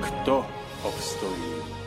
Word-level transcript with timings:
kto 0.00 0.46
obstojí. 0.82 1.77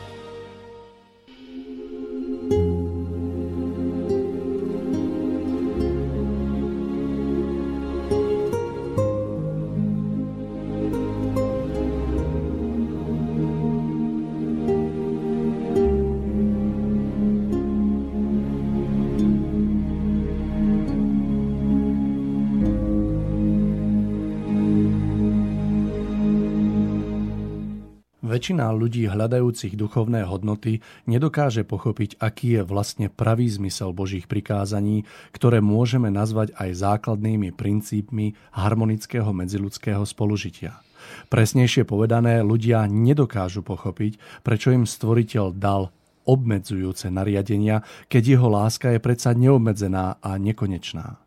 Väčšina 28.42 28.74
ľudí 28.74 29.06
hľadajúcich 29.06 29.78
duchovné 29.78 30.26
hodnoty 30.26 30.82
nedokáže 31.06 31.62
pochopiť, 31.62 32.18
aký 32.18 32.58
je 32.58 32.62
vlastne 32.66 33.06
pravý 33.06 33.46
zmysel 33.46 33.94
Božích 33.94 34.26
prikázaní, 34.26 35.06
ktoré 35.30 35.62
môžeme 35.62 36.10
nazvať 36.10 36.50
aj 36.58 36.74
základnými 36.74 37.54
princípmi 37.54 38.34
harmonického 38.50 39.30
medziludského 39.30 40.02
spolužitia. 40.02 40.74
Presnejšie 41.30 41.86
povedané, 41.86 42.42
ľudia 42.42 42.82
nedokážu 42.90 43.62
pochopiť, 43.62 44.18
prečo 44.42 44.74
im 44.74 44.90
stvoriteľ 44.90 45.54
dal 45.54 45.94
obmedzujúce 46.26 47.14
nariadenia, 47.14 47.86
keď 48.10 48.22
jeho 48.26 48.50
láska 48.50 48.90
je 48.90 48.98
predsa 48.98 49.38
neobmedzená 49.38 50.18
a 50.18 50.34
nekonečná. 50.34 51.21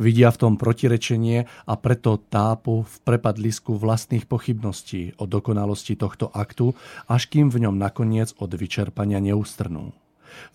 Vidia 0.00 0.32
v 0.32 0.40
tom 0.40 0.52
protirečenie 0.56 1.46
a 1.46 1.74
preto 1.78 2.18
tápu 2.18 2.84
v 2.84 2.94
prepadlisku 3.06 3.76
vlastných 3.76 4.26
pochybností 4.26 5.16
o 5.18 5.24
dokonalosti 5.28 5.94
tohto 5.94 6.30
aktu, 6.32 6.74
až 7.06 7.22
kým 7.30 7.50
v 7.52 7.68
ňom 7.68 7.76
nakoniec 7.76 8.34
od 8.38 8.50
vyčerpania 8.54 9.22
neústrnú. 9.22 9.94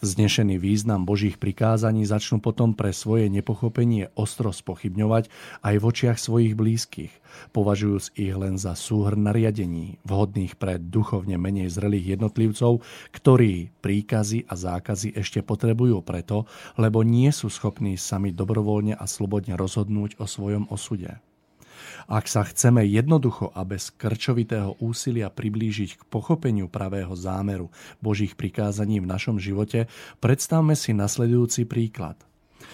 Vznešený 0.02 0.62
význam 0.62 1.04
Božích 1.04 1.42
prikázaní 1.42 2.06
začnú 2.08 2.40
potom 2.40 2.78
pre 2.78 2.94
svoje 2.96 3.28
nepochopenie 3.28 4.14
ostro 4.14 4.54
spochybňovať 4.54 5.28
aj 5.66 5.76
v 5.80 5.84
očiach 5.84 6.18
svojich 6.20 6.54
blízkych, 6.56 7.14
považujúc 7.52 8.16
ich 8.16 8.34
len 8.34 8.62
za 8.62 8.78
súhrn 8.78 9.26
nariadení, 9.26 10.00
vhodných 10.06 10.56
pre 10.56 10.78
duchovne 10.78 11.36
menej 11.42 11.74
zrelých 11.74 12.20
jednotlivcov, 12.20 12.86
ktorí 13.12 13.74
príkazy 13.82 14.46
a 14.48 14.54
zákazy 14.54 15.18
ešte 15.18 15.42
potrebujú 15.42 16.00
preto, 16.06 16.46
lebo 16.78 17.02
nie 17.02 17.34
sú 17.34 17.50
schopní 17.50 17.98
sami 17.98 18.32
dobrovoľne 18.32 18.96
a 18.96 19.06
slobodne 19.10 19.58
rozhodnúť 19.58 20.22
o 20.22 20.26
svojom 20.30 20.70
osude. 20.70 21.20
Ak 22.08 22.28
sa 22.28 22.44
chceme 22.44 22.84
jednoducho 22.84 23.52
a 23.56 23.64
bez 23.64 23.92
krčovitého 23.96 24.76
úsilia 24.84 25.32
priblížiť 25.32 26.00
k 26.00 26.04
pochopeniu 26.08 26.68
pravého 26.68 27.12
zámeru 27.16 27.72
Božích 28.04 28.36
prikázaní 28.36 29.00
v 29.00 29.10
našom 29.10 29.40
živote, 29.40 29.88
predstavme 30.20 30.76
si 30.76 30.92
nasledujúci 30.92 31.64
príklad. 31.68 32.20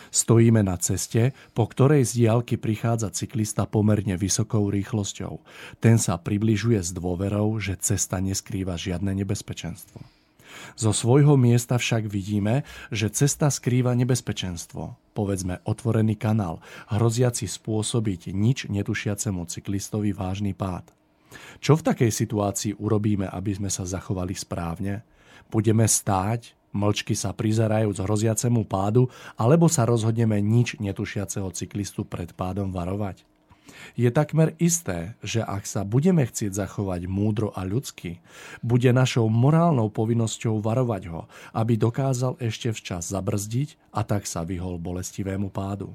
Stojíme 0.10 0.66
na 0.66 0.78
ceste, 0.82 1.38
po 1.54 1.70
ktorej 1.70 2.06
z 2.06 2.26
diálky 2.26 2.58
prichádza 2.58 3.14
cyklista 3.14 3.70
pomerne 3.70 4.18
vysokou 4.18 4.70
rýchlosťou. 4.70 5.42
Ten 5.78 6.02
sa 6.02 6.18
približuje 6.18 6.82
s 6.82 6.90
dôverou, 6.94 7.62
že 7.62 7.78
cesta 7.78 8.18
neskrýva 8.18 8.74
žiadne 8.74 9.14
nebezpečenstvo. 9.14 10.19
Zo 10.76 10.92
svojho 10.92 11.36
miesta 11.36 11.78
však 11.78 12.08
vidíme, 12.08 12.68
že 12.90 13.12
cesta 13.12 13.50
skrýva 13.50 13.94
nebezpečenstvo, 13.98 14.98
povedzme 15.14 15.62
otvorený 15.66 16.16
kanál, 16.16 16.62
hroziaci 16.90 17.46
spôsobiť 17.46 18.32
nič 18.32 18.68
netušiacemu 18.70 19.42
cyklistovi 19.46 20.16
vážny 20.16 20.56
pád. 20.56 20.90
Čo 21.62 21.78
v 21.78 21.86
takej 21.94 22.12
situácii 22.12 22.72
urobíme, 22.82 23.30
aby 23.30 23.52
sme 23.54 23.70
sa 23.70 23.86
zachovali 23.86 24.34
správne? 24.34 25.06
Budeme 25.54 25.86
stáť, 25.86 26.58
mlčky 26.74 27.14
sa 27.14 27.34
prizerajúc 27.34 28.02
hroziacemu 28.02 28.66
pádu, 28.66 29.10
alebo 29.38 29.70
sa 29.70 29.86
rozhodneme 29.86 30.42
nič 30.42 30.78
netušiaceho 30.78 31.50
cyklistu 31.54 32.06
pred 32.06 32.34
pádom 32.34 32.74
varovať? 32.74 33.26
Je 33.94 34.10
takmer 34.10 34.56
isté, 34.58 35.18
že 35.22 35.44
ak 35.44 35.66
sa 35.66 35.86
budeme 35.88 36.26
chcieť 36.26 36.56
zachovať 36.56 37.06
múdro 37.10 37.52
a 37.54 37.66
ľudsky, 37.66 38.22
bude 38.66 38.90
našou 38.90 39.28
morálnou 39.28 39.92
povinnosťou 39.92 40.62
varovať 40.64 41.04
ho, 41.12 41.22
aby 41.54 41.76
dokázal 41.76 42.40
ešte 42.42 42.74
včas 42.74 43.10
zabrzdiť 43.12 43.78
a 43.94 44.02
tak 44.06 44.26
sa 44.26 44.46
vyhol 44.46 44.82
bolestivému 44.82 45.52
pádu. 45.52 45.94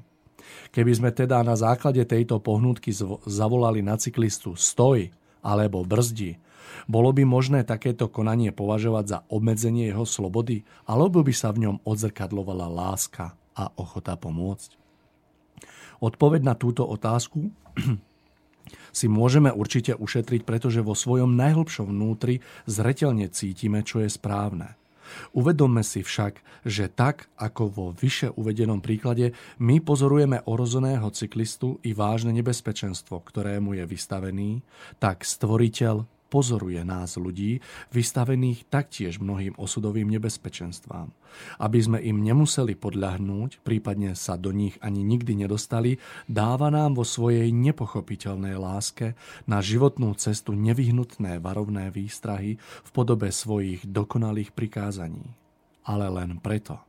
Keby 0.69 0.91
sme 0.93 1.09
teda 1.09 1.41
na 1.41 1.57
základe 1.57 2.05
tejto 2.05 2.37
pohnutky 2.37 2.93
zavolali 3.25 3.81
na 3.81 3.97
cyklistu 3.97 4.53
stoj 4.53 5.09
alebo 5.41 5.81
brzdi, 5.81 6.37
bolo 6.85 7.09
by 7.09 7.25
možné 7.25 7.65
takéto 7.65 8.05
konanie 8.11 8.53
považovať 8.53 9.05
za 9.05 9.19
obmedzenie 9.31 9.89
jeho 9.89 10.05
slobody, 10.05 10.61
alebo 10.85 11.25
by 11.25 11.33
sa 11.33 11.49
v 11.49 11.65
ňom 11.69 11.81
odzrkadlovala 11.81 12.69
láska 12.69 13.33
a 13.57 13.71
ochota 13.79 14.13
pomôcť? 14.13 14.84
Odpoveď 15.99 16.41
na 16.43 16.55
túto 16.57 16.83
otázku 16.87 17.51
si 18.97 19.05
môžeme 19.11 19.51
určite 19.51 19.95
ušetriť, 19.95 20.41
pretože 20.47 20.79
vo 20.81 20.95
svojom 20.95 21.35
najhlbšom 21.35 21.91
vnútri 21.91 22.39
zretelne 22.65 23.27
cítime, 23.29 23.83
čo 23.83 24.01
je 24.03 24.09
správne. 24.09 24.79
Uvedomme 25.37 25.85
si 25.85 26.01
však, 26.01 26.65
že 26.65 26.89
tak 26.89 27.29
ako 27.37 27.63
vo 27.69 27.85
vyše 27.93 28.33
uvedenom 28.33 28.81
príklade, 28.81 29.37
my 29.61 29.77
pozorujeme 29.77 30.41
orozeného 30.49 31.05
cyklistu 31.13 31.77
i 31.85 31.93
vážne 31.93 32.33
nebezpečenstvo, 32.33 33.21
ktorému 33.21 33.77
je 33.77 33.85
vystavený, 33.85 34.65
tak 34.97 35.21
stvoriteľ 35.21 36.09
pozoruje 36.35 36.83
nás 36.83 37.15
ľudí, 37.15 37.63
vystavených 37.95 38.67
taktiež 38.67 39.23
mnohým 39.23 39.55
osudovým 39.55 40.11
nebezpečenstvám. 40.11 41.15
Aby 41.63 41.79
sme 41.79 41.99
im 42.03 42.19
nemuseli 42.19 42.75
podľahnúť, 42.75 43.63
prípadne 43.63 44.19
sa 44.19 44.35
do 44.35 44.51
nich 44.51 44.75
ani 44.83 44.99
nikdy 44.99 45.47
nedostali, 45.47 45.95
dáva 46.27 46.67
nám 46.67 46.99
vo 46.99 47.07
svojej 47.07 47.55
nepochopiteľnej 47.55 48.59
láske 48.59 49.15
na 49.47 49.63
životnú 49.63 50.11
cestu 50.19 50.51
nevyhnutné 50.51 51.39
varovné 51.39 51.87
výstrahy 51.87 52.59
v 52.59 52.89
podobe 52.91 53.31
svojich 53.31 53.87
dokonalých 53.87 54.51
prikázaní. 54.51 55.31
Ale 55.87 56.11
len 56.11 56.43
preto. 56.43 56.83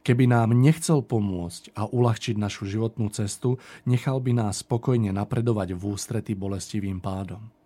Keby 0.00 0.32
nám 0.32 0.56
nechcel 0.56 1.04
pomôcť 1.04 1.76
a 1.76 1.84
uľahčiť 1.84 2.40
našu 2.40 2.64
životnú 2.64 3.12
cestu, 3.12 3.60
nechal 3.84 4.18
by 4.18 4.32
nás 4.32 4.64
spokojne 4.64 5.12
napredovať 5.12 5.76
v 5.76 5.82
ústrety 5.92 6.32
bolestivým 6.32 7.04
pádom. 7.04 7.57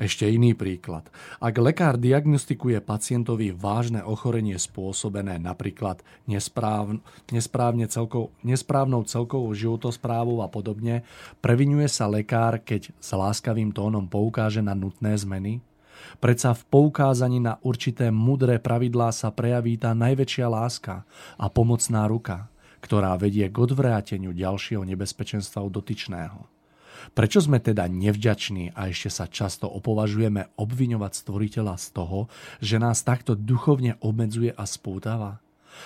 Ešte 0.00 0.24
iný 0.24 0.56
príklad. 0.56 1.12
Ak 1.44 1.60
lekár 1.60 2.00
diagnostikuje 2.00 2.80
pacientovi 2.80 3.52
vážne 3.52 4.00
ochorenie 4.00 4.56
spôsobené 4.56 5.36
napríklad 5.36 6.00
nespráv, 6.24 7.04
nesprávne 7.28 7.84
celkov, 7.84 8.32
nesprávnou 8.40 9.04
celkovou 9.04 9.52
životosprávou 9.52 10.40
a 10.40 10.48
podobne, 10.48 11.04
previnuje 11.44 11.84
sa 11.92 12.08
lekár, 12.08 12.64
keď 12.64 12.96
s 12.96 13.12
láskavým 13.12 13.76
tónom 13.76 14.08
poukáže 14.08 14.64
na 14.64 14.72
nutné 14.72 15.20
zmeny? 15.20 15.60
Predsa 16.16 16.56
v 16.56 16.64
poukázaní 16.72 17.36
na 17.44 17.60
určité 17.60 18.08
mudré 18.08 18.56
pravidlá 18.56 19.12
sa 19.12 19.28
prejaví 19.28 19.76
tá 19.76 19.92
najväčšia 19.92 20.48
láska 20.48 21.04
a 21.36 21.52
pomocná 21.52 22.08
ruka, 22.08 22.48
ktorá 22.80 23.20
vedie 23.20 23.44
k 23.52 23.56
odvráteniu 23.68 24.32
ďalšieho 24.32 24.80
nebezpečenstva 24.80 25.60
u 25.60 25.68
dotyčného. 25.68 26.59
Prečo 27.12 27.40
sme 27.42 27.58
teda 27.58 27.88
nevďační 27.90 28.76
a 28.76 28.88
ešte 28.88 29.10
sa 29.10 29.26
často 29.26 29.66
opovažujeme 29.66 30.54
obviňovať 30.56 31.12
stvoriteľa 31.12 31.74
z 31.80 31.86
toho, 31.92 32.18
že 32.60 32.76
nás 32.78 33.02
takto 33.02 33.34
duchovne 33.34 33.98
obmedzuje 34.00 34.52
a 34.54 34.64
spútava? 34.64 35.42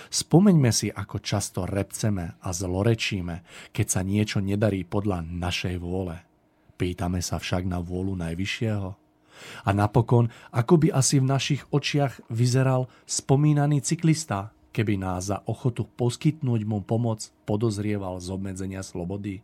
Spomeňme 0.09 0.71
si, 0.73 0.89
ako 0.91 1.21
často 1.21 1.63
repceme 1.63 2.35
a 2.41 2.49
zlorečíme, 2.51 3.69
keď 3.71 3.87
sa 3.87 4.01
niečo 4.01 4.41
nedarí 4.41 4.83
podľa 4.83 5.23
našej 5.23 5.75
vôle. 5.79 6.19
Pýtame 6.75 7.23
sa 7.23 7.39
však 7.39 7.63
na 7.63 7.79
vôľu 7.79 8.19
Najvyššieho. 8.19 8.89
A 9.67 9.69
napokon, 9.75 10.31
ako 10.51 10.79
by 10.79 10.87
asi 10.95 11.19
v 11.19 11.27
našich 11.27 11.61
očiach 11.71 12.23
vyzeral 12.31 12.87
spomínaný 13.03 13.83
cyklista, 13.83 14.55
keby 14.75 14.99
nás 14.99 15.31
za 15.31 15.39
ochotu 15.47 15.87
poskytnúť 15.87 16.61
mu 16.67 16.83
pomoc 16.83 17.31
podozrieval 17.47 18.19
z 18.19 18.27
obmedzenia 18.31 18.83
slobody. 18.83 19.39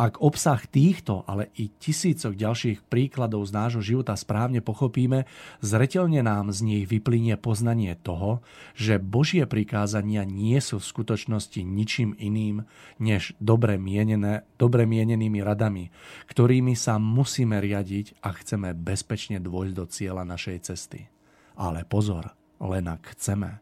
Ak 0.00 0.24
obsah 0.24 0.64
týchto, 0.64 1.24
ale 1.28 1.52
i 1.60 1.68
tisícok 1.68 2.32
ďalších 2.32 2.88
príkladov 2.88 3.44
z 3.44 3.52
nášho 3.52 3.82
života 3.84 4.16
správne 4.16 4.64
pochopíme, 4.64 5.28
zretelne 5.60 6.24
nám 6.24 6.48
z 6.48 6.64
nich 6.64 6.84
vyplynie 6.88 7.36
poznanie 7.36 7.96
toho, 8.00 8.40
že 8.72 8.96
Božie 8.96 9.44
prikázania 9.44 10.24
nie 10.24 10.56
sú 10.64 10.80
v 10.80 10.88
skutočnosti 10.88 11.60
ničím 11.60 12.16
iným, 12.16 12.64
než 12.96 13.36
dobre, 13.36 13.76
mienené, 13.76 14.48
dobre 14.56 14.88
mienenými 14.88 15.44
radami, 15.44 15.92
ktorými 16.28 16.72
sa 16.72 16.96
musíme 16.96 17.60
riadiť 17.60 18.24
a 18.24 18.32
chceme 18.32 18.72
bezpečne 18.72 19.38
dôjsť 19.44 19.74
do 19.76 19.84
cieľa 19.84 20.24
našej 20.24 20.72
cesty. 20.72 21.12
Ale 21.52 21.84
pozor, 21.84 22.32
len 22.56 22.88
ak 22.88 23.12
chceme. 23.12 23.60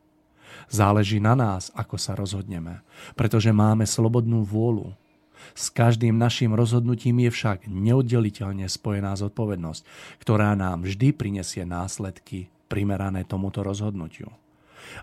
Záleží 0.70 1.18
na 1.18 1.34
nás, 1.34 1.74
ako 1.74 1.98
sa 1.98 2.14
rozhodneme, 2.14 2.82
pretože 3.18 3.50
máme 3.50 3.86
slobodnú 3.86 4.46
vôľu 4.46 4.94
s 5.54 5.68
každým 5.72 6.16
našim 6.16 6.52
rozhodnutím 6.56 7.26
je 7.26 7.30
však 7.30 7.58
neoddeliteľne 7.66 8.66
spojená 8.66 9.16
zodpovednosť, 9.16 9.82
ktorá 10.22 10.54
nám 10.56 10.84
vždy 10.86 11.14
prinesie 11.14 11.62
následky 11.68 12.52
primerané 12.70 13.26
tomuto 13.26 13.66
rozhodnutiu. 13.66 14.30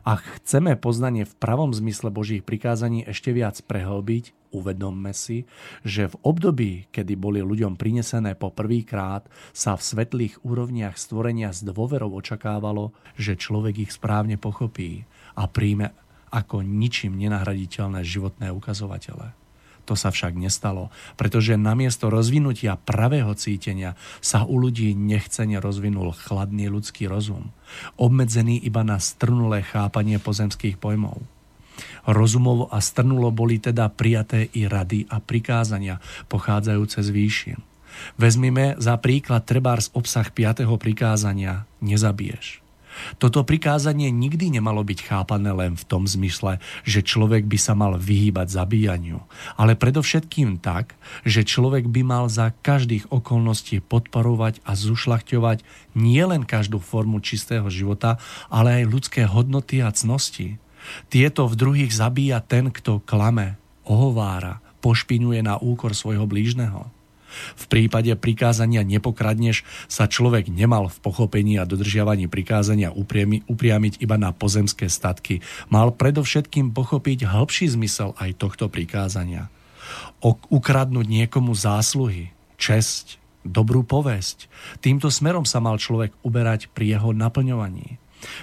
Ak 0.04 0.42
chceme 0.42 0.76
poznanie 0.76 1.24
v 1.24 1.38
pravom 1.38 1.72
zmysle 1.72 2.12
Božích 2.12 2.44
prikázaní 2.44 3.06
ešte 3.08 3.32
viac 3.32 3.62
prehlbiť, 3.64 4.34
uvedomme 4.52 5.12
si, 5.14 5.46
že 5.84 6.12
v 6.12 6.16
období, 6.24 6.72
kedy 6.92 7.14
boli 7.20 7.40
ľuďom 7.44 7.76
prinesené 7.76 8.34
po 8.34 8.50
prvýkrát, 8.52 9.28
sa 9.54 9.76
v 9.78 9.86
svetlých 9.86 10.42
úrovniach 10.44 10.96
stvorenia 10.98 11.54
s 11.54 11.64
dôverou 11.64 12.16
očakávalo, 12.18 12.96
že 13.16 13.40
človek 13.40 13.88
ich 13.88 13.92
správne 13.94 14.36
pochopí 14.40 15.06
a 15.38 15.46
príjme 15.46 15.94
ako 16.32 16.64
ničím 16.66 17.16
nenahraditeľné 17.16 18.04
životné 18.04 18.52
ukazovatele. 18.52 19.47
To 19.88 19.96
sa 19.96 20.12
však 20.12 20.36
nestalo, 20.36 20.92
pretože 21.16 21.56
namiesto 21.56 22.12
rozvinutia 22.12 22.76
pravého 22.76 23.32
cítenia 23.40 23.96
sa 24.20 24.44
u 24.44 24.60
ľudí 24.60 24.92
nechcene 24.92 25.64
rozvinul 25.64 26.12
chladný 26.12 26.68
ľudský 26.68 27.08
rozum, 27.08 27.56
obmedzený 27.96 28.60
iba 28.60 28.84
na 28.84 29.00
strnulé 29.00 29.64
chápanie 29.64 30.20
pozemských 30.20 30.76
pojmov. 30.76 31.24
Rozumovo 32.04 32.68
a 32.68 32.84
strnulo 32.84 33.32
boli 33.32 33.64
teda 33.64 33.88
prijaté 33.88 34.52
i 34.52 34.68
rady 34.68 35.08
a 35.08 35.24
prikázania 35.24 36.04
pochádzajúce 36.28 37.00
z 37.00 37.10
výšin. 37.16 37.60
Vezmime 38.20 38.76
za 38.78 39.00
príklad 39.00 39.48
trebárs 39.48 39.88
obsah 39.96 40.28
5. 40.28 40.68
prikázania 40.78 41.64
nezabiješ. 41.80 42.67
Toto 43.18 43.46
prikázanie 43.48 44.10
nikdy 44.10 44.60
nemalo 44.60 44.82
byť 44.84 45.00
chápané 45.06 45.52
len 45.54 45.74
v 45.78 45.88
tom 45.88 46.04
zmysle, 46.06 46.60
že 46.84 47.06
človek 47.06 47.46
by 47.46 47.58
sa 47.60 47.74
mal 47.78 47.96
vyhýbať 47.96 48.52
zabíjaniu, 48.52 49.22
ale 49.56 49.80
predovšetkým 49.80 50.60
tak, 50.60 50.98
že 51.24 51.48
človek 51.48 51.88
by 51.88 52.02
mal 52.04 52.26
za 52.28 52.52
každých 52.66 53.10
okolností 53.14 53.82
podporovať 53.84 54.60
a 54.66 54.74
zušľachťovať 54.74 55.64
nielen 55.94 56.44
každú 56.44 56.82
formu 56.82 57.22
čistého 57.22 57.68
života, 57.72 58.18
ale 58.52 58.84
aj 58.84 58.92
ľudské 58.92 59.22
hodnoty 59.26 59.82
a 59.82 59.94
cnosti. 59.94 60.58
Tieto 61.12 61.46
v 61.52 61.56
druhých 61.60 61.92
zabíja 61.92 62.40
ten, 62.40 62.72
kto 62.72 63.04
klame, 63.04 63.60
ohovára, 63.84 64.64
pošpinuje 64.80 65.44
na 65.44 65.60
úkor 65.60 65.92
svojho 65.92 66.24
blížneho. 66.24 66.97
V 67.56 67.66
prípade 67.70 68.12
prikázania 68.18 68.82
nepokradneš 68.82 69.68
sa 69.92 70.10
človek 70.10 70.50
nemal 70.50 70.90
v 70.90 70.98
pochopení 71.04 71.60
a 71.60 71.68
dodržiavaní 71.68 72.26
prikázania 72.32 72.92
upriamiť 72.94 73.94
iba 74.00 74.18
na 74.18 74.32
pozemské 74.34 74.88
statky. 74.88 75.44
Mal 75.68 75.94
predovšetkým 75.94 76.72
pochopiť 76.72 77.28
hĺbší 77.28 77.72
zmysel 77.74 78.16
aj 78.18 78.40
tohto 78.40 78.72
prikázania. 78.72 79.52
ukradnúť 80.52 81.08
niekomu 81.08 81.56
zásluhy, 81.56 82.36
česť, 82.60 83.22
dobrú 83.48 83.88
povesť. 83.88 84.52
Týmto 84.84 85.08
smerom 85.08 85.48
sa 85.48 85.64
mal 85.64 85.80
človek 85.80 86.12
uberať 86.26 86.68
pri 86.76 87.00
jeho 87.00 87.16
naplňovaní. 87.16 87.96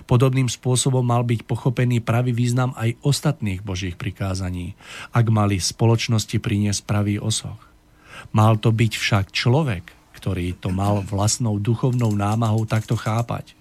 Podobným 0.07 0.47
spôsobom 0.47 1.03
mal 1.03 1.27
byť 1.27 1.51
pochopený 1.51 1.99
pravý 1.99 2.31
význam 2.31 2.73
aj 2.79 2.95
ostatných 3.03 3.61
božích 3.61 3.99
prikázaní, 3.99 4.79
ak 5.11 5.27
mali 5.29 5.59
spoločnosti 5.59 6.39
priniesť 6.39 6.87
pravý 6.87 7.19
osoch. 7.19 7.59
Mal 8.35 8.59
to 8.59 8.75
byť 8.75 8.93
však 8.99 9.27
človek, 9.31 9.95
ktorý 10.19 10.59
to 10.59 10.75
mal 10.75 11.07
vlastnou 11.07 11.63
duchovnou 11.63 12.11
námahou 12.19 12.67
takto 12.67 12.99
chápať. 12.99 13.55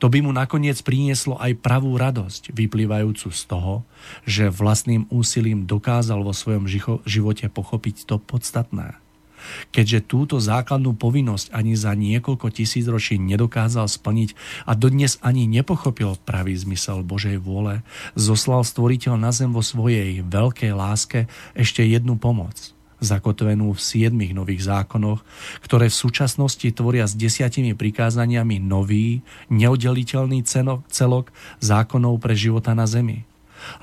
To 0.00 0.12
by 0.12 0.20
mu 0.20 0.32
nakoniec 0.32 0.80
prinieslo 0.84 1.40
aj 1.40 1.56
pravú 1.64 1.96
radosť, 1.96 2.52
vyplývajúcu 2.52 3.28
z 3.32 3.42
toho, 3.48 3.88
že 4.28 4.52
vlastným 4.52 5.08
úsilím 5.08 5.64
dokázal 5.64 6.20
vo 6.20 6.36
svojom 6.36 6.68
živote 7.08 7.48
pochopiť 7.48 8.04
to 8.04 8.16
podstatné. 8.20 9.00
Keďže 9.70 10.10
túto 10.10 10.36
základnú 10.42 10.98
povinnosť 10.98 11.54
ani 11.54 11.78
za 11.78 11.94
niekoľko 11.94 12.50
tisíc 12.50 12.84
ročí 12.90 13.22
nedokázal 13.22 13.86
splniť 13.86 14.34
a 14.66 14.74
dodnes 14.74 15.16
ani 15.22 15.46
nepochopil 15.46 16.18
pravý 16.26 16.58
zmysel 16.58 17.06
Božej 17.06 17.38
vôle, 17.38 17.86
zoslal 18.18 18.66
stvoriteľ 18.66 19.14
na 19.14 19.30
zem 19.30 19.54
vo 19.54 19.62
svojej 19.62 20.26
veľkej 20.26 20.72
láske 20.74 21.30
ešte 21.54 21.86
jednu 21.86 22.18
pomoc– 22.18 22.58
zakotvenú 22.98 23.70
v 23.74 23.80
siedmých 23.80 24.34
nových 24.34 24.66
zákonoch, 24.66 25.22
ktoré 25.62 25.86
v 25.90 26.00
súčasnosti 26.00 26.66
tvoria 26.74 27.06
s 27.06 27.14
desiatimi 27.14 27.74
prikázaniami 27.74 28.58
nový, 28.58 29.22
neoddeliteľný 29.48 30.42
celok 30.90 31.30
zákonov 31.62 32.18
pre 32.18 32.34
života 32.34 32.74
na 32.74 32.90
zemi. 32.90 33.22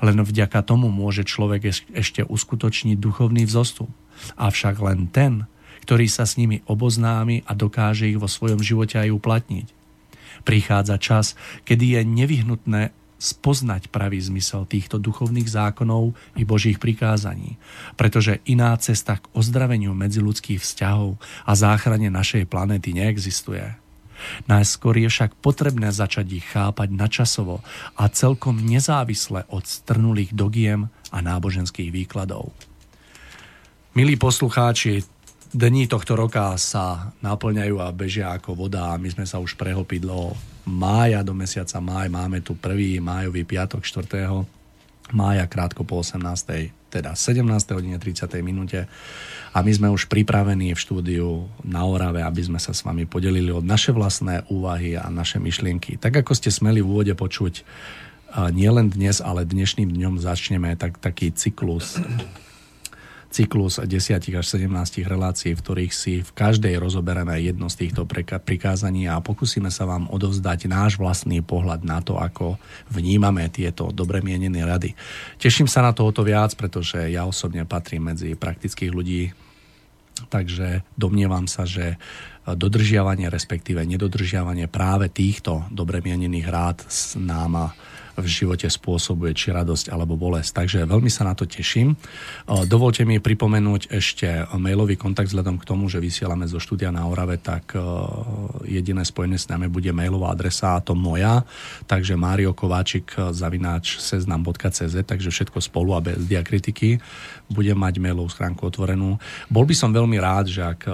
Len 0.00 0.16
vďaka 0.20 0.64
tomu 0.64 0.88
môže 0.88 1.24
človek 1.24 1.68
ešte 1.92 2.24
uskutočniť 2.24 2.96
duchovný 2.96 3.44
vzostup. 3.44 3.92
Avšak 4.40 4.80
len 4.80 5.08
ten, 5.12 5.44
ktorý 5.84 6.08
sa 6.08 6.24
s 6.24 6.40
nimi 6.40 6.64
oboznámi 6.64 7.44
a 7.44 7.52
dokáže 7.52 8.08
ich 8.08 8.16
vo 8.18 8.26
svojom 8.26 8.64
živote 8.64 8.96
aj 8.96 9.12
uplatniť. 9.12 9.66
Prichádza 10.42 10.96
čas, 10.96 11.26
kedy 11.68 11.98
je 11.98 12.00
nevyhnutné 12.02 12.82
spoznať 13.16 13.88
pravý 13.88 14.20
zmysel 14.20 14.68
týchto 14.68 15.00
duchovných 15.00 15.48
zákonov 15.48 16.12
i 16.36 16.44
Božích 16.44 16.76
prikázaní, 16.76 17.56
pretože 17.96 18.44
iná 18.44 18.76
cesta 18.76 19.16
k 19.20 19.28
ozdraveniu 19.32 19.96
medziludských 19.96 20.60
vzťahov 20.60 21.16
a 21.48 21.52
záchrane 21.56 22.12
našej 22.12 22.44
planéty 22.48 22.92
neexistuje. 22.92 23.76
Najskôr 24.48 24.96
je 24.96 25.08
však 25.12 25.36
potrebné 25.44 25.92
začať 25.92 26.26
ich 26.40 26.46
chápať 26.48 26.88
načasovo 26.88 27.60
a 28.00 28.08
celkom 28.08 28.56
nezávisle 28.64 29.44
od 29.52 29.64
strnulých 29.68 30.32
dogiem 30.32 30.88
a 31.12 31.18
náboženských 31.20 31.92
výkladov. 31.92 32.52
Milí 33.96 34.16
poslucháči, 34.16 35.04
dní 35.52 35.88
tohto 35.88 36.16
roka 36.16 36.52
sa 36.60 37.16
naplňajú 37.20 37.76
a 37.80 37.88
bežia 37.92 38.32
ako 38.32 38.56
voda 38.56 38.92
a 38.92 39.00
my 39.00 39.08
sme 39.08 39.24
sa 39.24 39.40
už 39.40 39.56
prehopli 39.56 40.00
do 40.00 40.36
mája, 40.66 41.22
do 41.22 41.32
mesiaca 41.32 41.78
máj. 41.78 42.10
Máme 42.10 42.42
tu 42.42 42.58
prvý 42.58 42.98
májový 42.98 43.46
piatok 43.46 43.86
4. 43.86 44.10
mája 45.14 45.46
krátko 45.46 45.86
po 45.86 46.02
18. 46.02 46.18
teda 46.90 47.14
17. 47.14 47.46
hodine 47.70 47.98
30. 48.02 48.26
minúte 48.42 48.90
a 49.54 49.58
my 49.62 49.72
sme 49.72 49.88
už 49.94 50.10
pripravení 50.10 50.74
v 50.74 50.82
štúdiu 50.82 51.46
na 51.62 51.86
Orave, 51.86 52.26
aby 52.26 52.42
sme 52.42 52.58
sa 52.58 52.74
s 52.74 52.82
vami 52.82 53.06
podelili 53.06 53.54
od 53.54 53.62
naše 53.62 53.94
vlastné 53.94 54.50
úvahy 54.50 54.98
a 54.98 55.06
naše 55.06 55.38
myšlienky. 55.38 55.96
Tak 56.02 56.26
ako 56.26 56.34
ste 56.34 56.50
smeli 56.50 56.82
v 56.82 56.90
úvode 56.90 57.14
počuť, 57.14 57.62
nielen 58.52 58.90
dnes, 58.92 59.22
ale 59.22 59.46
dnešným 59.46 59.88
dňom 59.88 60.18
začneme 60.20 60.74
tak, 60.76 60.98
taký 60.98 61.30
cyklus 61.32 61.96
cyklus 63.36 63.76
10 63.84 63.92
až 64.16 64.46
17 64.48 65.04
relácií, 65.04 65.52
v 65.52 65.60
ktorých 65.60 65.92
si 65.92 66.24
v 66.24 66.30
každej 66.32 66.80
rozoberáme 66.80 67.36
jedno 67.44 67.68
z 67.68 67.84
týchto 67.84 68.08
prikázaní 68.40 69.12
a 69.12 69.20
pokúsime 69.20 69.68
sa 69.68 69.84
vám 69.84 70.08
odovzdať 70.08 70.72
náš 70.72 70.96
vlastný 70.96 71.44
pohľad 71.44 71.84
na 71.84 72.00
to, 72.00 72.16
ako 72.16 72.56
vnímame 72.88 73.44
tieto 73.52 73.92
dobre 73.92 74.24
mienené 74.24 74.64
rady. 74.64 74.96
Teším 75.36 75.68
sa 75.68 75.84
na 75.84 75.92
to 75.92 76.08
viac, 76.24 76.56
pretože 76.56 76.96
ja 77.12 77.28
osobne 77.28 77.68
patrím 77.68 78.16
medzi 78.16 78.32
praktických 78.32 78.94
ľudí, 78.96 79.36
takže 80.32 80.80
domnievam 80.96 81.44
sa, 81.44 81.68
že 81.68 82.00
dodržiavanie, 82.48 83.28
respektíve 83.28 83.84
nedodržiavanie 83.84 84.64
práve 84.64 85.12
týchto 85.12 85.68
dobre 85.68 86.00
mienených 86.00 86.48
rád 86.48 86.78
nám 87.20 87.76
v 88.16 88.26
živote 88.26 88.68
spôsobuje 88.68 89.36
či 89.36 89.52
radosť 89.52 89.92
alebo 89.92 90.16
bolesť. 90.16 90.50
Takže 90.64 90.78
veľmi 90.88 91.08
sa 91.12 91.28
na 91.28 91.36
to 91.36 91.44
teším. 91.44 91.94
Dovolte 92.46 93.04
mi 93.04 93.20
pripomenúť 93.20 93.92
ešte 93.92 94.48
mailový 94.56 94.96
kontakt 94.96 95.28
vzhľadom 95.30 95.60
k 95.60 95.68
tomu, 95.68 95.86
že 95.86 96.02
vysielame 96.02 96.48
zo 96.48 96.56
štúdia 96.56 96.88
na 96.88 97.04
Orave, 97.06 97.38
tak 97.38 97.76
jediné 98.64 99.02
spojené 99.04 99.36
s 99.36 99.46
nami 99.46 99.68
bude 99.68 99.92
mailová 99.92 100.32
adresa 100.32 100.76
a 100.76 100.84
to 100.84 100.96
moja, 100.96 101.44
takže 101.84 102.18
Mário 102.18 102.56
Kováčik 102.56 103.14
zavináč 103.30 104.00
seznam.cz, 104.00 104.96
takže 105.04 105.28
všetko 105.30 105.58
spolu 105.60 105.94
a 105.96 106.00
bez 106.00 106.18
diakritiky 106.24 106.98
budem 107.46 107.78
mať 107.78 108.02
mailovú 108.02 108.26
schránku 108.32 108.66
otvorenú. 108.66 109.20
Bol 109.46 109.64
by 109.68 109.74
som 109.76 109.94
veľmi 109.94 110.18
rád, 110.18 110.50
že 110.50 110.62
ak 110.66 110.80
e, 110.86 110.92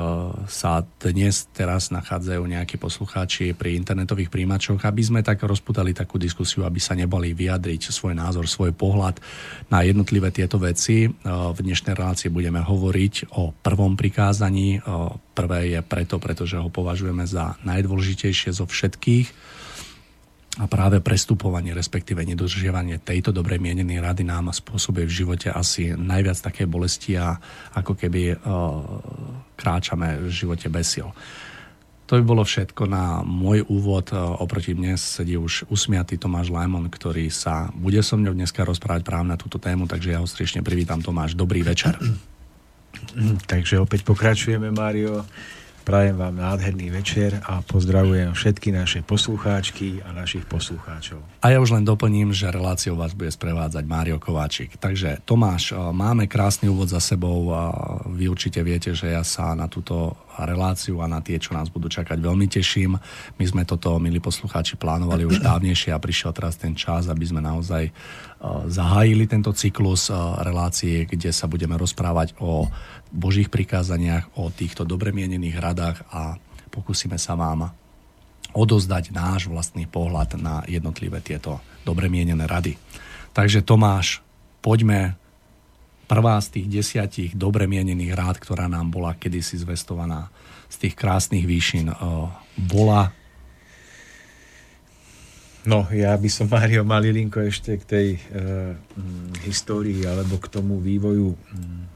sa 0.53 0.85
dnes, 1.01 1.49
teraz 1.49 1.89
nachádzajú 1.89 2.43
nejakí 2.45 2.77
poslucháči 2.77 3.57
pri 3.57 3.81
internetových 3.81 4.29
príjimačoch, 4.29 4.85
aby 4.85 5.03
sme 5.03 5.21
tak 5.25 5.41
rozputali 5.41 5.97
takú 5.97 6.21
diskusiu, 6.21 6.69
aby 6.69 6.77
sa 6.77 6.93
nebali 7.13 7.37
vyjadriť 7.37 7.93
svoj 7.93 8.17
názor, 8.17 8.49
svoj 8.49 8.73
pohľad 8.73 9.21
na 9.69 9.85
jednotlivé 9.85 10.33
tieto 10.33 10.57
veci. 10.57 11.05
E, 11.05 11.09
v 11.29 11.59
dnešnej 11.61 11.93
relácii 11.93 12.33
budeme 12.33 12.65
hovoriť 12.65 13.37
o 13.37 13.53
prvom 13.53 14.01
prikázaní. 14.01 14.81
E, 14.81 14.89
prvé 15.37 15.77
je 15.77 15.81
preto, 15.85 16.17
pretože 16.17 16.57
ho 16.57 16.73
považujeme 16.73 17.29
za 17.29 17.61
najdôležitejšie 17.69 18.57
zo 18.57 18.65
všetkých 18.65 19.29
a 20.61 20.65
práve 20.69 21.05
prestupovanie, 21.05 21.77
respektíve 21.77 22.25
nedodržiavanie 22.25 23.05
tejto 23.05 23.29
dobre 23.29 23.61
mienenej 23.61 24.01
rady 24.01 24.25
nám 24.25 24.57
spôsobuje 24.57 25.05
v 25.05 25.17
živote 25.25 25.49
asi 25.53 25.93
najviac 25.93 26.41
také 26.41 26.65
bolesti 26.65 27.17
a 27.17 27.41
ako 27.73 27.97
keby 27.97 28.37
uh, 28.37 28.37
kráčame 29.57 30.21
v 30.21 30.29
živote 30.29 30.69
bez 30.69 30.93
sil. 30.93 31.09
To 32.11 32.19
by 32.19 32.23
bolo 32.27 32.43
všetko 32.43 32.85
na 32.91 33.23
môj 33.25 33.65
úvod. 33.71 34.13
Oproti 34.15 34.75
mne 34.77 34.99
sedí 34.99 35.39
už 35.39 35.71
usmiatý 35.73 36.19
Tomáš 36.19 36.53
Lajmon, 36.53 36.91
ktorý 36.91 37.31
sa 37.33 37.73
bude 37.73 38.03
so 38.05 38.19
mnou 38.19 38.35
dneska 38.37 38.67
rozprávať 38.67 39.07
práve 39.07 39.27
na 39.31 39.39
túto 39.41 39.57
tému, 39.57 39.89
takže 39.89 40.13
ja 40.13 40.21
ho 40.21 40.29
striešne 40.29 40.61
privítam. 40.61 41.01
Tomáš, 41.01 41.39
dobrý 41.39 41.65
večer. 41.65 41.97
Takže 43.53 43.81
opäť 43.81 44.05
pokračujeme, 44.05 44.69
Mário. 44.69 45.25
Prajem 45.83 46.15
vám 46.15 46.39
nádherný 46.39 46.95
večer 46.95 47.43
a 47.43 47.59
pozdravujem 47.59 48.31
všetky 48.39 48.71
naše 48.71 49.03
poslucháčky 49.03 49.99
a 50.07 50.15
našich 50.15 50.47
poslucháčov. 50.47 51.19
A 51.43 51.51
ja 51.51 51.59
už 51.59 51.75
len 51.75 51.83
doplním, 51.83 52.31
že 52.31 52.55
reláciou 52.55 52.95
vás 52.95 53.19
bude 53.19 53.35
sprevádzať 53.35 53.83
Mário 53.83 54.23
Kováčik. 54.23 54.79
Takže 54.79 55.27
Tomáš, 55.27 55.75
máme 55.75 56.31
krásny 56.31 56.71
úvod 56.71 56.87
za 56.87 57.03
sebou 57.03 57.51
a 57.51 57.75
vy 58.15 58.31
určite 58.31 58.63
viete, 58.63 58.95
že 58.95 59.11
ja 59.11 59.27
sa 59.27 59.59
na 59.59 59.67
túto 59.67 60.15
reláciu 60.39 61.03
a 61.03 61.11
na 61.11 61.19
tie, 61.19 61.43
čo 61.43 61.51
nás 61.53 61.67
budú 61.67 61.91
čakať, 61.91 62.15
veľmi 62.15 62.47
teším. 62.47 62.95
My 63.37 63.45
sme 63.45 63.67
toto, 63.67 63.99
milí 63.99 64.23
poslucháči, 64.23 64.79
plánovali 64.79 65.27
už 65.27 65.43
dávnejšie 65.43 65.91
a 65.91 65.99
prišiel 65.99 66.31
teraz 66.31 66.63
ten 66.63 66.79
čas, 66.79 67.11
aby 67.11 67.27
sme 67.27 67.43
naozaj 67.43 67.91
zahájili 68.71 69.27
tento 69.27 69.51
cyklus 69.55 70.11
relácie, 70.43 71.11
kde 71.11 71.31
sa 71.35 71.51
budeme 71.51 71.75
rozprávať 71.75 72.39
o 72.39 72.71
Božích 73.13 73.53
prikázaniach, 73.53 74.33
o 74.41 74.49
týchto 74.49 74.89
dobre 74.89 75.13
mienených 75.13 75.61
radách 75.61 75.99
a 76.09 76.41
pokúsime 76.73 77.21
sa 77.21 77.37
vám 77.37 77.71
odozdať 78.57 79.13
náš 79.13 79.49
vlastný 79.49 79.85
pohľad 79.85 80.41
na 80.41 80.65
jednotlivé 80.65 81.21
tieto 81.21 81.61
dobre 81.85 82.09
mienené 82.09 82.49
rady. 82.49 82.81
Takže 83.33 83.65
Tomáš, 83.65 84.25
poďme 84.65 85.17
prvá 86.09 86.37
z 86.41 86.61
tých 86.61 86.67
desiatich 86.69 87.33
dobre 87.33 87.65
mienených 87.69 88.13
rád, 88.13 88.37
ktorá 88.41 88.69
nám 88.69 88.93
bola 88.93 89.17
kedysi 89.17 89.61
zvestovaná 89.61 90.29
z 90.73 90.89
tých 90.89 90.95
krásnych 90.97 91.45
výšin, 91.45 91.93
bola 92.57 93.13
No, 95.63 95.87
ja 95.95 96.19
by 96.19 96.27
som, 96.27 96.51
Mário, 96.51 96.83
malilinko 96.83 97.39
ešte 97.39 97.79
k 97.79 97.85
tej 97.87 98.09
e, 98.19 98.21
mm, 98.75 99.47
histórii 99.47 100.03
alebo 100.03 100.35
k 100.43 100.51
tomu 100.51 100.83
vývoju 100.83 101.39
mm, 101.39 101.92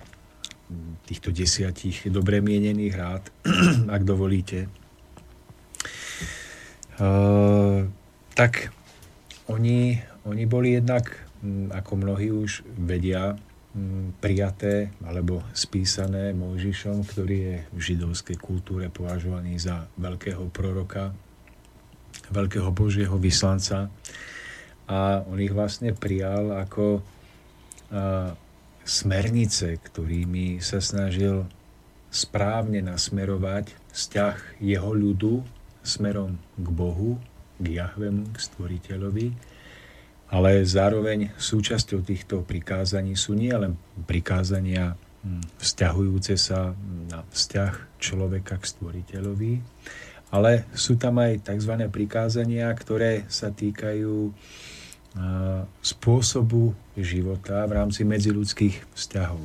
týchto 1.07 1.31
desiatich 1.31 2.11
dobre 2.11 2.43
mienených 2.43 2.95
rád, 2.99 3.23
ak 3.97 4.03
dovolíte. 4.03 4.67
Uh, 6.97 7.87
tak 8.35 8.75
oni, 9.47 10.01
oni 10.27 10.45
boli 10.49 10.75
jednak, 10.75 11.15
um, 11.45 11.71
ako 11.71 11.93
mnohí 12.03 12.33
už 12.35 12.67
vedia, 12.75 13.37
um, 13.77 14.11
prijaté 14.19 14.91
alebo 15.05 15.45
spísané 15.55 16.35
Mojžišom, 16.35 17.07
ktorý 17.07 17.37
je 17.37 17.57
v 17.71 17.81
židovskej 17.81 18.37
kultúre 18.41 18.89
považovaný 18.91 19.61
za 19.61 19.87
veľkého 20.01 20.49
proroka, 20.51 21.13
veľkého 22.33 22.73
božieho 22.73 23.15
vyslanca. 23.21 23.93
A 24.89 25.21
on 25.29 25.39
ich 25.39 25.53
vlastne 25.53 25.93
prijal 25.93 26.57
ako 26.57 27.05
uh, 27.93 28.33
smernice, 28.87 29.83
ktorými 29.83 30.63
sa 30.63 30.79
snažil 30.79 31.51
správne 32.09 32.81
nasmerovať 32.87 33.75
vzťah 33.91 34.63
jeho 34.63 34.95
ľudu 34.95 35.43
smerom 35.83 36.39
k 36.55 36.67
Bohu, 36.71 37.19
k 37.59 37.83
Jahvemu, 37.83 38.31
k 38.31 38.37
Stvoriteľovi, 38.39 39.29
ale 40.31 40.63
zároveň 40.67 41.35
súčasťou 41.39 42.01
týchto 42.03 42.43
prikázaní 42.47 43.19
sú 43.19 43.35
nielen 43.35 43.79
prikázania 44.07 44.95
hm, 45.23 45.43
vzťahujúce 45.59 46.35
sa 46.39 46.75
na 47.11 47.27
vzťah 47.31 47.99
človeka 47.99 48.59
k 48.59 48.65
Stvoriteľovi, 48.71 49.53
ale 50.35 50.67
sú 50.75 50.99
tam 50.99 51.23
aj 51.23 51.47
tzv. 51.47 51.87
prikázania, 51.91 52.71
ktoré 52.75 53.27
sa 53.31 53.55
týkajú 53.55 54.35
spôsobu 55.81 56.77
života 56.97 57.65
v 57.65 57.73
rámci 57.73 58.05
medziludských 58.05 58.85
vzťahov. 58.93 59.41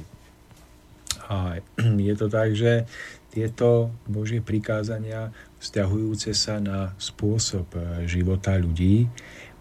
A 1.31 1.63
je 2.07 2.13
to 2.15 2.27
tak, 2.27 2.51
že 2.55 2.83
tieto 3.31 3.95
Božie 4.11 4.43
prikázania 4.43 5.31
vzťahujúce 5.63 6.35
sa 6.35 6.59
na 6.59 6.91
spôsob 6.99 7.71
e, 7.71 8.03
života 8.03 8.59
ľudí 8.59 9.07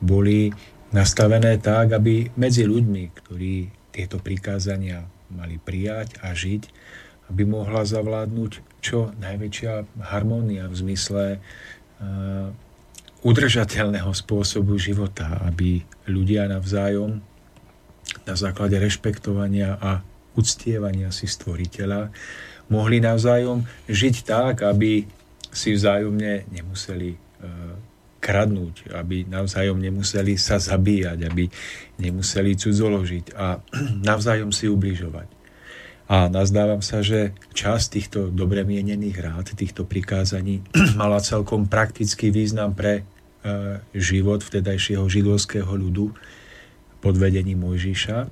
boli 0.02 0.50
nastavené 0.90 1.62
tak, 1.62 1.94
aby 1.94 2.34
medzi 2.34 2.66
ľuďmi, 2.66 3.02
ktorí 3.14 3.70
tieto 3.94 4.18
prikázania 4.18 5.06
mali 5.30 5.62
prijať 5.62 6.18
a 6.18 6.34
žiť, 6.34 6.62
aby 7.30 7.46
mohla 7.46 7.86
zavládnuť 7.86 8.82
čo 8.82 9.14
najväčšia 9.22 10.02
harmónia 10.02 10.66
v 10.66 10.74
zmysle 10.74 11.24
e, 11.36 11.38
udržateľného 13.20 14.10
spôsobu 14.16 14.80
života, 14.80 15.44
aby 15.44 15.84
ľudia 16.08 16.48
navzájom 16.48 17.20
na 18.24 18.34
základe 18.34 18.80
rešpektovania 18.80 19.76
a 19.76 20.00
uctievania 20.34 21.12
si 21.12 21.28
stvoriteľa 21.28 22.10
mohli 22.70 23.02
navzájom 23.02 23.66
žiť 23.90 24.14
tak, 24.24 24.62
aby 24.62 25.04
si 25.50 25.74
vzájomne 25.74 26.46
nemuseli 26.54 27.10
e, 27.10 27.18
kradnúť, 28.22 28.94
aby 28.94 29.26
navzájom 29.26 29.82
nemuseli 29.82 30.38
sa 30.38 30.62
zabíjať, 30.62 31.18
aby 31.26 31.50
nemuseli 31.98 32.54
cudzoložiť 32.54 33.34
a 33.34 33.58
navzájom 34.10 34.54
si 34.54 34.70
ubližovať. 34.70 35.39
A 36.10 36.26
nazdávam 36.26 36.82
sa, 36.82 37.06
že 37.06 37.38
časť 37.54 37.86
týchto 37.94 38.18
dobre 38.34 38.66
mienených 38.66 39.22
rád, 39.22 39.54
týchto 39.54 39.86
prikázaní 39.86 40.66
mala 41.00 41.22
celkom 41.22 41.70
praktický 41.70 42.34
význam 42.34 42.74
pre 42.74 42.92
e, 42.98 43.02
život 43.94 44.42
vtedajšieho 44.42 45.06
židovského 45.06 45.70
ľudu 45.70 46.10
pod 46.98 47.14
vedením 47.14 47.62
Mojžiša. 47.62 48.26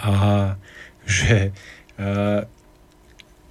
A 0.00 0.14
že 1.04 1.36
e, 1.44 1.50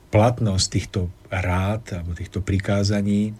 platnosť 0.09 0.65
týchto 0.73 1.13
rád 1.29 2.01
alebo 2.01 2.17
týchto 2.17 2.41
prikázaní 2.41 3.29
e, 3.29 3.33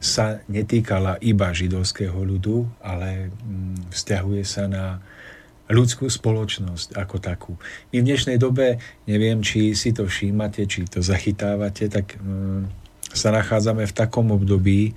sa 0.00 0.40
netýkala 0.48 1.20
iba 1.20 1.52
židovského 1.52 2.16
ľudu, 2.16 2.64
ale 2.80 3.28
mm, 3.28 3.92
vzťahuje 3.92 4.42
sa 4.48 4.72
na 4.72 5.04
ľudskú 5.68 6.12
spoločnosť 6.12 6.92
ako 6.96 7.16
takú. 7.20 7.52
My 7.88 8.04
v 8.04 8.08
dnešnej 8.12 8.36
dobe, 8.36 8.76
neviem, 9.08 9.40
či 9.40 9.72
si 9.72 9.96
to 9.96 10.04
všímate, 10.04 10.68
či 10.68 10.84
to 10.84 11.00
zachytávate, 11.00 11.88
tak 11.88 12.20
um, 12.20 12.68
sa 13.08 13.32
nachádzame 13.32 13.88
v 13.88 13.96
takom 13.96 14.28
období, 14.34 14.92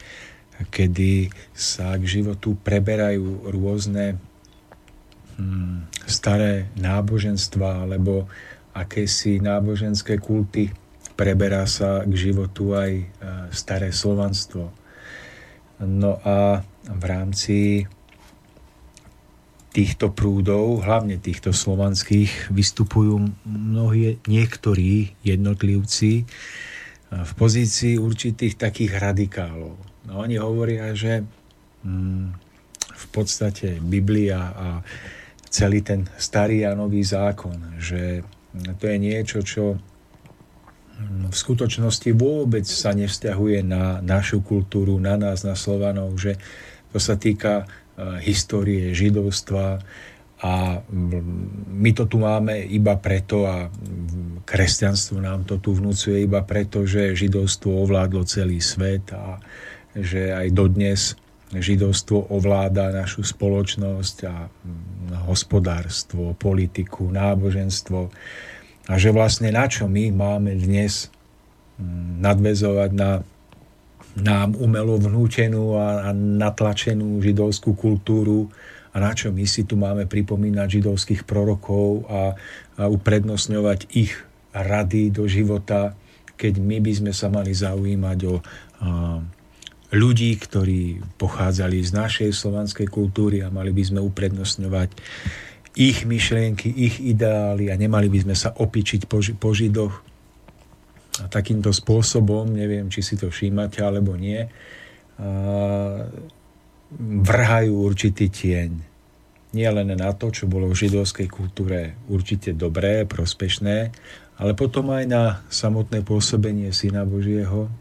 kedy 0.74 1.32
sa 1.54 1.96
k 1.96 2.04
životu 2.20 2.58
preberajú 2.60 3.48
rôzne 3.54 4.20
um, 5.40 5.88
staré 6.04 6.68
náboženstva 6.76 7.88
alebo 7.88 8.28
akési 8.76 9.40
náboženské 9.40 10.20
kulty. 10.20 10.74
Preberá 11.18 11.64
sa 11.66 12.04
k 12.04 12.14
životu 12.14 12.76
aj 12.76 12.92
uh, 12.94 13.06
staré 13.56 13.96
slovanstvo. 13.96 14.70
No 15.78 16.18
a 16.26 16.66
v 16.90 17.04
rámci 17.06 17.86
týchto 19.78 20.10
prúdov, 20.10 20.82
hlavne 20.82 21.22
týchto 21.22 21.54
slovanských, 21.54 22.50
vystupujú 22.50 23.30
mnohí, 23.46 24.18
niektorí 24.26 25.14
jednotlivci 25.22 26.26
v 27.14 27.32
pozícii 27.38 28.02
určitých 28.02 28.58
takých 28.58 28.98
radikálov. 28.98 29.78
No 30.10 30.26
oni 30.26 30.42
hovoria, 30.42 30.98
že 30.98 31.22
mm, 31.86 32.26
v 32.90 33.06
podstate 33.14 33.78
Biblia 33.78 34.50
a 34.50 34.68
celý 35.46 35.86
ten 35.86 36.10
starý 36.18 36.66
a 36.66 36.74
nový 36.74 37.06
zákon, 37.06 37.78
že 37.78 38.26
to 38.82 38.90
je 38.90 38.98
niečo, 38.98 39.46
čo 39.46 39.78
mm, 39.78 41.30
v 41.30 41.36
skutočnosti 41.38 42.18
vôbec 42.18 42.66
sa 42.66 42.98
nevzťahuje 42.98 43.62
na 43.62 44.02
našu 44.02 44.42
kultúru, 44.42 44.98
na 44.98 45.22
nás, 45.22 45.46
na 45.46 45.54
Slovanov, 45.54 46.18
že 46.18 46.42
to 46.90 46.98
sa 46.98 47.14
týka 47.14 47.70
histórie 48.22 48.94
židovstva, 48.94 49.82
a 50.38 50.86
my 51.74 51.92
to 51.98 52.06
tu 52.06 52.22
máme 52.22 52.62
iba 52.70 52.94
preto 53.02 53.50
a 53.50 53.74
kresťanstvo 54.46 55.18
nám 55.18 55.50
to 55.50 55.58
tu 55.58 55.74
vnúcuje 55.74 56.30
iba 56.30 56.46
preto, 56.46 56.86
že 56.86 57.18
židovstvo 57.18 57.74
ovládlo 57.82 58.22
celý 58.22 58.62
svet 58.62 59.10
a 59.18 59.42
že 59.98 60.30
aj 60.30 60.48
dodnes 60.54 61.18
židovstvo 61.50 62.30
ovláda 62.30 62.94
našu 62.94 63.26
spoločnosť 63.26 64.18
a 64.30 64.46
hospodárstvo, 65.26 66.38
politiku, 66.38 67.10
náboženstvo. 67.10 68.14
A 68.88 68.94
že 69.00 69.10
vlastne 69.10 69.50
na 69.50 69.66
čo 69.66 69.90
my 69.90 70.14
máme 70.14 70.54
dnes 70.54 71.10
nadvezovať 72.22 72.92
na 72.94 73.26
nám 74.18 74.58
umelo 74.58 74.98
vnútenú 74.98 75.78
a, 75.78 76.10
natlačenú 76.14 77.22
židovskú 77.22 77.78
kultúru, 77.78 78.50
a 78.92 78.98
na 78.98 79.14
čo 79.14 79.30
my 79.30 79.46
si 79.46 79.62
tu 79.62 79.78
máme 79.78 80.10
pripomínať 80.10 80.82
židovských 80.82 81.22
prorokov 81.24 82.06
a, 82.10 82.34
uprednostňovať 82.82 83.94
ich 83.94 84.14
rady 84.54 85.14
do 85.14 85.30
života, 85.30 85.94
keď 86.38 86.62
my 86.62 86.78
by 86.82 86.94
sme 86.94 87.12
sa 87.14 87.30
mali 87.30 87.54
zaujímať 87.54 88.20
o 88.30 88.36
ľudí, 89.94 90.32
ktorí 90.38 91.02
pochádzali 91.18 91.82
z 91.82 91.92
našej 91.96 92.30
slovanskej 92.34 92.88
kultúry 92.92 93.42
a 93.42 93.50
mali 93.50 93.74
by 93.74 93.84
sme 93.86 94.00
uprednostňovať 94.04 94.90
ich 95.78 96.04
myšlienky, 96.10 96.74
ich 96.74 96.98
ideály 97.02 97.70
a 97.70 97.78
nemali 97.78 98.10
by 98.10 98.26
sme 98.26 98.36
sa 98.36 98.50
opičiť 98.54 99.06
po 99.38 99.50
židoch. 99.54 100.07
A 101.18 101.26
takýmto 101.26 101.74
spôsobom, 101.74 102.46
neviem, 102.50 102.90
či 102.94 103.02
si 103.02 103.18
to 103.18 103.34
všímate 103.34 103.82
alebo 103.82 104.14
nie, 104.14 104.46
vrhajú 107.02 107.74
určitý 107.74 108.30
tieň. 108.30 108.72
Nie 109.56 109.74
len 109.74 109.90
na 109.98 110.12
to, 110.14 110.30
čo 110.30 110.46
bolo 110.46 110.70
v 110.70 110.78
židovskej 110.78 111.28
kultúre 111.32 111.98
určite 112.12 112.54
dobré, 112.54 113.08
prospešné, 113.08 113.78
ale 114.38 114.52
potom 114.54 114.94
aj 114.94 115.04
na 115.10 115.24
samotné 115.50 116.06
pôsobenie 116.06 116.70
Syna 116.70 117.08
Božieho. 117.08 117.72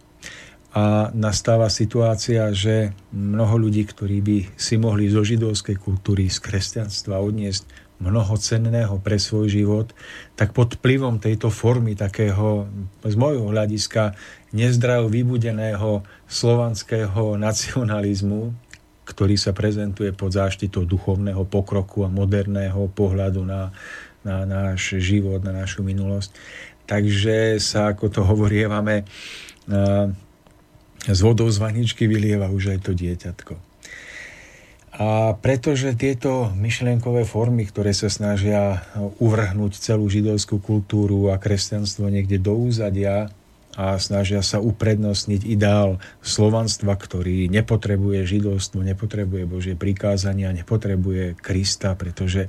A 0.77 1.09
nastáva 1.17 1.73
situácia, 1.73 2.53
že 2.53 2.93
mnoho 3.09 3.69
ľudí, 3.69 3.89
ktorí 3.89 4.21
by 4.21 4.39
si 4.61 4.77
mohli 4.77 5.09
zo 5.09 5.25
židovskej 5.25 5.77
kultúry, 5.81 6.29
z 6.29 6.37
kresťanstva 6.41 7.17
odniesť 7.21 7.86
mnoho 7.97 8.37
cenného 8.37 9.01
pre 9.01 9.17
svoj 9.17 9.49
život, 9.49 9.89
tak 10.37 10.53
pod 10.53 10.77
vplyvom 10.77 11.17
tejto 11.17 11.49
formy 11.49 11.97
takého, 11.97 12.69
z 13.01 13.15
môjho 13.17 13.49
hľadiska, 13.49 14.13
nezdravo 14.53 15.09
vybudeného 15.09 16.05
slovanského 16.29 17.41
nacionalizmu, 17.41 18.53
ktorý 19.07 19.39
sa 19.39 19.55
prezentuje 19.55 20.11
pod 20.11 20.35
záštitou 20.35 20.85
duchovného 20.85 21.47
pokroku 21.47 22.05
a 22.05 22.13
moderného 22.13 22.91
pohľadu 22.93 23.47
na, 23.47 23.71
na 24.27 24.45
náš 24.45 24.99
život, 24.99 25.41
na 25.41 25.55
našu 25.55 25.87
minulosť. 25.87 26.35
Takže 26.87 27.59
sa, 27.63 27.95
ako 27.95 28.11
to 28.11 28.21
hovorievame, 28.23 29.07
z 31.07 31.21
vodou 31.23 31.47
z 31.51 31.59
vaničky 31.59 32.11
vylieva 32.11 32.51
už 32.51 32.79
aj 32.79 32.79
to 32.87 32.93
dieťatko. 32.95 33.66
A 34.97 35.37
pretože 35.37 35.93
tieto 35.93 36.49
myšlienkové 36.57 37.29
formy, 37.29 37.69
ktoré 37.69 37.93
sa 37.93 38.09
snažia 38.09 38.81
uvrhnúť 39.21 39.77
celú 39.77 40.09
židovskú 40.09 40.57
kultúru 40.57 41.29
a 41.29 41.37
kresťanstvo 41.37 42.09
niekde 42.09 42.41
do 42.41 42.57
úzadia, 42.57 43.29
a 43.77 44.01
snažia 44.01 44.41
sa 44.41 44.57
uprednostniť 44.57 45.45
ideál 45.45 46.01
slovanstva, 46.25 46.97
ktorý 46.97 47.53
nepotrebuje 47.53 48.25
židovstvo, 48.25 48.81
nepotrebuje 48.81 49.45
Božie 49.45 49.77
prikázania, 49.77 50.57
nepotrebuje 50.57 51.37
Krista, 51.37 51.93
pretože 51.93 52.49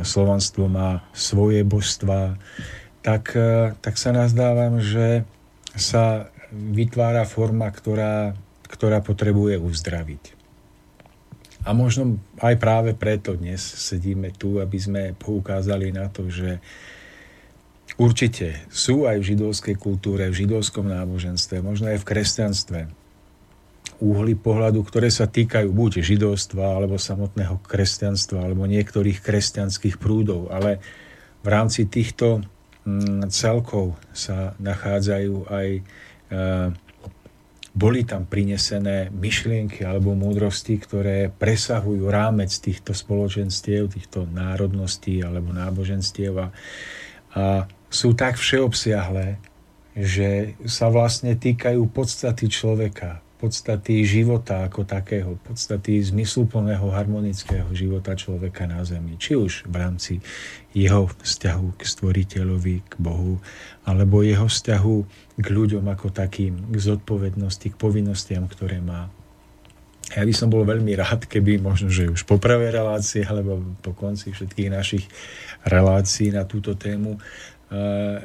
slovanstvo 0.00 0.64
má 0.64 1.04
svoje 1.12 1.60
božstva, 1.60 2.40
tak, 3.04 3.36
e, 3.36 3.76
tak 3.80 3.94
sa 3.96 4.10
nazdávam, 4.10 4.82
že 4.82 5.28
sa 5.76 6.32
vytvára 6.50 7.22
forma, 7.28 7.70
ktorá, 7.70 8.34
ktorá 8.66 8.98
potrebuje 9.04 9.62
uzdraviť. 9.62 10.39
A 11.60 11.76
možno 11.76 12.16
aj 12.40 12.56
práve 12.56 12.96
preto 12.96 13.36
dnes 13.36 13.60
sedíme 13.60 14.32
tu, 14.32 14.60
aby 14.62 14.78
sme 14.80 15.02
poukázali 15.16 15.92
na 15.92 16.08
to, 16.08 16.32
že 16.32 16.60
Určite 18.00 18.64
sú 18.72 19.04
aj 19.04 19.18
v 19.20 19.28
židovskej 19.34 19.76
kultúre, 19.76 20.30
v 20.30 20.46
židovskom 20.46 20.86
náboženstve, 20.86 21.60
možno 21.60 21.90
aj 21.90 22.00
v 22.00 22.08
kresťanstve 22.08 22.80
úhly 24.00 24.32
pohľadu, 24.38 24.80
ktoré 24.80 25.12
sa 25.12 25.28
týkajú 25.28 25.68
buď 25.68 26.00
židovstva, 26.00 26.80
alebo 26.80 26.96
samotného 26.96 27.60
kresťanstva, 27.60 28.48
alebo 28.48 28.64
niektorých 28.64 29.20
kresťanských 29.20 30.00
prúdov, 30.00 30.48
ale 30.48 30.80
v 31.44 31.48
rámci 31.52 31.84
týchto 31.84 32.40
mm, 32.88 33.28
celkov 33.28 34.00
sa 34.16 34.56
nachádzajú 34.56 35.34
aj 35.52 35.68
e, 35.76 35.82
boli 37.70 38.02
tam 38.02 38.26
prinesené 38.26 39.14
myšlienky 39.14 39.86
alebo 39.86 40.18
múdrosti, 40.18 40.74
ktoré 40.82 41.30
presahujú 41.30 42.10
rámec 42.10 42.50
týchto 42.50 42.90
spoločenstiev, 42.90 43.94
týchto 43.94 44.26
národností 44.26 45.22
alebo 45.22 45.54
náboženstiev 45.54 46.34
a, 46.34 46.48
a 47.38 47.44
sú 47.86 48.14
tak 48.18 48.38
všeobsiahlé, 48.38 49.38
že 49.94 50.58
sa 50.66 50.90
vlastne 50.90 51.34
týkajú 51.38 51.82
podstaty 51.90 52.50
človeka, 52.50 53.22
podstaty 53.40 54.04
života 54.04 54.68
ako 54.68 54.84
takého, 54.84 55.40
podstaty 55.40 55.96
zmysluplného 56.04 56.92
harmonického 56.92 57.72
života 57.72 58.12
človeka 58.12 58.68
na 58.68 58.84
Zemi. 58.84 59.16
Či 59.16 59.40
už 59.40 59.52
v 59.64 59.74
rámci 59.80 60.12
jeho 60.76 61.08
vzťahu 61.08 61.68
k 61.74 61.80
stvoriteľovi, 61.80 62.76
k 62.84 62.94
Bohu, 63.00 63.40
alebo 63.88 64.20
jeho 64.20 64.44
vzťahu 64.44 64.96
k 65.40 65.46
ľuďom 65.48 65.88
ako 65.88 66.12
takým, 66.12 66.68
k 66.68 66.76
zodpovednosti, 66.76 67.72
k 67.72 67.80
povinnostiam, 67.80 68.44
ktoré 68.44 68.84
má. 68.84 69.08
Ja 70.12 70.26
by 70.26 70.34
som 70.36 70.52
bol 70.52 70.68
veľmi 70.68 70.92
rád, 71.00 71.24
keby 71.24 71.56
možno, 71.62 71.88
že 71.88 72.12
už 72.12 72.28
po 72.28 72.36
prvej 72.36 72.76
relácii 72.76 73.24
alebo 73.24 73.64
po 73.80 73.96
konci 73.96 74.36
všetkých 74.36 74.68
našich 74.68 75.08
relácií 75.64 76.28
na 76.28 76.44
túto 76.44 76.76
tému 76.76 77.16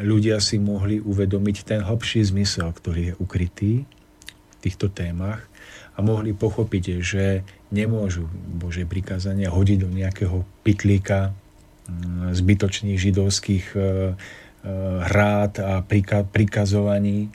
ľudia 0.01 0.41
si 0.41 0.57
mohli 0.57 0.97
uvedomiť 0.97 1.57
ten 1.61 1.85
hlbší 1.85 2.25
zmysel, 2.25 2.73
ktorý 2.73 3.13
je 3.13 3.17
ukrytý 3.21 3.73
týchto 4.65 4.89
témach 4.89 5.45
a 5.95 6.03
mohli 6.03 6.35
pochopiť, 6.35 6.83
že 6.99 7.45
nemôžu 7.71 8.27
Bože 8.31 8.83
prikázania 8.83 9.53
hodiť 9.53 9.77
do 9.85 9.89
nejakého 9.93 10.43
pitlíka 10.65 11.31
mm, 11.87 12.35
zbytočných 12.35 12.99
židovských 12.99 13.65
e, 13.73 13.79
e, 13.79 13.83
hrád 15.05 15.53
a 15.63 15.73
prikazovaní, 16.27 17.31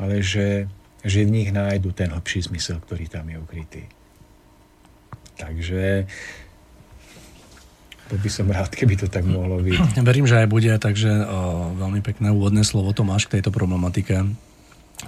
ale 0.00 0.24
že, 0.24 0.70
že 1.04 1.26
v 1.26 1.34
nich 1.34 1.50
nájdu 1.52 1.92
ten 1.92 2.08
hlbší 2.08 2.48
zmysel, 2.48 2.80
ktorý 2.80 3.04
tam 3.10 3.28
je 3.28 3.36
ukrytý. 3.36 3.82
Takže 5.36 6.08
by 8.10 8.30
som 8.30 8.50
rád, 8.50 8.74
keby 8.74 8.98
to 8.98 9.06
tak 9.06 9.22
mohlo 9.22 9.62
byť. 9.62 10.02
Verím, 10.02 10.26
že 10.26 10.42
aj 10.42 10.48
bude, 10.50 10.72
takže 10.82 11.10
o, 11.30 11.70
veľmi 11.78 12.02
pekné 12.02 12.34
úvodné 12.34 12.66
slovo 12.66 12.90
to 12.90 13.06
máš 13.06 13.30
k 13.30 13.38
tejto 13.38 13.54
problematike. 13.54 14.26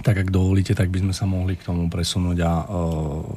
Tak 0.00 0.24
ak 0.24 0.32
dovolíte, 0.32 0.72
tak 0.72 0.88
by 0.88 1.04
sme 1.04 1.12
sa 1.12 1.28
mohli 1.28 1.52
k 1.52 1.68
tomu 1.68 1.92
presunúť 1.92 2.38
a 2.40 2.52
o, 2.64 2.64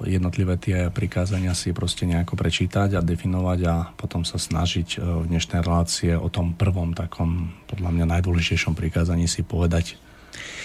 jednotlivé 0.08 0.56
tie 0.56 0.88
prikázania 0.88 1.52
si 1.52 1.76
proste 1.76 2.08
nejako 2.08 2.40
prečítať 2.40 2.96
a 2.96 3.04
definovať 3.04 3.60
a 3.68 3.76
potom 3.92 4.24
sa 4.24 4.40
snažiť 4.40 4.88
o, 4.96 5.28
v 5.28 5.36
dnešnej 5.36 5.60
relácie 5.60 6.16
o 6.16 6.32
tom 6.32 6.56
prvom 6.56 6.96
takom, 6.96 7.52
podľa 7.68 7.92
mňa 7.92 8.06
najdôležitejšom 8.08 8.72
prikázaní 8.72 9.28
si 9.28 9.44
povedať, 9.44 10.00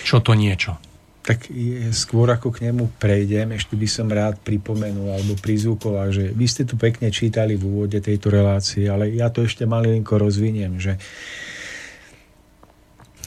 čo 0.07 0.23
to 0.23 0.39
niečo. 0.39 0.79
Tak 1.27 1.51
je, 1.51 1.91
skôr 1.91 2.31
ako 2.31 2.55
k 2.55 2.71
nemu 2.71 2.95
prejdem, 2.97 3.53
ešte 3.59 3.75
by 3.75 3.89
som 3.91 4.07
rád 4.07 4.39
pripomenul 4.41 5.11
alebo 5.11 5.35
prizvukoval, 5.43 6.15
že 6.15 6.31
vy 6.31 6.47
ste 6.47 6.63
tu 6.63 6.79
pekne 6.79 7.11
čítali 7.11 7.59
v 7.59 7.67
úvode 7.67 7.99
tejto 7.99 8.31
relácie, 8.31 8.87
ale 8.87 9.11
ja 9.11 9.27
to 9.29 9.43
ešte 9.43 9.67
malinko 9.67 10.17
rozviniem, 10.17 10.79
že 10.79 10.97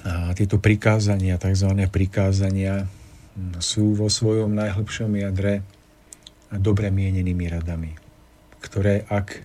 a 0.03 0.35
tieto 0.35 0.59
prikázania, 0.59 1.39
tzv. 1.39 1.71
prikázania 1.87 2.87
sú 3.63 3.95
vo 3.95 4.11
svojom 4.11 4.51
najhlbšom 4.51 5.11
jadre 5.15 5.63
dobre 6.53 6.93
mienenými 6.93 7.45
radami, 7.49 7.91
ktoré 8.61 9.07
ak 9.09 9.41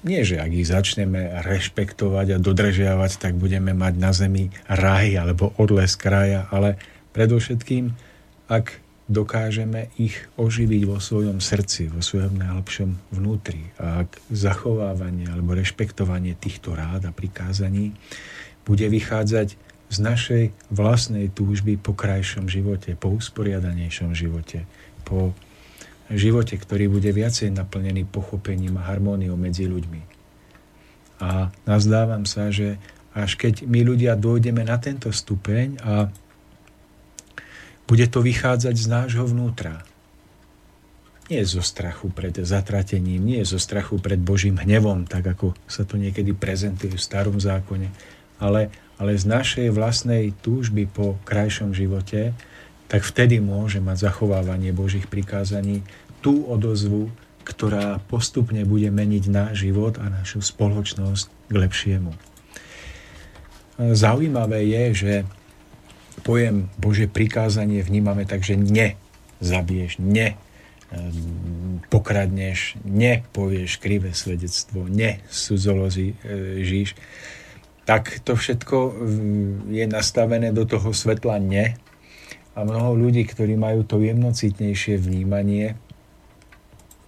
nie, 0.00 0.24
že 0.24 0.40
ak 0.40 0.50
ich 0.56 0.64
začneme 0.64 1.44
rešpektovať 1.44 2.26
a 2.32 2.38
dodržiavať, 2.40 3.20
tak 3.20 3.36
budeme 3.36 3.76
mať 3.76 3.94
na 4.00 4.16
zemi 4.16 4.48
raj 4.64 5.12
alebo 5.12 5.52
odles 5.60 5.92
kraja, 5.92 6.48
ale 6.48 6.80
predovšetkým, 7.12 7.92
ak 8.48 8.80
dokážeme 9.12 9.92
ich 10.00 10.16
oživiť 10.40 10.82
vo 10.88 11.02
svojom 11.02 11.42
srdci, 11.42 11.92
vo 11.92 12.00
svojom 12.00 12.38
najlepšom 12.38 13.12
vnútri. 13.12 13.74
A 13.76 14.08
ak 14.08 14.24
zachovávanie 14.32 15.28
alebo 15.28 15.52
rešpektovanie 15.52 16.32
týchto 16.32 16.72
rád 16.72 17.10
a 17.10 17.12
prikázaní 17.12 17.92
bude 18.64 18.86
vychádzať 18.86 19.56
z 19.90 19.96
našej 19.98 20.44
vlastnej 20.70 21.26
túžby 21.34 21.74
po 21.74 21.92
krajšom 21.98 22.46
živote, 22.46 22.94
po 22.94 23.10
usporiadanejšom 23.10 24.14
živote, 24.14 24.62
po 25.02 25.34
živote, 26.10 26.54
ktorý 26.54 26.86
bude 26.86 27.10
viacej 27.10 27.50
naplnený 27.54 28.06
pochopením 28.06 28.78
a 28.78 28.86
harmóniou 28.86 29.34
medzi 29.34 29.66
ľuďmi. 29.66 30.02
A 31.20 31.50
nazdávam 31.66 32.24
sa, 32.24 32.54
že 32.54 32.78
až 33.10 33.34
keď 33.34 33.66
my 33.66 33.82
ľudia 33.82 34.14
dojdeme 34.14 34.62
na 34.62 34.78
tento 34.78 35.10
stupeň 35.10 35.82
a 35.82 36.08
bude 37.90 38.06
to 38.06 38.22
vychádzať 38.22 38.74
z 38.78 38.86
nášho 38.86 39.26
vnútra. 39.26 39.82
Nie 41.26 41.42
zo 41.46 41.62
strachu 41.62 42.10
pred 42.10 42.34
zatratením, 42.38 43.22
nie 43.22 43.42
zo 43.42 43.58
strachu 43.58 43.98
pred 43.98 44.18
Božím 44.18 44.58
hnevom, 44.58 45.06
tak 45.06 45.26
ako 45.26 45.58
sa 45.66 45.82
to 45.82 45.98
niekedy 45.98 46.30
prezentuje 46.34 46.94
v 46.94 47.02
starom 47.02 47.38
zákone, 47.42 47.90
ale, 48.40 48.72
ale 48.98 49.14
z 49.14 49.24
našej 49.28 49.68
vlastnej 49.70 50.34
túžby 50.40 50.88
po 50.88 51.20
krajšom 51.28 51.76
živote, 51.76 52.34
tak 52.90 53.06
vtedy 53.06 53.38
môže 53.38 53.78
mať 53.78 54.10
zachovávanie 54.10 54.74
Božích 54.74 55.06
prikázaní 55.06 55.86
tú 56.24 56.42
odozvu, 56.48 57.12
ktorá 57.46 58.02
postupne 58.10 58.66
bude 58.66 58.90
meniť 58.90 59.24
náš 59.30 59.68
život 59.68 60.00
a 60.02 60.10
našu 60.10 60.42
spoločnosť 60.42 61.30
k 61.48 61.54
lepšiemu. 61.54 62.12
Zaujímavé 63.80 64.66
je, 64.66 64.84
že 64.92 65.14
pojem 66.20 66.68
Bože 66.76 67.08
prikázanie 67.08 67.80
vnímame 67.80 68.28
tak, 68.28 68.44
že 68.44 68.58
ne 68.58 68.98
zabiješ, 69.40 69.96
ne 70.02 70.36
pokradneš, 71.88 72.76
nepovieš 72.82 73.78
krivé 73.78 74.12
svedectvo, 74.12 74.90
ne 74.90 75.22
sudzoložíš, 75.30 76.98
tak 77.88 78.22
to 78.22 78.36
všetko 78.36 78.76
je 79.72 79.84
nastavené 79.88 80.52
do 80.54 80.68
toho 80.68 80.94
svetla 80.94 81.40
ne 81.42 81.74
a 82.54 82.66
mnoho 82.66 82.98
ľudí, 82.98 83.24
ktorí 83.24 83.54
majú 83.56 83.86
to 83.86 84.02
jemnocitnejšie 84.02 84.98
vnímanie, 85.00 85.78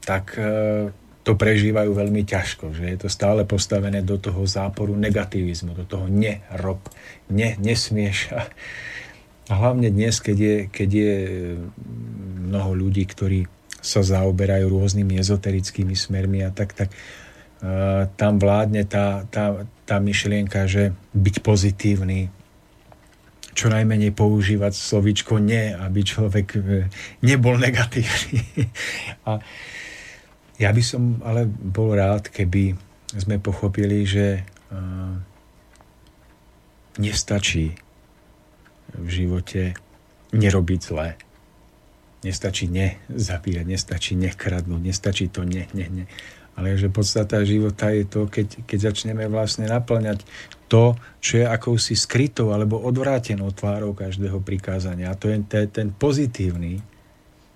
tak 0.03 0.35
e, 0.39 0.91
to 1.23 1.33
prežívajú 1.39 1.95
veľmi 1.95 2.23
ťažko, 2.27 2.75
že 2.75 2.85
je 2.95 2.99
to 3.07 3.09
stále 3.11 3.47
postavené 3.47 4.03
do 4.03 4.19
toho 4.19 4.43
záporu 4.47 4.95
negativizmu, 4.99 5.75
do 5.79 5.85
toho 5.87 6.07
nerob, 6.11 6.83
ne, 7.31 7.55
nesmieš. 7.59 8.31
A, 9.51 9.59
hlavne 9.59 9.91
dnes, 9.91 10.23
keď 10.23 10.39
je, 10.39 10.57
keď 10.71 10.89
je 10.89 11.13
mnoho 12.47 12.73
ľudí, 12.79 13.05
ktorí 13.05 13.51
sa 13.83 14.01
zaoberajú 14.01 14.71
rôznymi 14.71 15.19
ezoterickými 15.19 15.99
smermi 15.99 16.47
a 16.47 16.55
tak, 16.55 16.73
tak 16.79 16.95
tam 18.19 18.43
vládne 18.43 18.83
tá, 18.91 19.23
tá, 19.31 19.63
tá 19.87 20.03
myšlienka, 20.03 20.67
že 20.67 20.91
byť 21.15 21.37
pozitívny, 21.47 22.27
čo 23.53 23.71
najmenej 23.71 24.11
používať 24.17 24.73
slovičko 24.75 25.39
nie, 25.39 25.71
aby 25.71 26.01
človek 26.03 26.47
e, 26.57 26.61
nebol 27.23 27.61
negatívny. 27.61 28.67
a 29.29 29.39
ja 30.59 30.71
by 30.73 30.83
som 30.83 31.23
ale 31.23 31.47
bol 31.47 31.95
rád, 31.95 32.33
keby 32.33 32.75
sme 33.13 33.37
pochopili, 33.37 34.09
že 34.09 34.41
uh, 34.73 35.17
nestačí 36.97 37.77
v 38.97 39.09
živote 39.09 39.77
nerobiť 40.33 40.81
zlé. 40.81 41.21
Nestačí 42.23 42.71
nezabíjať, 42.71 43.67
nestačí 43.67 44.13
nekradnúť, 44.17 44.81
nestačí 44.81 45.27
to 45.29 45.45
ne, 45.45 45.67
ne, 45.77 45.87
ne. 45.91 46.05
Ale 46.53 46.77
že 46.77 46.93
podstata 46.93 47.41
života 47.49 47.89
je 47.91 48.05
to, 48.05 48.29
keď, 48.29 48.69
keď 48.69 48.93
začneme 48.93 49.25
vlastne 49.29 49.65
naplňať 49.65 50.23
to, 50.69 50.97
čo 51.21 51.41
je 51.41 51.47
akousi 51.49 51.97
skrytou 51.97 52.53
alebo 52.53 52.81
odvrátenou 52.81 53.53
tvárou 53.57 53.97
každého 53.97 54.41
prikázania. 54.45 55.13
A 55.13 55.19
to 55.19 55.33
je 55.33 55.41
ten, 55.49 55.67
ten 55.69 55.89
pozitívny 55.93 56.81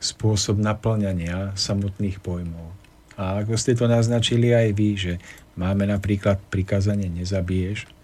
spôsob 0.00 0.61
naplňania 0.61 1.56
samotných 1.56 2.20
pojmov. 2.20 2.72
A 3.16 3.44
ako 3.44 3.56
ste 3.56 3.72
to 3.72 3.88
naznačili 3.88 4.52
aj 4.52 4.68
vy, 4.76 4.88
že 4.96 5.12
máme 5.56 5.88
napríklad 5.88 6.40
prikázanie 6.52 7.09
nezabiješ, 7.09 7.96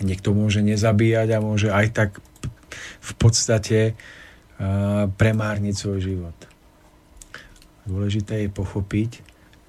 Niekto 0.00 0.32
môže 0.32 0.64
nezabíjať 0.64 1.28
a 1.36 1.44
môže 1.44 1.68
aj 1.68 1.86
tak 1.92 2.10
v 3.04 3.12
podstate 3.20 3.92
premárniť 5.20 5.74
svoj 5.76 6.00
život. 6.00 6.38
Dôležité 7.84 8.46
je 8.46 8.48
pochopiť, 8.48 9.10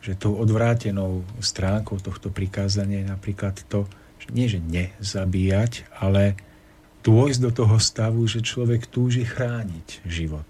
že 0.04 0.20
tou 0.20 0.36
odvrátenou 0.36 1.24
stránkou 1.40 2.04
tohto 2.04 2.28
prikázania 2.28 3.02
je 3.02 3.08
napríklad 3.08 3.56
to, 3.72 3.88
že 4.20 4.28
nie 4.36 4.52
že 4.52 4.60
nezabíjať, 4.60 5.88
ale 5.96 6.36
dôjsť 7.08 7.40
do 7.40 7.52
toho 7.52 7.80
stavu, 7.80 8.20
že 8.28 8.44
človek 8.44 8.88
túži 8.88 9.24
chrániť 9.24 10.04
život. 10.04 10.48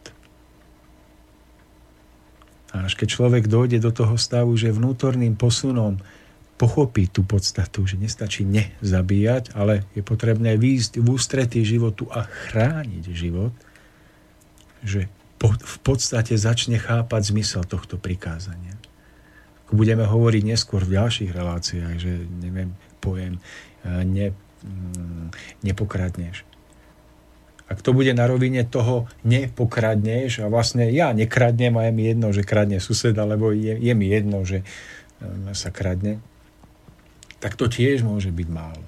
A 2.74 2.90
až 2.90 2.98
keď 2.98 3.08
človek 3.14 3.46
dojde 3.46 3.78
do 3.78 3.94
toho 3.94 4.18
stavu, 4.18 4.58
že 4.58 4.74
vnútorným 4.74 5.38
posunom 5.38 6.02
pochopiť 6.58 7.08
tú 7.14 7.22
podstatu, 7.22 7.86
že 7.86 8.02
nestačí 8.02 8.46
nezabíjať, 8.46 9.54
ale 9.54 9.86
je 9.94 10.02
potrebné 10.02 10.58
výjsť 10.58 10.98
v 10.98 11.08
ústretí 11.14 11.62
životu 11.62 12.10
a 12.10 12.26
chrániť 12.26 13.04
život, 13.14 13.54
že 14.82 15.06
v 15.44 15.78
podstate 15.86 16.34
začne 16.40 16.82
chápať 16.82 17.22
zmysel 17.30 17.68
tohto 17.68 18.02
prikázania. 18.02 18.74
Budeme 19.74 20.06
hovoriť 20.06 20.44
neskôr 20.46 20.86
v 20.86 21.02
ďalších 21.02 21.34
reláciách, 21.34 21.96
že 21.98 22.30
neviem, 22.46 22.78
pojem 23.02 23.42
e, 23.82 24.02
ne, 24.06 24.28
mm, 24.62 25.28
nepokradneš. 25.66 26.46
Ak 27.66 27.82
to 27.82 27.90
bude 27.90 28.14
na 28.14 28.30
rovine 28.30 28.62
toho 28.70 29.10
nepokradneš 29.26 30.46
a 30.46 30.52
vlastne 30.52 30.94
ja 30.94 31.10
nekradnem 31.10 31.74
a 31.82 31.90
je 31.90 31.92
mi 31.96 32.04
jedno, 32.06 32.30
že 32.30 32.46
kradne 32.46 32.78
sused, 32.78 33.18
alebo 33.18 33.50
je, 33.50 33.74
je 33.74 33.94
mi 33.98 34.14
jedno, 34.14 34.46
že 34.46 34.62
e, 34.62 34.66
sa 35.58 35.74
kradne, 35.74 36.22
tak 37.42 37.58
to 37.58 37.66
tiež 37.66 38.06
môže 38.06 38.30
byť 38.30 38.48
málo. 38.54 38.86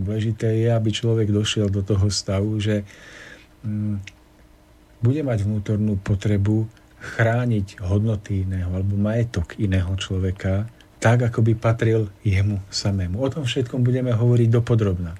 Dôležité 0.00 0.56
je, 0.56 0.72
aby 0.72 0.88
človek 0.88 1.28
došiel 1.28 1.68
do 1.68 1.84
toho 1.84 2.08
stavu, 2.08 2.56
že 2.56 2.88
mm, 3.60 4.00
bude 5.04 5.20
mať 5.22 5.46
vnútornú 5.46 6.00
potrebu 6.00 6.66
chrániť 6.98 7.82
hodnoty 7.82 8.42
iného 8.42 8.70
alebo 8.70 8.98
majetok 8.98 9.54
iného 9.58 9.90
človeka 9.94 10.66
tak, 10.98 11.30
ako 11.30 11.46
by 11.46 11.52
patril 11.54 12.10
jemu 12.26 12.58
samému. 12.74 13.22
O 13.22 13.28
tom 13.30 13.46
všetkom 13.46 13.86
budeme 13.86 14.10
hovoriť 14.10 14.48
dopodrobná. 14.50 15.14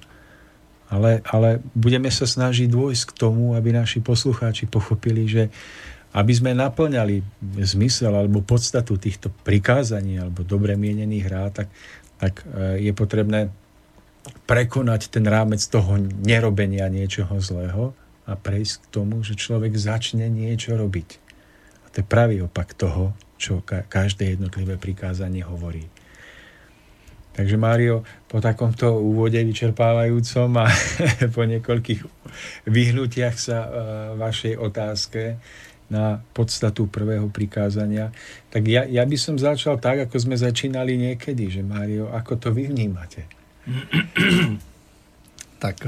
Ale, 0.90 1.22
ale 1.28 1.62
budeme 1.76 2.10
sa 2.10 2.26
snažiť 2.26 2.66
dôjsť 2.66 3.14
k 3.14 3.16
tomu, 3.16 3.54
aby 3.54 3.70
naši 3.70 4.02
poslucháči 4.02 4.66
pochopili, 4.66 5.28
že 5.28 5.52
aby 6.16 6.32
sme 6.32 6.56
naplňali 6.56 7.20
zmysel 7.62 8.10
alebo 8.10 8.40
podstatu 8.40 8.96
týchto 8.96 9.28
prikázaní 9.44 10.18
alebo 10.18 10.42
dobre 10.42 10.74
mienených 10.74 11.26
rád, 11.28 11.52
tak 11.62 11.68
tak 12.18 12.42
e, 12.44 12.82
je 12.82 12.92
potrebné 12.92 13.48
prekonať 14.44 15.08
ten 15.14 15.24
rámec 15.24 15.62
toho 15.62 15.96
nerobenia 16.20 16.90
niečoho 16.90 17.38
zlého 17.38 17.94
a 18.28 18.36
prejsť 18.36 18.74
k 18.84 18.86
tomu, 18.92 19.24
že 19.24 19.38
človek 19.38 19.72
začne 19.78 20.28
niečo 20.28 20.76
robiť. 20.76 21.27
To 21.92 21.96
je 22.00 22.06
pravý 22.06 22.44
opak 22.44 22.74
toho, 22.74 23.14
čo 23.38 23.62
každé 23.64 24.34
jednotlivé 24.34 24.76
prikázanie 24.76 25.46
hovorí. 25.46 25.86
Takže 27.38 27.54
Mário, 27.54 28.02
po 28.26 28.42
takomto 28.42 28.98
úvode 28.98 29.38
vyčerpávajúcom 29.38 30.50
a 30.58 30.66
po 31.36 31.46
niekoľkých 31.46 32.00
vyhnutiach 32.66 33.36
sa 33.38 33.58
e, 33.62 33.70
vašej 34.18 34.58
otázke 34.58 35.38
na 35.86 36.18
podstatu 36.34 36.90
prvého 36.90 37.30
prikázania, 37.30 38.10
tak 38.50 38.66
ja, 38.66 38.82
ja 38.84 39.06
by 39.06 39.16
som 39.16 39.38
začal 39.38 39.78
tak, 39.78 40.10
ako 40.10 40.18
sme 40.18 40.36
začínali 40.36 40.98
niekedy, 40.98 41.48
že 41.48 41.62
Mário, 41.62 42.10
ako 42.10 42.42
to 42.42 42.48
vy 42.50 42.66
vnímate? 42.68 43.24
tak 45.62 45.84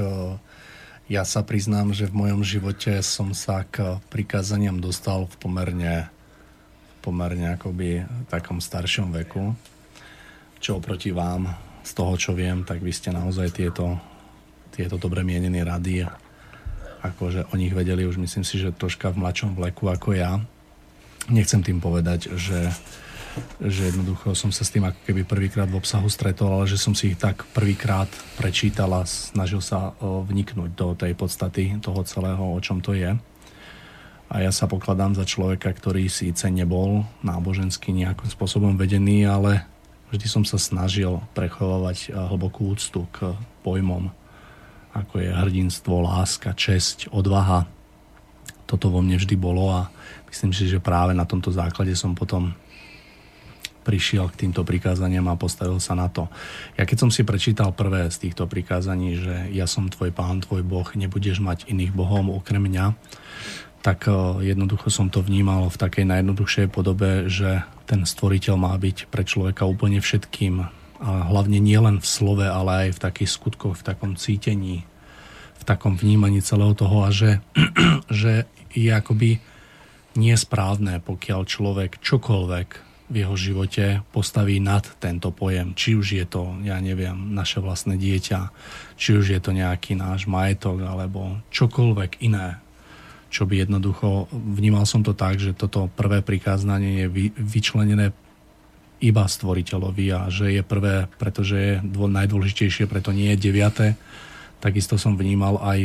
ja 1.11 1.27
sa 1.27 1.43
priznám, 1.43 1.91
že 1.91 2.07
v 2.07 2.15
mojom 2.23 2.39
živote 2.39 3.03
som 3.03 3.35
sa 3.35 3.67
k 3.67 3.99
prikázaniam 4.07 4.79
dostal 4.79 5.27
v 5.27 5.35
pomerne, 5.43 6.07
pomerne 7.03 7.59
akoby 7.59 8.07
takom 8.31 8.63
staršom 8.63 9.11
veku. 9.19 9.51
Čo 10.63 10.79
oproti 10.79 11.11
vám, 11.11 11.51
z 11.83 11.91
toho, 11.91 12.13
čo 12.15 12.31
viem, 12.31 12.63
tak 12.63 12.79
vy 12.79 12.95
ste 12.95 13.11
naozaj 13.11 13.51
tieto, 13.51 13.99
tieto 14.71 14.95
dobre 14.95 15.27
mienené 15.27 15.67
rady 15.67 16.07
akože 17.01 17.49
o 17.49 17.57
nich 17.57 17.73
vedeli 17.73 18.05
už 18.05 18.21
myslím 18.21 18.45
si, 18.45 18.61
že 18.61 18.71
troška 18.71 19.09
v 19.11 19.25
mladšom 19.25 19.57
vleku 19.57 19.89
ako 19.89 20.13
ja. 20.13 20.37
Nechcem 21.27 21.65
tým 21.65 21.81
povedať, 21.81 22.29
že 22.37 22.69
že 23.63 23.93
jednoducho 23.93 24.35
som 24.35 24.51
sa 24.51 24.67
s 24.67 24.73
tým 24.73 24.83
ako 24.83 24.99
keby 25.07 25.21
prvýkrát 25.23 25.69
v 25.69 25.79
obsahu 25.79 26.11
stretol, 26.11 26.51
ale 26.51 26.65
že 26.67 26.75
som 26.75 26.91
si 26.91 27.13
ich 27.13 27.19
tak 27.19 27.47
prvýkrát 27.55 28.11
prečítal 28.35 28.91
a 28.91 29.07
snažil 29.07 29.63
sa 29.63 29.95
vniknúť 30.01 30.71
do 30.75 30.87
tej 30.97 31.15
podstaty 31.15 31.79
toho 31.79 32.03
celého, 32.03 32.41
o 32.41 32.59
čom 32.59 32.83
to 32.83 32.91
je. 32.91 33.15
A 34.31 34.35
ja 34.39 34.51
sa 34.55 34.63
pokladám 34.63 35.11
za 35.11 35.27
človeka, 35.27 35.67
ktorý 35.71 36.07
síce 36.07 36.47
nebol 36.47 37.03
nábožensky 37.19 37.91
nejakým 37.91 38.31
spôsobom 38.31 38.79
vedený, 38.79 39.27
ale 39.27 39.67
vždy 40.11 40.27
som 40.27 40.43
sa 40.47 40.55
snažil 40.55 41.19
prechovávať 41.35 42.15
hlbokú 42.15 42.71
úctu 42.71 43.07
k 43.11 43.35
pojmom, 43.63 44.07
ako 44.95 45.13
je 45.19 45.29
hrdinstvo, 45.35 46.03
láska, 46.03 46.55
česť, 46.55 47.11
odvaha. 47.11 47.67
Toto 48.67 48.87
vo 48.87 49.03
mne 49.03 49.19
vždy 49.19 49.35
bolo 49.35 49.67
a 49.67 49.91
myslím 50.31 50.55
si, 50.55 50.63
že 50.67 50.79
práve 50.79 51.11
na 51.11 51.27
tomto 51.27 51.51
základe 51.51 51.91
som 51.91 52.15
potom 52.15 52.55
prišiel 53.81 54.29
k 54.29 54.47
týmto 54.47 54.61
prikázaniam 54.61 55.25
a 55.27 55.35
postavil 55.35 55.81
sa 55.81 55.97
na 55.97 56.07
to. 56.07 56.29
Ja 56.77 56.85
keď 56.85 56.97
som 57.07 57.11
si 57.11 57.25
prečítal 57.25 57.73
prvé 57.73 58.07
z 58.13 58.29
týchto 58.29 58.45
prikázaní, 58.45 59.17
že 59.17 59.35
ja 59.51 59.65
som 59.65 59.89
tvoj 59.89 60.13
pán, 60.13 60.45
tvoj 60.45 60.61
boh, 60.61 60.87
nebudeš 60.93 61.41
mať 61.41 61.67
iných 61.67 61.91
bohov 61.91 62.29
okrem 62.29 62.61
mňa, 62.61 62.85
tak 63.81 64.05
eh, 64.07 64.13
jednoducho 64.53 64.93
som 64.93 65.09
to 65.09 65.25
vnímal 65.25 65.67
v 65.67 65.77
takej 65.81 66.05
najjednoduchšej 66.05 66.67
podobe, 66.69 67.27
že 67.27 67.65
ten 67.89 68.05
stvoriteľ 68.05 68.55
má 68.55 68.73
byť 68.77 69.09
pre 69.09 69.25
človeka 69.25 69.67
úplne 69.67 69.99
všetkým. 69.99 70.63
A 71.01 71.33
hlavne 71.33 71.57
nie 71.57 71.75
len 71.81 71.97
v 71.97 72.05
slove, 72.05 72.45
ale 72.45 72.87
aj 72.87 73.01
v 73.01 73.03
takých 73.09 73.33
skutkoch, 73.33 73.73
v 73.73 73.83
takom 73.83 74.13
cítení, 74.13 74.85
v 75.57 75.63
takom 75.65 75.97
vnímaní 75.97 76.45
celého 76.45 76.77
toho 76.77 77.01
a 77.01 77.09
že, 77.09 77.41
že 78.21 78.45
je 78.71 78.93
akoby 78.93 79.41
nesprávne, 80.13 81.01
pokiaľ 81.01 81.41
človek 81.49 81.97
čokoľvek 81.99 82.90
v 83.11 83.27
jeho 83.27 83.35
živote 83.35 83.99
postaví 84.15 84.63
nad 84.63 84.87
tento 85.03 85.35
pojem. 85.35 85.75
Či 85.75 85.99
už 85.99 86.07
je 86.15 86.25
to, 86.25 86.55
ja 86.63 86.79
neviem, 86.79 87.35
naše 87.35 87.59
vlastné 87.59 87.99
dieťa, 87.99 88.39
či 88.95 89.19
už 89.19 89.35
je 89.35 89.39
to 89.43 89.51
nejaký 89.51 89.99
náš 89.99 90.31
majetok, 90.31 90.87
alebo 90.87 91.43
čokoľvek 91.51 92.23
iné. 92.23 92.63
Čo 93.27 93.43
by 93.47 93.67
jednoducho, 93.67 94.31
vnímal 94.31 94.87
som 94.87 95.03
to 95.03 95.11
tak, 95.11 95.43
že 95.43 95.55
toto 95.55 95.91
prvé 95.91 96.23
prikázanie 96.23 97.03
je 97.03 97.07
vy, 97.11 97.25
vyčlenené 97.35 98.15
iba 99.03 99.25
stvoriteľovi 99.27 100.05
a 100.15 100.31
že 100.31 100.55
je 100.55 100.63
prvé, 100.63 101.11
pretože 101.19 101.55
je 101.57 101.73
najdôležitejšie, 101.83 102.87
preto 102.87 103.11
nie 103.11 103.33
je 103.35 103.41
deviate. 103.43 103.87
Takisto 104.63 104.95
som 104.95 105.19
vnímal 105.19 105.59
aj, 105.59 105.79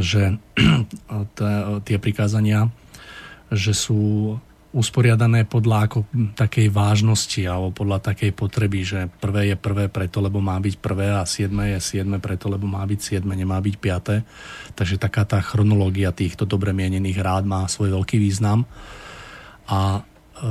že 0.00 0.40
tie 1.86 1.96
prikázania, 2.02 2.72
že 3.52 3.76
sú 3.76 4.34
usporiadané 4.70 5.50
podľa 5.50 5.90
ako 5.90 5.98
takej 6.38 6.70
vážnosti 6.70 7.42
alebo 7.42 7.74
podľa 7.74 8.14
takej 8.14 8.30
potreby, 8.30 8.80
že 8.86 9.00
prvé 9.18 9.50
je 9.50 9.56
prvé 9.58 9.90
preto, 9.90 10.22
lebo 10.22 10.38
má 10.38 10.54
byť 10.62 10.78
prvé 10.78 11.10
a 11.10 11.26
siedme 11.26 11.74
je 11.74 11.78
siedme 11.82 12.22
preto, 12.22 12.46
lebo 12.46 12.70
má 12.70 12.86
byť 12.86 13.00
siedme, 13.02 13.34
nemá 13.34 13.58
byť 13.58 13.76
piaté. 13.82 14.22
Takže 14.78 15.02
taká 15.02 15.26
tá 15.26 15.42
chronológia 15.42 16.14
týchto 16.14 16.46
dobre 16.46 16.70
mienených 16.70 17.18
rád 17.18 17.44
má 17.50 17.66
svoj 17.66 17.98
veľký 17.98 18.22
význam. 18.22 18.62
A 19.66 20.06
e, 20.38 20.50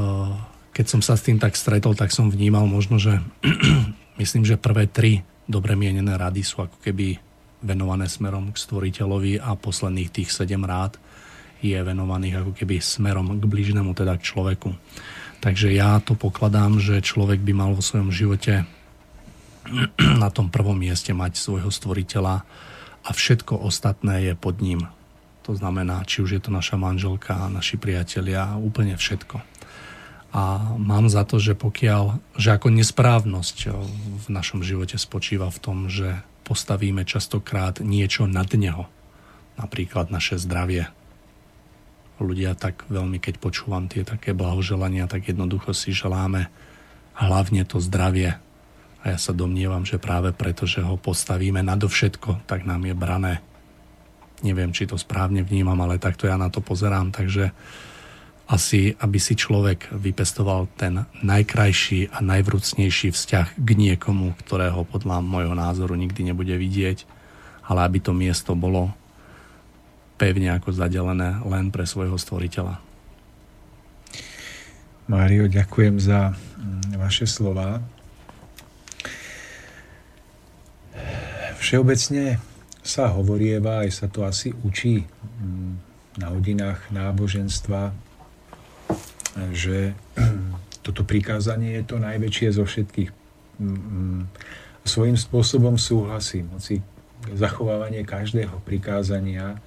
keď 0.76 0.86
som 0.92 1.00
sa 1.00 1.16
s 1.16 1.24
tým 1.24 1.40
tak 1.40 1.56
stretol, 1.56 1.96
tak 1.96 2.12
som 2.12 2.28
vnímal 2.28 2.68
možno, 2.68 3.00
že 3.00 3.24
myslím, 4.22 4.44
že 4.44 4.60
prvé 4.60 4.92
tri 4.92 5.24
dobre 5.48 5.80
mienené 5.80 6.20
rady 6.20 6.44
sú 6.44 6.68
ako 6.68 6.76
keby 6.84 7.16
venované 7.64 8.12
smerom 8.12 8.52
k 8.52 8.60
stvoriteľovi 8.60 9.40
a 9.40 9.56
posledných 9.56 10.12
tých 10.12 10.30
sedem 10.36 10.64
rád 10.68 11.00
je 11.60 11.76
venovaných 11.76 12.44
ako 12.44 12.52
keby 12.56 12.80
smerom 12.80 13.40
k 13.40 13.44
blížnemu, 13.44 13.92
teda 13.92 14.16
k 14.16 14.26
človeku. 14.26 14.72
Takže 15.40 15.72
ja 15.72 16.04
to 16.04 16.20
pokladám, 16.20 16.84
že 16.84 17.00
človek 17.00 17.40
by 17.40 17.54
mal 17.56 17.72
vo 17.72 17.84
svojom 17.84 18.12
živote 18.12 18.68
na 20.24 20.30
tom 20.32 20.52
prvom 20.52 20.76
mieste 20.76 21.16
mať 21.16 21.40
svojho 21.40 21.72
stvoriteľa 21.72 22.36
a 23.00 23.10
všetko 23.10 23.56
ostatné 23.64 24.32
je 24.32 24.34
pod 24.36 24.60
ním. 24.60 24.88
To 25.48 25.56
znamená, 25.56 26.04
či 26.06 26.22
už 26.22 26.38
je 26.38 26.42
to 26.44 26.52
naša 26.52 26.78
manželka, 26.78 27.50
naši 27.50 27.80
priatelia, 27.80 28.60
úplne 28.60 28.94
všetko. 29.00 29.42
A 30.30 30.76
mám 30.78 31.10
za 31.10 31.26
to, 31.26 31.42
že 31.42 31.58
pokiaľ, 31.58 32.22
že 32.38 32.54
ako 32.54 32.70
nesprávnosť 32.70 33.58
v 34.22 34.26
našom 34.30 34.62
živote 34.62 34.94
spočíva 35.02 35.50
v 35.50 35.58
tom, 35.58 35.90
že 35.90 36.22
postavíme 36.46 37.02
častokrát 37.02 37.82
niečo 37.82 38.30
nad 38.30 38.46
neho. 38.54 38.86
Napríklad 39.58 40.14
naše 40.14 40.38
zdravie, 40.38 40.86
ľudia 42.24 42.56
tak 42.56 42.88
veľmi, 42.92 43.18
keď 43.20 43.40
počúvam 43.40 43.88
tie 43.88 44.04
také 44.04 44.36
blahoželania, 44.36 45.08
tak 45.08 45.28
jednoducho 45.30 45.72
si 45.76 45.96
želáme 45.96 46.52
hlavne 47.20 47.64
to 47.68 47.80
zdravie. 47.84 48.40
A 49.00 49.16
ja 49.16 49.18
sa 49.20 49.32
domnievam, 49.32 49.88
že 49.88 49.96
práve 50.00 50.36
preto, 50.36 50.68
že 50.68 50.84
ho 50.84 51.00
postavíme 51.00 51.64
nadovšetko, 51.64 52.44
tak 52.44 52.68
nám 52.68 52.84
je 52.84 52.96
brané. 52.96 53.34
Neviem, 54.44 54.72
či 54.76 54.88
to 54.88 55.00
správne 55.00 55.44
vnímam, 55.44 55.80
ale 55.80 56.00
takto 56.00 56.28
ja 56.28 56.36
na 56.36 56.52
to 56.52 56.60
pozerám. 56.60 57.12
Takže 57.12 57.52
asi, 58.50 58.98
aby 58.98 59.22
si 59.22 59.38
človek 59.38 59.94
vypestoval 59.94 60.68
ten 60.74 61.06
najkrajší 61.22 62.12
a 62.12 62.20
najvrúcnejší 62.20 63.14
vzťah 63.14 63.48
k 63.56 63.70
niekomu, 63.78 64.36
ktorého 64.42 64.84
podľa 64.90 65.22
môjho 65.22 65.54
názoru 65.54 65.94
nikdy 65.94 66.34
nebude 66.34 66.58
vidieť, 66.58 67.06
ale 67.70 67.86
aby 67.86 68.02
to 68.02 68.12
miesto 68.12 68.58
bolo 68.58 68.90
pevne 70.20 70.52
ako 70.52 70.76
zadelené 70.76 71.40
len 71.48 71.72
pre 71.72 71.88
svojho 71.88 72.20
stvoriteľa. 72.20 72.84
Mário, 75.10 75.50
ďakujem 75.50 75.98
za 75.98 76.36
mm, 76.36 77.00
vaše 77.00 77.26
slova. 77.26 77.82
Všeobecne 81.58 82.38
sa 82.86 83.10
hovorieva, 83.10 83.88
aj 83.88 83.90
sa 83.90 84.06
to 84.06 84.22
asi 84.28 84.54
učí 84.62 85.02
mm, 85.08 85.72
na 86.22 86.30
hodinách 86.30 86.94
náboženstva, 86.94 87.96
že 89.56 89.98
toto 90.86 91.02
prikázanie 91.08 91.80
je 91.82 91.84
to 91.90 91.98
najväčšie 91.98 92.54
zo 92.54 92.68
všetkých. 92.68 93.10
Mm, 93.58 94.30
svojím 94.86 95.18
spôsobom 95.18 95.82
súhlasím, 95.82 96.54
hoci 96.54 96.86
zachovávanie 97.34 98.06
každého 98.06 98.62
prikázania 98.64 99.60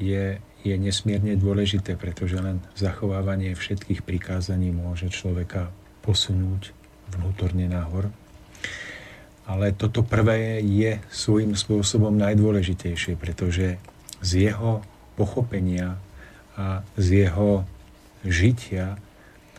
je, 0.00 0.38
je 0.66 0.74
nesmierne 0.74 1.36
dôležité, 1.38 1.94
pretože 1.94 2.40
len 2.40 2.62
zachovávanie 2.74 3.54
všetkých 3.54 4.02
prikázaní 4.02 4.74
môže 4.74 5.12
človeka 5.12 5.70
posunúť 6.02 6.74
vnútorne 7.14 7.68
nahor. 7.68 8.10
Ale 9.44 9.76
toto 9.76 10.00
prvé 10.00 10.64
je 10.64 10.96
svojím 11.12 11.52
spôsobom 11.52 12.16
najdôležitejšie, 12.16 13.20
pretože 13.20 13.76
z 14.24 14.30
jeho 14.50 14.80
pochopenia 15.20 16.00
a 16.56 16.80
z 16.96 17.28
jeho 17.28 17.68
žitia 18.24 18.96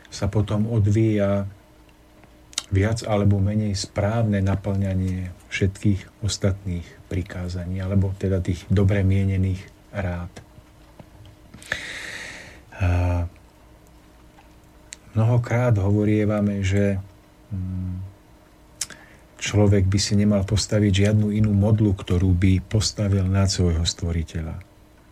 sa 0.09 0.25
potom 0.25 0.65
odvíja 0.71 1.45
viac 2.73 3.05
alebo 3.05 3.37
menej 3.37 3.77
správne 3.77 4.41
naplňanie 4.41 5.29
všetkých 5.53 6.25
ostatných 6.25 6.87
prikázaní, 7.11 7.77
alebo 7.77 8.09
teda 8.17 8.41
tých 8.41 8.65
dobre 8.73 9.05
mienených 9.05 9.74
rád. 9.95 10.31
Mnohokrát 15.15 15.71
hovorievame, 15.79 16.59
že 16.59 16.99
mm, 17.47 18.03
človek 19.39 19.87
by 19.87 19.95
si 19.95 20.19
nemal 20.19 20.43
postaviť 20.43 21.07
žiadnu 21.07 21.31
inú 21.31 21.55
modlu, 21.55 21.95
ktorú 21.95 22.35
by 22.35 22.59
postavil 22.67 23.23
nad 23.23 23.47
svojho 23.47 23.87
stvoriteľa. 23.87 24.59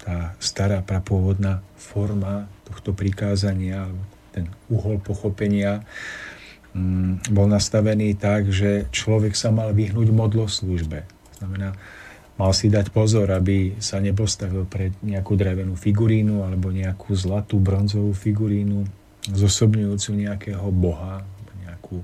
Tá 0.03 0.35
stará 0.43 0.83
prapôvodná 0.83 1.63
forma 1.79 2.51
tohto 2.67 2.91
prikázania, 2.91 3.87
ten 4.35 4.51
uhol 4.67 4.99
pochopenia, 4.99 5.87
mm, 6.75 7.31
bol 7.31 7.47
nastavený 7.47 8.19
tak, 8.19 8.51
že 8.51 8.91
človek 8.91 9.39
sa 9.39 9.55
mal 9.55 9.71
vyhnúť 9.71 10.11
modloslúžbe. 10.11 11.07
Znamená, 11.39 11.79
mal 12.37 12.51
si 12.51 12.69
dať 12.69 12.89
pozor, 12.89 13.29
aby 13.29 13.77
sa 13.77 14.01
nepostavil 14.01 14.65
pred 14.65 14.93
nejakú 15.05 15.37
drevenú 15.37 15.77
figurínu 15.77 16.41
alebo 16.41 16.73
nejakú 16.73 17.13
zlatú 17.13 17.61
bronzovú 17.61 18.13
figurínu 18.13 18.85
zosobňujúcu 19.29 20.09
nejakého 20.19 20.67
boha, 20.73 21.23
nejakú 21.63 22.03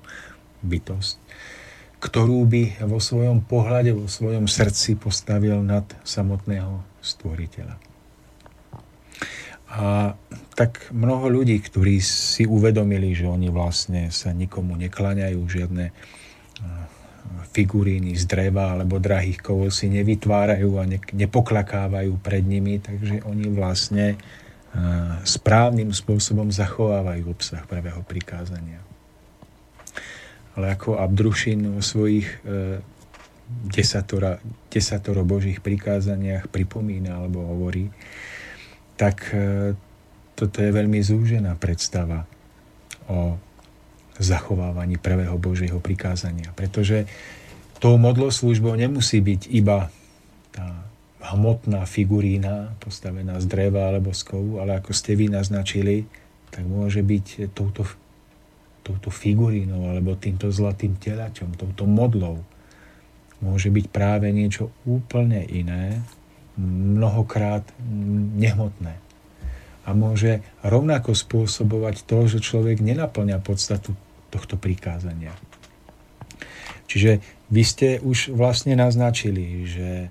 bytosť, 0.63 1.15
ktorú 1.99 2.47
by 2.47 2.63
vo 2.87 2.99
svojom 3.01 3.43
pohľade, 3.43 3.91
vo 3.91 4.07
svojom 4.07 4.47
srdci 4.47 4.95
postavil 4.95 5.59
nad 5.59 5.83
samotného 6.07 6.79
stvoriteľa. 7.03 7.75
A 9.69 10.17
tak 10.57 10.89
mnoho 10.89 11.29
ľudí, 11.29 11.61
ktorí 11.61 12.01
si 12.01 12.49
uvedomili, 12.49 13.13
že 13.13 13.29
oni 13.29 13.53
vlastne 13.53 14.09
sa 14.09 14.33
nikomu 14.33 14.73
nekláňajú, 14.79 15.39
žiadne 15.45 15.93
figuríny 17.53 18.13
z 18.17 18.25
dreva 18.29 18.77
alebo 18.77 19.01
drahých 19.01 19.41
kovov 19.41 19.73
si 19.73 19.89
nevytvárajú 19.89 20.69
a 20.77 20.83
ne, 20.85 20.99
pred 22.21 22.45
nimi, 22.45 22.77
takže 22.81 23.25
oni 23.25 23.49
vlastne 23.49 24.19
správnym 25.25 25.89
spôsobom 25.89 26.53
zachovávajú 26.53 27.25
obsah 27.33 27.65
prvého 27.65 28.05
prikázania. 28.05 28.77
Ale 30.53 30.75
ako 30.77 30.99
Abdrušin 30.99 31.65
vo 31.73 31.81
svojich 31.81 32.27
e, 32.45 32.83
desatora, 33.65 34.37
desatoro 34.69 35.25
Božích 35.25 35.63
prikázaniach 35.63 36.51
pripomína 36.51 37.17
alebo 37.17 37.49
hovorí, 37.49 37.89
tak 38.93 39.33
e, 39.33 39.73
toto 40.37 40.57
je 40.61 40.69
veľmi 40.69 41.01
zúžená 41.01 41.57
predstava 41.57 42.29
o 43.09 43.41
zachovávaní 44.19 44.99
prvého 44.99 45.39
Božieho 45.39 45.79
prikázania. 45.79 46.51
Pretože 46.53 47.08
tou 47.79 47.95
modloslužbou 47.95 48.75
nemusí 48.75 49.23
byť 49.23 49.47
iba 49.55 49.88
tá 50.51 50.84
hmotná 51.34 51.88
figurína 51.88 52.75
postavená 52.84 53.39
z 53.39 53.45
dreva 53.47 53.91
alebo 53.91 54.12
z 54.12 54.21
kovu, 54.27 54.60
ale 54.60 54.79
ako 54.79 54.91
ste 54.91 55.15
vy 55.15 55.32
naznačili, 55.32 56.03
tak 56.51 56.67
môže 56.67 56.99
byť 56.99 57.55
touto, 57.55 57.88
touto 58.84 59.10
figurínou 59.12 59.91
alebo 59.91 60.19
týmto 60.19 60.51
zlatým 60.51 60.99
telaťom, 60.99 61.55
touto 61.55 61.88
modlou. 61.88 62.43
Môže 63.39 63.71
byť 63.71 63.86
práve 63.88 64.27
niečo 64.36 64.75
úplne 64.84 65.47
iné, 65.47 66.03
mnohokrát 66.60 67.63
nehmotné. 68.36 68.99
A 69.88 69.95
môže 69.95 70.43
rovnako 70.60 71.15
spôsobovať 71.15 72.03
to, 72.03 72.27
že 72.27 72.43
človek 72.43 72.84
nenaplňa 72.84 73.39
podstatu 73.39 73.95
tohto 74.29 74.55
prikázania. 74.55 75.33
Čiže 76.89 77.21
vy 77.53 77.63
ste 77.65 77.89
už 78.01 78.33
vlastne 78.33 78.73
naznačili, 78.73 79.69
že 79.69 80.09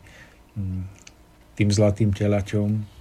hm, 0.55 0.87
tým 1.59 1.69
zlatým 1.75 2.15
telaťom 2.15 2.99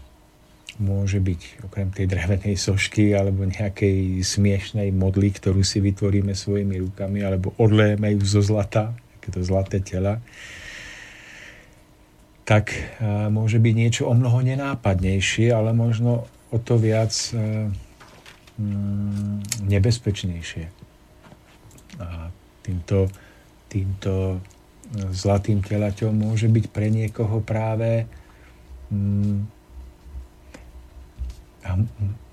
môže 0.78 1.18
byť 1.18 1.66
okrem 1.66 1.90
tej 1.90 2.06
drevenej 2.06 2.58
sošky 2.58 3.18
alebo 3.18 3.46
nejakej 3.46 4.22
smiešnej 4.22 4.94
modly, 4.94 5.34
ktorú 5.34 5.66
si 5.66 5.82
vytvoríme 5.82 6.38
svojimi 6.38 6.78
rukami 6.86 7.26
alebo 7.26 7.54
odlejeme 7.58 8.14
ju 8.18 8.22
zo 8.26 8.42
zlata, 8.46 8.94
takéto 9.18 9.42
zlaté 9.42 9.82
tela, 9.82 10.22
tak 12.46 12.72
môže 13.34 13.60
byť 13.60 13.74
niečo 13.76 14.08
o 14.08 14.14
mnoho 14.16 14.40
nenápadnejšie, 14.40 15.52
ale 15.52 15.74
možno 15.74 16.30
o 16.54 16.58
to 16.62 16.78
viac 16.78 17.12
hm, 17.34 17.74
nebezpečnejšie. 19.68 20.77
A 21.98 22.30
týmto, 22.62 23.10
týmto 23.68 24.42
zlatým 25.12 25.60
telaťom 25.60 26.16
môže 26.16 26.48
byť 26.48 26.66
pre 26.72 26.88
niekoho 26.88 27.44
práve 27.44 28.08
mm, 28.94 29.58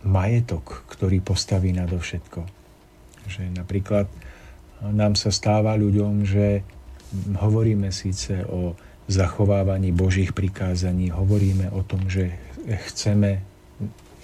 majetok, 0.06 0.86
ktorý 0.86 1.18
postaví 1.18 1.74
nadovšetko. 1.74 2.46
Že 3.26 3.42
napríklad 3.58 4.06
nám 4.84 5.18
sa 5.18 5.34
stáva 5.34 5.74
ľuďom, 5.74 6.22
že 6.22 6.62
hovoríme 7.34 7.90
síce 7.90 8.44
o 8.46 8.78
zachovávaní 9.08 9.92
Božích 9.92 10.32
prikázaní, 10.32 11.12
hovoríme 11.12 11.72
o 11.72 11.84
tom, 11.84 12.08
že 12.08 12.36
chceme 12.92 13.44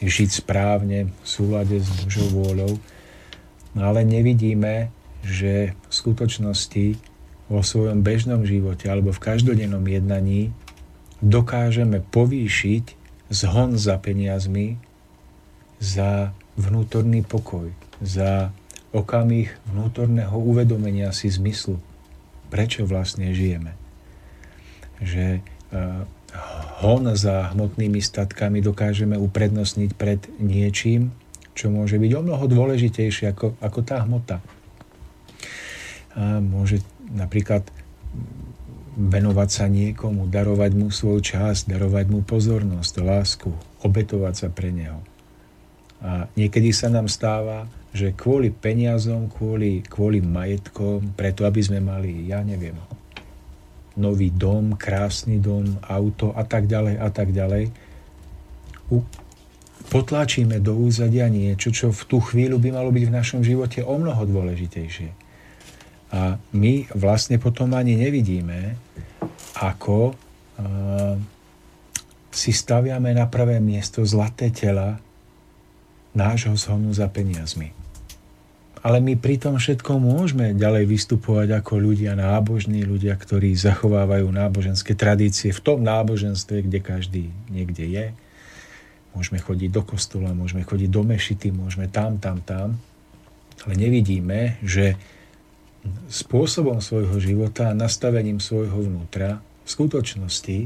žiť 0.01 0.31
správne 0.45 1.13
v 1.13 1.27
súlade 1.27 1.77
s 1.77 1.89
Božou 2.05 2.29
vôľou, 2.33 2.73
no 3.77 3.81
ale 3.85 4.01
nevidíme 4.09 4.89
že 5.25 5.75
v 5.77 5.93
skutočnosti 5.93 6.87
vo 7.51 7.61
svojom 7.67 8.01
bežnom 8.07 8.47
živote 8.47 8.87
alebo 8.87 9.11
v 9.11 9.23
každodennom 9.23 9.83
jednaní 9.83 10.55
dokážeme 11.21 12.01
povýšiť 12.01 12.85
zhon 13.31 13.77
za 13.77 13.99
peniazmi 13.99 14.79
za 15.81 16.37
vnútorný 16.61 17.25
pokoj, 17.25 17.73
za 18.05 18.53
okamih 18.93 19.49
vnútorného 19.73 20.37
uvedomenia 20.37 21.09
si 21.11 21.33
zmyslu, 21.33 21.81
prečo 22.53 22.85
vlastne 22.85 23.33
žijeme. 23.33 23.73
Že 25.01 25.41
uh, 25.41 26.05
hon 26.85 27.09
za 27.17 27.57
hmotnými 27.57 27.99
statkami 28.05 28.61
dokážeme 28.61 29.17
uprednostniť 29.17 29.91
pred 29.97 30.21
niečím, 30.37 31.17
čo 31.57 31.73
môže 31.73 31.97
byť 31.97 32.13
o 32.13 32.23
mnoho 32.29 32.45
dôležitejšie 32.45 33.33
ako, 33.33 33.57
ako 33.59 33.81
tá 33.81 34.05
hmota 34.05 34.45
môže 36.19 36.83
napríklad 37.11 37.63
venovať 38.99 39.49
sa 39.49 39.67
niekomu, 39.71 40.27
darovať 40.27 40.73
mu 40.75 40.91
svoj 40.91 41.23
čas, 41.23 41.65
darovať 41.65 42.07
mu 42.11 42.21
pozornosť, 42.27 42.95
lásku, 43.01 43.51
obetovať 43.87 44.35
sa 44.35 44.49
pre 44.51 44.75
neho. 44.75 45.01
A 46.01 46.27
niekedy 46.35 46.73
sa 46.73 46.91
nám 46.91 47.07
stáva, 47.07 47.69
že 47.93 48.15
kvôli 48.15 48.51
peniazom, 48.51 49.31
kvôli, 49.31 49.83
kvôli 49.85 50.23
majetkom, 50.23 51.15
preto 51.15 51.47
aby 51.47 51.61
sme 51.61 51.79
mali, 51.83 52.31
ja 52.31 52.41
neviem, 52.41 52.77
nový 53.99 54.31
dom, 54.31 54.79
krásny 54.79 55.43
dom, 55.43 55.77
auto 55.85 56.33
a 56.33 56.47
tak 56.47 56.71
ďalej 56.71 56.95
a 56.97 57.09
tak 57.11 57.29
ďalej, 57.35 57.65
u, 58.91 59.03
potláčime 59.91 60.63
do 60.63 60.75
úzadia 60.79 61.27
niečo, 61.27 61.71
čo 61.75 61.91
v 61.91 62.03
tú 62.07 62.19
chvíľu 62.23 62.63
by 62.63 62.71
malo 62.75 62.91
byť 62.95 63.05
v 63.07 63.17
našom 63.17 63.41
živote 63.43 63.83
o 63.83 63.95
mnoho 63.99 64.23
dôležitejšie. 64.25 65.20
A 66.11 66.39
my 66.55 66.91
vlastne 66.95 67.39
potom 67.39 67.71
ani 67.75 67.95
nevidíme, 67.95 68.75
ako 69.59 70.11
uh, 70.11 71.15
si 72.31 72.51
staviame 72.51 73.15
na 73.15 73.27
prvé 73.31 73.59
miesto 73.63 74.03
zlaté 74.03 74.51
tela 74.51 74.99
nášho 76.15 76.55
zhonu 76.59 76.91
za 76.91 77.07
peniazmi. 77.07 77.71
Ale 78.81 78.97
my 79.05 79.13
pri 79.21 79.37
tom 79.37 79.61
všetkom 79.61 80.01
môžeme 80.01 80.57
ďalej 80.57 80.89
vystupovať 80.89 81.53
ako 81.61 81.77
ľudia 81.77 82.17
nábožní, 82.17 82.81
ľudia, 82.89 83.13
ktorí 83.13 83.53
zachovávajú 83.53 84.25
náboženské 84.33 84.97
tradície 84.97 85.53
v 85.53 85.61
tom 85.61 85.85
náboženstve, 85.85 86.65
kde 86.65 86.79
každý 86.81 87.25
niekde 87.53 87.85
je. 87.85 88.07
Môžeme 89.13 89.37
chodiť 89.37 89.69
do 89.69 89.83
kostola, 89.85 90.33
môžeme 90.33 90.65
chodiť 90.65 90.89
do 90.89 91.03
mešity, 91.05 91.53
môžeme 91.53 91.93
tam, 91.93 92.17
tam, 92.17 92.41
tam. 92.41 92.81
Ale 93.69 93.75
nevidíme, 93.77 94.57
že 94.65 94.97
spôsobom 96.11 96.83
svojho 96.83 97.17
života 97.21 97.73
a 97.73 97.79
nastavením 97.79 98.43
svojho 98.43 98.85
vnútra 98.85 99.41
v 99.65 99.69
skutočnosti 99.69 100.59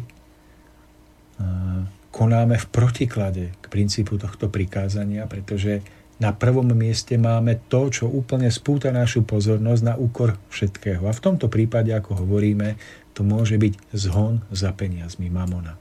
konáme 2.15 2.55
v 2.55 2.67
protiklade 2.71 3.45
k 3.59 3.65
princípu 3.67 4.15
tohto 4.23 4.47
prikázania, 4.47 5.27
pretože 5.27 5.83
na 6.23 6.31
prvom 6.31 6.71
mieste 6.71 7.19
máme 7.19 7.59
to, 7.67 7.91
čo 7.91 8.07
úplne 8.07 8.47
spúta 8.55 8.95
našu 8.95 9.27
pozornosť 9.27 9.83
na 9.83 9.95
úkor 9.99 10.39
všetkého. 10.47 11.03
A 11.11 11.13
v 11.13 11.25
tomto 11.27 11.51
prípade, 11.51 11.91
ako 11.91 12.23
hovoríme, 12.23 12.79
to 13.19 13.27
môže 13.27 13.59
byť 13.59 13.75
zhon 13.99 14.47
za 14.55 14.71
peniazmi 14.71 15.27
mamona. 15.27 15.75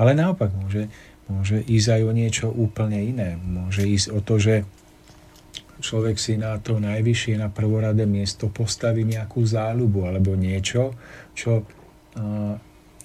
Ale 0.00 0.16
naopak 0.16 0.56
môže, 0.56 0.88
môže 1.28 1.60
ísť 1.68 2.00
aj 2.00 2.02
o 2.08 2.12
niečo 2.16 2.46
úplne 2.48 2.96
iné. 2.96 3.36
Môže 3.36 3.84
ísť 3.84 4.08
o 4.08 4.24
to, 4.24 4.40
že 4.40 4.64
človek 5.78 6.18
si 6.18 6.34
na 6.38 6.58
to 6.58 6.82
najvyššie, 6.82 7.38
na 7.38 7.48
prvoradé 7.50 8.04
miesto 8.04 8.50
postaví 8.50 9.06
nejakú 9.06 9.42
záľubu 9.42 10.10
alebo 10.10 10.34
niečo, 10.34 10.94
čo 11.34 11.62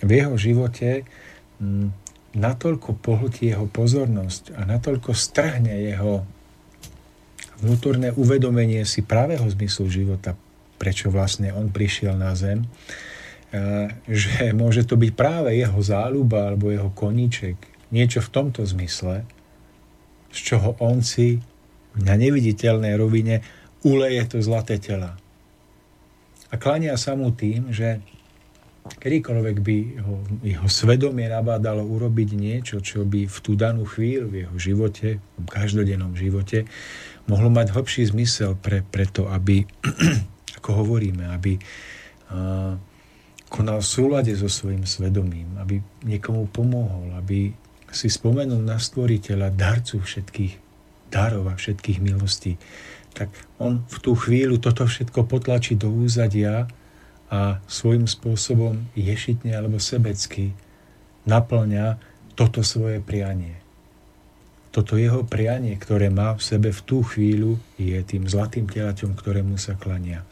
v 0.04 0.10
jeho 0.10 0.36
živote 0.36 1.06
natoľko 2.34 2.98
pohltí 2.98 3.54
jeho 3.54 3.70
pozornosť 3.70 4.58
a 4.58 4.66
natoľko 4.66 5.14
strhne 5.14 5.72
jeho 5.86 6.26
vnútorné 7.62 8.12
uvedomenie 8.18 8.84
si 8.84 9.06
pravého 9.06 9.46
zmyslu 9.46 9.88
života, 9.88 10.34
prečo 10.82 11.14
vlastne 11.14 11.54
on 11.54 11.70
prišiel 11.70 12.18
na 12.18 12.34
zem, 12.34 12.66
že 14.10 14.50
môže 14.52 14.82
to 14.84 14.98
byť 14.98 15.12
práve 15.14 15.54
jeho 15.54 15.78
záľuba 15.78 16.50
alebo 16.52 16.74
jeho 16.74 16.90
koníček, 16.90 17.56
niečo 17.94 18.20
v 18.26 18.34
tomto 18.34 18.66
zmysle, 18.66 19.22
z 20.34 20.40
čoho 20.42 20.74
on 20.82 21.06
si 21.06 21.38
na 22.00 22.18
neviditeľnej 22.18 22.94
rovine 22.98 23.46
uleje 23.86 24.24
to 24.26 24.38
zlaté 24.42 24.80
tela. 24.82 25.20
A 26.50 26.56
klania 26.58 26.98
sa 26.98 27.18
mu 27.18 27.34
tým, 27.34 27.74
že 27.74 28.02
kedykoľvek 28.84 29.58
by 29.64 29.78
ho, 30.04 30.14
jeho 30.44 30.68
svedomie 30.68 31.32
nabádalo 31.32 31.88
urobiť 31.88 32.30
niečo, 32.36 32.84
čo 32.84 33.08
by 33.08 33.32
v 33.32 33.38
tú 33.40 33.56
danú 33.56 33.88
chvíľu 33.88 34.28
v 34.28 34.36
jeho 34.44 34.58
živote, 34.60 35.10
v 35.24 35.48
každodennom 35.48 36.14
živote, 36.20 36.68
mohlo 37.32 37.48
mať 37.48 37.72
hlbší 37.72 38.12
zmysel 38.12 38.60
pre, 38.60 38.84
pre 38.84 39.08
to, 39.08 39.32
aby, 39.32 39.64
ako 40.60 40.70
hovoríme, 40.84 41.24
aby 41.32 41.56
uh, 41.58 42.76
konal 43.48 43.80
v 43.80 43.88
súlade 43.88 44.34
so 44.36 44.52
svojím 44.52 44.84
svedomím, 44.84 45.56
aby 45.64 45.80
niekomu 46.04 46.52
pomohol, 46.52 47.16
aby 47.16 47.56
si 47.94 48.10
spomenul 48.10 48.60
na 48.60 48.82
stvoriteľa, 48.82 49.54
darcu 49.54 50.02
všetkých 50.02 50.63
darov 51.14 51.46
a 51.46 51.54
všetkých 51.54 52.02
milostí, 52.02 52.58
tak 53.14 53.30
on 53.62 53.86
v 53.86 53.98
tú 54.02 54.18
chvíľu 54.18 54.58
toto 54.58 54.90
všetko 54.90 55.30
potlačí 55.30 55.78
do 55.78 55.94
úzadia 55.94 56.66
a 57.30 57.62
svojím 57.70 58.10
spôsobom 58.10 58.90
ješitne 58.98 59.54
alebo 59.54 59.78
sebecky 59.78 60.58
naplňa 61.30 62.02
toto 62.34 62.66
svoje 62.66 62.98
prianie. 62.98 63.62
toto 64.74 64.98
jeho 64.98 65.22
prianie, 65.22 65.78
ktoré 65.78 66.10
má 66.10 66.34
v 66.34 66.42
sebe 66.42 66.74
v 66.74 66.82
tú 66.82 67.06
chvíľu, 67.06 67.62
je 67.78 67.94
tým 68.02 68.26
zlatým 68.26 68.66
telaťom, 68.66 69.14
ktorému 69.14 69.62
sa 69.62 69.78
klania. 69.78 70.26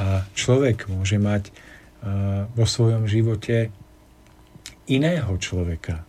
A 0.00 0.24
človek 0.32 0.88
môže 0.88 1.20
mať 1.20 1.52
vo 2.56 2.64
svojom 2.64 3.04
živote 3.04 3.68
iného 4.88 5.36
človeka, 5.36 6.00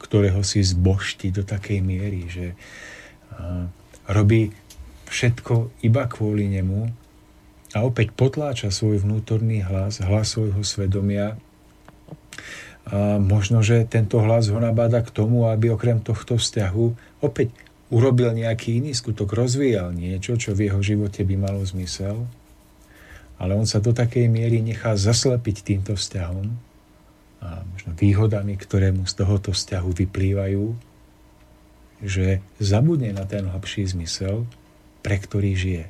ktorého 0.00 0.40
si 0.40 0.64
zbožti 0.64 1.28
do 1.28 1.44
takej 1.44 1.84
miery, 1.84 2.24
že 2.32 2.56
robí 4.06 4.54
všetko 5.06 5.82
iba 5.86 6.06
kvôli 6.10 6.50
nemu 6.50 6.90
a 7.74 7.78
opäť 7.84 8.14
potláča 8.14 8.72
svoj 8.72 9.02
vnútorný 9.02 9.62
hlas, 9.66 10.00
hlas 10.00 10.32
svojho 10.32 10.62
svedomia. 10.62 11.36
A 12.86 13.18
možno, 13.18 13.66
že 13.66 13.82
tento 13.84 14.22
hlas 14.22 14.46
ho 14.46 14.58
nabáda 14.62 15.02
k 15.02 15.10
tomu, 15.10 15.50
aby 15.50 15.74
okrem 15.74 15.98
tohto 15.98 16.38
vzťahu 16.38 17.18
opäť 17.20 17.50
urobil 17.90 18.30
nejaký 18.34 18.78
iný 18.82 18.94
skutok, 18.94 19.34
rozvíjal 19.34 19.94
niečo, 19.94 20.38
čo 20.38 20.54
v 20.54 20.70
jeho 20.70 20.80
živote 20.82 21.22
by 21.22 21.34
malo 21.38 21.62
zmysel, 21.66 22.26
ale 23.36 23.52
on 23.54 23.66
sa 23.66 23.82
do 23.82 23.90
takej 23.90 24.26
miery 24.30 24.62
nechá 24.62 24.94
zaslepiť 24.94 25.56
týmto 25.62 25.92
vzťahom 25.94 26.46
a 27.42 27.62
možno 27.68 27.90
výhodami, 27.94 28.56
ktoré 28.56 28.90
mu 28.90 29.04
z 29.04 29.22
tohoto 29.22 29.52
vzťahu 29.52 29.90
vyplývajú, 30.06 30.64
že 32.04 32.44
zabudne 32.60 33.12
na 33.12 33.24
ten 33.24 33.48
hlbší 33.48 33.88
zmysel, 33.88 34.44
pre 35.00 35.16
ktorý 35.16 35.52
žije. 35.56 35.86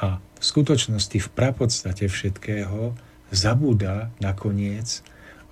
A 0.00 0.20
v 0.20 0.44
skutočnosti, 0.44 1.16
v 1.20 1.30
prapodstate 1.32 2.08
všetkého, 2.08 2.96
zabúda 3.30 4.10
nakoniec 4.18 5.04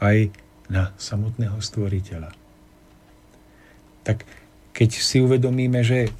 aj 0.02 0.34
na 0.68 0.92
samotného 0.98 1.60
stvoriteľa. 1.62 2.34
Tak 4.04 4.24
keď 4.76 4.90
si 4.98 5.20
uvedomíme, 5.20 5.80
že 5.84 6.12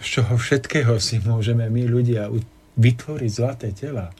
z 0.00 0.06
čoho 0.20 0.40
všetkého 0.40 0.96
si 0.96 1.20
môžeme 1.20 1.68
my 1.68 1.84
ľudia 1.84 2.32
vytvoriť 2.80 3.30
zlaté 3.30 3.68
tela, 3.76 4.12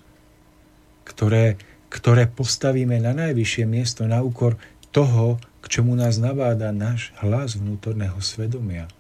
ktoré, 1.09 1.57
ktoré 1.89 2.29
postavíme 2.29 3.01
na 3.01 3.17
najvyššie 3.17 3.65
miesto 3.65 4.05
na 4.05 4.21
úkor 4.21 4.61
toho, 4.93 5.41
čomu 5.73 5.97
nás 5.97 6.21
nabáda 6.21 6.69
náš 6.69 7.17
hlas 7.25 7.57
vnútorného 7.57 8.21
svedomia, 8.21 8.93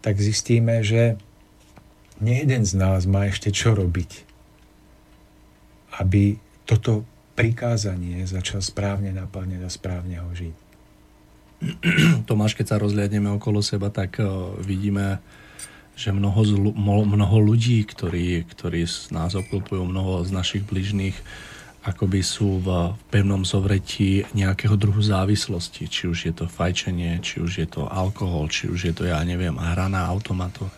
tak 0.00 0.16
zistíme, 0.16 0.80
že 0.80 1.20
nejeden 2.24 2.64
z 2.64 2.72
nás 2.80 3.04
má 3.04 3.28
ešte 3.28 3.52
čo 3.52 3.76
robiť, 3.76 4.24
aby 6.00 6.40
toto 6.64 7.04
prikázanie 7.36 8.24
začal 8.24 8.64
správne 8.64 9.12
naplňať 9.12 9.60
a 9.60 9.68
správne 9.68 10.24
ho 10.24 10.32
žiť. 10.32 10.56
Tomáš, 12.28 12.56
keď 12.56 12.66
sa 12.72 12.80
rozliadneme 12.80 13.28
okolo 13.36 13.60
seba, 13.60 13.92
tak 13.92 14.16
uh, 14.16 14.56
vidíme 14.64 15.20
že 15.96 16.12
mnoho, 16.12 16.44
zlu, 16.44 16.70
mnoho 16.76 17.40
ľudí, 17.40 17.80
ktorí, 17.88 18.44
ktorí 18.52 18.84
nás 19.16 19.32
obklopujú, 19.32 19.80
mnoho 19.80 20.28
z 20.28 20.30
našich 20.30 20.62
bližných, 20.68 21.16
akoby 21.86 22.18
sú 22.18 22.58
v 22.58 22.98
pevnom 23.14 23.46
zovretí 23.46 24.26
nejakého 24.34 24.74
druhu 24.74 24.98
závislosti. 24.98 25.86
Či 25.86 26.02
už 26.10 26.18
je 26.26 26.34
to 26.34 26.50
fajčenie, 26.50 27.22
či 27.22 27.38
už 27.38 27.62
je 27.62 27.68
to 27.70 27.86
alkohol, 27.86 28.50
či 28.50 28.66
už 28.66 28.90
je 28.90 28.92
to, 28.92 29.06
ja 29.06 29.22
neviem, 29.22 29.54
hra 29.54 29.86
na 29.86 30.02
automatoch 30.10 30.74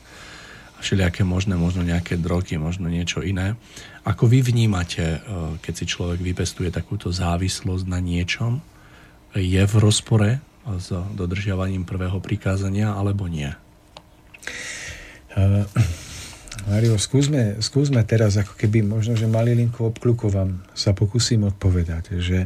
a 0.76 0.78
všelijaké 0.84 1.24
možné, 1.24 1.56
možno 1.56 1.80
nejaké 1.80 2.20
drogy, 2.20 2.60
možno 2.60 2.92
niečo 2.92 3.24
iné. 3.24 3.56
Ako 4.04 4.28
vy 4.28 4.44
vnímate, 4.44 5.16
e, 5.16 5.18
keď 5.58 5.74
si 5.74 5.84
človek 5.88 6.20
vypestuje 6.20 6.68
takúto 6.68 7.08
závislosť 7.08 7.88
na 7.88 7.98
niečom, 8.04 8.60
je 9.32 9.60
v 9.64 9.74
rozpore 9.80 10.44
s 10.68 10.92
dodržiavaním 10.92 11.88
prvého 11.88 12.20
prikázania 12.20 12.92
alebo 12.92 13.28
nie? 13.28 13.48
Uh, 15.36 15.68
Mario, 16.68 17.00
skúsme, 17.00 17.56
skúsme 17.64 18.04
teraz, 18.04 18.36
ako 18.36 18.52
keby 18.52 18.84
možno, 18.84 19.16
že 19.16 19.24
malilinku 19.24 19.88
obklukov 19.88 20.36
vám 20.36 20.60
sa 20.76 20.92
pokúsim 20.92 21.40
odpovedať, 21.48 22.20
že 22.20 22.44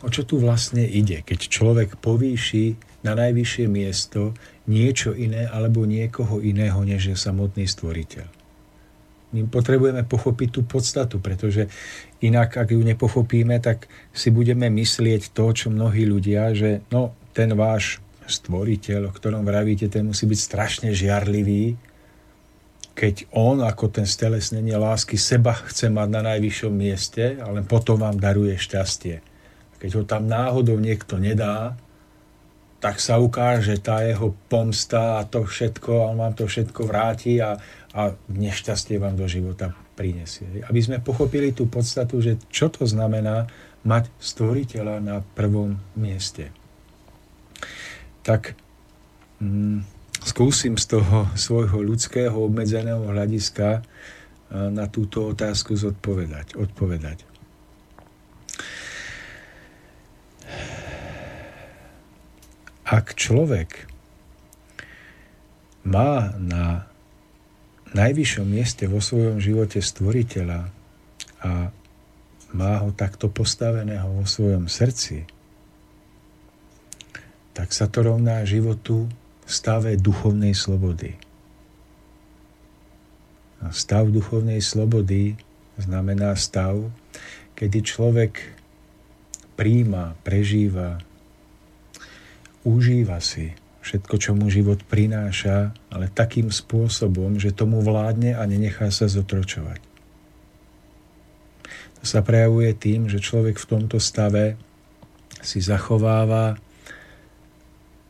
o 0.00 0.08
čo 0.08 0.24
tu 0.24 0.40
vlastne 0.40 0.80
ide, 0.80 1.20
keď 1.20 1.52
človek 1.52 2.00
povýši 2.00 2.80
na 3.04 3.12
najvyššie 3.12 3.68
miesto 3.68 4.32
niečo 4.64 5.12
iné 5.12 5.44
alebo 5.44 5.84
niekoho 5.84 6.40
iného, 6.40 6.80
než 6.88 7.12
je 7.12 7.16
samotný 7.20 7.68
stvoriteľ. 7.68 8.24
My 9.36 9.44
potrebujeme 9.44 10.08
pochopiť 10.08 10.48
tú 10.48 10.60
podstatu, 10.64 11.20
pretože 11.20 11.68
inak, 12.24 12.56
ak 12.56 12.72
ju 12.72 12.80
nepochopíme, 12.80 13.60
tak 13.60 13.92
si 14.16 14.32
budeme 14.32 14.72
myslieť 14.72 15.36
to, 15.36 15.52
čo 15.52 15.68
mnohí 15.68 16.08
ľudia, 16.08 16.56
že 16.56 16.80
no, 16.88 17.12
ten 17.36 17.52
váš 17.52 18.00
stvoriteľ, 18.24 19.12
o 19.12 19.12
ktorom 19.12 19.44
vravíte, 19.44 19.92
ten 19.92 20.08
musí 20.08 20.24
byť 20.24 20.40
strašne 20.40 20.88
žiarlivý, 20.96 21.76
keď 22.98 23.30
on 23.30 23.62
ako 23.62 23.94
ten 23.94 24.10
stelesnenie 24.10 24.74
lásky 24.74 25.14
seba 25.14 25.54
chce 25.54 25.86
mať 25.86 26.08
na 26.10 26.34
najvyššom 26.34 26.74
mieste, 26.74 27.38
ale 27.38 27.62
potom 27.62 28.02
vám 28.02 28.18
daruje 28.18 28.58
šťastie. 28.58 29.22
Keď 29.78 29.90
ho 29.94 30.02
tam 30.02 30.26
náhodou 30.26 30.74
niekto 30.82 31.14
nedá, 31.14 31.78
tak 32.82 32.98
sa 32.98 33.22
ukáže 33.22 33.78
tá 33.78 34.02
jeho 34.02 34.34
pomsta 34.50 35.22
a 35.22 35.26
to 35.30 35.46
všetko, 35.46 36.10
on 36.10 36.18
vám 36.18 36.34
to 36.34 36.50
všetko 36.50 36.90
vráti 36.90 37.38
a, 37.38 37.54
a 37.94 38.18
nešťastie 38.34 38.98
vám 38.98 39.14
do 39.14 39.30
života 39.30 39.70
prinesie. 39.94 40.66
Aby 40.66 40.82
sme 40.82 40.98
pochopili 40.98 41.54
tú 41.54 41.70
podstatu, 41.70 42.18
že 42.18 42.34
čo 42.50 42.66
to 42.66 42.82
znamená 42.82 43.46
mať 43.86 44.10
stvoriteľa 44.18 44.96
na 44.98 45.22
prvom 45.38 45.78
mieste. 45.94 46.50
Tak 48.26 48.58
mm, 49.38 49.97
skúsim 50.22 50.78
z 50.78 50.98
toho 50.98 51.30
svojho 51.38 51.82
ľudského 51.82 52.34
obmedzeného 52.34 53.06
hľadiska 53.10 53.82
na 54.50 54.88
túto 54.88 55.28
otázku 55.28 55.76
zodpovedať, 55.76 56.56
odpovedať. 56.56 57.28
Ak 62.88 63.12
človek 63.12 63.84
má 65.84 66.32
na 66.40 66.88
najvyššom 67.92 68.48
mieste 68.48 68.88
vo 68.88 69.04
svojom 69.04 69.40
živote 69.40 69.84
stvoriteľa 69.84 70.72
a 71.44 71.50
má 72.56 72.72
ho 72.80 72.90
takto 72.96 73.28
postaveného 73.28 74.08
vo 74.08 74.24
svojom 74.24 74.72
srdci, 74.72 75.28
tak 77.52 77.76
sa 77.76 77.92
to 77.92 78.00
rovná 78.08 78.40
životu 78.48 79.04
stave 79.48 79.96
duchovnej 79.96 80.52
slobody. 80.52 81.16
A 83.64 83.72
stav 83.72 84.12
duchovnej 84.12 84.60
slobody 84.60 85.34
znamená 85.80 86.36
stav, 86.36 86.78
kedy 87.56 87.82
človek 87.82 88.54
príjma, 89.58 90.14
prežíva, 90.22 91.02
užíva 92.62 93.18
si 93.18 93.56
všetko, 93.82 94.14
čo 94.20 94.36
mu 94.36 94.52
život 94.52 94.84
prináša, 94.84 95.72
ale 95.88 96.12
takým 96.12 96.52
spôsobom, 96.52 97.40
že 97.40 97.56
tomu 97.56 97.80
vládne 97.80 98.36
a 98.36 98.44
nenechá 98.44 98.92
sa 98.92 99.08
zotročovať. 99.08 99.80
To 101.98 102.04
sa 102.04 102.20
prejavuje 102.20 102.76
tým, 102.76 103.08
že 103.08 103.18
človek 103.18 103.56
v 103.56 103.68
tomto 103.74 103.96
stave 103.96 104.60
si 105.40 105.64
zachováva 105.64 106.60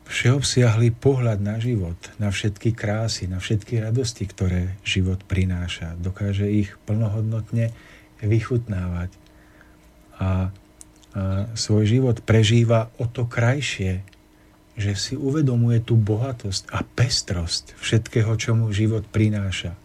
všeobsiahlý 0.08 0.96
pohľad 0.96 1.38
na 1.44 1.60
život, 1.60 1.96
na 2.16 2.32
všetky 2.32 2.72
krásy, 2.72 3.28
na 3.28 3.38
všetky 3.38 3.76
radosti, 3.84 4.24
ktoré 4.24 4.80
život 4.80 5.20
prináša. 5.28 5.94
Dokáže 6.00 6.48
ich 6.48 6.72
plnohodnotne 6.88 7.76
vychutnávať. 8.24 9.12
A, 10.16 10.24
a 10.24 10.30
svoj 11.52 11.84
život 11.84 12.24
prežíva 12.24 12.88
o 12.96 13.04
to 13.04 13.28
krajšie, 13.28 14.00
že 14.80 14.92
si 14.96 15.14
uvedomuje 15.14 15.84
tú 15.84 15.94
bohatosť 16.00 16.72
a 16.72 16.80
pestrosť 16.82 17.76
všetkého, 17.76 18.32
čo 18.40 18.56
mu 18.56 18.72
život 18.72 19.04
prináša. 19.04 19.76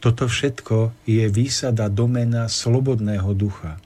Toto 0.00 0.26
všetko 0.26 1.06
je 1.06 1.28
výsada 1.30 1.86
domena 1.92 2.48
slobodného 2.48 3.30
ducha. 3.36 3.78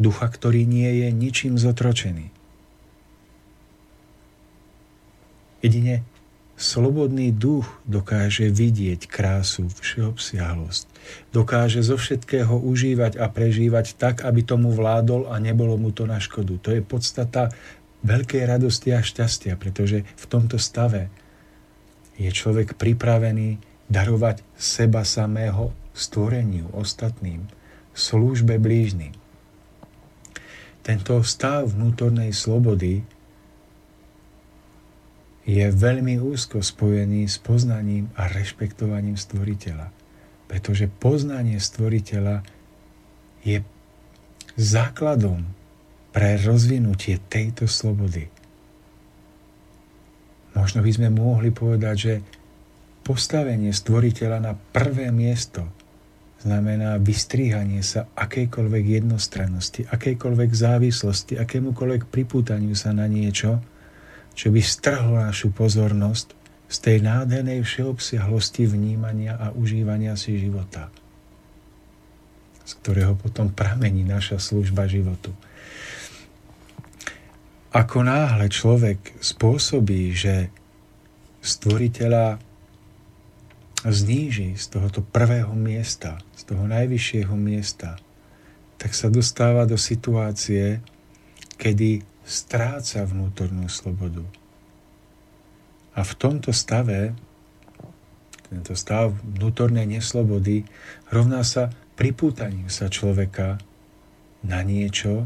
Ducha, 0.00 0.26
ktorý 0.26 0.64
nie 0.64 1.06
je 1.06 1.08
ničím 1.12 1.54
zotročený 1.60 2.35
Jedine 5.64 6.04
slobodný 6.56 7.36
duch 7.36 7.68
dokáže 7.84 8.48
vidieť 8.48 9.04
krásu, 9.08 9.68
všeobsiahlosť. 9.68 10.84
Dokáže 11.30 11.84
zo 11.84 12.00
všetkého 12.00 12.56
užívať 12.56 13.20
a 13.20 13.28
prežívať 13.28 13.96
tak, 14.00 14.24
aby 14.24 14.40
tomu 14.40 14.72
vládol 14.72 15.28
a 15.28 15.36
nebolo 15.36 15.76
mu 15.76 15.92
to 15.92 16.08
na 16.08 16.16
škodu. 16.16 16.56
To 16.64 16.70
je 16.72 16.80
podstata 16.80 17.52
veľkej 18.04 18.42
radosti 18.48 18.96
a 18.96 19.04
šťastia, 19.04 19.60
pretože 19.60 20.02
v 20.04 20.24
tomto 20.28 20.56
stave 20.56 21.12
je 22.16 22.32
človek 22.32 22.80
pripravený 22.80 23.60
darovať 23.92 24.40
seba 24.56 25.04
samého 25.04 25.76
stvoreniu 25.92 26.72
ostatným, 26.72 27.44
službe 27.92 28.56
blížnym. 28.56 29.12
Tento 30.80 31.20
stav 31.26 31.68
vnútornej 31.72 32.30
slobody 32.30 33.02
je 35.46 35.62
veľmi 35.70 36.18
úzko 36.18 36.58
spojený 36.58 37.30
s 37.30 37.38
poznaním 37.38 38.10
a 38.18 38.26
rešpektovaním 38.26 39.14
stvoriteľa. 39.14 39.94
Pretože 40.50 40.90
poznanie 40.90 41.62
stvoriteľa 41.62 42.42
je 43.46 43.62
základom 44.58 45.46
pre 46.10 46.34
rozvinutie 46.42 47.22
tejto 47.30 47.70
slobody. 47.70 48.26
Možno 50.58 50.82
by 50.82 50.90
sme 50.90 51.08
mohli 51.14 51.54
povedať, 51.54 51.96
že 51.96 52.14
postavenie 53.06 53.70
stvoriteľa 53.70 54.38
na 54.42 54.52
prvé 54.56 55.14
miesto 55.14 55.62
znamená 56.42 56.98
vystríhanie 56.98 57.86
sa 57.86 58.10
akejkoľvek 58.18 58.84
jednostrannosti, 58.98 59.86
akejkoľvek 59.86 60.50
závislosti, 60.50 61.38
akémukoľvek 61.38 62.08
pripútaniu 62.10 62.74
sa 62.74 62.90
na 62.90 63.06
niečo, 63.06 63.62
čo 64.36 64.52
by 64.52 64.60
strhlo 64.60 65.16
našu 65.16 65.48
pozornosť 65.50 66.36
z 66.68 66.76
tej 66.84 66.98
nádhernej 67.00 67.64
všeobsiahlosti 67.64 68.68
vnímania 68.68 69.40
a 69.40 69.50
užívania 69.56 70.12
si 70.14 70.36
života, 70.36 70.92
z 72.68 72.72
ktorého 72.84 73.16
potom 73.16 73.48
pramení 73.48 74.04
naša 74.04 74.36
služba 74.36 74.84
životu. 74.84 75.32
Ako 77.72 78.04
náhle 78.04 78.52
človek 78.52 79.16
spôsobí, 79.24 80.12
že 80.12 80.52
stvoriteľa 81.40 82.40
zníži 83.86 84.58
z 84.58 84.64
tohoto 84.68 85.00
prvého 85.00 85.54
miesta, 85.54 86.18
z 86.34 86.42
toho 86.50 86.66
najvyššieho 86.66 87.32
miesta, 87.38 87.96
tak 88.76 88.92
sa 88.92 89.08
dostáva 89.08 89.64
do 89.64 89.78
situácie, 89.78 90.82
kedy 91.56 92.15
stráca 92.26 93.06
vnútornú 93.06 93.70
slobodu. 93.70 94.26
A 95.94 96.02
v 96.02 96.12
tomto 96.18 96.50
stave, 96.50 97.14
tento 98.50 98.74
stav 98.74 99.14
vnútornej 99.22 99.86
neslobody, 99.86 100.66
rovná 101.08 101.46
sa 101.46 101.72
pripútaniu 101.96 102.68
sa 102.68 102.92
človeka 102.92 103.56
na 104.44 104.60
niečo, 104.60 105.24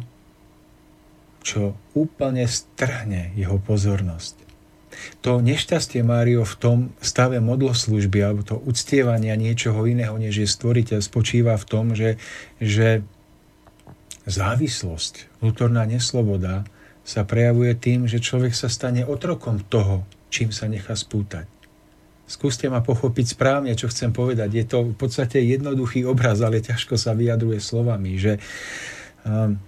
čo 1.40 1.74
úplne 1.96 2.44
strhne 2.46 3.32
jeho 3.34 3.56
pozornosť. 3.58 4.46
To 5.24 5.40
nešťastie 5.40 6.04
Mário 6.04 6.44
v 6.44 6.54
tom 6.60 6.78
stave 7.00 7.40
modloslužby 7.40 8.20
alebo 8.20 8.42
to 8.44 8.60
uctievania 8.60 9.38
niečoho 9.38 9.88
iného, 9.88 10.14
než 10.20 10.44
je 10.44 10.48
stvoriteľ, 10.48 11.00
spočíva 11.00 11.56
v 11.56 11.64
tom, 11.64 11.96
že, 11.96 12.20
že 12.60 13.00
závislosť, 14.28 15.40
vnútorná 15.40 15.88
nesloboda 15.88 16.68
sa 17.04 17.26
prejavuje 17.26 17.74
tým, 17.74 18.06
že 18.06 18.22
človek 18.22 18.54
sa 18.54 18.70
stane 18.70 19.02
otrokom 19.02 19.60
toho, 19.66 20.06
čím 20.30 20.54
sa 20.54 20.70
nechá 20.70 20.94
spútať. 20.94 21.48
Skúste 22.30 22.70
ma 22.70 22.78
pochopiť 22.78 23.34
správne, 23.34 23.74
čo 23.74 23.90
chcem 23.90 24.14
povedať. 24.14 24.54
Je 24.54 24.62
to 24.62 24.94
v 24.94 24.96
podstate 24.96 25.42
jednoduchý 25.42 26.06
obraz, 26.06 26.38
ale 26.38 26.62
ťažko 26.62 26.94
sa 26.94 27.10
vyjadruje 27.10 27.58
slovami, 27.58 28.14
že 28.14 28.38
um, 29.26 29.58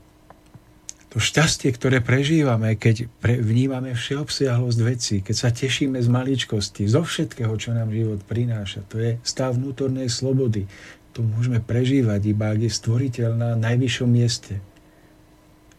to 1.10 1.20
šťastie, 1.20 1.74
ktoré 1.74 2.00
prežívame, 2.00 2.78
keď 2.78 3.10
pre, 3.20 3.36
vnímame 3.36 3.92
všeobsiahlosť 3.92 4.80
veci, 4.80 5.20
keď 5.20 5.36
sa 5.36 5.50
tešíme 5.52 6.00
z 6.00 6.08
maličkosti, 6.08 6.88
zo 6.88 7.04
všetkého, 7.04 7.52
čo 7.58 7.76
nám 7.76 7.92
život 7.92 8.24
prináša, 8.24 8.80
to 8.88 8.96
je 8.96 9.10
stav 9.20 9.52
vnútornej 9.58 10.08
slobody. 10.08 10.64
To 11.12 11.20
môžeme 11.20 11.60
prežívať 11.60 12.32
iba, 12.32 12.48
ak 12.48 12.64
je 12.64 12.72
stvoriteľ 12.72 13.30
na 13.36 13.50
najvyššom 13.60 14.08
mieste. 14.08 14.56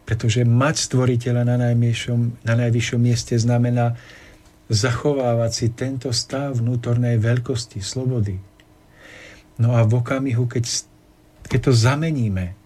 Pretože 0.04 0.44
mať 0.44 0.76
stvoriteľa 0.84 1.42
na 1.48 1.56
na 1.56 2.54
najvyššom 2.60 3.00
mieste 3.00 3.34
znamená 3.40 3.96
zachovávať 4.68 5.50
si 5.52 5.66
tento 5.72 6.08
stav 6.12 6.56
vnútornej 6.56 7.20
veľkosti, 7.20 7.80
slobody. 7.84 8.40
No 9.60 9.76
a 9.76 9.84
v 9.84 10.00
okamihu, 10.00 10.48
keď, 10.48 10.64
keď 11.46 11.60
to 11.70 11.72
zameníme, 11.72 12.56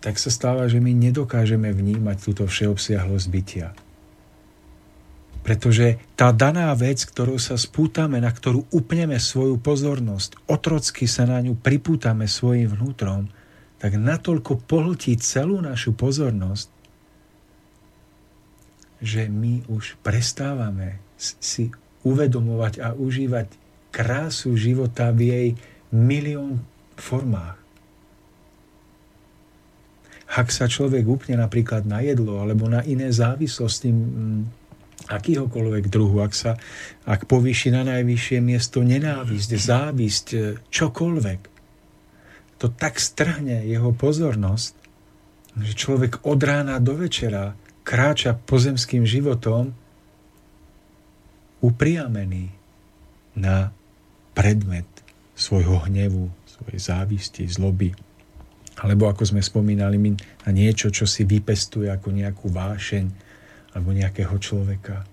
tak 0.00 0.20
sa 0.20 0.28
stáva, 0.28 0.68
že 0.68 0.84
my 0.84 0.92
nedokážeme 0.92 1.72
vnímať 1.72 2.16
túto 2.20 2.44
všeobsiahlosť 2.44 3.26
bytia. 3.32 3.68
Pretože 5.44 6.00
tá 6.16 6.32
daná 6.32 6.72
vec, 6.72 7.04
ktorou 7.04 7.36
sa 7.36 7.60
spútame, 7.60 8.16
na 8.16 8.32
ktorú 8.32 8.64
upneme 8.72 9.20
svoju 9.20 9.60
pozornosť, 9.60 10.48
otrocky 10.48 11.04
sa 11.04 11.28
na 11.28 11.36
ňu 11.44 11.56
pripútame 11.60 12.24
svojim 12.24 12.68
vnútrom, 12.68 13.28
tak 13.78 13.98
natoľko 13.98 14.64
pohltí 14.64 15.18
celú 15.20 15.60
našu 15.60 15.92
pozornosť, 15.92 16.68
že 19.04 19.28
my 19.28 19.68
už 19.68 20.00
prestávame 20.00 21.02
si 21.18 21.68
uvedomovať 22.04 22.74
a 22.80 22.88
užívať 22.96 23.48
krásu 23.92 24.56
života 24.56 25.12
v 25.12 25.20
jej 25.28 25.48
milión 25.92 26.64
formách. 26.96 27.60
Ak 30.34 30.50
sa 30.50 30.66
človek 30.66 31.06
upne 31.06 31.38
napríklad 31.38 31.86
na 31.86 32.02
jedlo 32.02 32.42
alebo 32.42 32.66
na 32.66 32.82
iné 32.82 33.14
závislosti 33.14 33.94
akýhokoľvek 35.06 35.84
druhu, 35.92 36.24
ak 36.24 36.32
sa 36.34 36.58
ak 37.06 37.28
povýši 37.28 37.70
na 37.70 37.86
najvyššie 37.86 38.38
miesto 38.40 38.82
nenávisť, 38.82 39.50
závisť, 39.54 40.26
čokoľvek, 40.72 41.53
to 42.58 42.70
tak 42.70 43.02
strhne 43.02 43.66
jeho 43.66 43.90
pozornosť, 43.90 44.74
že 45.58 45.72
človek 45.74 46.26
od 46.26 46.40
rána 46.42 46.82
do 46.82 46.98
večera 46.98 47.54
kráča 47.86 48.34
pozemským 48.34 49.04
životom 49.04 49.76
upriamený 51.60 52.50
na 53.38 53.70
predmet 54.34 54.88
svojho 55.34 55.86
hnevu, 55.86 56.30
svojej 56.46 56.80
závisti, 56.80 57.46
zloby. 57.46 57.94
Alebo 58.82 59.06
ako 59.06 59.22
sme 59.22 59.42
spomínali, 59.42 59.96
na 60.44 60.50
niečo, 60.50 60.90
čo 60.90 61.06
si 61.06 61.22
vypestuje 61.22 61.86
ako 61.90 62.10
nejakú 62.10 62.50
vášeň 62.50 63.06
alebo 63.74 63.94
nejakého 63.94 64.34
človeka. 64.38 65.06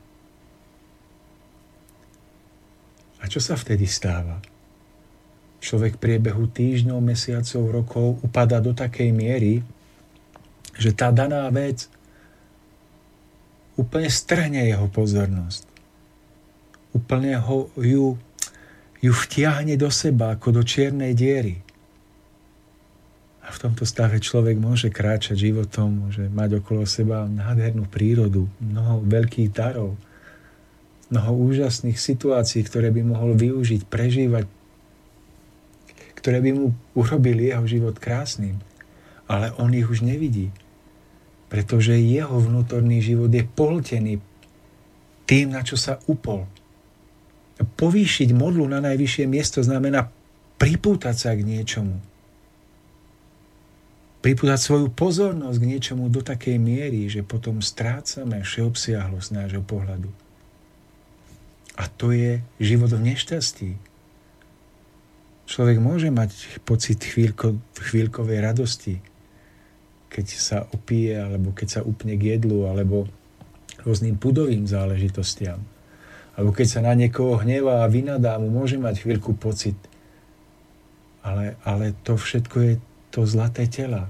A 3.21 3.23
čo 3.29 3.37
sa 3.37 3.53
vtedy 3.53 3.85
stáva? 3.85 4.41
Človek 5.61 5.95
v 5.95 6.03
priebehu 6.03 6.49
týždňov, 6.49 6.97
mesiacov, 6.99 7.63
rokov 7.69 8.07
upada 8.25 8.57
do 8.57 8.73
takej 8.73 9.13
miery, 9.13 9.61
že 10.73 10.89
tá 10.91 11.13
daná 11.13 11.45
vec 11.53 11.85
úplne 13.77 14.09
strhne 14.09 14.65
jeho 14.65 14.89
pozornosť. 14.89 15.69
Úplne 16.91 17.39
ho, 17.39 17.69
ju, 17.77 18.17
ju 18.99 19.13
vtiahne 19.13 19.77
do 19.77 19.87
seba 19.93 20.35
ako 20.35 20.59
do 20.59 20.61
čiernej 20.65 21.15
diery. 21.15 21.61
A 23.41 23.53
v 23.53 23.57
tomto 23.61 23.85
stave 23.85 24.17
človek 24.17 24.57
môže 24.57 24.89
kráčať 24.91 25.49
životom, 25.49 26.09
môže 26.09 26.25
mať 26.29 26.61
okolo 26.61 26.83
seba 26.83 27.29
nádhernú 27.29 27.87
prírodu, 27.87 28.49
mnoho 28.59 29.01
veľkých 29.07 29.49
darov, 29.53 29.95
mnoho 31.11 31.31
úžasných 31.51 31.99
situácií, 31.99 32.63
ktoré 32.63 32.91
by 32.91 33.01
mohol 33.03 33.35
využiť, 33.35 33.87
prežívať, 33.87 34.45
ktoré 36.21 36.37
by 36.37 36.51
mu 36.53 36.65
urobili 36.93 37.49
jeho 37.49 37.65
život 37.65 37.97
krásnym. 37.97 38.61
Ale 39.25 39.49
on 39.57 39.73
ich 39.73 39.89
už 39.89 40.05
nevidí, 40.05 40.53
pretože 41.49 41.97
jeho 41.97 42.37
vnútorný 42.37 43.01
život 43.01 43.33
je 43.33 43.41
pohltený 43.41 44.21
tým, 45.25 45.49
na 45.49 45.65
čo 45.65 45.75
sa 45.75 45.97
upol. 46.05 46.45
Povýšiť 47.61 48.29
modlu 48.37 48.69
na 48.69 48.81
najvyššie 48.85 49.25
miesto 49.25 49.65
znamená 49.65 50.13
pripútať 50.61 51.15
sa 51.17 51.31
k 51.33 51.41
niečomu. 51.41 51.97
Pripútať 54.21 54.59
svoju 54.61 54.87
pozornosť 54.93 55.57
k 55.57 55.69
niečomu 55.73 56.05
do 56.13 56.21
takej 56.21 56.61
miery, 56.61 57.09
že 57.09 57.25
potom 57.25 57.65
strácame 57.65 58.45
všeobsiahlosť 58.45 59.29
nášho 59.33 59.65
pohľadu. 59.65 60.13
A 61.81 61.89
to 61.89 62.13
je 62.13 62.45
život 62.61 62.93
v 62.93 63.09
nešťastí 63.09 63.90
Človek 65.45 65.77
môže 65.83 66.09
mať 66.13 66.61
pocit 66.63 67.01
chvíľko, 67.01 67.59
chvíľkovej 67.75 68.39
radosti, 68.39 68.95
keď 70.11 70.25
sa 70.27 70.57
opije, 70.71 71.15
alebo 71.15 71.55
keď 71.55 71.67
sa 71.67 71.81
upne 71.87 72.19
k 72.19 72.37
jedlu, 72.37 72.67
alebo 72.67 73.07
rôznym 73.83 74.19
pudovým 74.19 74.67
záležitostiam. 74.67 75.59
Alebo 76.35 76.55
keď 76.55 76.67
sa 76.67 76.79
na 76.83 76.93
niekoho 76.95 77.39
hnevá 77.41 77.83
a 77.83 77.91
vynadá, 77.91 78.39
mu 78.39 78.47
môže 78.51 78.79
mať 78.79 79.03
chvíľku 79.03 79.35
pocit. 79.35 79.75
Ale, 81.21 81.59
ale 81.67 81.93
to 82.01 82.17
všetko 82.17 82.57
je 82.63 82.73
to 83.13 83.27
zlaté 83.27 83.67
tela, 83.67 84.09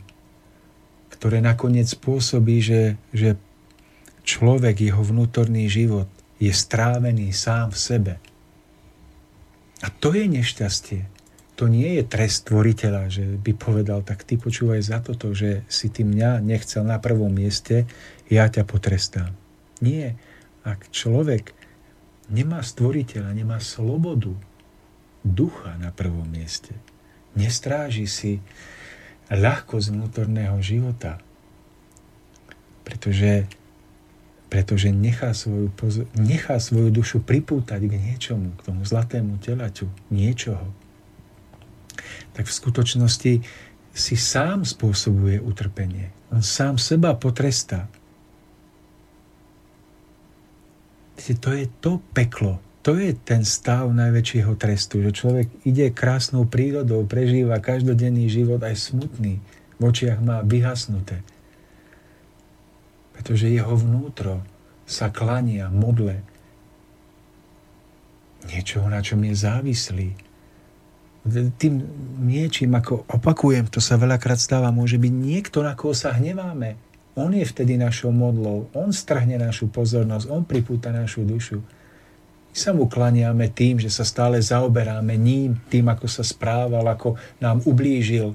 ktoré 1.11 1.43
nakoniec 1.43 1.89
spôsobí, 1.89 2.61
že, 2.61 2.95
že 3.11 3.36
človek, 4.23 4.79
jeho 4.79 5.01
vnútorný 5.01 5.67
život 5.67 6.07
je 6.39 6.53
strávený 6.53 7.34
sám 7.36 7.73
v 7.73 7.77
sebe. 7.77 8.13
A 9.82 9.89
to 9.89 10.13
je 10.13 10.29
nešťastie 10.29 11.11
to 11.62 11.70
nie 11.70 12.01
je 12.01 12.09
trest 12.09 12.49
tvoriteľa, 12.49 13.03
že 13.14 13.38
by 13.38 13.53
povedal, 13.53 14.01
tak 14.01 14.26
ty 14.26 14.34
počúvaj 14.34 14.82
za 14.82 14.97
toto, 14.97 15.30
že 15.38 15.62
si 15.70 15.93
ty 15.93 16.01
mňa 16.01 16.41
nechcel 16.41 16.82
na 16.82 16.97
prvom 16.97 17.30
mieste, 17.30 17.86
ja 18.34 18.49
ťa 18.49 18.66
potrestám. 18.66 19.30
Nie. 19.78 20.18
Ak 20.66 20.89
človek 20.89 21.53
nemá 22.34 22.66
stvoriteľa, 22.66 23.30
nemá 23.38 23.62
slobodu 23.62 24.34
ducha 25.22 25.78
na 25.78 25.93
prvom 25.93 26.26
mieste. 26.26 26.74
Nestráži 27.38 28.09
si 28.09 28.41
ľahkosť 29.30 29.93
vnútorného 29.93 30.57
života, 30.66 31.22
pretože, 32.89 33.45
pretože 34.49 34.89
nechá, 34.89 35.38
svoju, 35.38 35.70
nechá 36.18 36.57
svoju 36.57 36.89
dušu 36.89 37.22
pripútať 37.22 37.86
k 37.86 37.93
niečomu, 38.01 38.49
k 38.57 38.66
tomu 38.66 38.82
zlatému 38.82 39.38
telaťu, 39.38 39.86
niečoho. 40.09 40.80
Tak 42.32 42.47
v 42.47 42.57
skutočnosti 42.57 43.34
si 43.91 44.15
sám 44.15 44.63
spôsobuje 44.63 45.43
utrpenie. 45.43 46.15
On 46.32 46.39
sám 46.39 46.79
seba 46.79 47.11
potrestá. 47.15 47.91
To 51.21 51.53
je 51.53 51.69
to 51.84 52.01
peklo, 52.17 52.57
to 52.82 52.97
je 52.97 53.13
ten 53.13 53.45
stav 53.45 53.93
najväčšieho 53.93 54.57
trestu, 54.57 55.05
že 55.05 55.13
človek 55.13 55.47
ide 55.69 55.93
krásnou 55.93 56.49
prírodou, 56.49 57.05
prežíva 57.05 57.61
každodenný 57.61 58.25
život 58.25 58.57
aj 58.65 58.89
smutný, 58.89 59.38
v 59.77 59.82
očiach 59.86 60.17
má 60.17 60.41
vyhasnuté. 60.41 61.21
Pretože 63.13 63.53
jeho 63.53 63.77
vnútro 63.77 64.41
sa 64.89 65.13
klania, 65.13 65.69
modle 65.69 66.25
niečoho, 68.49 68.89
na 68.89 69.05
čom 69.05 69.21
je 69.21 69.34
závislý. 69.38 70.17
Tým 71.30 71.74
niečím, 72.26 72.74
ako 72.74 73.05
opakujem, 73.05 73.69
to 73.69 73.78
sa 73.78 73.93
veľakrát 73.93 74.41
stáva, 74.41 74.74
môže 74.74 74.97
byť 74.97 75.13
niekto, 75.13 75.61
na 75.61 75.78
koho 75.78 75.93
sa 75.93 76.17
hneváme. 76.17 76.74
On 77.13 77.30
je 77.30 77.45
vtedy 77.45 77.78
našou 77.78 78.09
modlou, 78.09 78.72
on 78.74 78.89
strhne 78.89 79.38
našu 79.38 79.69
pozornosť, 79.69 80.32
on 80.32 80.47
pripúta 80.47 80.89
našu 80.89 81.28
dušu. 81.28 81.59
My 82.51 82.55
sa 82.57 82.72
mu 82.74 82.89
klaniame 82.89 83.51
tým, 83.53 83.78
že 83.78 83.93
sa 83.93 84.01
stále 84.01 84.41
zaoberáme 84.41 85.13
ním, 85.13 85.61
tým, 85.69 85.91
ako 85.91 86.07
sa 86.09 86.24
správal, 86.24 86.84
ako 86.88 87.19
nám 87.38 87.61
ublížil. 87.67 88.34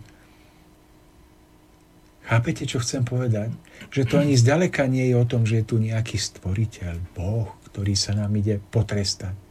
Chápete, 2.26 2.66
čo 2.66 2.82
chcem 2.82 3.07
povedať? 3.07 3.55
Že 3.91 4.03
to 4.07 4.14
ani 4.18 4.34
zďaleka 4.34 4.87
nie 4.91 5.11
je 5.11 5.16
o 5.18 5.28
tom, 5.28 5.47
že 5.47 5.62
je 5.62 5.68
tu 5.68 5.76
nejaký 5.78 6.18
stvoriteľ, 6.18 7.18
Boh, 7.18 7.51
ktorý 7.70 7.95
sa 7.95 8.18
nám 8.18 8.34
ide 8.34 8.59
potrestať. 8.59 9.45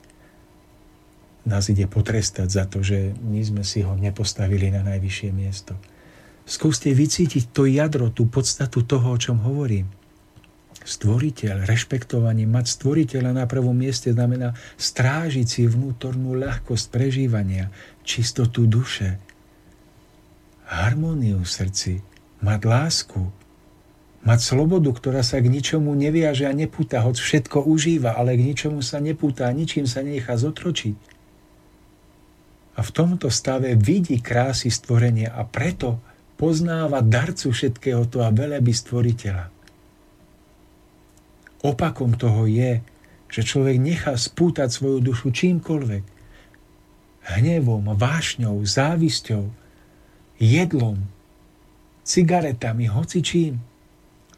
Nás 1.46 1.70
ide 1.70 1.86
potrestať 1.86 2.50
za 2.50 2.66
to, 2.66 2.82
že 2.82 3.14
my 3.22 3.42
sme 3.46 3.62
si 3.62 3.86
ho 3.86 3.94
nepostavili 3.94 4.74
na 4.74 4.82
najvyššie 4.82 5.30
miesto. 5.30 5.78
Skúste 6.46 6.94
vycítiť 6.94 7.54
to 7.54 7.70
jadro, 7.70 8.10
tú 8.10 8.26
podstatu 8.26 8.82
toho, 8.86 9.14
o 9.14 9.22
čom 9.22 9.42
hovorím 9.42 9.90
stvoriteľ, 10.86 11.66
rešpektovanie, 11.66 12.46
mať 12.46 12.78
stvoriteľa 12.78 13.32
na 13.34 13.46
prvom 13.50 13.74
mieste 13.74 14.14
znamená 14.14 14.54
strážiť 14.78 15.48
si 15.50 15.62
vnútornú 15.66 16.38
ľahkosť 16.38 16.86
prežívania, 16.94 17.74
čistotu 18.06 18.70
duše, 18.70 19.18
harmóniu 20.70 21.42
v 21.42 21.50
srdci, 21.50 21.94
mať 22.46 22.62
lásku, 22.70 23.34
mať 24.22 24.40
slobodu, 24.46 24.94
ktorá 24.94 25.26
sa 25.26 25.42
k 25.42 25.50
ničomu 25.50 25.90
neviaže 25.98 26.46
a 26.46 26.54
nepúta, 26.54 27.02
hoď 27.02 27.18
všetko 27.18 27.66
užíva, 27.66 28.14
ale 28.14 28.38
k 28.38 28.46
ničomu 28.46 28.86
sa 28.86 29.02
nepúta, 29.02 29.50
ničím 29.50 29.90
sa 29.90 30.06
nechá 30.06 30.38
zotročiť. 30.38 31.15
A 32.76 32.84
v 32.84 32.90
tomto 32.92 33.32
stave 33.32 33.80
vidí 33.80 34.20
krásy 34.20 34.68
stvorenia 34.68 35.32
a 35.32 35.48
preto 35.48 36.04
poznáva 36.36 37.00
darcu 37.00 37.56
všetkého 37.56 38.04
to 38.12 38.20
a 38.20 38.30
veleby 38.36 38.76
stvoriteľa. 38.76 39.48
Opakom 41.64 42.14
toho 42.20 42.46
je, 42.46 42.84
že 43.32 43.42
človek 43.42 43.80
nechá 43.80 44.14
spútať 44.14 44.70
svoju 44.70 45.00
dušu 45.02 45.32
čímkoľvek. 45.34 46.04
Hnevom, 47.26 47.90
vášňou, 47.98 48.62
závisťou, 48.62 49.50
jedlom, 50.38 51.02
cigaretami, 52.06 52.86
hocičím. 52.86 53.58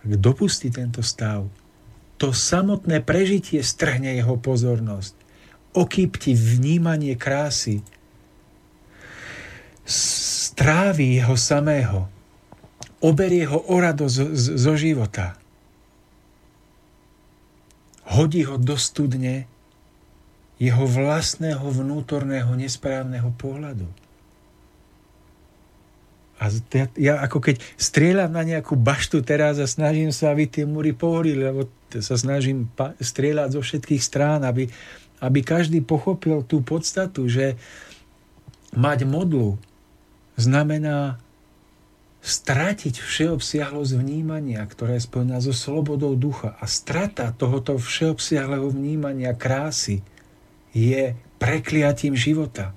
Ak 0.07 0.11
dopustí 0.23 0.71
tento 0.71 1.03
stav, 1.03 1.51
to 2.15 2.31
samotné 2.31 3.03
prežitie 3.03 3.59
strhne 3.59 4.15
jeho 4.15 4.39
pozornosť, 4.39 5.13
okýpti 5.75 6.31
vnímanie 6.31 7.19
krásy, 7.19 7.83
strávi 9.87 11.17
jeho 11.17 11.39
samého, 11.39 12.11
oberie 12.99 13.47
ho 13.47 13.63
o 13.71 13.75
radosť 13.79 14.17
zo 14.35 14.73
života 14.75 15.39
hodí 18.07 18.47
ho 18.47 18.55
do 18.55 18.79
studne 18.79 19.43
jeho 20.57 20.85
vlastného 20.87 21.61
vnútorného 21.61 22.49
nesprávneho 22.55 23.29
pohľadu. 23.35 23.85
A 26.37 26.53
ja, 26.53 26.85
ja 26.97 27.13
ako 27.21 27.41
keď 27.41 27.61
strieľam 27.77 28.29
na 28.29 28.45
nejakú 28.45 28.77
baštu 28.77 29.25
teraz 29.25 29.57
a 29.57 29.65
snažím 29.65 30.13
sa, 30.13 30.33
aby 30.33 30.45
tie 30.45 30.65
múry 30.69 30.93
pohorili, 30.93 31.41
lebo 31.41 31.65
sa 31.97 32.13
snažím 32.13 32.69
strieľať 33.01 33.57
zo 33.57 33.61
všetkých 33.61 34.01
strán, 34.01 34.45
aby, 34.45 34.69
aby 35.21 35.39
každý 35.41 35.81
pochopil 35.81 36.45
tú 36.45 36.61
podstatu, 36.61 37.25
že 37.25 37.57
mať 38.73 39.09
modlu 39.09 39.57
znamená 40.37 41.17
stratiť 42.21 43.01
všeobsiahlosť 43.01 43.93
vnímania, 43.97 44.61
ktorá 44.65 44.97
je 44.97 45.05
spojená 45.05 45.37
so 45.41 45.53
slobodou 45.53 46.13
ducha. 46.13 46.57
A 46.61 46.65
strata 46.69 47.33
tohoto 47.33 47.77
všeobsiahleho 47.77 48.69
vnímania 48.69 49.33
krásy 49.33 50.05
je 50.73 51.17
prekliatím 51.41 52.13
života. 52.17 52.73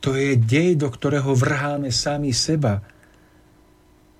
To 0.00 0.16
je 0.16 0.32
dej, 0.36 0.80
do 0.80 0.88
ktorého 0.88 1.36
vrháme 1.36 1.92
sami 1.92 2.32
seba, 2.32 2.80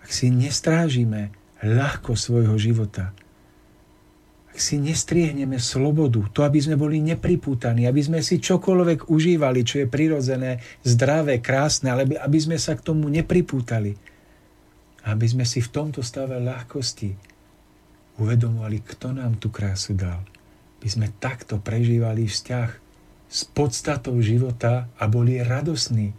ak 0.05 0.11
si 0.13 0.29
nestrážime 0.29 1.33
ľahko 1.65 2.17
svojho 2.17 2.57
života 2.61 3.17
ak 4.51 4.59
si 4.59 4.83
nestriehneme 4.83 5.63
slobodu, 5.63 6.27
to, 6.35 6.43
aby 6.43 6.59
sme 6.59 6.75
boli 6.75 6.99
nepripútaní, 6.99 7.87
aby 7.87 8.03
sme 8.03 8.19
si 8.19 8.43
čokoľvek 8.43 9.07
užívali, 9.07 9.63
čo 9.63 9.83
je 9.83 9.87
prirodzené, 9.87 10.59
zdravé, 10.83 11.39
krásne, 11.39 11.95
ale 11.95 12.19
aby 12.19 12.39
sme 12.39 12.59
sa 12.59 12.75
k 12.75 12.83
tomu 12.83 13.07
nepripútali. 13.07 13.95
Aby 15.07 15.27
sme 15.31 15.45
si 15.47 15.63
v 15.63 15.71
tomto 15.71 16.03
stave 16.03 16.43
ľahkosti 16.43 17.15
uvedomovali, 18.19 18.83
kto 18.85 19.17
nám 19.17 19.39
tú 19.39 19.55
krásu 19.55 19.95
dal. 19.95 20.21
Aby 20.83 20.89
sme 20.91 21.09
takto 21.23 21.63
prežívali 21.63 22.27
vzťah 22.27 22.71
s 23.31 23.41
podstatou 23.55 24.19
života 24.19 24.91
a 24.99 25.07
boli 25.07 25.39
radosní. 25.39 26.11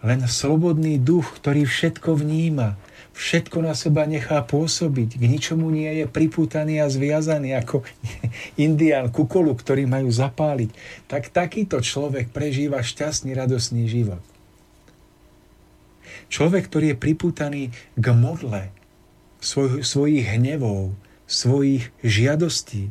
Len 0.00 0.20
slobodný 0.24 0.96
duch, 0.96 1.38
ktorý 1.38 1.68
všetko 1.68 2.16
vníma, 2.16 2.80
všetko 3.14 3.62
na 3.62 3.78
seba 3.78 4.04
nechá 4.10 4.42
pôsobiť, 4.42 5.16
k 5.16 5.24
ničomu 5.30 5.70
nie 5.70 6.02
je 6.02 6.06
pripútaný 6.10 6.82
a 6.82 6.90
zviazaný 6.90 7.54
ako 7.54 7.86
indián 8.66 9.08
kukolu, 9.14 9.54
ktorý 9.54 9.86
majú 9.86 10.10
zapáliť, 10.10 10.70
tak 11.06 11.30
takýto 11.30 11.78
človek 11.78 12.34
prežíva 12.34 12.82
šťastný, 12.82 13.32
radosný 13.32 13.86
život. 13.86 14.20
Človek, 16.28 16.66
ktorý 16.66 16.94
je 16.94 16.98
pripútaný 16.98 17.62
k 17.94 18.06
modle 18.10 18.74
svoj, 19.38 19.86
svojich 19.86 20.26
hnevov, 20.34 20.98
svojich 21.30 21.94
žiadostí, 22.02 22.90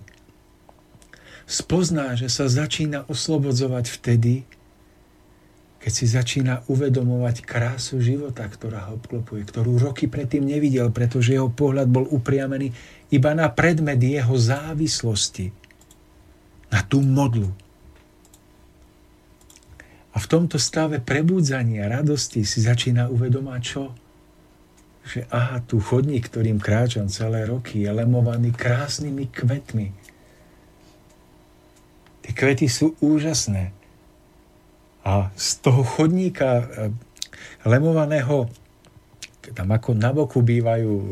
spozná, 1.44 2.16
že 2.16 2.32
sa 2.32 2.48
začína 2.48 3.04
oslobodzovať 3.12 3.86
vtedy, 3.92 4.48
keď 5.84 5.92
si 5.92 6.08
začína 6.08 6.64
uvedomovať 6.72 7.44
krásu 7.44 8.00
života, 8.00 8.48
ktorá 8.48 8.88
ho 8.88 8.96
obklopuje, 8.96 9.44
ktorú 9.44 9.84
roky 9.84 10.08
predtým 10.08 10.48
nevidel, 10.48 10.96
pretože 10.96 11.36
jeho 11.36 11.52
pohľad 11.52 11.92
bol 11.92 12.08
upriamený 12.08 12.72
iba 13.12 13.36
na 13.36 13.52
predmet 13.52 14.00
jeho 14.00 14.32
závislosti, 14.32 15.52
na 16.72 16.80
tú 16.88 17.04
modlu. 17.04 17.52
A 20.16 20.24
v 20.24 20.30
tomto 20.32 20.56
stave 20.56 21.04
prebudzania, 21.04 21.92
radosti 21.92 22.48
si 22.48 22.64
začína 22.64 23.12
uvedomať 23.12 23.60
čo? 23.60 23.92
Že 25.04 25.28
aha, 25.36 25.60
tu 25.68 25.84
chodník, 25.84 26.32
ktorým 26.32 26.64
kráčam 26.64 27.12
celé 27.12 27.44
roky, 27.44 27.84
je 27.84 27.92
lemovaný 27.92 28.56
krásnymi 28.56 29.28
kvetmi. 29.28 29.92
Tie 32.24 32.32
kvety 32.32 32.72
sú 32.72 32.96
úžasné 33.04 33.83
a 35.04 35.30
z 35.36 35.48
toho 35.60 35.84
chodníka 35.84 36.64
eh, 36.64 36.66
lemovaného, 37.68 38.48
tam 39.52 39.68
ako 39.76 39.92
na 39.96 40.16
boku 40.16 40.40
bývajú 40.40 40.92
eh, 40.96 41.08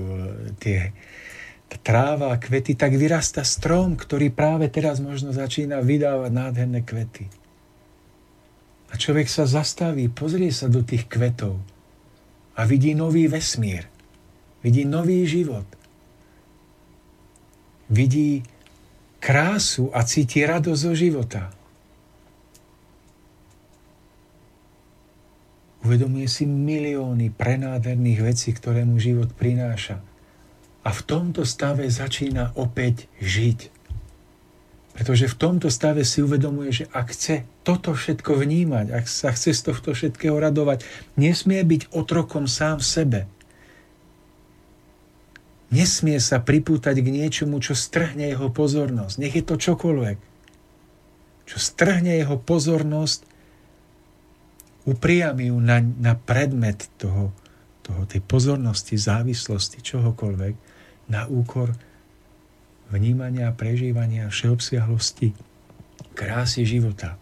tie 0.60 0.80
tráva 1.80 2.36
a 2.36 2.42
kvety, 2.42 2.76
tak 2.76 3.00
vyrasta 3.00 3.48
strom, 3.48 3.96
ktorý 3.96 4.28
práve 4.36 4.68
teraz 4.68 5.00
možno 5.00 5.32
začína 5.32 5.80
vydávať 5.80 6.32
nádherné 6.32 6.84
kvety. 6.84 7.32
A 8.92 9.00
človek 9.00 9.32
sa 9.32 9.48
zastaví, 9.48 10.12
pozrie 10.12 10.52
sa 10.52 10.68
do 10.68 10.84
tých 10.84 11.08
kvetov 11.08 11.56
a 12.60 12.68
vidí 12.68 12.92
nový 12.92 13.32
vesmír, 13.32 13.88
vidí 14.60 14.84
nový 14.84 15.24
život. 15.24 15.64
Vidí 17.92 18.44
krásu 19.20 19.92
a 19.96 20.04
cíti 20.04 20.44
radosť 20.44 20.82
zo 20.82 20.94
života. 20.96 21.44
Uvedomuje 25.92 26.24
si 26.32 26.48
milióny 26.48 27.36
prenádherných 27.36 28.24
vecí, 28.24 28.56
ktoré 28.56 28.88
mu 28.88 28.96
život 28.96 29.28
prináša. 29.36 30.00
A 30.88 30.96
v 30.96 31.04
tomto 31.04 31.44
stave 31.44 31.84
začína 31.92 32.56
opäť 32.56 33.12
žiť. 33.20 33.68
Pretože 34.96 35.28
v 35.28 35.36
tomto 35.36 35.68
stave 35.68 36.08
si 36.08 36.24
uvedomuje, 36.24 36.72
že 36.72 36.86
ak 36.96 37.12
chce 37.12 37.44
toto 37.68 37.92
všetko 37.92 38.40
vnímať, 38.40 38.88
ak 38.88 39.04
sa 39.04 39.36
chce 39.36 39.52
z 39.52 39.68
tohto 39.68 39.92
všetkého 39.92 40.40
radovať, 40.40 40.88
nesmie 41.20 41.60
byť 41.60 41.92
otrokom 41.92 42.48
sám 42.48 42.80
sebe. 42.80 43.28
Nesmie 45.76 46.24
sa 46.24 46.40
pripútať 46.40 47.04
k 47.04 47.08
niečomu, 47.12 47.60
čo 47.60 47.76
strhne 47.76 48.32
jeho 48.32 48.48
pozornosť. 48.48 49.20
Nech 49.20 49.36
je 49.36 49.44
to 49.44 49.60
čokoľvek. 49.60 50.18
Čo 51.52 51.58
strhne 51.60 52.16
jeho 52.16 52.40
pozornosť 52.40 53.31
upriami 54.86 55.54
ju 55.54 55.58
na, 55.62 55.82
na 55.82 56.14
predmet 56.18 56.90
toho, 56.98 57.30
toho, 57.86 58.02
tej 58.10 58.22
pozornosti, 58.26 58.98
závislosti, 58.98 59.82
čohokoľvek, 59.82 60.54
na 61.12 61.28
úkor 61.28 61.76
vnímania, 62.92 63.54
prežívania, 63.56 64.28
všeobsiahlosti, 64.28 65.32
krásy 66.16 66.68
života. 66.68 67.16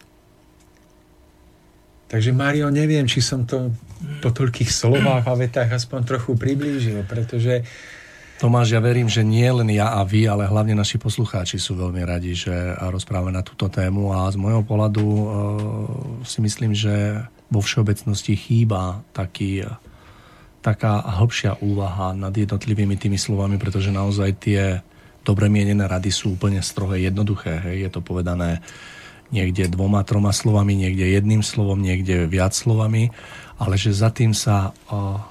Takže 2.10 2.34
Mario, 2.34 2.74
neviem, 2.74 3.06
či 3.06 3.22
som 3.22 3.46
to 3.46 3.70
po 4.18 4.34
toľkých 4.34 4.72
slovách 4.72 5.30
a 5.30 5.38
vetách 5.38 5.70
aspoň 5.78 6.00
trochu 6.10 6.34
priblížil, 6.34 7.06
pretože 7.06 7.62
Tomáš, 8.40 8.72
ja 8.72 8.80
verím, 8.80 9.12
že 9.12 9.20
nie 9.20 9.46
len 9.52 9.68
ja 9.68 10.00
a 10.00 10.02
vy, 10.08 10.24
ale 10.24 10.48
hlavne 10.48 10.72
naši 10.72 10.96
poslucháči 10.96 11.60
sú 11.60 11.76
veľmi 11.76 12.00
radi, 12.08 12.32
že 12.32 12.56
rozprávame 12.88 13.36
na 13.36 13.44
túto 13.44 13.68
tému 13.68 14.16
a 14.16 14.32
z 14.32 14.40
môjho 14.40 14.64
pohľadu 14.64 15.04
uh, 15.04 15.28
si 16.24 16.40
myslím, 16.40 16.72
že 16.72 17.20
vo 17.50 17.60
všeobecnosti 17.60 18.38
chýba 18.38 19.02
taký, 19.12 19.66
taká 20.62 21.02
hĺbšia 21.02 21.60
úvaha 21.66 22.14
nad 22.14 22.34
jednotlivými 22.34 22.96
tými 22.96 23.18
slovami, 23.18 23.58
pretože 23.58 23.90
naozaj 23.90 24.30
tie 24.38 24.62
dobre 25.26 25.52
mienené 25.52 25.86
rady 25.86 26.10
sú 26.14 26.38
úplne 26.38 26.62
strohé, 26.62 27.06
jednoduché. 27.06 27.60
Hej. 27.62 27.78
Je 27.86 27.90
to 27.90 28.02
povedané 28.02 28.62
niekde 29.30 29.70
dvoma, 29.70 30.02
troma 30.02 30.34
slovami, 30.34 30.74
niekde 30.74 31.06
jedným 31.06 31.46
slovom, 31.46 31.78
niekde 31.78 32.26
viac 32.26 32.54
slovami, 32.58 33.14
ale 33.62 33.78
že 33.78 33.94
za 33.94 34.10
tým 34.10 34.34
sa 34.34 34.74
uh, 34.90 35.22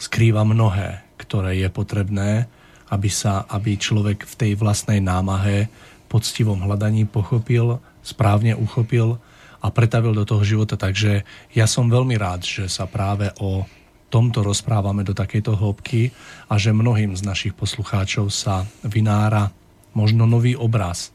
skrýva 0.00 0.44
mnohé, 0.48 1.04
ktoré 1.20 1.60
je 1.60 1.68
potrebné, 1.68 2.48
aby, 2.88 3.10
sa, 3.12 3.44
aby 3.52 3.76
človek 3.76 4.24
v 4.24 4.34
tej 4.36 4.52
vlastnej 4.56 5.04
námahe, 5.04 5.68
poctivom 6.06 6.64
hľadaní 6.64 7.04
pochopil, 7.04 7.82
správne 8.00 8.54
uchopil 8.54 9.18
a 9.66 9.74
pretavil 9.74 10.14
do 10.14 10.22
toho 10.22 10.46
života. 10.46 10.78
Takže 10.78 11.26
ja 11.50 11.66
som 11.66 11.90
veľmi 11.90 12.14
rád, 12.14 12.46
že 12.46 12.70
sa 12.70 12.86
práve 12.86 13.34
o 13.42 13.66
tomto 14.06 14.46
rozprávame 14.46 15.02
do 15.02 15.10
takejto 15.10 15.58
hĺbky 15.58 16.14
a 16.46 16.54
že 16.54 16.70
mnohým 16.70 17.18
z 17.18 17.26
našich 17.26 17.58
poslucháčov 17.58 18.30
sa 18.30 18.62
vynára 18.86 19.50
možno 19.98 20.30
nový 20.30 20.54
obraz, 20.54 21.10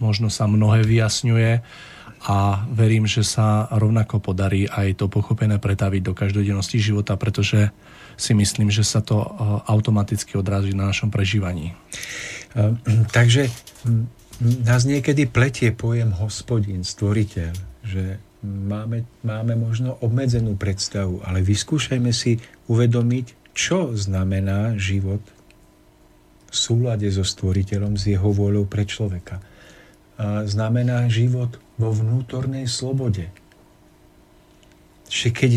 možno 0.00 0.32
sa 0.32 0.48
mnohé 0.48 0.80
vyjasňuje 0.88 1.60
a 2.20 2.64
verím, 2.72 3.04
že 3.04 3.24
sa 3.24 3.68
rovnako 3.68 4.24
podarí 4.24 4.64
aj 4.68 5.04
to 5.04 5.12
pochopené 5.12 5.60
pretaviť 5.60 6.00
do 6.00 6.16
každodennosti 6.16 6.80
života, 6.80 7.16
pretože 7.20 7.72
si 8.16 8.32
myslím, 8.36 8.72
že 8.72 8.84
sa 8.84 9.04
to 9.04 9.20
eh, 9.20 9.28
automaticky 9.68 10.40
odrazí 10.40 10.72
na 10.72 10.88
našom 10.88 11.12
prežívaní. 11.12 11.76
Eh, 12.56 12.76
takže 13.12 13.52
nás 14.64 14.88
niekedy 14.88 15.28
pletie 15.28 15.72
pojem 15.72 16.12
hospodin, 16.16 16.84
stvoriteľ 16.84 17.69
že 17.90 18.22
máme, 18.46 19.02
máme 19.26 19.58
možno 19.58 19.98
obmedzenú 19.98 20.54
predstavu, 20.54 21.26
ale 21.26 21.42
vyskúšajme 21.42 22.14
si 22.14 22.38
uvedomiť, 22.70 23.50
čo 23.50 23.92
znamená 23.98 24.78
život 24.78 25.20
v 26.50 26.54
súlade 26.54 27.06
so 27.10 27.26
stvoriteľom, 27.26 27.98
s 27.98 28.10
jeho 28.10 28.30
vôľou 28.30 28.66
pre 28.66 28.86
človeka. 28.86 29.42
A 30.20 30.46
znamená 30.46 31.10
život 31.10 31.58
vo 31.74 31.90
vnútornej 31.90 32.66
slobode. 32.70 33.30
Že 35.10 35.28
keď 35.34 35.50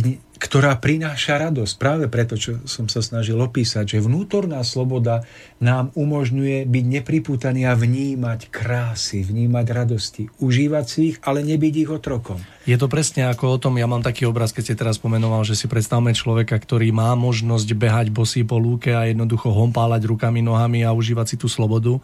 ktorá 0.44 0.76
prináša 0.76 1.40
radosť. 1.40 1.80
Práve 1.80 2.12
preto, 2.12 2.36
čo 2.36 2.60
som 2.68 2.92
sa 2.92 3.00
snažil 3.00 3.40
opísať, 3.40 3.96
že 3.96 4.04
vnútorná 4.04 4.60
sloboda 4.68 5.24
nám 5.64 5.96
umožňuje 5.96 6.68
byť 6.68 6.86
nepripútaný 7.00 7.64
a 7.64 7.80
vnímať 7.80 8.52
krásy, 8.52 9.24
vnímať 9.24 9.66
radosti, 9.72 10.28
užívať 10.44 10.86
si 10.86 11.16
ich, 11.16 11.18
ale 11.24 11.48
nebyť 11.48 11.74
ich 11.88 11.90
otrokom. 11.90 12.44
Je 12.68 12.76
to 12.76 12.92
presne 12.92 13.32
ako 13.32 13.56
o 13.56 13.58
tom, 13.58 13.80
ja 13.80 13.88
mám 13.88 14.04
taký 14.04 14.28
obraz, 14.28 14.52
keď 14.52 14.64
ste 14.68 14.80
teraz 14.84 15.00
pomenoval, 15.00 15.48
že 15.48 15.56
si 15.56 15.72
predstavme 15.72 16.12
človeka, 16.12 16.60
ktorý 16.60 16.92
má 16.92 17.16
možnosť 17.16 17.72
behať 17.80 18.08
bosý 18.12 18.44
po 18.44 18.60
lúke 18.60 18.92
a 18.92 19.08
jednoducho 19.08 19.48
hompálať 19.48 20.04
rukami, 20.12 20.44
nohami 20.44 20.84
a 20.84 20.92
užívať 20.92 21.34
si 21.34 21.36
tú 21.40 21.48
slobodu. 21.48 22.04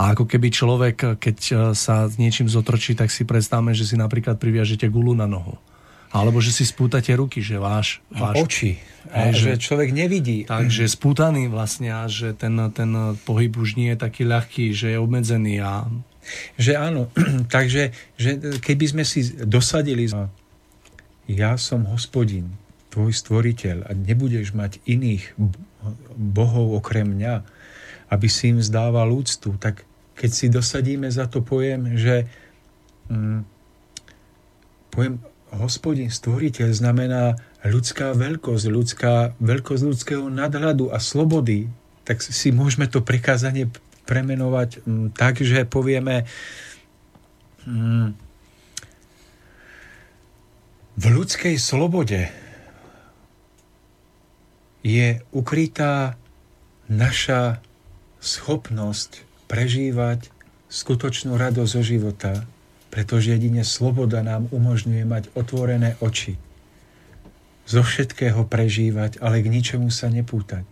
A 0.00 0.16
ako 0.16 0.24
keby 0.24 0.48
človek, 0.48 1.20
keď 1.20 1.36
sa 1.76 2.08
s 2.08 2.16
niečím 2.16 2.48
zotročí, 2.48 2.96
tak 2.96 3.12
si 3.12 3.28
predstavme, 3.28 3.76
že 3.76 3.84
si 3.84 3.98
napríklad 3.98 4.40
priviažete 4.40 4.88
gulu 4.88 5.12
na 5.12 5.28
nohu. 5.28 5.60
Alebo 6.08 6.40
že 6.40 6.56
si 6.56 6.64
spútate 6.64 7.12
ruky, 7.12 7.44
že 7.44 7.60
váš... 7.60 8.00
váš 8.08 8.48
oči. 8.48 8.70
A 9.12 9.32
že, 9.32 9.56
že 9.56 9.60
človek 9.60 9.92
nevidí. 9.92 10.48
Takže 10.48 10.88
spútaný 10.88 11.52
vlastne 11.52 11.92
a 11.92 12.08
že 12.08 12.32
ten, 12.32 12.56
ten 12.72 12.90
pohyb 13.28 13.52
už 13.56 13.76
nie 13.76 13.92
je 13.92 13.98
taký 14.00 14.24
ľahký, 14.24 14.72
že 14.72 14.96
je 14.96 14.98
obmedzený 15.00 15.60
a... 15.60 15.88
Že 16.60 16.72
áno, 16.76 17.02
takže 17.56 17.92
že 18.16 18.60
keby 18.60 18.84
sme 18.88 19.04
si 19.04 19.24
dosadili 19.44 20.08
ja 21.28 21.60
som 21.60 21.84
hospodin, 21.92 22.56
tvoj 22.88 23.12
stvoriteľ 23.12 23.84
a 23.84 23.92
nebudeš 23.92 24.56
mať 24.56 24.80
iných 24.88 25.36
bohov 26.16 26.80
okrem 26.80 27.04
mňa, 27.04 27.44
aby 28.08 28.26
si 28.32 28.56
im 28.56 28.64
zdával 28.64 29.12
úctu, 29.12 29.52
tak 29.60 29.84
keď 30.16 30.30
si 30.32 30.46
dosadíme 30.48 31.06
za 31.12 31.28
to 31.28 31.44
pojem, 31.44 32.00
že 32.00 32.24
mm, 33.12 33.44
pojem 34.88 35.20
hospodin, 35.54 36.12
stvoriteľ 36.12 36.68
znamená 36.72 37.40
ľudská 37.64 38.12
veľkosť, 38.12 38.64
ľudská, 38.68 39.14
veľkosť 39.40 39.82
ľudského 39.82 40.24
nadhľadu 40.28 40.92
a 40.92 40.98
slobody, 41.00 41.68
tak 42.04 42.20
si 42.24 42.52
môžeme 42.52 42.88
to 42.88 43.04
prikázanie 43.04 43.68
premenovať 44.08 44.80
mm, 44.84 45.06
tak, 45.12 45.44
že 45.44 45.68
povieme 45.68 46.24
mm, 47.68 48.08
v 50.98 51.04
ľudskej 51.04 51.54
slobode 51.60 52.26
je 54.82 55.20
ukrytá 55.30 56.16
naša 56.88 57.60
schopnosť 58.18 59.22
prežívať 59.46 60.32
skutočnú 60.72 61.36
radosť 61.36 61.70
zo 61.70 61.82
života, 61.84 62.32
pretože 62.88 63.36
jedine 63.36 63.64
sloboda 63.64 64.24
nám 64.24 64.48
umožňuje 64.48 65.04
mať 65.04 65.24
otvorené 65.36 66.00
oči, 66.00 66.40
zo 67.68 67.84
všetkého 67.84 68.48
prežívať, 68.48 69.20
ale 69.20 69.44
k 69.44 69.52
ničomu 69.52 69.92
sa 69.92 70.08
nepútať. 70.08 70.64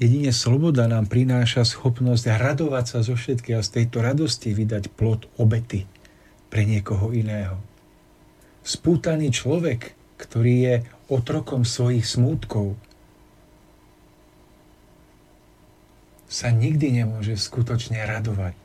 Jedine 0.00 0.32
sloboda 0.32 0.88
nám 0.88 1.08
prináša 1.08 1.64
schopnosť 1.64 2.36
radovať 2.36 2.84
sa 2.84 2.98
zo 3.00 3.16
všetkého 3.16 3.60
a 3.60 3.64
z 3.64 3.80
tejto 3.80 4.04
radosti 4.04 4.52
vydať 4.52 4.92
plod 4.92 5.28
obety 5.40 5.88
pre 6.52 6.68
niekoho 6.68 7.12
iného. 7.12 7.60
Spútaný 8.64 9.32
človek, 9.32 9.92
ktorý 10.20 10.54
je 10.56 10.74
otrokom 11.08 11.68
svojich 11.68 12.04
smútkov, 12.04 12.76
sa 16.28 16.48
nikdy 16.48 17.04
nemôže 17.04 17.36
skutočne 17.36 18.00
radovať 18.04 18.63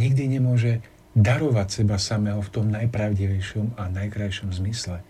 nikdy 0.00 0.38
nemôže 0.38 0.82
darovať 1.14 1.82
seba 1.82 1.96
samého 1.96 2.42
v 2.42 2.52
tom 2.52 2.66
najpravdivejšom 2.74 3.78
a 3.78 3.86
najkrajšom 3.86 4.50
zmysle. 4.50 5.00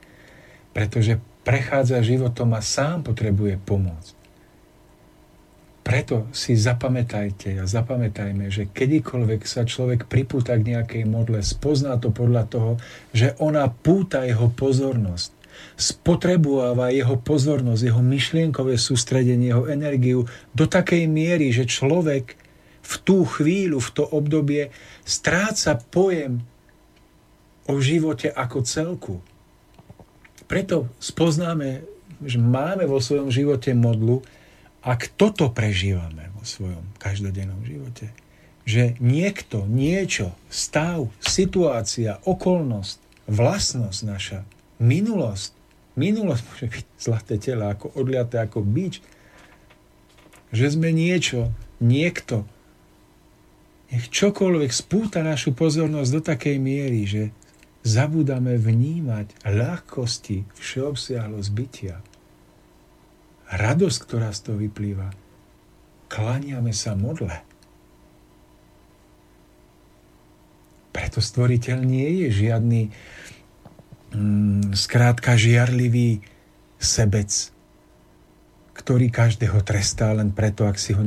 Pretože 0.76 1.20
prechádza 1.45 2.05
životom 2.05 2.53
a 2.57 2.61
sám 2.61 3.05
potrebuje 3.05 3.57
pomôcť. 3.64 4.14
Preto 5.85 6.24
si 6.32 6.57
zapamätajte 6.57 7.61
a 7.61 7.68
zapamätajme, 7.68 8.49
že 8.49 8.64
kedykoľvek 8.72 9.45
sa 9.45 9.68
človek 9.68 10.09
pripúta 10.09 10.57
k 10.57 10.72
nejakej 10.72 11.05
modle, 11.05 11.45
spozná 11.45 12.01
to 12.01 12.09
podľa 12.09 12.49
toho, 12.49 12.72
že 13.12 13.37
ona 13.37 13.68
púta 13.68 14.24
jeho 14.24 14.49
pozornosť, 14.49 15.37
spotrebováva 15.76 16.89
jeho 16.89 17.20
pozornosť, 17.20 17.82
jeho 17.85 18.01
myšlienkové 18.01 18.80
sústredenie, 18.80 19.53
jeho 19.53 19.68
energiu 19.68 20.24
do 20.57 20.64
takej 20.64 21.05
miery, 21.05 21.53
že 21.53 21.68
človek 21.68 22.32
v 22.85 22.95
tú 23.01 23.24
chvíľu, 23.24 23.80
v 23.80 23.91
to 23.97 24.05
obdobie 24.05 24.68
stráca 25.09 25.80
pojem 25.89 26.45
o 27.64 27.80
živote 27.80 28.28
ako 28.28 28.59
celku. 28.62 29.14
Preto 30.45 30.93
spoznáme, 31.01 31.89
že 32.20 32.37
máme 32.37 32.85
vo 32.85 33.01
svojom 33.01 33.32
živote 33.32 33.72
modlu, 33.72 34.20
ak 34.85 35.16
toto 35.16 35.49
prežívame 35.49 36.28
vo 36.37 36.45
svojom 36.45 36.85
každodennom 37.01 37.64
živote, 37.64 38.12
že 38.68 38.97
niekto, 39.01 39.64
niečo, 39.64 40.37
stav, 40.53 41.09
situácia, 41.24 42.20
okolnosť, 42.28 43.01
vlastnosť 43.24 44.01
naša, 44.05 44.41
minulosť, 44.76 45.57
minulosť 45.97 46.43
môže 46.53 46.66
byť 46.68 46.87
zlaté 47.01 47.35
tela, 47.41 47.72
ako 47.72 47.97
odliaté 47.97 48.45
ako 48.45 48.61
bič, 48.61 49.01
že 50.53 50.68
sme 50.68 50.93
niečo, 50.93 51.51
niekto, 51.80 52.45
nech 53.95 54.11
čokoľvek 54.11 54.74
spúta 54.74 55.22
našu 55.22 55.55
pozornosť 55.55 56.11
do 56.11 56.20
takej 56.26 56.57
miery, 56.59 57.07
že 57.07 57.22
zabúdame 57.86 58.59
vnímať 58.59 59.47
ľahkosti, 59.47 60.51
všeobsiahlosť 60.59 61.51
bytia. 61.55 62.03
Radosť, 63.55 63.99
ktorá 64.03 64.34
z 64.34 64.40
toho 64.51 64.59
vyplýva. 64.59 65.14
Klaniame 66.11 66.74
sa 66.74 66.99
modle. 66.99 67.38
Preto 70.90 71.22
stvoriteľ 71.22 71.78
nie 71.86 72.26
je 72.26 72.28
žiadny 72.34 72.82
mm, 74.11 74.74
skrátka 74.74 75.38
žiarlivý 75.38 76.18
sebec, 76.82 77.53
ktorý 78.85 79.09
každého 79.09 79.64
trestá 79.64 80.12
len 80.12 80.28
preto, 80.28 80.68
ak, 80.68 80.76
si 80.76 80.93
ho, 80.93 81.01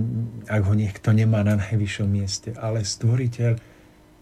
ak 0.50 0.62
ho 0.66 0.74
niekto 0.74 1.14
nemá 1.14 1.46
na 1.46 1.62
najvyššom 1.62 2.10
mieste. 2.10 2.50
Ale 2.58 2.82
stvoriteľ 2.82 3.54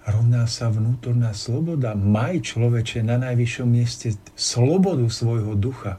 rovná 0.03 0.43
sa 0.43 0.67
vnútorná 0.67 1.31
sloboda. 1.31 1.95
Maj 1.95 2.51
človeče 2.51 2.99
na 3.07 3.15
najvyššom 3.15 3.67
mieste 3.71 4.19
slobodu 4.35 5.07
svojho 5.07 5.55
ducha. 5.55 5.95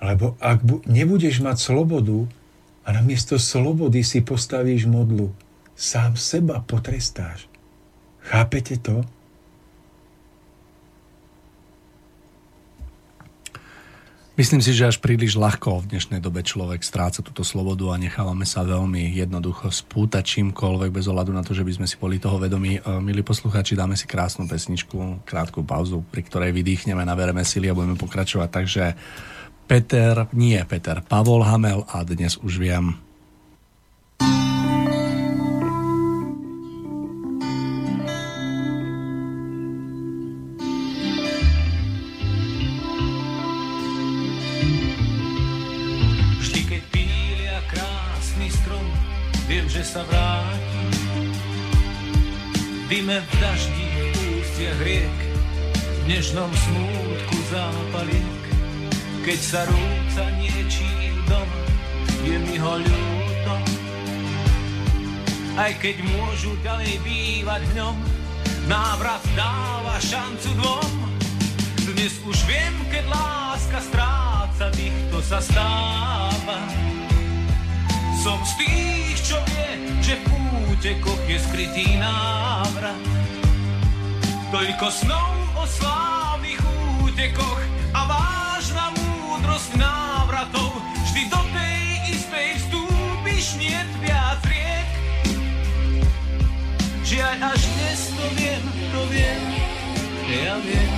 Lebo 0.00 0.40
ak 0.40 0.64
bu- 0.64 0.80
nebudeš 0.88 1.44
mať 1.44 1.60
slobodu 1.60 2.24
a 2.88 2.96
namiesto 2.96 3.36
slobody 3.36 4.00
si 4.00 4.24
postavíš 4.24 4.88
modlu, 4.88 5.36
sám 5.76 6.16
seba 6.16 6.64
potrestáš. 6.64 7.44
Chápete 8.24 8.80
to? 8.80 9.04
Myslím 14.36 14.60
si, 14.60 14.76
že 14.76 14.84
až 14.84 15.00
príliš 15.00 15.32
ľahko 15.32 15.80
v 15.80 15.96
dnešnej 15.96 16.20
dobe 16.20 16.44
človek 16.44 16.84
stráca 16.84 17.24
túto 17.24 17.40
slobodu 17.40 17.88
a 17.88 17.96
nechávame 17.96 18.44
sa 18.44 18.68
veľmi 18.68 19.16
jednoducho 19.16 19.72
spútať 19.72 20.20
čímkoľvek 20.20 20.92
bez 20.92 21.08
ohľadu 21.08 21.32
na 21.32 21.40
to, 21.40 21.56
že 21.56 21.64
by 21.64 21.72
sme 21.72 21.86
si 21.88 21.96
boli 21.96 22.20
toho 22.20 22.36
vedomí. 22.36 22.76
E, 22.76 22.80
milí 23.00 23.24
poslucháči, 23.24 23.80
dáme 23.80 23.96
si 23.96 24.04
krásnu 24.04 24.44
pesničku, 24.44 25.24
krátku 25.24 25.64
pauzu, 25.64 26.04
pri 26.12 26.20
ktorej 26.20 26.52
vydýchneme, 26.52 27.00
nabereme 27.00 27.48
sily 27.48 27.72
a 27.72 27.76
budeme 27.80 27.96
pokračovať. 27.96 28.48
Takže 28.52 28.84
Peter, 29.64 30.28
nie 30.36 30.60
Peter, 30.68 31.00
Pavol 31.00 31.40
Hamel 31.40 31.88
a 31.88 32.04
dnes 32.04 32.36
už 32.36 32.60
viem. 32.60 33.05
Dnešnom 56.06 56.46
smútku 56.54 57.36
zápaliek. 57.50 58.42
Keď 59.26 59.40
sa 59.42 59.66
rúca 59.66 60.24
niečím 60.38 61.18
dom, 61.26 61.50
je 62.22 62.36
mi 62.46 62.56
ho 62.62 62.74
ľúto. 62.78 63.54
Aj 65.58 65.74
keď 65.82 66.06
môžu 66.06 66.54
ďalej 66.62 67.02
bývať 67.02 67.62
v 67.66 67.72
ňom, 67.82 67.96
návrat 68.70 69.18
dáva 69.34 69.98
šancu 69.98 70.54
dvom. 70.54 70.92
Dnes 71.90 72.14
už 72.22 72.38
viem, 72.46 72.74
keď 72.86 73.10
láska 73.10 73.82
stráca 73.82 74.70
tých, 74.78 74.94
kto 75.10 75.18
sa 75.26 75.42
stáva. 75.42 76.58
Som 78.22 78.38
z 78.46 78.52
tých, 78.62 79.18
čo 79.26 79.38
vie, 79.50 79.70
že 80.06 80.14
v 80.22 80.24
útekoch 80.70 81.22
je 81.26 81.38
skrytý 81.50 81.98
návrat. 81.98 83.02
Toľko 84.54 84.86
snov 84.94 85.45
o 85.56 85.64
slávnych 85.64 86.60
útekoch 87.00 87.60
a 87.96 88.00
vážna 88.04 88.92
múdrosť 88.92 89.72
návratov. 89.80 90.76
Vždy 91.08 91.22
do 91.32 91.40
tej 91.56 91.80
istej 92.12 92.48
vstúpiš, 92.60 93.44
nie 93.56 93.80
viac 94.04 94.40
riek. 94.44 94.88
Žiaľ, 97.06 97.38
až 97.40 97.62
dnes 97.64 98.00
to 98.12 98.26
viem, 98.36 98.64
to 98.92 99.00
viem, 99.08 99.42
ja 100.28 100.54
viem. 100.60 100.94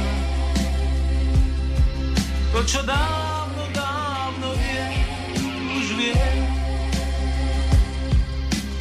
To, 2.51 2.61
čo 2.67 2.81
dávno, 2.83 3.63
dávno 3.71 4.49
viem, 4.59 4.93
už 5.79 5.87
viem. 5.95 6.39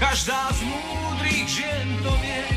Každá 0.02 0.50
z 0.56 0.60
múdrych 0.66 1.46
žien 1.46 1.88
to 2.02 2.14
vie. 2.24 2.57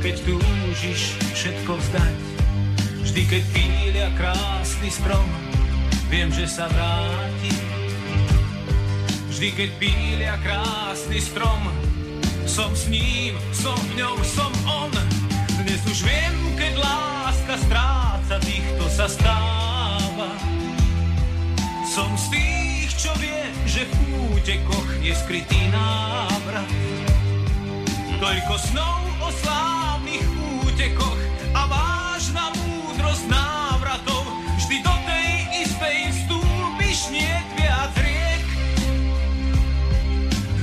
keď 0.00 0.16
túžiš 0.24 1.12
všetko 1.36 1.76
vzdať. 1.76 2.16
Vždy, 3.04 3.22
keď 3.28 3.42
pília 3.52 4.08
krásny 4.16 4.88
strom, 4.88 5.28
viem, 6.08 6.32
že 6.32 6.48
sa 6.48 6.72
vráti. 6.72 7.52
Vždy, 9.28 9.48
keď 9.52 9.70
pília 9.76 10.34
krásny 10.40 11.20
strom, 11.20 11.68
som 12.48 12.72
s 12.72 12.88
ním, 12.88 13.36
som 13.52 13.76
v 13.92 14.00
ňou, 14.00 14.16
som 14.24 14.52
on. 14.64 14.92
Dnes 15.60 15.84
už 15.84 16.00
viem, 16.08 16.34
keď 16.56 16.80
láska 16.80 17.60
stráca 17.60 18.40
tých, 18.40 18.64
kto 18.76 18.86
sa 18.88 19.04
stáva. 19.04 20.32
Som 21.84 22.16
z 22.16 22.24
tých, 22.32 22.90
čo 22.96 23.12
vie, 23.20 23.52
že 23.68 23.84
v 23.84 23.92
útekoch 24.32 24.90
je 25.04 25.12
skrytý 25.12 25.60
návrat. 25.68 26.68
Toľko 28.16 28.54
snov 28.60 29.00
o 29.24 29.28
slávu 30.18 30.66
útekoch 30.66 31.20
a 31.54 31.62
vážna 31.70 32.50
múdrosť 32.58 33.24
návratov. 33.30 34.24
Vždy 34.58 34.82
do 34.82 34.94
tej 35.06 35.28
istej 35.62 35.98
vstúpiš, 36.10 36.98
nie 37.14 37.34
viac 37.54 37.92
riek. 37.94 38.42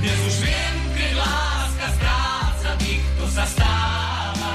Dnes 0.00 0.18
už 0.28 0.36
viem, 0.44 0.76
keď 0.96 1.10
láska 1.16 1.86
stráca 1.96 2.70
tých, 2.76 3.04
kto 3.16 3.24
sa 3.32 3.44
stáva. 3.48 4.52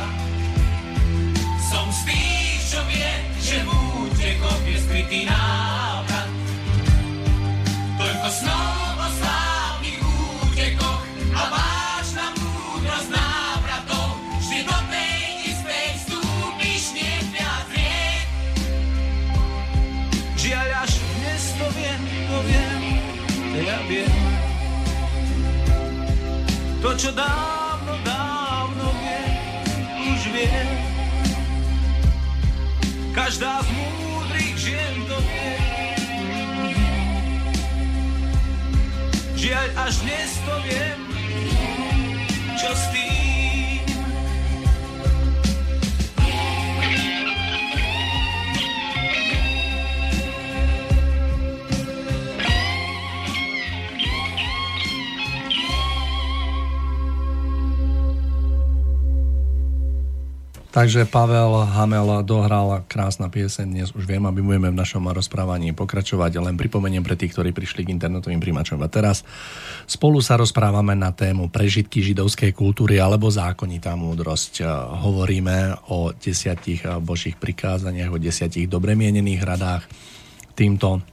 Som 1.74 1.90
z 1.90 2.02
tých, 2.14 2.60
čo 2.70 2.80
vie, 2.86 3.12
že 3.42 3.58
v 3.66 3.70
útekoch 3.74 4.62
je 4.70 4.78
skrytý 4.78 5.20
návrat. 5.26 5.63
To, 26.94 27.10
čo 27.10 27.18
dávno, 27.18 27.98
dávno 28.06 28.86
vie, 29.02 29.26
už 30.14 30.22
vie. 30.30 30.62
Každá 33.18 33.66
z 33.66 33.70
múdrych 33.74 34.54
žien 34.62 34.96
to 35.10 35.18
vie. 35.26 35.58
Žiaľ, 39.42 39.68
až 39.74 39.94
dnes 40.06 40.38
to 40.46 40.54
viem, 40.70 41.00
čo 42.62 42.70
s 42.70 42.84
tým 42.94 43.03
Takže 60.74 61.06
Pavel 61.06 61.70
Hamel 61.70 62.26
dohral 62.26 62.82
krásna 62.90 63.30
pieseň, 63.30 63.68
dnes 63.70 63.90
už 63.94 64.10
viem, 64.10 64.26
aby 64.26 64.42
budeme 64.42 64.74
v 64.74 64.82
našom 64.82 65.06
rozprávaní 65.06 65.70
pokračovať, 65.70 66.42
len 66.42 66.58
pripomeniem 66.58 67.06
pre 67.06 67.14
tých, 67.14 67.38
ktorí 67.38 67.54
prišli 67.54 67.86
k 67.86 67.94
internetovým 67.94 68.42
príjimačom 68.42 68.82
a 68.82 68.90
teraz. 68.90 69.22
Spolu 69.86 70.18
sa 70.18 70.34
rozprávame 70.34 70.98
na 70.98 71.14
tému 71.14 71.54
prežitky 71.54 72.02
židovskej 72.02 72.58
kultúry 72.58 72.98
alebo 72.98 73.30
zákonitá 73.30 73.94
múdrosť. 73.94 74.66
Hovoríme 75.06 75.78
o 75.94 76.10
desiatich 76.10 76.82
božích 77.06 77.38
prikázaniach, 77.38 78.10
o 78.10 78.18
desiatich 78.18 78.66
dobre 78.66 78.98
mienených 78.98 79.46
radách. 79.46 79.86
Týmto 80.58 81.06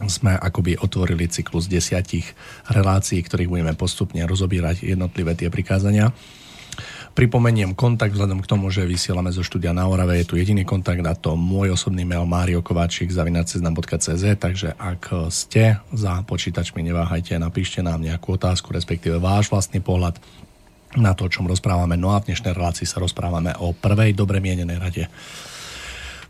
sme 0.00 0.32
akoby 0.32 0.80
otvorili 0.80 1.28
cyklus 1.28 1.68
desiatich 1.68 2.32
relácií, 2.72 3.20
ktorých 3.20 3.52
budeme 3.52 3.76
postupne 3.76 4.24
rozobírať 4.24 4.80
jednotlivé 4.80 5.36
tie 5.36 5.52
prikázania. 5.52 6.08
Pripomeniem 7.14 7.78
kontakt 7.78 8.10
vzhľadom 8.10 8.42
k 8.42 8.50
tomu, 8.50 8.74
že 8.74 8.82
vysielame 8.82 9.30
zo 9.30 9.46
štúdia 9.46 9.70
na 9.70 9.86
Orave. 9.86 10.18
Je 10.18 10.26
tu 10.26 10.34
jediný 10.34 10.66
kontakt 10.66 10.98
a 11.06 11.14
to 11.14 11.38
môj 11.38 11.78
osobný 11.78 12.02
mail 12.02 12.26
Mário 12.26 12.58
Kováčik 12.58 13.14
zavinaceznam.cz 13.14 14.24
takže 14.34 14.74
ak 14.74 15.30
ste 15.30 15.78
za 15.94 16.26
počítačmi, 16.26 16.82
neváhajte, 16.82 17.38
napíšte 17.38 17.86
nám 17.86 18.02
nejakú 18.02 18.34
otázku, 18.34 18.74
respektíve 18.74 19.22
váš 19.22 19.46
vlastný 19.54 19.78
pohľad 19.78 20.18
na 20.98 21.14
to, 21.14 21.26
o 21.26 21.32
čom 21.32 21.46
rozprávame. 21.46 21.94
No 21.94 22.14
a 22.14 22.18
v 22.18 22.34
dnešnej 22.34 22.50
relácii 22.50 22.82
sa 22.82 22.98
rozprávame 22.98 23.54
o 23.62 23.70
prvej 23.70 24.10
dobre 24.18 24.42
mienenej 24.42 24.78
rade. 24.82 25.06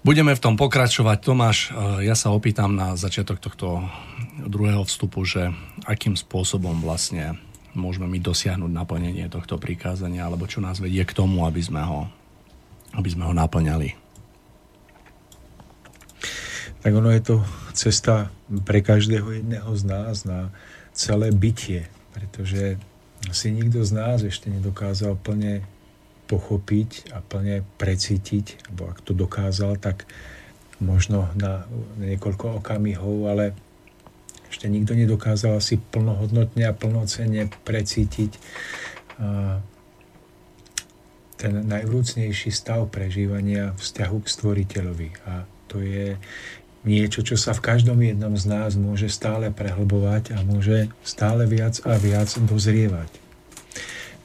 Budeme 0.04 0.36
v 0.36 0.42
tom 0.44 0.60
pokračovať. 0.60 1.16
Tomáš, 1.24 1.72
ja 2.04 2.12
sa 2.12 2.28
opýtam 2.28 2.76
na 2.76 2.92
začiatok 2.92 3.40
tohto 3.40 3.88
druhého 4.36 4.84
vstupu, 4.84 5.24
že 5.24 5.48
akým 5.88 6.12
spôsobom 6.12 6.84
vlastne 6.84 7.40
môžeme 7.74 8.06
my 8.06 8.18
dosiahnuť 8.22 8.70
naplnenie 8.70 9.26
tohto 9.30 9.58
prikázania, 9.58 10.26
alebo 10.26 10.48
čo 10.48 10.62
nás 10.62 10.78
vedie 10.78 11.02
k 11.02 11.14
tomu, 11.14 11.46
aby 11.46 11.60
sme 11.60 11.82
ho, 11.82 12.06
aby 12.94 13.08
sme 13.10 13.26
ho 13.26 13.34
naplňali. 13.34 13.94
Tak 16.84 16.92
ono 16.92 17.08
je 17.10 17.22
to 17.24 17.36
cesta 17.72 18.28
pre 18.68 18.84
každého 18.84 19.40
jedného 19.40 19.72
z 19.72 19.82
nás 19.88 20.28
na 20.28 20.52
celé 20.92 21.32
bytie, 21.32 21.88
pretože 22.12 22.76
si 23.32 23.48
nikto 23.50 23.80
z 23.82 23.92
nás 23.96 24.20
ešte 24.20 24.52
nedokázal 24.52 25.16
plne 25.16 25.64
pochopiť 26.28 27.12
a 27.16 27.24
plne 27.24 27.64
precítiť, 27.80 28.68
alebo 28.68 28.92
ak 28.92 28.98
to 29.00 29.16
dokázal, 29.16 29.80
tak 29.80 30.04
možno 30.76 31.32
na 31.36 31.64
niekoľko 31.96 32.60
okamihov, 32.60 33.32
ale 33.32 33.56
ešte 34.54 34.70
nikto 34.70 34.94
nedokázal 34.94 35.58
asi 35.58 35.82
plnohodnotne 35.82 36.70
a 36.70 36.76
plnocenne 36.78 37.50
precítiť 37.66 38.38
ten 41.34 41.52
najvrúcnejší 41.66 42.54
stav 42.54 42.86
prežívania 42.88 43.74
vzťahu 43.74 44.16
k 44.22 44.26
stvoriteľovi. 44.30 45.08
A 45.26 45.42
to 45.66 45.82
je 45.82 46.14
niečo, 46.86 47.26
čo 47.26 47.34
sa 47.34 47.50
v 47.50 47.64
každom 47.66 47.98
jednom 47.98 48.32
z 48.38 48.46
nás 48.46 48.78
môže 48.78 49.10
stále 49.10 49.50
prehlbovať 49.50 50.38
a 50.38 50.46
môže 50.46 50.86
stále 51.02 51.50
viac 51.50 51.82
a 51.82 51.98
viac 51.98 52.30
dozrievať. 52.38 53.10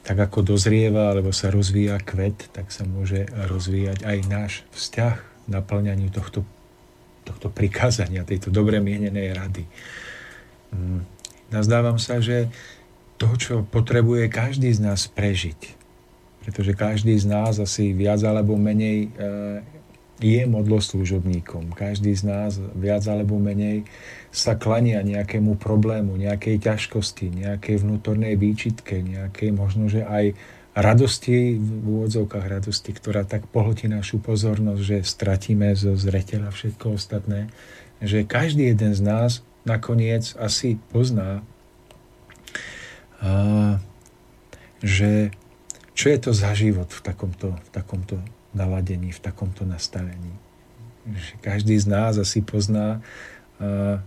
Tak 0.06 0.16
ako 0.30 0.54
dozrieva 0.54 1.10
alebo 1.10 1.34
sa 1.34 1.50
rozvíja 1.50 1.98
kvet, 1.98 2.54
tak 2.54 2.70
sa 2.70 2.86
môže 2.86 3.26
rozvíjať 3.50 4.06
aj 4.06 4.18
náš 4.30 4.52
vzťah 4.78 5.16
naplňaniu 5.50 6.08
tohto, 6.14 6.46
tohto 7.26 7.50
prikázania, 7.50 8.22
tejto 8.22 8.54
dobre 8.54 8.78
mienenej 8.78 9.34
rady. 9.34 9.64
Mm. 10.70 11.02
Nazdávam 11.50 11.98
sa, 11.98 12.22
že 12.22 12.46
to, 13.20 13.28
čo 13.36 13.54
potrebuje 13.66 14.32
každý 14.32 14.72
z 14.72 14.80
nás 14.80 15.10
prežiť, 15.10 15.76
pretože 16.46 16.72
každý 16.72 17.18
z 17.20 17.26
nás 17.28 17.60
asi 17.60 17.92
viac 17.92 18.22
alebo 18.24 18.56
menej 18.56 19.12
eh, 19.12 19.60
je 20.20 20.44
modloslúžobníkom. 20.44 21.72
Každý 21.72 22.12
z 22.12 22.22
nás 22.28 22.52
viac 22.76 23.04
alebo 23.08 23.40
menej 23.40 23.88
sa 24.28 24.54
klania 24.54 25.00
nejakému 25.00 25.56
problému, 25.56 26.14
nejakej 26.16 26.60
ťažkosti, 26.60 27.40
nejakej 27.40 27.80
vnútornej 27.80 28.36
výčitke, 28.36 29.00
nejakej 29.00 29.50
možno, 29.56 29.88
že 29.88 30.04
aj 30.04 30.36
radosti, 30.76 31.58
v 31.58 31.70
úvodzovkách 31.82 32.46
radosti, 32.46 32.94
ktorá 32.94 33.26
tak 33.26 33.48
pohltí 33.50 33.90
našu 33.90 34.22
pozornosť, 34.22 34.80
že 34.80 34.96
stratíme 35.02 35.72
zo 35.74 35.98
zreteľa 35.98 36.54
všetko 36.54 36.94
ostatné, 36.94 37.50
že 37.98 38.22
každý 38.22 38.70
jeden 38.70 38.94
z 38.94 39.02
nás 39.02 39.30
nakoniec 39.64 40.34
asi 40.40 40.80
pozná, 40.92 41.44
a, 43.20 43.76
že 44.80 45.32
čo 45.92 46.08
je 46.08 46.18
to 46.18 46.32
za 46.32 46.56
život 46.56 46.88
v 46.88 47.00
takomto, 47.04 47.52
v 47.52 47.70
takomto 47.70 48.16
naladení, 48.56 49.12
v 49.12 49.20
takomto 49.20 49.68
nastavení. 49.68 50.32
Že 51.04 51.32
každý 51.44 51.76
z 51.76 51.86
nás 51.92 52.16
asi 52.16 52.40
pozná, 52.40 53.04
a, 53.60 54.00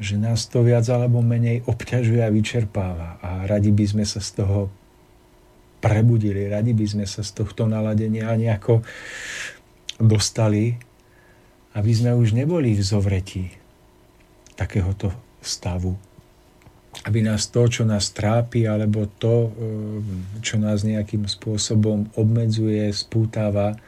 že 0.00 0.16
nás 0.16 0.48
to 0.48 0.64
viac 0.64 0.86
alebo 0.88 1.20
menej 1.20 1.66
obťažuje 1.68 2.22
a 2.24 2.32
vyčerpáva 2.32 3.20
a 3.20 3.44
radi 3.44 3.68
by 3.68 3.84
sme 3.84 4.04
sa 4.08 4.22
z 4.22 4.40
toho 4.40 4.72
prebudili, 5.80 6.48
radi 6.48 6.72
by 6.72 6.86
sme 6.86 7.04
sa 7.04 7.20
z 7.20 7.36
tohto 7.36 7.68
naladenia 7.68 8.32
nejako 8.36 8.84
dostali, 10.00 10.80
aby 11.76 11.92
sme 11.92 12.16
už 12.16 12.32
neboli 12.32 12.72
v 12.72 12.82
zovretí, 12.82 13.59
takéhoto 14.60 15.08
stavu. 15.40 15.96
Aby 17.08 17.24
nás 17.24 17.48
to, 17.48 17.64
čo 17.64 17.88
nás 17.88 18.12
trápi, 18.12 18.68
alebo 18.68 19.08
to, 19.16 19.48
eh, 19.48 19.52
čo 20.44 20.60
nás 20.60 20.84
nejakým 20.84 21.24
spôsobom 21.24 22.12
obmedzuje, 22.20 22.92
spútava, 22.92 23.80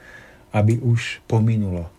aby 0.57 0.81
už 0.81 1.21
pominulo. 1.29 1.93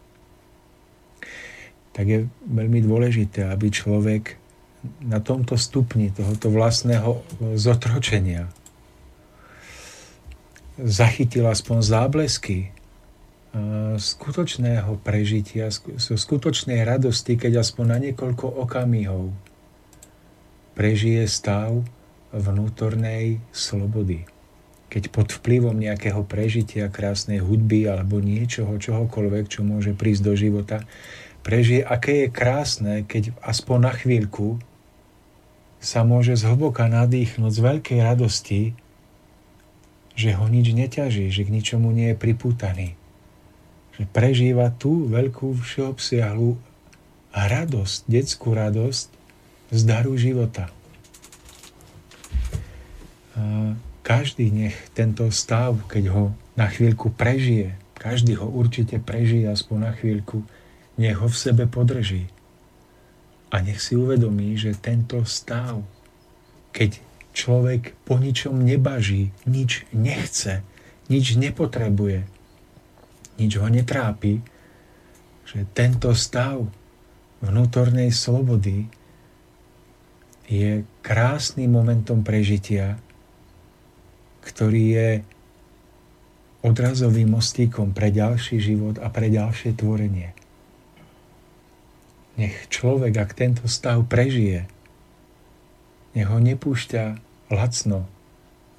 Tak 1.94 2.06
je 2.10 2.20
veľmi 2.50 2.82
dôležité, 2.82 3.46
aby 3.54 3.70
človek 3.70 4.42
na 5.06 5.22
tomto 5.22 5.54
stupni 5.56 6.10
tohoto 6.10 6.50
vlastného 6.50 7.22
zotročenia 7.56 8.50
zachytil 10.82 11.46
aspoň 11.46 11.78
záblesky 11.86 12.74
skutočného 14.02 14.98
prežitia, 15.06 15.70
skutočnej 16.02 16.82
radosti, 16.82 17.38
keď 17.38 17.62
aspoň 17.62 17.86
na 17.86 17.98
niekoľko 18.10 18.50
okamihov 18.66 19.30
prežije 20.74 21.30
stav 21.30 21.86
vnútornej 22.34 23.38
slobody. 23.54 24.26
Keď 24.90 25.14
pod 25.14 25.30
vplyvom 25.30 25.78
nejakého 25.78 26.26
prežitia 26.26 26.90
krásnej 26.90 27.46
hudby 27.46 27.86
alebo 27.86 28.18
niečoho, 28.18 28.74
čohokoľvek, 28.78 29.46
čo 29.50 29.62
môže 29.62 29.94
prísť 29.94 30.22
do 30.26 30.34
života, 30.34 30.82
prežije, 31.46 31.86
aké 31.86 32.26
je 32.26 32.34
krásne, 32.34 32.94
keď 33.06 33.38
aspoň 33.46 33.78
na 33.86 33.94
chvíľku 33.94 34.58
sa 35.78 36.02
môže 36.02 36.34
zhlboka 36.34 36.90
nadýchnuť 36.90 37.52
z 37.54 37.60
veľkej 37.62 38.00
radosti, 38.02 38.62
že 40.18 40.30
ho 40.34 40.46
nič 40.50 40.74
neťaží, 40.74 41.30
že 41.30 41.46
k 41.46 41.54
ničomu 41.54 41.94
nie 41.94 42.14
je 42.14 42.18
pripútaný 42.18 42.98
že 43.98 44.04
prežíva 44.10 44.74
tú 44.74 45.06
veľkú 45.10 45.54
všeobsiahlu 45.62 46.58
radosť, 47.34 48.00
detskú 48.10 48.54
radosť 48.54 49.08
z 49.74 49.82
daru 49.86 50.14
života. 50.18 50.70
Každý 54.04 54.52
nech 54.54 54.78
tento 54.94 55.30
stav, 55.34 55.80
keď 55.90 56.04
ho 56.14 56.24
na 56.54 56.70
chvíľku 56.70 57.10
prežije, 57.10 57.74
každý 57.98 58.38
ho 58.38 58.46
určite 58.46 59.00
prežije 59.00 59.50
aspoň 59.50 59.78
na 59.80 59.92
chvíľku, 59.96 60.44
nech 61.00 61.18
ho 61.18 61.26
v 61.26 61.40
sebe 61.40 61.66
podrží. 61.66 62.30
A 63.50 63.62
nech 63.62 63.82
si 63.82 63.98
uvedomí, 63.98 64.54
že 64.58 64.78
tento 64.78 65.24
stav, 65.26 65.82
keď 66.74 67.02
človek 67.34 67.98
po 68.06 68.22
ničom 68.22 68.62
nebaží, 68.62 69.34
nič 69.50 69.86
nechce, 69.94 70.62
nič 71.10 71.38
nepotrebuje, 71.38 72.26
nič 73.38 73.58
ho 73.58 73.68
netrápi, 73.68 74.42
že 75.44 75.66
tento 75.74 76.14
stav 76.14 76.66
vnútornej 77.44 78.14
slobody 78.14 78.88
je 80.48 80.88
krásnym 81.04 81.72
momentom 81.72 82.24
prežitia, 82.24 83.00
ktorý 84.44 84.84
je 84.96 85.10
odrazovým 86.64 87.36
mostíkom 87.36 87.92
pre 87.92 88.12
ďalší 88.12 88.60
život 88.60 88.96
a 89.00 89.12
pre 89.12 89.28
ďalšie 89.28 89.76
tvorenie. 89.76 90.32
Nech 92.40 92.56
človek, 92.72 93.14
ak 93.20 93.38
tento 93.38 93.68
stav 93.68 94.04
prežije, 94.08 94.66
nech 96.16 96.28
ho 96.30 96.40
nepúšťa 96.40 97.04
lacno 97.52 98.08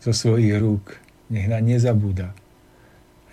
zo 0.00 0.12
svojich 0.12 0.56
rúk, 0.58 0.98
nech 1.28 1.46
na 1.46 1.60
nezabúda 1.60 2.32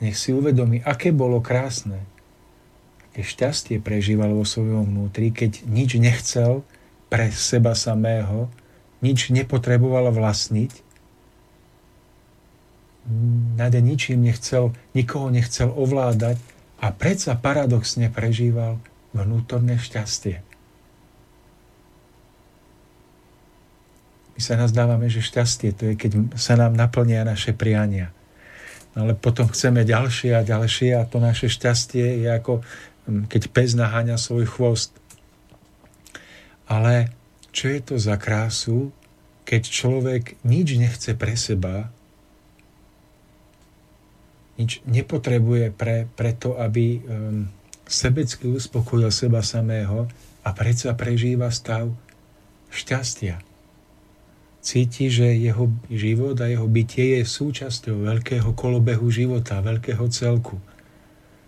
nech 0.02 0.18
si 0.18 0.34
uvedomí, 0.34 0.82
aké 0.82 1.14
bolo 1.14 1.40
krásne, 1.40 2.02
aké 3.10 3.22
šťastie 3.22 3.78
prežíval 3.78 4.34
vo 4.34 4.44
svojom 4.44 4.90
vnútri, 4.90 5.30
keď 5.30 5.64
nič 5.70 6.02
nechcel 6.02 6.66
pre 7.08 7.30
seba 7.30 7.78
samého, 7.78 8.50
nič 9.06 9.30
nepotreboval 9.30 10.10
vlastniť 10.10 10.92
nad 13.58 13.74
ničím 13.74 14.22
nechcel, 14.22 14.78
nikoho 14.94 15.34
nechcel 15.34 15.74
ovládať 15.74 16.38
a 16.82 16.94
predsa 16.94 17.34
paradoxne 17.34 18.14
prežíval 18.14 18.78
vnútorné 19.14 19.82
šťastie. 19.82 20.46
My 24.38 24.40
sa 24.40 24.58
nazdávame, 24.58 25.10
že 25.12 25.22
šťastie 25.22 25.70
to 25.76 25.92
je, 25.92 25.94
keď 25.98 26.12
sa 26.38 26.58
nám 26.58 26.74
naplnia 26.74 27.22
naše 27.26 27.54
priania. 27.54 28.14
Ale 28.92 29.16
potom 29.16 29.48
chceme 29.48 29.88
ďalšie 29.88 30.36
a 30.36 30.44
ďalšie 30.44 31.00
a 31.00 31.08
to 31.08 31.24
naše 31.24 31.48
šťastie 31.48 32.28
je 32.28 32.30
ako 32.30 32.60
hm, 33.08 33.32
keď 33.32 33.42
pes 33.52 33.72
naháňa 33.76 34.20
svoj 34.20 34.48
chvost. 34.48 34.92
Ale 36.68 37.12
čo 37.52 37.68
je 37.68 37.80
to 37.84 37.96
za 38.00 38.16
krásu, 38.16 38.96
keď 39.44 39.62
človek 39.68 40.24
nič 40.48 40.80
nechce 40.80 41.12
pre 41.20 41.36
seba, 41.36 41.92
nič 44.56 44.80
nepotrebuje 44.88 45.74
pre, 45.76 46.08
pre 46.16 46.32
to, 46.38 46.56
aby 46.56 47.02
um, 47.02 47.50
sebecky 47.90 48.48
uspokojil 48.48 49.12
seba 49.12 49.44
samého 49.44 50.08
a 50.46 50.50
predsa 50.56 50.96
prežíva 50.96 51.52
stav 51.52 51.92
šťastia. 52.72 53.51
Cíti, 54.62 55.10
že 55.10 55.34
jeho 55.34 55.74
život 55.90 56.38
a 56.38 56.46
jeho 56.46 56.70
bytie 56.70 57.18
je 57.18 57.24
súčasťou 57.26 58.06
veľkého 58.06 58.54
kolobehu 58.54 59.10
života, 59.10 59.58
veľkého 59.58 60.06
celku. 60.14 60.62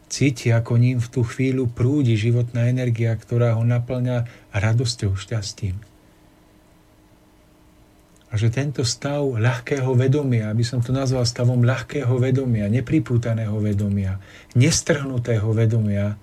Cíti, 0.10 0.50
ako 0.50 0.82
ním 0.82 0.98
v 0.98 1.08
tú 1.10 1.22
chvíľu 1.22 1.70
prúdi 1.70 2.18
životná 2.18 2.70
energia, 2.70 3.14
ktorá 3.14 3.54
ho 3.54 3.62
naplňa 3.62 4.50
radosťou, 4.54 5.14
šťastím 5.14 5.94
a 8.34 8.38
že 8.42 8.50
tento 8.50 8.82
stav 8.82 9.22
ľahkého 9.22 9.94
vedomia, 9.94 10.50
aby 10.50 10.66
som 10.66 10.82
to 10.82 10.90
nazval 10.90 11.22
stavom 11.22 11.62
ľahkého 11.62 12.18
vedomia, 12.18 12.66
nepripútaného 12.66 13.54
vedomia, 13.62 14.18
nestrhnutého 14.58 15.46
vedomia, 15.54 16.18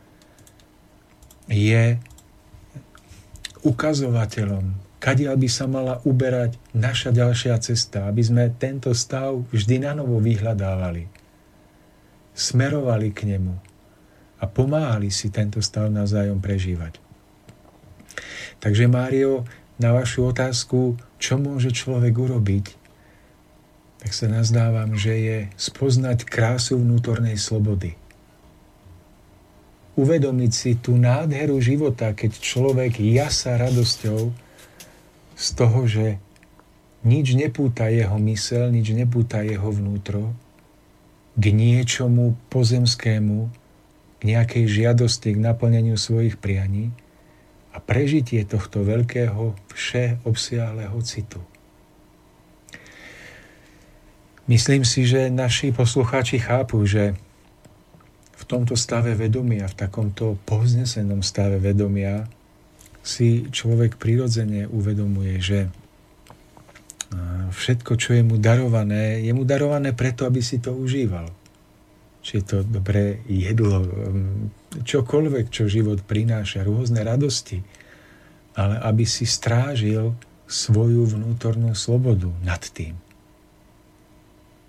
je 1.46 2.02
ukazovateľom, 3.62 4.74
kadiaľ 5.00 5.34
by 5.40 5.48
sa 5.48 5.64
mala 5.64 5.98
uberať 6.04 6.60
naša 6.76 7.10
ďalšia 7.10 7.56
cesta, 7.64 8.04
aby 8.04 8.20
sme 8.20 8.52
tento 8.60 8.92
stav 8.92 9.40
vždy 9.48 9.88
na 9.88 9.96
novo 9.96 10.20
vyhľadávali, 10.20 11.08
smerovali 12.36 13.08
k 13.10 13.34
nemu 13.34 13.56
a 14.40 14.44
pomáhali 14.44 15.08
si 15.08 15.32
tento 15.32 15.64
stav 15.64 15.88
navzájom 15.88 16.38
prežívať. 16.38 17.00
Takže 18.60 18.92
Mário, 18.92 19.48
na 19.80 19.96
vašu 19.96 20.28
otázku, 20.28 21.00
čo 21.16 21.40
môže 21.40 21.72
človek 21.72 22.12
urobiť, 22.12 22.76
tak 24.04 24.12
sa 24.12 24.28
nazdávam, 24.28 24.96
že 24.96 25.12
je 25.16 25.38
spoznať 25.56 26.28
krásu 26.28 26.76
vnútornej 26.76 27.40
slobody. 27.40 27.96
Uvedomiť 29.96 30.52
si 30.52 30.72
tú 30.76 30.96
nádheru 30.96 31.60
života, 31.60 32.12
keď 32.12 32.36
človek 32.40 33.00
jasa 33.00 33.60
radosťou 33.60 34.32
z 35.40 35.48
toho, 35.56 35.88
že 35.88 36.20
nič 37.00 37.32
nepúta 37.32 37.88
jeho 37.88 38.20
mysel, 38.28 38.68
nič 38.68 38.92
nepúta 38.92 39.40
jeho 39.40 39.72
vnútro 39.72 40.36
k 41.40 41.44
niečomu 41.48 42.36
pozemskému, 42.52 43.48
k 44.20 44.22
nejakej 44.28 44.64
žiadosti, 44.68 45.32
k 45.32 45.40
naplneniu 45.40 45.96
svojich 45.96 46.36
prianí, 46.36 46.92
a 47.70 47.78
prežitie 47.78 48.42
tohto 48.42 48.82
veľkého 48.82 49.54
všeobsiahleho 49.70 50.98
citu. 51.06 51.38
Myslím 54.50 54.82
si, 54.82 55.06
že 55.06 55.30
naši 55.30 55.70
poslucháči 55.70 56.42
chápu, 56.42 56.82
že 56.82 57.14
v 58.34 58.44
tomto 58.50 58.74
stave 58.74 59.14
vedomia, 59.14 59.70
v 59.70 59.78
takomto 59.78 60.34
povznesenom 60.42 61.22
stave 61.22 61.62
vedomia 61.62 62.26
si 63.10 63.50
človek 63.50 63.98
prirodzene 63.98 64.70
uvedomuje, 64.70 65.34
že 65.42 65.66
všetko, 67.50 67.98
čo 67.98 68.14
je 68.14 68.22
mu 68.22 68.38
darované, 68.38 69.18
je 69.26 69.34
mu 69.34 69.42
darované 69.42 69.90
preto, 69.90 70.22
aby 70.22 70.38
si 70.38 70.62
to 70.62 70.70
užíval. 70.70 71.26
Či 72.22 72.38
je 72.38 72.44
to 72.46 72.56
dobré 72.62 73.18
jedlo, 73.26 73.82
čokoľvek, 74.78 75.50
čo 75.50 75.66
život 75.66 76.06
prináša, 76.06 76.62
rôzne 76.62 77.02
radosti, 77.02 77.58
ale 78.54 78.78
aby 78.78 79.02
si 79.02 79.26
strážil 79.26 80.14
svoju 80.46 81.10
vnútornú 81.10 81.74
slobodu 81.74 82.30
nad 82.46 82.62
tým. 82.62 82.94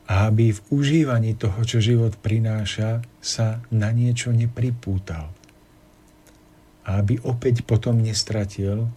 A 0.09 0.33
aby 0.33 0.49
v 0.49 0.63
užívaní 0.73 1.37
toho, 1.37 1.61
čo 1.61 1.77
život 1.77 2.17
prináša, 2.17 3.05
sa 3.21 3.61
na 3.69 3.93
niečo 3.93 4.33
nepripútal. 4.33 5.29
A 6.87 6.97
aby 7.01 7.21
opäť 7.21 7.61
potom 7.61 8.01
nestratil 8.01 8.89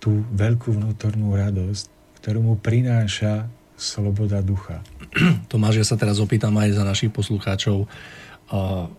tú 0.00 0.24
veľkú 0.32 0.72
vnútornú 0.72 1.36
radosť, 1.36 2.16
ktorú 2.20 2.40
mu 2.40 2.54
prináša 2.56 3.48
sloboda 3.76 4.40
ducha. 4.40 4.80
Tomáš, 5.48 5.80
ja 5.80 5.86
sa 5.88 5.96
teraz 6.00 6.20
opýtam 6.20 6.56
aj 6.56 6.76
za 6.76 6.84
našich 6.84 7.12
poslucháčov, 7.12 7.88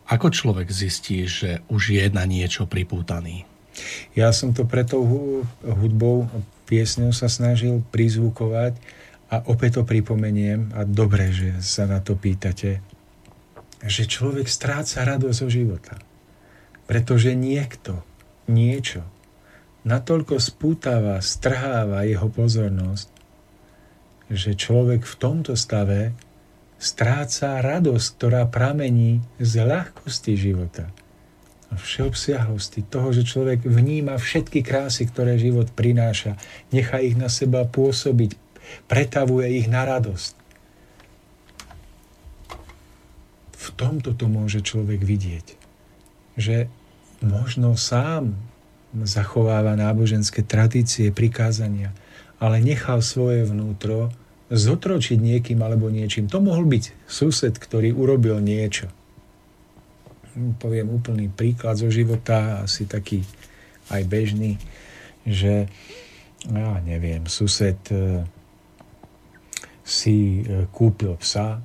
ako 0.05 0.27
človek 0.31 0.69
zistí, 0.69 1.25
že 1.25 1.65
už 1.67 1.97
je 1.97 2.05
na 2.13 2.25
niečo 2.25 2.65
pripútaný? 2.69 3.45
Ja 4.13 4.29
som 4.35 4.53
to 4.53 4.67
pre 4.67 4.85
tou 4.85 5.03
hudbou, 5.63 6.27
piesňou 6.69 7.11
sa 7.11 7.27
snažil 7.27 7.83
prizvukovať 7.89 8.79
a 9.31 9.43
opäť 9.47 9.79
to 9.79 9.83
pripomeniem 9.87 10.75
a 10.75 10.83
dobre, 10.83 11.31
že 11.31 11.59
sa 11.63 11.87
na 11.87 12.03
to 12.03 12.19
pýtate, 12.19 12.83
že 13.81 14.03
človek 14.05 14.45
stráca 14.45 15.07
radosť 15.07 15.37
zo 15.39 15.47
života. 15.49 15.95
Pretože 16.85 17.31
niekto, 17.31 18.03
niečo, 18.49 19.05
natoľko 19.83 20.37
spútava, 20.37 21.17
strháva 21.21 22.05
jeho 22.05 22.29
pozornosť, 22.29 23.09
že 24.31 24.55
človek 24.55 25.03
v 25.03 25.15
tomto 25.19 25.53
stave 25.59 26.15
stráca 26.81 27.61
radosť, 27.61 28.07
ktorá 28.17 28.47
pramení 28.47 29.21
z 29.37 29.61
ľahkosti 29.61 30.33
života 30.33 30.89
a 31.71 31.79
všeobsiahlosti 31.79 32.83
toho, 32.91 33.15
že 33.15 33.23
človek 33.23 33.63
vníma 33.63 34.19
všetky 34.19 34.59
krásy, 34.59 35.07
ktoré 35.07 35.39
život 35.39 35.71
prináša, 35.71 36.35
nechá 36.75 36.99
ich 36.99 37.15
na 37.15 37.31
seba 37.31 37.63
pôsobiť, 37.63 38.35
pretavuje 38.91 39.55
ich 39.55 39.71
na 39.71 39.87
radosť. 39.87 40.35
V 43.55 43.67
tomto 43.79 44.11
to 44.17 44.27
môže 44.27 44.59
človek 44.65 44.99
vidieť, 44.99 45.47
že 46.35 46.67
možno 47.21 47.77
sám 47.77 48.35
zachováva 48.91 49.79
náboženské 49.79 50.43
tradície, 50.43 51.15
prikázania, 51.15 51.95
ale 52.41 52.59
nechal 52.59 52.99
svoje 52.99 53.47
vnútro 53.47 54.11
zotročiť 54.51 55.15
niekým 55.15 55.63
alebo 55.63 55.87
niečím. 55.87 56.27
To 56.27 56.43
mohol 56.43 56.67
byť 56.67 57.07
sused, 57.07 57.55
ktorý 57.55 57.95
urobil 57.95 58.43
niečo. 58.43 58.91
Poviem 60.59 60.91
úplný 60.91 61.31
príklad 61.31 61.79
zo 61.79 61.87
života, 61.87 62.67
asi 62.67 62.83
taký 62.83 63.23
aj 63.91 64.03
bežný, 64.11 64.59
že 65.23 65.71
ja 66.47 66.81
neviem, 66.83 67.29
sused 67.29 67.77
e, 67.93 68.25
si 69.85 70.41
e, 70.41 70.65
kúpil 70.73 71.13
psa 71.21 71.61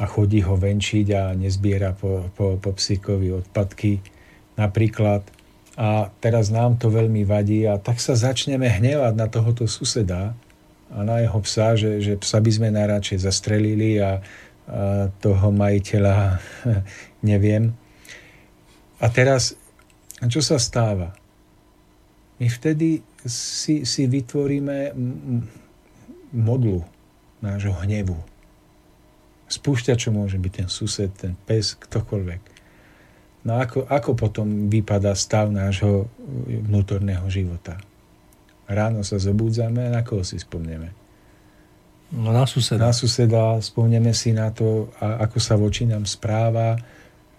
a 0.00 0.04
chodí 0.08 0.42
ho 0.42 0.56
venčiť 0.56 1.06
a 1.14 1.22
nezbiera 1.36 1.94
po, 1.94 2.32
po, 2.34 2.58
po 2.58 2.70
psíkovi 2.74 3.30
odpadky 3.30 4.19
napríklad. 4.60 5.24
A 5.80 6.12
teraz 6.20 6.52
nám 6.52 6.76
to 6.76 6.92
veľmi 6.92 7.24
vadí 7.24 7.64
a 7.64 7.80
tak 7.80 8.04
sa 8.04 8.12
začneme 8.12 8.68
hnevať 8.68 9.14
na 9.16 9.26
tohoto 9.32 9.64
suseda, 9.64 10.36
a 10.90 11.06
na 11.06 11.22
jeho 11.22 11.38
psa, 11.46 11.78
že, 11.78 12.02
že 12.02 12.18
psa 12.18 12.42
by 12.42 12.50
sme 12.50 12.68
najradšej 12.74 13.18
zastrelili 13.22 14.02
a, 14.02 14.18
a 14.18 15.06
toho 15.22 15.54
majiteľa 15.54 16.42
neviem. 17.30 17.70
A 18.98 19.06
teraz, 19.08 19.54
čo 20.26 20.42
sa 20.42 20.58
stáva? 20.58 21.14
My 22.42 22.50
vtedy 22.50 23.06
si, 23.24 23.86
si 23.86 24.02
vytvoríme 24.10 24.96
modlu 26.34 26.82
nášho 27.40 27.72
hnevu. 27.86 28.18
čo 29.96 30.10
môže 30.10 30.36
byť 30.36 30.52
ten 30.52 30.68
sused, 30.68 31.10
ten 31.16 31.38
pes, 31.46 31.78
ktokoľvek. 31.78 32.59
No 33.40 33.56
ako, 33.56 33.88
ako 33.88 34.10
potom 34.16 34.68
vypadá 34.68 35.16
stav 35.16 35.48
nášho 35.48 36.08
vnútorného 36.46 37.24
života? 37.32 37.80
ráno 38.70 39.02
sa 39.02 39.18
zobudzame, 39.18 39.90
na 39.90 40.06
koho 40.06 40.22
si 40.22 40.38
spomneme? 40.38 40.94
No 42.14 42.30
na 42.34 42.46
suseda. 42.46 42.90
Na 42.90 42.94
suseda, 42.94 43.58
spomneme 43.58 44.14
si 44.14 44.34
na 44.34 44.50
to, 44.54 44.90
ako 44.98 45.38
sa 45.42 45.54
voči 45.58 45.86
nám 45.86 46.06
správa, 46.06 46.78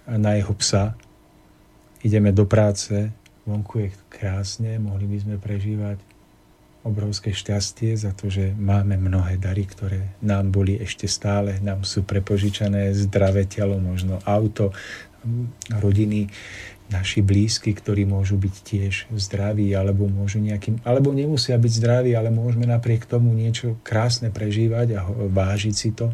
na 0.07 0.35
jeho 0.35 0.51
psa. 0.59 0.95
Ideme 2.03 2.35
do 2.35 2.47
práce, 2.47 3.11
vonku 3.47 3.87
je 3.87 3.89
krásne, 4.11 4.79
mohli 4.79 5.07
by 5.07 5.17
sme 5.23 5.35
prežívať 5.39 5.99
obrovské 6.81 7.29
šťastie 7.29 7.93
za 7.93 8.09
to, 8.17 8.25
že 8.25 8.57
máme 8.57 8.97
mnohé 8.97 9.37
dary, 9.37 9.69
ktoré 9.69 10.17
nám 10.25 10.49
boli 10.49 10.81
ešte 10.81 11.05
stále, 11.05 11.61
nám 11.61 11.85
sú 11.85 12.01
prepožičané 12.01 12.89
zdravé 12.97 13.45
telo, 13.45 13.77
možno 13.77 14.17
auto, 14.25 14.73
rodiny, 15.69 16.29
naši 16.91 17.23
blízky, 17.23 17.71
ktorí 17.71 18.03
môžu 18.03 18.35
byť 18.35 18.55
tiež 18.67 18.93
zdraví, 19.15 19.71
alebo 19.71 20.11
môžu 20.11 20.43
nejakým, 20.43 20.83
alebo 20.83 21.15
nemusia 21.15 21.55
byť 21.55 21.71
zdraví, 21.71 22.11
ale 22.11 22.29
môžeme 22.29 22.67
napriek 22.67 23.07
tomu 23.07 23.31
niečo 23.31 23.79
krásne 23.81 24.27
prežívať 24.27 24.99
a 24.99 25.07
vážiť 25.07 25.75
si 25.75 25.89
to. 25.95 26.11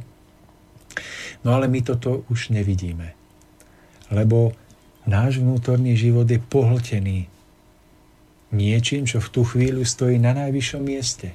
No 1.42 1.58
ale 1.58 1.66
my 1.66 1.82
toto 1.82 2.26
už 2.30 2.54
nevidíme. 2.54 3.18
Lebo 4.14 4.54
náš 5.10 5.42
vnútorný 5.42 5.98
život 5.98 6.30
je 6.30 6.38
pohltený 6.38 7.28
niečím, 8.54 9.04
čo 9.04 9.20
v 9.20 9.32
tú 9.34 9.42
chvíľu 9.44 9.84
stojí 9.84 10.22
na 10.22 10.32
najvyššom 10.38 10.84
mieste. 10.86 11.34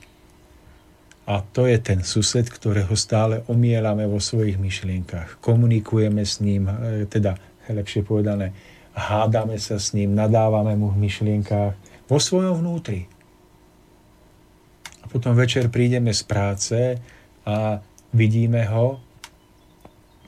A 1.23 1.39
to 1.39 1.70
je 1.70 1.78
ten 1.78 2.03
sused, 2.03 2.51
ktorého 2.51 2.99
stále 2.99 3.47
omielame 3.47 4.11
vo 4.11 4.19
svojich 4.19 4.59
myšlienkach. 4.59 5.39
Komunikujeme 5.39 6.27
s 6.27 6.43
ním, 6.43 6.66
e, 6.66 7.07
teda 7.07 7.39
lepšie 7.73 8.05
povedané, 8.05 8.53
hádame 8.93 9.57
sa 9.57 9.81
s 9.81 9.97
ním, 9.97 10.12
nadávame 10.12 10.77
mu 10.77 10.93
v 10.93 11.09
myšlienkách, 11.09 11.73
vo 12.09 12.19
svojom 12.20 12.61
vnútri. 12.61 13.09
A 15.03 15.09
potom 15.09 15.32
večer 15.32 15.73
prídeme 15.73 16.12
z 16.12 16.23
práce 16.28 16.78
a 17.49 17.81
vidíme 18.12 18.69
ho 18.69 19.01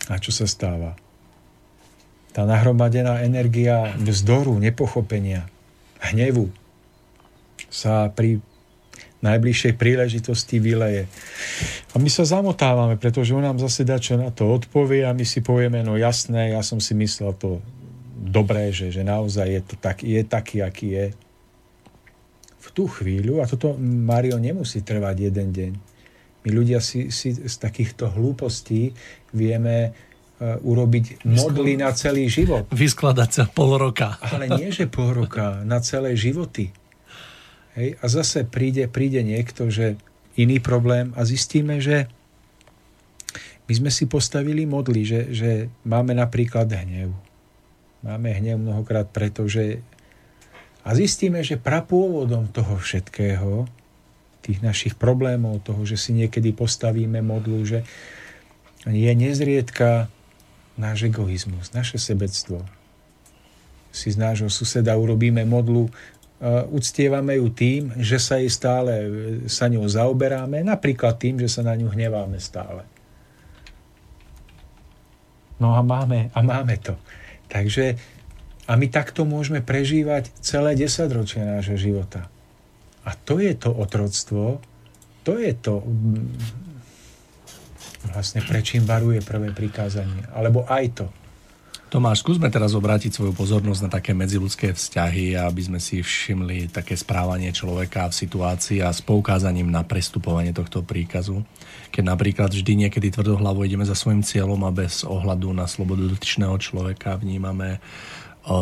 a 0.09 0.15
čo 0.21 0.33
sa 0.33 0.45
stáva? 0.49 0.97
Tá 2.35 2.43
nahromadená 2.43 3.23
energia 3.23 3.95
vzdoru, 3.95 4.59
nepochopenia, 4.59 5.47
hnevu, 6.03 6.51
sa 7.71 8.11
pri 8.11 8.43
najbližšej 9.24 9.72
príležitosti 9.80 10.60
vyleje. 10.60 11.09
A 11.92 11.98
my 11.98 12.12
sa 12.12 12.28
zamotávame, 12.28 13.01
pretože 13.01 13.32
on 13.32 13.40
nám 13.40 13.56
zase 13.56 13.88
dá 13.88 13.96
čo 13.96 14.20
na 14.20 14.28
to 14.28 14.52
odpovie 14.52 15.09
a 15.09 15.16
my 15.16 15.24
si 15.24 15.40
povieme, 15.40 15.80
no 15.80 15.96
jasné, 15.96 16.52
ja 16.52 16.60
som 16.60 16.76
si 16.76 16.92
myslel 16.92 17.32
to 17.40 17.64
dobré, 18.12 18.68
že, 18.68 18.92
že 18.92 19.01
naozaj 19.01 19.46
je, 19.48 19.60
to 19.64 19.74
tak, 19.80 20.05
je 20.05 20.20
taký, 20.20 20.60
aký 20.60 20.88
je. 20.92 21.06
V 22.60 22.68
tú 22.72 22.84
chvíľu, 22.88 23.40
a 23.40 23.48
toto 23.48 23.76
Mario 23.80 24.36
nemusí 24.36 24.84
trvať 24.84 25.32
jeden 25.32 25.48
deň, 25.52 25.72
my 26.44 26.51
ľudia 26.52 26.84
si, 26.84 27.09
si 27.09 27.32
z 27.32 27.56
takýchto 27.56 28.12
hlúpostí 28.12 28.92
vieme 29.32 29.96
uh, 29.96 30.60
urobiť 30.60 31.24
modly 31.24 31.80
na 31.80 31.88
celý 31.96 32.28
život. 32.28 32.68
Vyskladať 32.68 33.30
sa 33.32 33.44
pol 33.48 33.80
roka. 33.80 34.20
Ale 34.20 34.52
nie, 34.52 34.68
že 34.68 34.84
pol 34.84 35.16
roka, 35.16 35.64
na 35.64 35.80
celé 35.80 36.12
životy. 36.12 36.68
Hej? 37.78 37.98
A 38.01 38.05
zase 38.06 38.46
príde, 38.46 38.86
príde 38.90 39.20
niekto, 39.22 39.70
že 39.70 39.98
iný 40.34 40.59
problém 40.59 41.14
a 41.14 41.22
zistíme, 41.22 41.78
že 41.78 42.10
my 43.64 43.72
sme 43.72 43.90
si 43.90 44.05
postavili 44.05 44.68
modly, 44.68 45.09
že, 45.09 45.20
že 45.32 45.51
máme 45.88 46.12
napríklad 46.12 46.68
hnev. 46.68 47.14
Máme 48.05 48.28
hnev 48.36 48.60
mnohokrát 48.60 49.09
preto, 49.09 49.48
že 49.48 49.80
a 50.84 50.92
zistíme, 50.92 51.40
že 51.40 51.56
prapôvodom 51.56 52.52
toho 52.52 52.76
všetkého, 52.76 53.64
tých 54.44 54.60
našich 54.60 55.01
problémov, 55.01 55.64
toho, 55.64 55.80
že 55.88 55.96
si 55.96 56.12
niekedy 56.12 56.52
postavíme 56.52 57.24
modlu, 57.24 57.64
že 57.64 57.80
je 58.84 59.12
nezriedka 59.16 60.12
náš 60.76 61.09
egoizmus, 61.09 61.72
naše 61.72 61.96
sebectvo. 61.96 62.60
Si 63.88 64.12
z 64.12 64.20
nášho 64.20 64.52
suseda 64.52 64.92
urobíme 65.01 65.48
modlu, 65.48 65.88
uctievame 66.69 67.41
ju 67.41 67.49
tým, 67.49 67.83
že 67.97 68.21
sa 68.21 68.37
jej 68.37 68.53
stále 68.53 68.93
sa 69.49 69.69
ňou 69.73 69.89
zaoberáme, 69.89 70.61
napríklad 70.61 71.16
tým, 71.16 71.41
že 71.41 71.49
sa 71.49 71.65
na 71.65 71.73
ňu 71.73 71.89
hneváme 71.89 72.37
stále. 72.37 72.85
No 75.57 75.73
a 75.73 75.81
máme, 75.81 76.29
a 76.37 76.41
máme 76.45 76.77
to. 76.83 76.99
Takže 77.49 77.97
a 78.65 78.73
my 78.81 78.87
takto 78.89 79.29
môžeme 79.29 79.61
prežívať 79.61 80.33
celé 80.41 80.73
desaťročie 80.77 81.45
nášho 81.45 81.77
života. 81.77 82.29
A 83.05 83.12
to 83.12 83.37
je 83.37 83.53
to 83.53 83.69
otroctvo, 83.69 84.65
to 85.25 85.37
je 85.37 85.53
to 85.53 85.85
mm, 85.85 86.29
vlastne 88.12 88.41
prečím 88.45 88.85
varuje 88.89 89.21
prvé 89.21 89.53
prikázanie. 89.53 90.25
Alebo 90.33 90.65
aj 90.65 90.85
to. 90.97 91.07
Tomáš, 91.95 92.27
skúsme 92.27 92.51
teraz 92.51 92.75
obrátiť 92.75 93.15
svoju 93.15 93.31
pozornosť 93.39 93.87
na 93.87 93.91
také 94.03 94.19
medziludské 94.19 94.75
vzťahy, 94.75 95.39
aby 95.39 95.62
sme 95.62 95.79
si 95.79 96.03
všimli 96.03 96.66
také 96.66 96.99
správanie 96.99 97.55
človeka 97.55 98.11
v 98.11 98.19
situácii 98.19 98.83
a 98.83 98.91
s 98.91 98.99
poukázaním 98.99 99.71
na 99.71 99.87
prestupovanie 99.87 100.51
tohto 100.51 100.83
príkazu. 100.83 101.47
Keď 101.95 102.03
napríklad 102.03 102.51
vždy 102.51 102.83
niekedy 102.83 103.15
tvrdohlavo 103.15 103.62
ideme 103.62 103.87
za 103.87 103.95
svojim 103.95 104.27
cieľom 104.27 104.66
a 104.66 104.75
bez 104.75 105.07
ohľadu 105.07 105.55
na 105.55 105.71
slobodu 105.71 106.03
dotyčného 106.11 106.59
človeka 106.59 107.15
vnímame 107.15 107.79
e, 107.79 107.81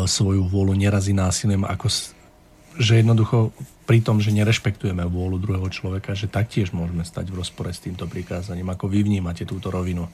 svoju 0.05 0.45
vôľu 0.45 0.77
nerazí 0.77 1.17
násilím, 1.17 1.65
ako 1.65 1.89
že 2.77 3.01
jednoducho 3.01 3.49
pri 3.89 4.05
tom, 4.05 4.21
že 4.21 4.29
nerešpektujeme 4.29 5.09
vôľu 5.09 5.41
druhého 5.41 5.69
človeka, 5.73 6.13
že 6.13 6.29
taktiež 6.29 6.69
môžeme 6.69 7.01
stať 7.01 7.33
v 7.33 7.41
rozpore 7.41 7.73
s 7.73 7.81
týmto 7.81 8.05
prikázaním. 8.05 8.69
Ako 8.77 8.85
vy 8.85 9.01
vnímate 9.01 9.41
túto 9.49 9.73
rovinu? 9.73 10.05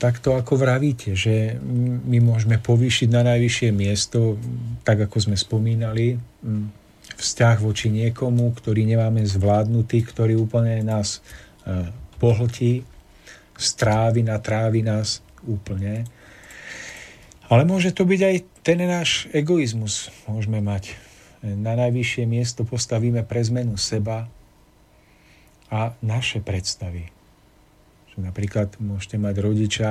Takto 0.00 0.34
ako 0.34 0.56
vravíte, 0.56 1.12
že 1.12 1.60
my 2.08 2.18
môžeme 2.24 2.56
povýšiť 2.56 3.08
na 3.12 3.22
najvyššie 3.34 3.70
miesto, 3.70 4.40
tak 4.82 5.04
ako 5.04 5.16
sme 5.30 5.36
spomínali, 5.36 6.16
vzťah 7.14 7.56
voči 7.60 7.92
niekomu, 7.92 8.50
ktorý 8.56 8.88
nemáme 8.88 9.22
zvládnutý, 9.22 10.02
ktorý 10.08 10.40
úplne 10.40 10.82
nás 10.82 11.20
e, 11.64 11.88
pohltí, 12.18 12.82
strávi, 13.54 14.24
natrávi 14.24 14.82
nás 14.82 15.22
úplne. 15.44 16.08
Ale 17.52 17.68
môže 17.68 17.92
to 17.92 18.08
byť 18.08 18.20
aj 18.24 18.36
ten 18.64 18.80
náš 18.82 19.28
egoizmus. 19.30 20.10
Môžeme 20.24 20.64
mať 20.64 20.96
na 21.44 21.76
najvyššie 21.76 22.24
miesto 22.24 22.64
postavíme 22.64 23.20
pre 23.28 23.44
zmenu 23.44 23.76
seba 23.76 24.32
a 25.68 25.92
naše 26.00 26.40
predstavy 26.40 27.13
Napríklad 28.14 28.78
môžete 28.78 29.18
mať 29.18 29.34
rodiča, 29.42 29.88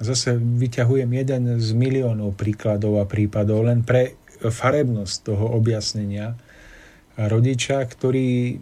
zase 0.00 0.38
vyťahujem 0.38 1.10
jeden 1.12 1.42
z 1.58 1.68
miliónov 1.76 2.38
príkladov 2.38 3.02
a 3.02 3.04
prípadov 3.04 3.66
len 3.66 3.84
pre 3.84 4.16
farebnosť 4.40 5.14
toho 5.28 5.52
objasnenia. 5.52 6.38
Rodiča, 7.20 7.84
ktorý 7.84 8.56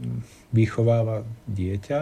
vychováva 0.51 1.23
dieťa, 1.47 2.01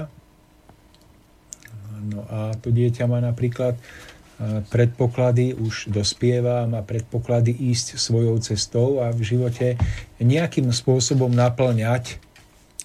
no 2.07 2.25
a 2.31 2.55
to 2.57 2.73
dieťa 2.73 3.05
má 3.11 3.21
napríklad 3.21 3.77
predpoklady, 4.69 5.57
už 5.57 5.89
dospieva, 5.89 6.69
má 6.69 6.85
predpoklady 6.85 7.57
ísť 7.73 7.97
svojou 7.97 8.37
cestou 8.41 9.01
a 9.01 9.09
v 9.13 9.21
živote 9.25 9.81
nejakým 10.21 10.69
spôsobom 10.73 11.33
naplňať 11.33 12.21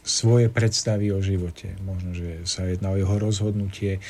svoje 0.02 0.50
predstavy 0.50 1.14
o 1.14 1.22
živote. 1.22 1.78
Možno, 1.86 2.18
že 2.18 2.42
sa 2.50 2.66
jedná 2.66 2.94
o 2.94 3.00
jeho 3.00 3.16
rozhodnutie, 3.22 3.98
e, 3.98 4.02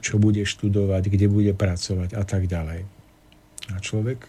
čo 0.00 0.16
bude 0.16 0.46
študovať, 0.48 1.12
kde 1.12 1.26
bude 1.28 1.52
pracovať 1.52 2.16
a 2.16 2.22
tak 2.24 2.48
ďalej. 2.48 2.88
A 3.68 3.76
človek, 3.84 4.24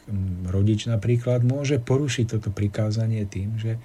rodič 0.51 0.83
napríklad, 0.83 1.47
môže 1.47 1.79
porušiť 1.79 2.25
toto 2.27 2.49
prikázanie 2.51 3.23
tým, 3.23 3.55
že 3.55 3.79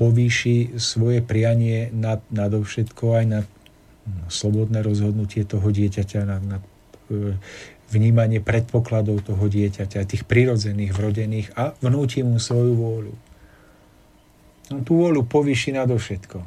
povýši 0.00 0.80
svoje 0.80 1.20
prianie 1.20 1.92
nad, 1.92 2.24
nadovšetko 2.32 3.04
aj 3.20 3.24
na 3.28 3.40
no, 4.08 4.24
slobodné 4.32 4.80
rozhodnutie 4.80 5.44
toho 5.44 5.68
dieťaťa, 5.68 6.20
nad, 6.24 6.40
nad 6.40 6.62
e, 7.12 7.36
vnímanie 7.92 8.40
predpokladov 8.40 9.28
toho 9.28 9.44
dieťaťa, 9.44 10.08
tých 10.08 10.24
prirodzených, 10.24 10.96
vrodených 10.96 11.48
a 11.60 11.76
vnúti 11.84 12.24
mu 12.24 12.40
svoju 12.40 12.72
vôľu. 12.72 13.14
Tú 14.70 15.02
vôľu 15.02 15.26
povýši 15.26 15.74
nadovšetko. 15.74 16.38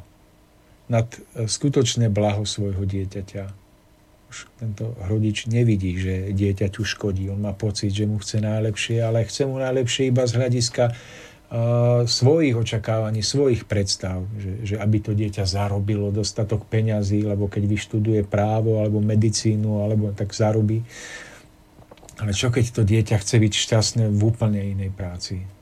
Nad 0.88 1.12
e, 1.12 1.44
skutočné 1.44 2.08
blaho 2.08 2.48
svojho 2.48 2.88
dieťaťa. 2.88 3.44
Už 4.32 4.48
tento 4.56 4.96
rodič 5.04 5.44
nevidí, 5.44 5.92
že 6.00 6.32
dieťaťu 6.32 6.80
škodí. 6.88 7.28
On 7.28 7.36
má 7.36 7.52
pocit, 7.52 7.92
že 7.92 8.08
mu 8.08 8.16
chce 8.16 8.40
najlepšie, 8.40 9.04
ale 9.04 9.28
chce 9.28 9.44
mu 9.44 9.60
najlepšie 9.60 10.08
iba 10.08 10.24
z 10.24 10.40
hľadiska 10.40 10.84
uh, 10.88 12.02
svojich 12.08 12.56
očakávaní, 12.56 13.20
svojich 13.20 13.68
predstav. 13.68 14.24
Že, 14.40 14.52
že 14.64 14.74
aby 14.80 14.98
to 15.04 15.12
dieťa 15.12 15.44
zarobilo 15.44 16.08
dostatok 16.08 16.64
peňazí, 16.66 17.22
lebo 17.22 17.46
keď 17.46 17.68
vyštuduje 17.68 18.24
právo 18.24 18.80
alebo 18.80 19.04
medicínu, 19.04 19.84
alebo 19.84 20.16
tak 20.16 20.32
zarobí. 20.32 20.80
Ale 22.18 22.32
čo 22.32 22.48
keď 22.48 22.64
to 22.72 22.82
dieťa 22.82 23.20
chce 23.20 23.36
byť 23.36 23.52
šťastné 23.52 24.04
v 24.10 24.20
úplne 24.24 24.64
inej 24.64 24.90
práci? 24.96 25.53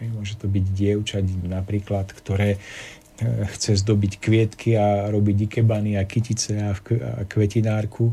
Môže 0.00 0.40
to 0.40 0.48
byť 0.48 0.64
dievča 0.72 1.20
napríklad, 1.44 2.08
ktoré 2.16 2.56
e, 2.56 2.58
chce 3.52 3.76
zdobiť 3.84 4.16
kvietky 4.16 4.72
a 4.80 5.12
robiť 5.12 5.44
ikebany 5.44 6.00
a 6.00 6.08
kytice 6.08 6.56
a, 6.56 6.72
kvetinárku. 7.28 8.08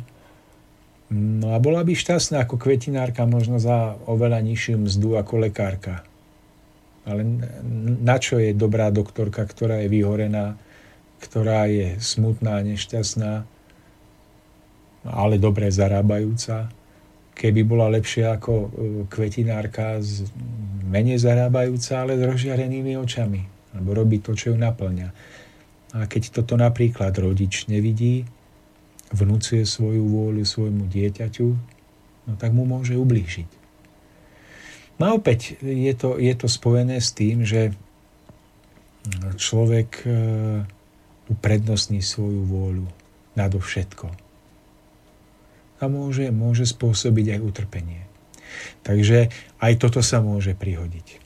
No 1.16 1.56
a 1.56 1.58
bola 1.64 1.88
by 1.88 1.96
šťastná 1.96 2.44
ako 2.44 2.60
kvetinárka 2.60 3.24
možno 3.24 3.64
za 3.64 3.96
oveľa 4.04 4.44
nižšiu 4.44 4.84
mzdu 4.84 5.16
ako 5.16 5.48
lekárka. 5.48 6.04
Ale 7.08 7.24
na 8.04 8.20
čo 8.20 8.36
je 8.36 8.52
dobrá 8.52 8.92
doktorka, 8.92 9.48
ktorá 9.48 9.80
je 9.80 9.88
vyhorená, 9.88 10.60
ktorá 11.24 11.72
je 11.72 11.96
smutná, 12.04 12.60
nešťastná, 12.68 13.48
ale 15.08 15.40
dobre 15.40 15.72
zarábajúca, 15.72 16.68
keby 17.38 17.62
bola 17.62 17.94
lepšia 17.94 18.42
ako 18.42 18.54
e, 18.54 18.68
kvetinárka, 19.06 20.02
menej 20.90 21.22
zarábajúca, 21.22 22.02
ale 22.02 22.18
s 22.18 22.26
rozžiarenými 22.26 22.98
očami, 22.98 23.46
alebo 23.78 23.90
robí 23.94 24.18
to, 24.18 24.34
čo 24.34 24.52
ju 24.52 24.58
naplňa. 24.58 25.10
A 25.94 26.10
keď 26.10 26.42
toto 26.42 26.58
napríklad 26.58 27.14
rodič 27.22 27.70
nevidí, 27.70 28.26
vnúcuje 29.14 29.64
svoju 29.64 30.04
vôľu 30.04 30.44
svojmu 30.44 30.90
dieťaťu, 30.90 31.48
no 32.28 32.34
tak 32.36 32.52
mu 32.52 32.66
môže 32.66 32.98
ublížiť. 32.98 33.50
No 34.98 35.04
a 35.06 35.12
opäť 35.14 35.62
je 35.62 35.94
to, 35.94 36.18
je 36.18 36.34
to 36.34 36.50
spojené 36.50 36.98
s 36.98 37.14
tým, 37.14 37.46
že 37.46 37.78
človek 39.38 40.04
e, 40.04 40.10
uprednostní 41.30 42.02
svoju 42.02 42.44
vôľu 42.44 42.88
nadovšetko. 43.38 44.27
A 45.78 45.86
môže, 45.86 46.34
môže 46.34 46.66
spôsobiť 46.66 47.38
aj 47.38 47.40
utrpenie. 47.42 48.02
Takže 48.82 49.30
aj 49.62 49.74
toto 49.78 50.02
sa 50.02 50.24
môže 50.24 50.58
prihodiť. 50.58 51.22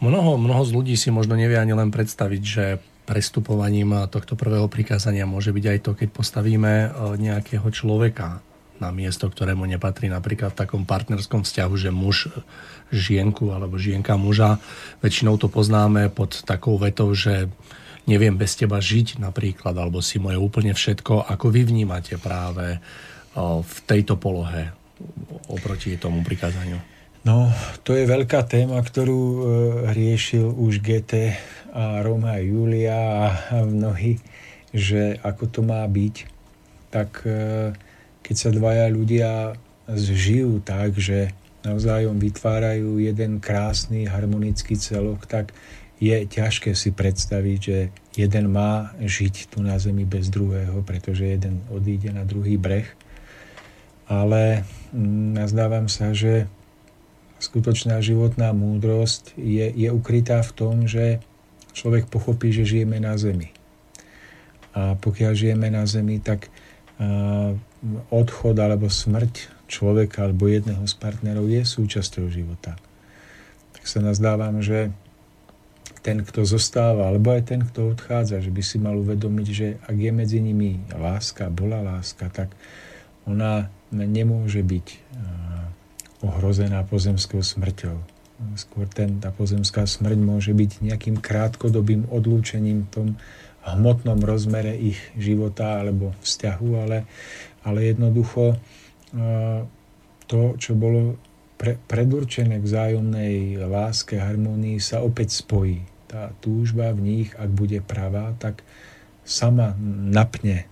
Mnoho, 0.00 0.40
mnoho 0.40 0.62
z 0.64 0.70
ľudí 0.72 0.94
si 0.96 1.12
možno 1.12 1.36
nevie 1.36 1.60
ani 1.60 1.76
len 1.76 1.92
predstaviť, 1.92 2.42
že 2.42 2.64
prestupovaním 3.04 4.06
tohto 4.06 4.38
prvého 4.38 4.70
prikázania 4.70 5.26
môže 5.26 5.50
byť 5.50 5.64
aj 5.66 5.78
to, 5.82 5.92
keď 5.98 6.08
postavíme 6.14 6.72
e, 6.72 6.88
nejakého 7.18 7.66
človeka 7.74 8.38
na 8.80 8.88
miesto, 8.94 9.28
ktorému 9.28 9.68
nepatrí 9.68 10.08
napríklad 10.08 10.56
v 10.56 10.60
takom 10.64 10.82
partnerskom 10.88 11.44
vzťahu, 11.44 11.74
že 11.76 11.90
muž 11.92 12.32
žienku 12.88 13.52
alebo 13.52 13.76
žienka 13.76 14.16
muža. 14.16 14.56
Väčšinou 15.04 15.36
to 15.36 15.52
poznáme 15.52 16.08
pod 16.08 16.40
takou 16.48 16.80
vetou, 16.80 17.12
že 17.12 17.52
neviem 18.08 18.32
bez 18.40 18.56
teba 18.56 18.80
žiť 18.80 19.20
napríklad, 19.20 19.76
alebo 19.76 20.00
si 20.00 20.16
moje 20.16 20.40
úplne 20.40 20.72
všetko. 20.72 21.28
Ako 21.28 21.52
vy 21.52 21.68
vnímate 21.68 22.16
práve 22.16 22.80
v 23.38 23.76
tejto 23.86 24.18
polohe 24.18 24.74
oproti 25.46 25.96
tomu 25.96 26.20
prikázaniu? 26.26 26.78
No, 27.20 27.52
to 27.84 27.92
je 27.92 28.08
veľká 28.08 28.48
téma, 28.48 28.80
ktorú 28.80 29.20
e, 29.20 29.40
riešil 29.92 30.56
už 30.56 30.80
Goethe 30.80 31.36
a 31.68 32.00
Roma 32.00 32.40
Julia 32.40 32.96
a 32.96 33.60
mnohí, 33.60 34.16
že 34.72 35.20
ako 35.20 35.44
to 35.52 35.60
má 35.60 35.84
byť. 35.84 36.16
Tak 36.88 37.10
e, 37.28 37.30
keď 38.24 38.34
sa 38.40 38.48
dvaja 38.48 38.88
ľudia 38.88 39.52
zžijú 39.84 40.64
tak, 40.64 40.96
že 40.96 41.36
navzájom 41.60 42.16
vytvárajú 42.16 42.96
jeden 42.96 43.36
krásny 43.36 44.08
harmonický 44.08 44.80
celok, 44.80 45.28
tak 45.28 45.52
je 46.00 46.24
ťažké 46.24 46.72
si 46.72 46.88
predstaviť, 46.88 47.58
že 47.60 47.78
jeden 48.16 48.48
má 48.48 48.96
žiť 48.96 49.52
tu 49.52 49.60
na 49.60 49.76
zemi 49.76 50.08
bez 50.08 50.32
druhého, 50.32 50.80
pretože 50.88 51.28
jeden 51.28 51.60
odíde 51.68 52.08
na 52.16 52.24
druhý 52.24 52.56
breh. 52.56 52.88
Ale 54.10 54.66
mm, 54.90 55.38
nazdávam 55.38 55.86
sa, 55.86 56.10
že 56.10 56.50
skutočná 57.38 58.02
životná 58.02 58.50
múdrosť 58.52 59.38
je, 59.38 59.70
je 59.70 59.88
ukrytá 59.88 60.42
v 60.42 60.52
tom, 60.52 60.84
že 60.84 61.22
človek 61.72 62.10
pochopí, 62.10 62.50
že 62.50 62.66
žijeme 62.66 62.98
na 62.98 63.14
zemi. 63.16 63.54
A 64.74 64.98
pokiaľ 64.98 65.32
žijeme 65.32 65.70
na 65.70 65.86
zemi, 65.88 66.20
tak 66.20 66.52
odchod 68.12 68.56
alebo 68.60 68.92
smrť 68.92 69.48
človeka 69.70 70.28
alebo 70.28 70.50
jedného 70.50 70.84
z 70.84 70.94
partnerov 71.00 71.48
je 71.48 71.62
súčasťou 71.64 72.28
života. 72.28 72.76
Tak 73.72 73.88
sa 73.88 74.04
nazdávam, 74.04 74.60
že 74.60 74.92
ten, 76.04 76.20
kto 76.24 76.44
zostáva, 76.44 77.08
alebo 77.08 77.32
aj 77.32 77.42
ten, 77.48 77.60
kto 77.64 77.96
odchádza, 77.96 78.40
že 78.40 78.52
by 78.52 78.62
si 78.64 78.76
mal 78.80 78.96
uvedomiť, 79.00 79.46
že 79.48 79.68
ak 79.84 79.96
je 79.96 80.12
medzi 80.12 80.38
nimi 80.40 80.80
láska, 80.92 81.52
bola 81.52 81.80
láska, 81.80 82.28
tak 82.32 82.52
ona 83.24 83.68
nemôže 83.92 84.62
byť 84.62 84.86
ohrozená 86.20 86.84
pozemskou 86.86 87.40
smrťou. 87.40 87.96
Skôr 88.56 88.88
ten, 88.88 89.20
tá 89.20 89.28
pozemská 89.28 89.84
smrť 89.84 90.16
môže 90.16 90.52
byť 90.56 90.80
nejakým 90.80 91.20
krátkodobým 91.20 92.08
odlúčením 92.08 92.88
v 92.88 92.92
tom 92.92 93.08
hmotnom 93.60 94.16
rozmere 94.24 94.72
ich 94.72 94.96
života 95.20 95.84
alebo 95.84 96.16
vzťahu, 96.24 96.68
ale, 96.80 97.04
ale 97.60 97.78
jednoducho 97.92 98.56
to, 100.24 100.40
čo 100.56 100.72
bolo 100.72 101.20
pre, 101.60 101.76
predurčené 101.84 102.56
k 102.56 102.64
vzájomnej 102.64 103.60
láske, 103.60 104.16
harmonii, 104.16 104.80
sa 104.80 105.04
opäť 105.04 105.44
spojí. 105.44 105.84
Tá 106.08 106.32
túžba 106.40 106.96
v 106.96 107.00
nich, 107.04 107.28
ak 107.36 107.50
bude 107.52 107.84
pravá, 107.84 108.32
tak 108.40 108.64
sama 109.26 109.76
napne 110.08 110.69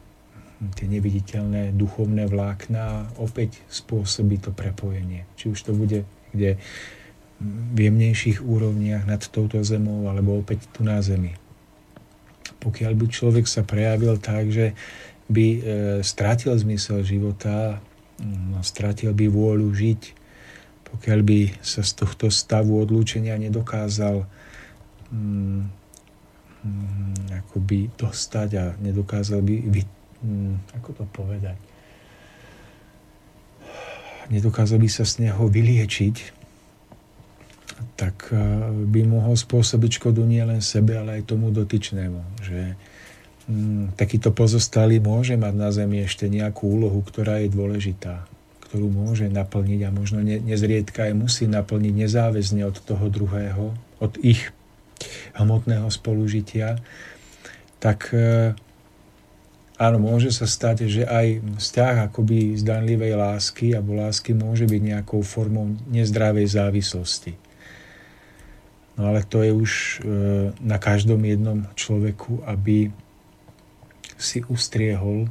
tie 0.74 0.86
neviditeľné 0.90 1.74
duchovné 1.78 2.26
vlákna 2.26 3.14
opäť 3.22 3.62
spôsobí 3.70 4.43
to 4.43 4.51
prepojenie. 4.51 5.22
Či 5.39 5.55
už 5.55 5.59
to 5.62 5.72
bude 5.72 6.02
kde 6.32 6.60
v 7.39 7.78
jemnejších 7.78 8.43
úrovniach 8.43 9.06
nad 9.06 9.22
touto 9.22 9.62
zemou 9.62 10.10
alebo 10.10 10.43
opäť 10.43 10.66
tu 10.74 10.82
na 10.82 10.98
zemi. 10.98 11.39
Pokiaľ 12.59 12.93
by 12.98 13.05
človek 13.06 13.47
sa 13.47 13.62
prejavil 13.62 14.18
tak, 14.18 14.51
že 14.51 14.74
by 15.30 15.47
e, 15.47 15.60
strátil 16.02 16.59
zmysel 16.59 17.06
života, 17.06 17.78
no, 18.18 18.59
strátil 18.66 19.14
by 19.14 19.30
vôľu 19.30 19.70
žiť, 19.70 20.02
pokiaľ 20.90 21.20
by 21.22 21.39
sa 21.62 21.86
z 21.86 21.93
tohto 22.02 22.26
stavu 22.32 22.82
odlúčenia 22.82 23.39
nedokázal 23.39 24.26
mm, 25.14 25.62
mm, 26.66 27.39
akoby 27.47 27.94
dostať 27.94 28.51
a 28.59 28.64
nedokázal 28.82 29.39
by, 29.39 29.56
by 29.70 29.80
Hmm, 30.19 30.59
ako 30.74 30.90
to 30.99 31.05
povedať, 31.15 31.55
nedokázal 34.35 34.82
by 34.82 34.90
sa 34.90 35.05
z 35.07 35.28
neho 35.28 35.47
vyliečiť, 35.49 36.39
tak 37.95 38.31
eh, 38.31 38.39
by 38.70 39.01
mohol 39.07 39.35
spôsobiť 39.35 40.03
škodu 40.03 40.23
nie 40.23 40.43
len 40.43 40.62
sebe, 40.62 40.99
ale 40.99 41.20
aj 41.20 41.31
tomu 41.35 41.51
dotyčnému. 41.51 42.20
Že 42.43 42.61
hm, 43.49 43.85
takýto 43.99 44.35
pozostalý 44.35 44.99
môže 44.99 45.39
mať 45.39 45.55
na 45.55 45.69
Zemi 45.70 46.03
ešte 46.03 46.27
nejakú 46.27 46.66
úlohu, 46.66 47.01
ktorá 47.03 47.43
je 47.43 47.55
dôležitá, 47.55 48.27
ktorú 48.69 48.90
môže 48.90 49.31
naplniť 49.31 49.81
a 49.86 49.90
možno 49.95 50.20
ne, 50.20 50.39
nezriedka 50.43 51.09
aj 51.09 51.15
musí 51.15 51.45
naplniť 51.47 51.95
nezáväzne 51.95 52.62
od 52.66 52.77
toho 52.82 53.07
druhého, 53.07 53.74
od 54.03 54.12
ich 54.20 54.51
hmotného 55.39 55.86
spolužitia, 55.86 56.82
tak 57.78 58.11
eh, 58.11 58.55
Áno, 59.78 60.02
môže 60.02 60.34
sa 60.34 60.42
stať, 60.42 60.90
že 60.90 61.02
aj 61.06 61.38
vzťah 61.62 62.10
akoby 62.10 62.59
zdanlivej 62.59 63.14
lásky 63.14 63.78
alebo 63.78 63.94
lásky 63.94 64.34
môže 64.34 64.66
byť 64.66 64.82
nejakou 64.82 65.22
formou 65.22 65.70
nezdravej 65.86 66.50
závislosti. 66.50 67.38
No 68.98 69.14
ale 69.14 69.22
to 69.22 69.46
je 69.46 69.55
už 69.55 69.70
e, 69.70 69.96
na 70.59 70.82
každom 70.82 71.22
jednom 71.22 71.62
človeku, 71.78 72.42
aby 72.42 72.90
si 74.18 74.42
ustriehol, 74.50 75.30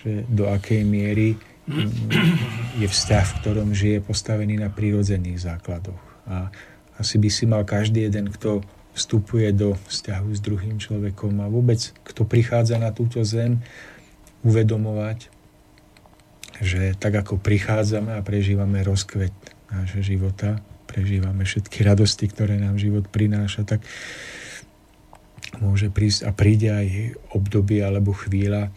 že 0.00 0.24
do 0.32 0.48
akej 0.48 0.80
miery 0.88 1.36
je 2.80 2.88
vzťah, 2.88 3.24
v 3.24 3.36
ktorom 3.44 3.68
žije 3.76 4.00
postavený 4.00 4.64
na 4.64 4.72
prírodzených 4.72 5.44
základoch. 5.44 6.00
A 6.24 6.48
asi 6.96 7.20
by 7.20 7.28
si 7.28 7.44
mal 7.44 7.68
každý 7.68 8.08
jeden, 8.08 8.32
kto 8.32 8.64
vstupuje 8.94 9.50
do 9.50 9.74
vzťahu 9.90 10.28
s 10.30 10.40
druhým 10.40 10.78
človekom 10.78 11.42
a 11.42 11.50
vôbec, 11.50 11.90
kto 12.06 12.22
prichádza 12.22 12.78
na 12.78 12.94
túto 12.94 13.26
zem, 13.26 13.58
uvedomovať, 14.46 15.28
že 16.62 16.94
tak 16.94 17.18
ako 17.18 17.42
prichádzame 17.42 18.14
a 18.14 18.22
prežívame 18.22 18.86
rozkvet 18.86 19.34
nášho 19.74 20.00
života, 20.06 20.62
prežívame 20.86 21.42
všetky 21.42 21.82
radosti, 21.82 22.30
ktoré 22.30 22.54
nám 22.54 22.78
život 22.78 23.10
prináša, 23.10 23.66
tak 23.66 23.82
môže 25.58 25.90
prísť 25.90 26.26
a 26.26 26.30
príde 26.30 26.70
aj 26.70 27.18
obdobie 27.34 27.82
alebo 27.82 28.14
chvíľa, 28.14 28.70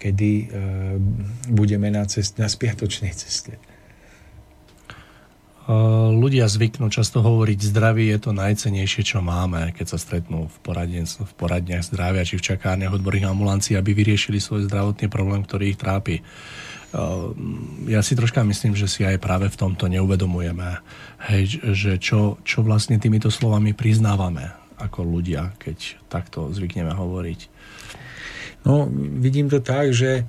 kedy 0.00 0.30
uh, 0.32 0.46
budeme 1.52 1.92
na, 1.92 2.08
cest, 2.08 2.40
na 2.40 2.48
spiatočnej 2.48 3.12
ceste 3.12 3.60
ľudia 6.16 6.48
zvyknú 6.48 6.88
často 6.88 7.20
hovoriť, 7.20 7.58
zdravie 7.60 8.10
je 8.16 8.18
to 8.18 8.30
najcenejšie, 8.32 9.02
čo 9.04 9.18
máme, 9.20 9.70
keď 9.76 9.86
sa 9.94 9.98
stretnú 10.00 10.48
v, 10.48 10.56
v 11.20 11.32
poradniach 11.36 11.84
zdravia 11.86 12.26
či 12.26 12.40
v 12.40 12.46
čakárniach 12.54 12.96
odborných 12.96 13.28
ambulancií, 13.28 13.76
aby 13.76 13.92
vyriešili 13.92 14.40
svoj 14.40 14.66
zdravotný 14.66 15.06
problém, 15.06 15.44
ktorý 15.44 15.70
ich 15.70 15.78
trápi. 15.78 16.24
Ja 17.86 18.02
si 18.02 18.18
troška 18.18 18.42
myslím, 18.42 18.74
že 18.74 18.90
si 18.90 19.06
aj 19.06 19.22
práve 19.22 19.46
v 19.46 19.54
tomto 19.54 19.86
neuvedomujeme, 19.86 20.82
hej, 21.30 21.62
že 21.70 22.02
čo, 22.02 22.42
čo 22.42 22.66
vlastne 22.66 22.98
týmito 22.98 23.30
slovami 23.30 23.70
priznávame 23.70 24.50
ako 24.80 25.06
ľudia, 25.06 25.54
keď 25.60 26.02
takto 26.10 26.50
zvykneme 26.50 26.90
hovoriť. 26.90 27.40
No, 28.66 28.90
vidím 28.92 29.46
to 29.46 29.62
tak, 29.62 29.94
že 29.94 30.26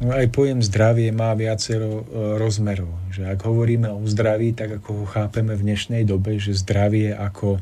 No 0.00 0.16
aj 0.16 0.32
pojem 0.32 0.64
zdravie 0.64 1.12
má 1.12 1.36
viacero 1.36 2.00
e, 2.00 2.04
rozmerov. 2.40 2.88
Že 3.12 3.36
ak 3.36 3.40
hovoríme 3.44 3.92
o 3.92 4.00
zdraví, 4.08 4.56
tak 4.56 4.80
ako 4.80 5.04
ho 5.04 5.06
chápeme 5.06 5.52
v 5.52 5.64
dnešnej 5.68 6.08
dobe, 6.08 6.40
že 6.40 6.56
zdravie 6.56 7.12
ako 7.12 7.60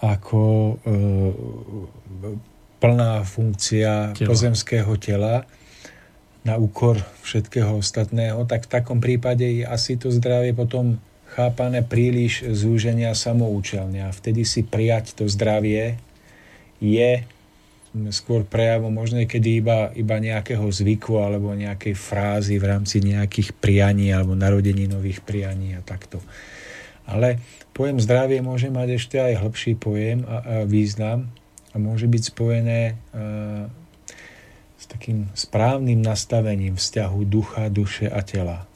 ako 0.00 0.42
e, 0.80 0.96
plná 2.80 3.22
funkcia 3.22 4.16
tela. 4.16 4.26
pozemského 4.26 4.92
tela 4.96 5.44
na 6.40 6.56
úkor 6.56 6.98
všetkého 7.20 7.76
ostatného, 7.76 8.48
tak 8.48 8.64
v 8.64 8.72
takom 8.72 8.98
prípade 8.98 9.44
je 9.44 9.64
asi 9.68 10.00
to 10.00 10.08
zdravie 10.08 10.56
potom 10.56 10.96
chápané 11.30 11.84
príliš 11.84 12.42
zúženia 12.56 13.12
samoučelne. 13.12 14.08
A 14.08 14.10
vtedy 14.10 14.48
si 14.48 14.64
prijať 14.64 15.14
to 15.14 15.28
zdravie 15.28 16.00
je 16.80 17.22
skôr 18.14 18.46
prejavom 18.46 18.94
možno 18.94 19.18
kedy 19.26 19.58
iba, 19.58 19.90
iba 19.98 20.16
nejakého 20.22 20.62
zvyku 20.62 21.18
alebo 21.18 21.50
nejakej 21.50 21.98
frázy 21.98 22.62
v 22.62 22.70
rámci 22.70 23.02
nejakých 23.02 23.50
prianí 23.58 24.14
alebo 24.14 24.38
narodení 24.38 24.86
nových 24.86 25.18
prianí 25.26 25.74
a 25.74 25.82
takto. 25.82 26.22
Ale 27.02 27.42
pojem 27.74 27.98
zdravie 27.98 28.38
môže 28.46 28.70
mať 28.70 28.88
ešte 28.94 29.18
aj 29.18 29.42
hĺbší 29.42 29.74
pojem 29.74 30.22
a, 30.22 30.36
a 30.38 30.54
význam 30.62 31.34
a 31.74 31.76
môže 31.82 32.06
byť 32.06 32.22
spojené 32.30 32.80
a, 32.94 32.94
s 34.78 34.84
takým 34.86 35.26
správnym 35.34 35.98
nastavením 35.98 36.78
vzťahu 36.78 37.18
ducha, 37.26 37.66
duše 37.74 38.06
a 38.06 38.22
tela. 38.22 38.70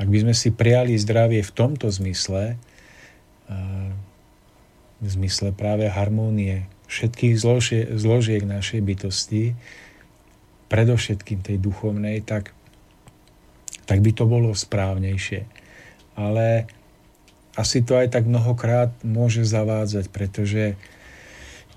Ak 0.00 0.08
by 0.08 0.24
sme 0.24 0.32
si 0.32 0.48
prijali 0.48 0.96
zdravie 0.96 1.44
v 1.44 1.52
tomto 1.52 1.92
zmysle, 1.92 2.56
a, 2.56 3.56
v 5.00 5.08
zmysle 5.08 5.52
práve 5.52 5.92
harmónie 5.92 6.64
všetkých 6.90 7.34
zložiek, 7.38 7.86
zložiek 7.94 8.42
našej 8.42 8.80
bytosti, 8.82 9.54
predovšetkým 10.66 11.42
tej 11.42 11.56
duchovnej, 11.62 12.22
tak, 12.26 12.50
tak 13.86 14.02
by 14.02 14.10
to 14.10 14.26
bolo 14.26 14.50
správnejšie. 14.54 15.46
Ale 16.18 16.66
asi 17.54 17.82
to 17.82 17.98
aj 17.98 18.14
tak 18.14 18.26
mnohokrát 18.26 18.90
môže 19.06 19.46
zavádzať, 19.46 20.10
pretože 20.10 20.74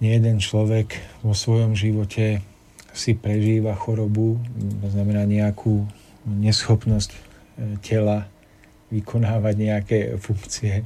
nie 0.01 0.13
jeden 0.17 0.41
človek 0.41 0.97
vo 1.21 1.37
svojom 1.37 1.77
živote 1.77 2.41
si 2.93 3.17
prežíva 3.17 3.73
chorobu, 3.73 4.37
to 4.81 4.87
znamená 4.93 5.25
nejakú 5.25 5.89
neschopnosť 6.29 7.09
e, 7.09 7.17
tela 7.81 8.29
vykonávať 8.93 9.55
nejaké 9.57 9.99
funkcie. 10.21 10.85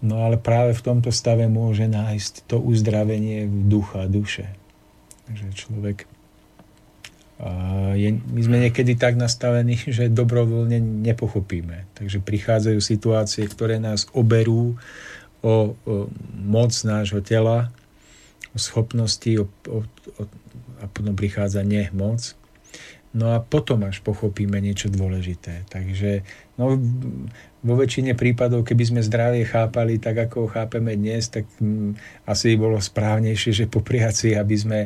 No 0.00 0.24
ale 0.24 0.40
práve 0.40 0.72
v 0.72 0.84
tomto 0.84 1.12
stave 1.12 1.44
môže 1.44 1.84
nájsť 1.84 2.48
to 2.48 2.56
uzdravenie 2.56 3.44
ducha, 3.68 4.08
duše. 4.08 4.48
Takže 5.28 5.46
človek 5.52 6.08
je, 7.96 8.20
my 8.20 8.40
sme 8.44 8.56
niekedy 8.68 9.00
tak 9.00 9.16
nastavení, 9.16 9.80
že 9.96 10.12
dobrovoľne 10.12 10.80
nepochopíme. 10.80 11.88
Takže 11.96 12.20
prichádzajú 12.20 12.78
situácie, 12.80 13.44
ktoré 13.48 13.80
nás 13.80 14.08
oberú 14.12 14.76
o, 15.40 15.72
o 15.72 16.08
moc 16.36 16.72
nášho 16.84 17.24
tela, 17.24 17.72
o 18.52 18.58
schopnosti 18.58 19.30
o, 19.40 19.48
o, 19.68 19.80
o, 20.20 20.22
a 20.80 20.84
potom 20.88 21.16
prichádza 21.16 21.64
nemoc. 21.64 22.36
No 23.10 23.34
a 23.34 23.42
potom 23.42 23.82
až 23.90 23.98
pochopíme 24.06 24.62
niečo 24.62 24.86
dôležité. 24.86 25.66
Takže 25.66 26.22
no, 26.54 26.78
vo 27.60 27.74
väčšine 27.76 28.16
prípadov, 28.16 28.64
keby 28.64 28.84
sme 28.88 29.00
zdravie 29.04 29.44
chápali 29.44 30.00
tak, 30.00 30.28
ako 30.28 30.44
ho 30.44 30.48
chápeme 30.48 30.96
dnes, 30.96 31.28
tak 31.28 31.44
m, 31.60 31.92
mm, 31.92 32.24
asi 32.24 32.56
bolo 32.56 32.80
správnejšie, 32.80 33.52
že 33.52 33.72
popriaci, 33.72 34.32
aby 34.36 34.56
sme 34.56 34.78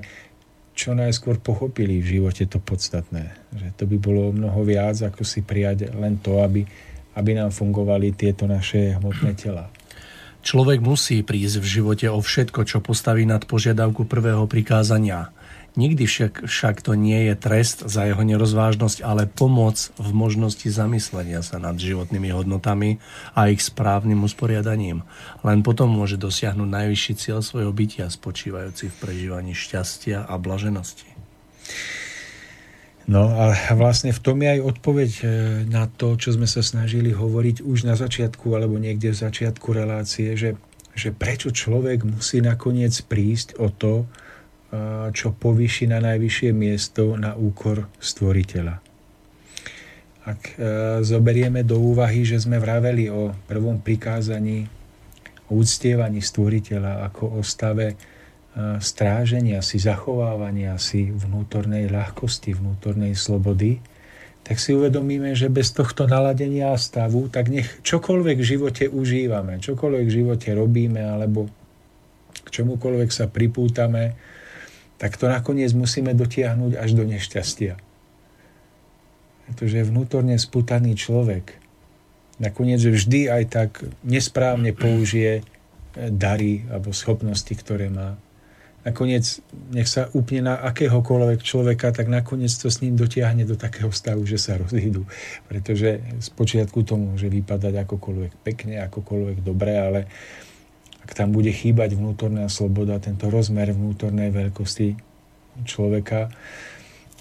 čo 0.75 0.91
najskôr 0.91 1.39
pochopili 1.39 2.03
v 2.03 2.19
živote 2.19 2.51
to 2.51 2.59
podstatné. 2.59 3.31
Že 3.55 3.69
to 3.79 3.85
by 3.87 3.97
bolo 4.03 4.35
mnoho 4.35 4.67
viac, 4.67 4.99
ako 5.07 5.23
si 5.23 5.47
prijať 5.47 5.95
len 5.95 6.19
to, 6.19 6.43
aby, 6.43 6.67
aby 7.15 7.31
nám 7.39 7.55
fungovali 7.55 8.11
tieto 8.19 8.51
naše 8.51 8.99
hmotné 8.99 9.39
tela. 9.39 9.71
Človek 10.45 10.83
musí 10.85 11.25
prísť 11.25 11.63
v 11.63 11.67
živote 11.81 12.07
o 12.11 12.21
všetko, 12.21 12.69
čo 12.69 12.83
postaví 12.85 13.25
nad 13.25 13.47
požiadavku 13.49 14.05
prvého 14.05 14.45
prikázania. 14.45 15.33
Nikdy 15.75 16.07
však, 16.07 16.47
však 16.47 16.87
to 16.87 16.95
nie 16.95 17.27
je 17.27 17.35
trest 17.35 17.83
za 17.83 18.07
jeho 18.07 18.23
nerozvážnosť, 18.23 19.03
ale 19.03 19.27
pomoc 19.27 19.91
v 19.99 20.11
možnosti 20.15 20.71
zamyslenia 20.71 21.43
sa 21.43 21.59
nad 21.59 21.75
životnými 21.75 22.31
hodnotami 22.31 23.03
a 23.35 23.51
ich 23.51 23.59
správnym 23.59 24.23
usporiadaním. 24.23 25.03
Len 25.43 25.67
potom 25.67 25.91
môže 25.91 26.15
dosiahnuť 26.15 26.69
najvyšší 26.71 27.13
cieľ 27.19 27.43
svojho 27.43 27.75
bytia, 27.75 28.07
spočívajúci 28.07 28.87
v 28.87 28.99
prežívaní 29.03 29.51
šťastia 29.51 30.23
a 30.23 30.39
blaženosti. 30.39 31.11
No 33.11 33.35
a 33.35 33.53
vlastne 33.75 34.15
v 34.15 34.23
tom 34.23 34.41
je 34.41 34.49
aj 34.55 34.61
odpoveď 34.65 35.11
e, 35.21 35.25
na 35.69 35.91
to, 35.91 36.17
čo 36.17 36.39
sme 36.39 36.49
sa 36.49 36.65
snažili 36.65 37.13
hovoriť 37.13 37.61
už 37.61 37.85
na 37.85 37.99
začiatku 37.99 38.47
alebo 38.55 38.81
niekde 38.81 39.13
v 39.13 39.23
začiatku 39.29 39.75
relácie, 39.77 40.39
že, 40.39 40.57
že 40.97 41.13
prečo 41.13 41.53
človek 41.53 42.07
musí 42.07 42.41
nakoniec 42.41 42.97
prísť 43.05 43.61
o 43.61 43.69
to, 43.69 44.09
čo 45.15 45.35
povýši 45.35 45.91
na 45.91 45.99
najvyššie 46.03 46.51
miesto 46.51 47.15
na 47.15 47.37
úkor 47.37 47.87
stvoriteľa. 48.01 48.77
Ak 50.25 50.57
e, 50.57 51.05
zoberieme 51.05 51.61
do 51.69 51.77
úvahy, 51.77 52.25
že 52.25 52.41
sme 52.41 52.57
vraveli 52.57 53.13
o 53.13 53.37
prvom 53.45 53.77
prikázaní, 53.77 54.65
o 55.53 55.61
uctievaní 55.61 56.25
stvoriteľa 56.25 57.05
ako 57.13 57.39
o 57.39 57.41
stave 57.45 57.93
e, 57.93 57.97
stráženia 58.81 59.61
si, 59.61 59.77
zachovávania 59.77 60.81
si 60.81 61.13
vnútornej 61.13 61.93
ľahkosti, 61.93 62.57
vnútornej 62.57 63.13
slobody, 63.13 63.85
tak 64.45 64.61
si 64.61 64.73
uvedomíme, 64.73 65.37
že 65.37 65.53
bez 65.53 65.73
tohto 65.77 66.09
naladenia 66.09 66.73
stavu, 66.77 67.29
tak 67.29 67.53
nech 67.53 67.69
čokoľvek 67.85 68.37
v 68.41 68.49
živote 68.57 68.85
užívame, 68.89 69.61
čokoľvek 69.61 70.05
v 70.09 70.17
živote 70.25 70.49
robíme, 70.57 71.01
alebo 71.01 71.53
k 72.45 72.49
čomukoľvek 72.49 73.09
sa 73.13 73.29
pripútame, 73.29 74.17
tak 74.99 75.19
to 75.19 75.27
nakoniec 75.27 75.75
musíme 75.75 76.15
dotiahnuť 76.15 76.79
až 76.79 76.91
do 76.95 77.05
nešťastia. 77.05 77.75
Pretože 79.45 79.85
vnútorne 79.85 80.39
sputaný 80.41 80.97
človek 80.97 81.61
nakoniec 82.39 82.83
vždy 82.83 83.31
aj 83.31 83.45
tak 83.51 83.71
nesprávne 84.03 84.75
použije 84.75 85.41
eh, 85.41 85.45
dary 86.11 86.67
alebo 86.71 86.95
schopnosti, 86.95 87.53
ktoré 87.55 87.91
má. 87.91 88.19
Nakoniec, 88.85 89.41
nech 89.73 89.89
sa 89.89 90.13
úplne 90.13 90.53
na 90.53 90.61
akéhokoľvek 90.61 91.41
človeka, 91.41 91.89
tak 91.89 92.13
nakoniec 92.13 92.53
to 92.53 92.69
s 92.69 92.85
ním 92.85 93.01
dotiahne 93.01 93.49
do 93.49 93.57
takého 93.57 93.89
stavu, 93.89 94.29
že 94.29 94.37
sa 94.37 94.61
rozídu. 94.61 95.09
Pretože 95.49 96.05
z 96.21 96.29
počiatku 96.37 96.85
to 96.85 97.01
môže 97.01 97.33
vypadať 97.33 97.81
akokoľvek 97.81 98.33
pekne, 98.45 98.85
akokoľvek 98.85 99.41
dobre, 99.41 99.73
ale 99.73 100.01
ak 101.05 101.13
tam 101.13 101.37
bude 101.37 101.53
chýbať 101.53 102.01
vnútorná 102.01 102.49
sloboda, 102.49 102.97
tento 102.97 103.29
rozmer 103.29 103.77
vnútornej 103.77 104.33
veľkosti 104.33 104.97
človeka, 105.69 106.33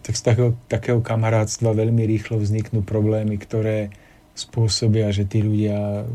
tak 0.04 0.16
z 0.16 0.22
takého, 0.24 0.52
takého 0.72 1.00
kamarátstva 1.04 1.76
veľmi 1.76 2.04
rýchlo 2.08 2.40
vzniknú 2.40 2.84
problémy, 2.84 3.36
ktoré 3.36 3.92
spôsobia, 4.34 5.14
že 5.14 5.28
tí 5.28 5.46
ľudia 5.46 6.08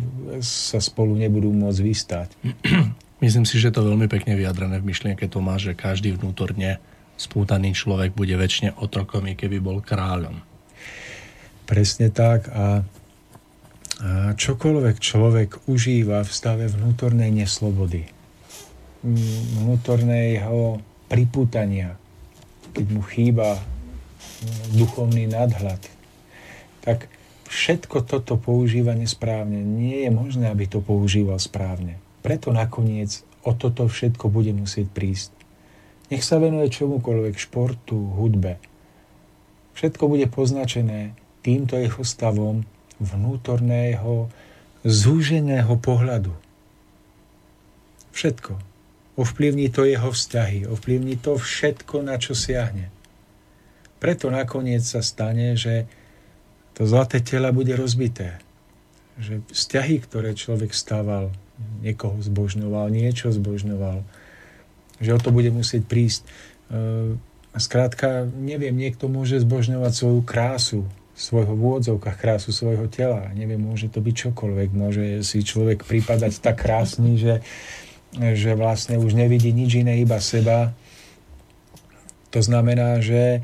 sa 0.43 0.81
spolu 0.83 1.15
nebudú 1.15 1.53
môcť 1.55 1.81
vystať. 1.85 2.29
Myslím 3.25 3.45
si, 3.45 3.59
že 3.59 3.71
to 3.71 3.87
veľmi 3.87 4.07
pekne 4.09 4.35
vyjadrené 4.35 4.81
v 4.81 4.89
myšlienke 4.89 5.27
to 5.29 5.39
má, 5.43 5.59
že 5.59 5.75
každý 5.75 6.15
vnútorne 6.15 6.81
spútaný 7.19 7.75
človek 7.75 8.15
bude 8.15 8.33
väčšine 8.33 8.79
otrokom, 8.79 9.27
keby 9.35 9.59
bol 9.59 9.83
kráľom. 9.83 10.39
Presne 11.67 12.09
tak 12.09 12.49
a 12.49 12.87
čokoľvek 14.39 14.97
človek 15.03 15.67
užíva 15.67 16.23
v 16.23 16.31
stave 16.31 16.71
vnútornej 16.71 17.35
neslobody, 17.35 18.07
vnútorného 19.59 20.79
pripútania, 21.11 21.99
keď 22.75 22.87
mu 22.95 23.03
chýba 23.03 23.59
duchovný 24.71 25.27
nadhľad, 25.27 25.83
tak 26.87 27.11
všetko 27.51 28.07
toto 28.07 28.39
používa 28.39 28.95
nesprávne. 28.95 29.59
Nie 29.59 30.07
je 30.07 30.11
možné, 30.15 30.47
aby 30.47 30.71
to 30.71 30.79
používal 30.79 31.43
správne. 31.43 31.99
Preto 32.23 32.55
nakoniec 32.55 33.27
o 33.43 33.51
toto 33.51 33.91
všetko 33.91 34.31
bude 34.31 34.55
musieť 34.55 34.87
prísť. 34.95 35.31
Nech 36.15 36.23
sa 36.23 36.39
venuje 36.39 36.71
čomukoľvek, 36.71 37.35
športu, 37.35 37.99
hudbe. 38.15 38.63
Všetko 39.75 40.07
bude 40.07 40.27
poznačené 40.31 41.19
týmto 41.43 41.75
jeho 41.77 42.03
stavom 42.07 42.63
vnútorného, 42.99 44.31
zúženého 44.87 45.75
pohľadu. 45.79 46.35
Všetko. 48.15 48.59
Ovplyvní 49.19 49.71
to 49.75 49.83
jeho 49.83 50.15
vzťahy, 50.15 50.71
ovplyvní 50.71 51.19
to 51.19 51.35
všetko, 51.35 52.07
na 52.07 52.23
čo 52.23 52.39
siahne. 52.39 52.91
Preto 53.99 54.31
nakoniec 54.31 54.87
sa 54.87 55.03
stane, 55.03 55.59
že 55.59 55.91
to 56.79 56.87
zlaté 56.87 57.19
tela 57.19 57.51
bude 57.51 57.75
rozbité. 57.75 58.39
Že 59.19 59.43
vzťahy, 59.51 59.97
ktoré 60.07 60.39
človek 60.39 60.71
stával, 60.71 61.35
niekoho 61.83 62.15
zbožňoval, 62.23 62.95
niečo 62.95 63.35
zbožňoval, 63.35 64.07
že 65.03 65.11
o 65.11 65.19
to 65.19 65.35
bude 65.35 65.51
musieť 65.51 65.83
prísť. 65.91 66.23
A 67.51 67.59
skrátka, 67.59 68.31
neviem, 68.39 68.79
niekto 68.79 69.11
môže 69.11 69.43
zbožňovať 69.43 69.93
svoju 69.95 70.23
krásu, 70.23 70.87
svojho 71.19 71.59
vôdzovka, 71.59 72.15
krásu 72.15 72.55
svojho 72.55 72.87
tela. 72.87 73.27
Neviem, 73.35 73.59
môže 73.59 73.91
to 73.91 73.99
byť 73.99 74.15
čokoľvek. 74.31 74.69
Môže 74.71 75.27
si 75.27 75.43
človek 75.43 75.83
pripadať 75.83 76.39
tak 76.39 76.63
krásny, 76.63 77.19
že 77.19 77.43
že 78.17 78.57
vlastne 78.57 78.97
už 78.97 79.13
nevidí 79.13 79.53
nič 79.53 79.85
iné, 79.85 80.01
iba 80.01 80.17
seba. 80.17 80.73
To 82.33 82.41
znamená, 82.41 83.01
že 83.01 83.41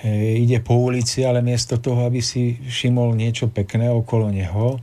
e, 0.00 0.40
ide 0.40 0.60
po 0.60 0.76
ulici, 0.80 1.24
ale 1.24 1.44
miesto 1.44 1.76
toho, 1.76 2.08
aby 2.08 2.20
si 2.24 2.56
všimol 2.56 3.16
niečo 3.16 3.48
pekné 3.52 3.92
okolo 3.92 4.32
neho, 4.32 4.80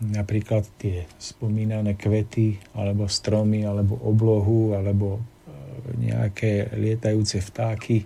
napríklad 0.00 0.68
tie 0.76 1.08
spomínané 1.16 1.96
kvety, 1.96 2.76
alebo 2.76 3.08
stromy, 3.08 3.64
alebo 3.64 3.96
oblohu, 4.04 4.76
alebo 4.76 5.16
e, 5.16 5.20
nejaké 6.00 6.76
lietajúce 6.76 7.40
vtáky, 7.40 8.04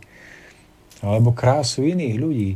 alebo 1.01 1.33
krásu 1.33 1.85
iných 1.85 2.17
ľudí, 2.21 2.53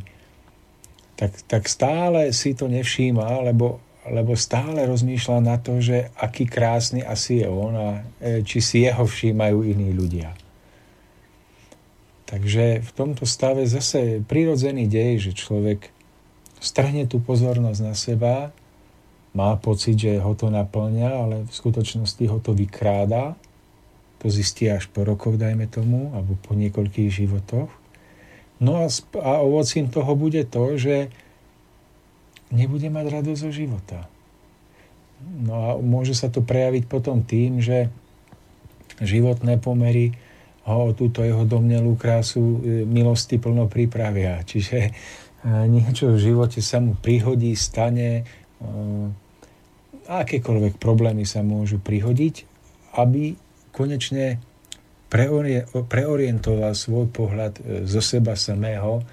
tak, 1.15 1.33
tak 1.47 1.63
stále 1.71 2.35
si 2.35 2.53
to 2.53 2.67
nevšíma, 2.67 3.41
lebo, 3.47 3.81
lebo 4.11 4.35
stále 4.35 4.85
rozmýšľa 4.85 5.39
na 5.41 5.57
to, 5.57 5.79
že 5.79 6.11
aký 6.19 6.45
krásny 6.45 7.01
asi 7.01 7.41
je 7.41 7.49
on 7.49 7.75
a 7.75 7.89
e, 8.19 8.43
či 8.43 8.59
si 8.59 8.77
jeho 8.85 9.07
všímajú 9.07 9.59
iní 9.63 9.95
ľudia. 9.95 10.35
Takže 12.25 12.83
v 12.83 12.91
tomto 12.97 13.25
stave 13.29 13.63
zase 13.69 14.25
prirodzený 14.27 14.91
dej, 14.91 15.31
že 15.31 15.39
človek 15.39 15.95
strhne 16.59 17.07
tú 17.07 17.23
pozornosť 17.23 17.81
na 17.85 17.95
seba, 17.95 18.51
má 19.35 19.59
pocit, 19.59 19.99
že 19.99 20.23
ho 20.23 20.33
to 20.39 20.47
naplňa, 20.47 21.11
ale 21.11 21.37
v 21.45 21.53
skutočnosti 21.53 22.25
ho 22.31 22.39
to 22.39 22.55
vykráda. 22.55 23.35
To 24.23 24.31
zistí 24.31 24.71
až 24.71 24.87
po 24.89 25.03
rokoch, 25.03 25.35
dajme 25.35 25.67
tomu, 25.67 26.15
alebo 26.15 26.39
po 26.39 26.55
niekoľkých 26.55 27.11
životoch. 27.11 27.84
No 28.63 28.83
a, 28.83 28.87
a 29.19 29.33
ovocím 29.43 29.91
toho 29.91 30.15
bude 30.15 30.47
to, 30.47 30.79
že 30.79 31.11
nebude 32.55 32.87
mať 32.87 33.07
radosť 33.11 33.41
zo 33.41 33.51
života. 33.51 34.07
No 35.25 35.53
a 35.57 35.69
môže 35.81 36.15
sa 36.15 36.31
to 36.31 36.45
prejaviť 36.45 36.85
potom 36.87 37.25
tým, 37.25 37.59
že 37.59 37.91
životné 39.03 39.59
pomery 39.59 40.15
ho 40.65 40.93
o 40.93 40.97
túto 40.97 41.21
jeho 41.21 41.45
domnelú 41.45 41.99
krásu 41.99 42.41
e, 42.41 42.59
milosti 42.89 43.37
plno 43.37 43.69
pripravia. 43.69 44.41
Čiže 44.41 44.79
e, 44.81 44.91
niečo 45.69 46.17
v 46.17 46.23
živote 46.33 46.65
sa 46.65 46.81
mu 46.81 46.97
prihodí, 46.97 47.53
stane, 47.53 48.11
e, 48.21 48.25
akékoľvek 50.09 50.81
problémy 50.81 51.29
sa 51.29 51.45
môžu 51.45 51.81
prihodiť, 51.81 52.49
aby 52.97 53.37
konečne 53.77 54.41
preorientoval 55.87 56.75
svoj 56.75 57.07
pohľad 57.15 57.63
e, 57.63 57.63
zo 57.87 58.03
seba 58.03 58.35
samého 58.35 59.07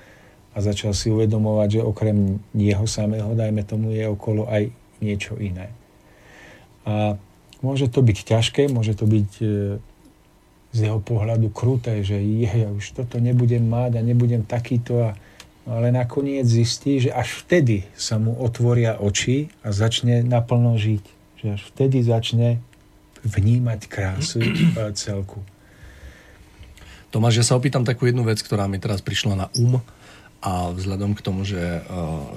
a 0.51 0.57
začal 0.59 0.97
si 0.97 1.13
uvedomovať, 1.13 1.79
že 1.79 1.81
okrem 1.85 2.41
jeho 2.57 2.89
samého, 2.89 3.37
dajme 3.37 3.61
tomu, 3.63 3.93
je 3.93 4.09
okolo 4.09 4.49
aj 4.49 4.73
niečo 4.99 5.37
iné. 5.37 5.69
A 6.83 7.15
môže 7.61 7.87
to 7.87 8.01
byť 8.01 8.17
ťažké, 8.25 8.67
môže 8.73 8.97
to 8.97 9.05
byť 9.05 9.31
e, 9.39 9.45
z 10.71 10.77
jeho 10.89 10.99
pohľadu 11.03 11.53
kruté, 11.53 12.01
že 12.01 12.17
je, 12.17 12.49
ja 12.49 12.69
už 12.73 12.97
toto 12.97 13.21
nebudem 13.21 13.61
mať 13.61 13.99
a 13.99 14.01
nebudem 14.01 14.41
takýto 14.41 15.11
a 15.11 15.11
ale 15.69 15.93
nakoniec 15.93 16.49
zistí, 16.49 16.97
že 16.97 17.13
až 17.13 17.45
vtedy 17.45 17.85
sa 17.93 18.17
mu 18.17 18.33
otvoria 18.41 18.97
oči 18.97 19.53
a 19.61 19.69
začne 19.69 20.25
naplno 20.25 20.73
žiť. 20.73 21.03
Že 21.37 21.47
až 21.53 21.61
vtedy 21.69 21.97
začne 22.01 22.49
vnímať 23.21 23.79
krásu 23.85 24.41
celku. 24.97 25.45
Tomáš, 27.11 27.43
ja 27.43 27.45
sa 27.45 27.59
opýtam 27.59 27.83
takú 27.83 28.07
jednu 28.07 28.23
vec, 28.23 28.39
ktorá 28.39 28.71
mi 28.71 28.79
teraz 28.79 29.03
prišla 29.03 29.35
na 29.35 29.47
um 29.59 29.83
a 30.39 30.71
vzhľadom 30.71 31.11
k 31.11 31.21
tomu, 31.21 31.43
že 31.43 31.59
uh, 31.59 31.83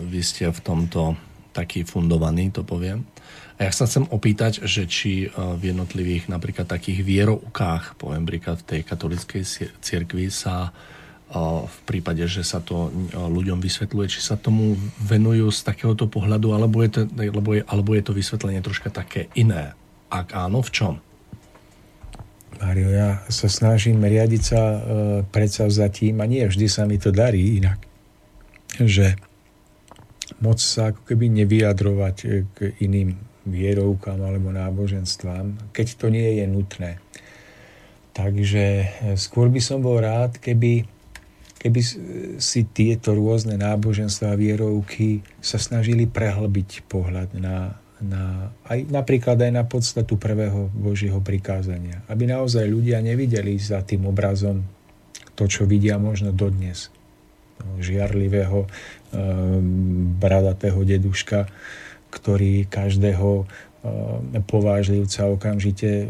vy 0.02 0.18
ste 0.18 0.50
v 0.50 0.60
tomto 0.60 1.14
taký 1.54 1.86
fundovaný, 1.86 2.50
to 2.50 2.66
poviem. 2.66 3.06
A 3.54 3.70
ja 3.70 3.72
sa 3.72 3.86
chcem 3.86 4.02
opýtať, 4.10 4.66
že 4.66 4.90
či 4.90 5.30
uh, 5.30 5.54
v 5.54 5.70
jednotlivých 5.70 6.26
napríklad 6.26 6.66
takých 6.66 7.06
vieroukách, 7.06 7.94
poviem 8.02 8.26
príklad 8.26 8.66
v 8.66 8.66
tej 8.66 8.80
katolickej 8.82 9.42
cirkvi 9.78 10.26
sa 10.34 10.74
uh, 10.74 11.62
v 11.70 11.78
prípade, 11.86 12.26
že 12.26 12.42
sa 12.42 12.58
to 12.58 12.90
ľuďom 13.14 13.62
vysvetľuje, 13.62 14.06
či 14.10 14.26
sa 14.26 14.34
tomu 14.34 14.74
venujú 14.98 15.54
z 15.54 15.70
takéhoto 15.70 16.10
pohľadu, 16.10 16.50
alebo 16.50 16.82
je 16.82 16.90
to, 16.98 17.00
alebo 17.14 17.50
je, 17.54 17.62
alebo 17.62 17.94
je 17.94 18.02
to 18.02 18.12
vysvetlenie 18.12 18.58
troška 18.58 18.90
také 18.90 19.30
iné. 19.38 19.78
Ak 20.10 20.34
áno, 20.34 20.66
v 20.66 20.70
čom? 20.74 20.94
Mario, 22.60 22.90
ja 22.90 23.22
sa 23.32 23.48
snažím 23.50 24.02
riadiť 24.02 24.42
sa 24.42 24.62
e, 24.62 24.78
predsavzatím 25.26 26.22
a 26.22 26.26
nie 26.28 26.44
vždy 26.44 26.66
sa 26.70 26.86
mi 26.86 27.00
to 27.00 27.10
darí 27.10 27.58
inak. 27.58 27.78
Že 28.78 29.18
moc 30.42 30.58
sa 30.60 30.92
ako 30.92 31.02
keby 31.08 31.30
nevyjadrovať 31.44 32.16
e, 32.22 32.26
k 32.52 32.58
iným 32.84 33.16
vierovkám 33.44 34.20
alebo 34.20 34.54
náboženstvám, 34.54 35.74
keď 35.76 35.86
to 36.00 36.06
nie 36.08 36.40
je 36.40 36.46
nutné. 36.48 36.90
Takže 38.14 38.64
e, 38.64 38.86
skôr 39.18 39.50
by 39.50 39.60
som 39.60 39.82
bol 39.82 39.98
rád, 40.00 40.38
keby 40.38 40.86
keby 41.64 41.80
si 42.36 42.60
tieto 42.76 43.16
rôzne 43.16 43.56
náboženstva 43.56 44.36
a 44.36 44.40
vierovky 44.40 45.24
sa 45.40 45.56
snažili 45.56 46.04
prehlbiť 46.04 46.84
pohľad 46.92 47.40
na, 47.40 47.80
na, 48.04 48.52
aj, 48.68 48.86
napríklad 48.92 49.40
aj 49.40 49.52
na 49.52 49.64
podstatu 49.64 50.20
prvého 50.20 50.68
Božieho 50.72 51.18
prikázania. 51.24 52.04
Aby 52.06 52.28
naozaj 52.28 52.68
ľudia 52.68 53.00
nevideli 53.00 53.56
za 53.56 53.80
tým 53.80 54.04
obrazom 54.04 54.64
to, 55.34 55.48
čo 55.48 55.66
vidia 55.66 55.98
možno 55.98 56.30
dodnes. 56.30 56.92
Žiarlivého, 57.80 58.64
e, 58.64 58.68
bradatého 60.20 60.80
deduška, 60.84 61.48
ktorý 62.12 62.68
každého 62.68 63.30
e, 63.42 63.44
povážlivca 64.44 65.26
okamžite 65.32 66.06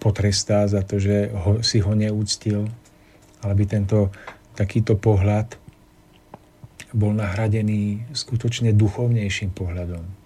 potrestá 0.00 0.64
za 0.70 0.80
to, 0.86 0.96
že 1.02 1.32
ho, 1.32 1.60
si 1.60 1.82
ho 1.82 1.92
neúctil. 1.92 2.70
Ale 3.44 3.52
by 3.52 3.64
tento 3.68 4.08
takýto 4.56 4.96
pohľad 4.96 5.58
bol 6.96 7.12
nahradený 7.12 8.08
skutočne 8.16 8.72
duchovnejším 8.72 9.52
pohľadom. 9.52 10.25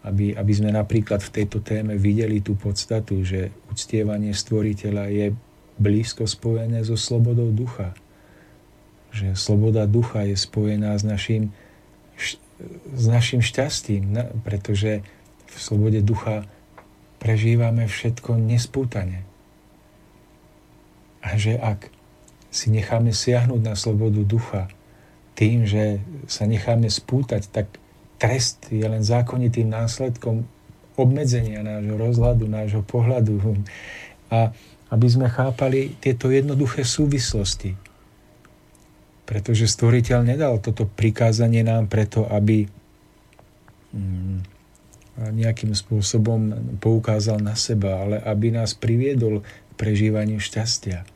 Aby, 0.00 0.32
aby 0.32 0.52
sme 0.56 0.72
napríklad 0.72 1.20
v 1.20 1.34
tejto 1.42 1.60
téme 1.60 2.00
videli 2.00 2.40
tú 2.40 2.56
podstatu, 2.56 3.20
že 3.20 3.52
uctievanie 3.68 4.32
stvoriteľa 4.32 5.04
je 5.12 5.26
blízko 5.76 6.24
spojené 6.24 6.84
so 6.84 6.96
slobodou 6.96 7.52
ducha. 7.52 7.92
Že 9.12 9.36
sloboda 9.36 9.84
ducha 9.84 10.24
je 10.24 10.36
spojená 10.36 10.96
s 10.96 11.04
našim, 11.04 11.52
s 12.92 13.04
našim 13.08 13.40
šťastím, 13.44 14.16
pretože 14.44 15.04
v 15.50 15.56
slobode 15.56 16.00
ducha 16.04 16.44
prežívame 17.20 17.88
všetko 17.88 18.36
nespútane. 18.40 19.24
A 21.20 21.36
že 21.36 21.56
ak 21.60 21.92
si 22.52 22.72
necháme 22.72 23.12
siahnuť 23.12 23.60
na 23.60 23.76
slobodu 23.76 24.20
ducha 24.24 24.72
tým, 25.36 25.64
že 25.64 26.04
sa 26.28 26.44
necháme 26.44 26.92
spútať, 26.92 27.48
tak 27.48 27.79
trest 28.20 28.68
je 28.68 28.84
len 28.84 29.00
zákonitým 29.00 29.72
následkom 29.72 30.44
obmedzenia 31.00 31.64
nášho 31.64 31.96
rozhľadu, 31.96 32.44
nášho 32.44 32.84
pohľadu. 32.84 33.40
A 34.28 34.52
aby 34.92 35.06
sme 35.08 35.32
chápali 35.32 35.96
tieto 36.02 36.28
jednoduché 36.28 36.84
súvislosti. 36.84 37.78
Pretože 39.24 39.70
stvoriteľ 39.70 40.26
nedal 40.26 40.58
toto 40.60 40.84
prikázanie 40.84 41.62
nám 41.64 41.86
preto, 41.86 42.26
aby 42.26 42.66
mm, 43.94 44.38
nejakým 45.30 45.72
spôsobom 45.72 46.74
poukázal 46.82 47.38
na 47.38 47.54
seba, 47.54 48.02
ale 48.02 48.16
aby 48.20 48.50
nás 48.50 48.74
priviedol 48.74 49.46
k 49.46 49.72
prežívaniu 49.78 50.42
šťastia 50.42 51.06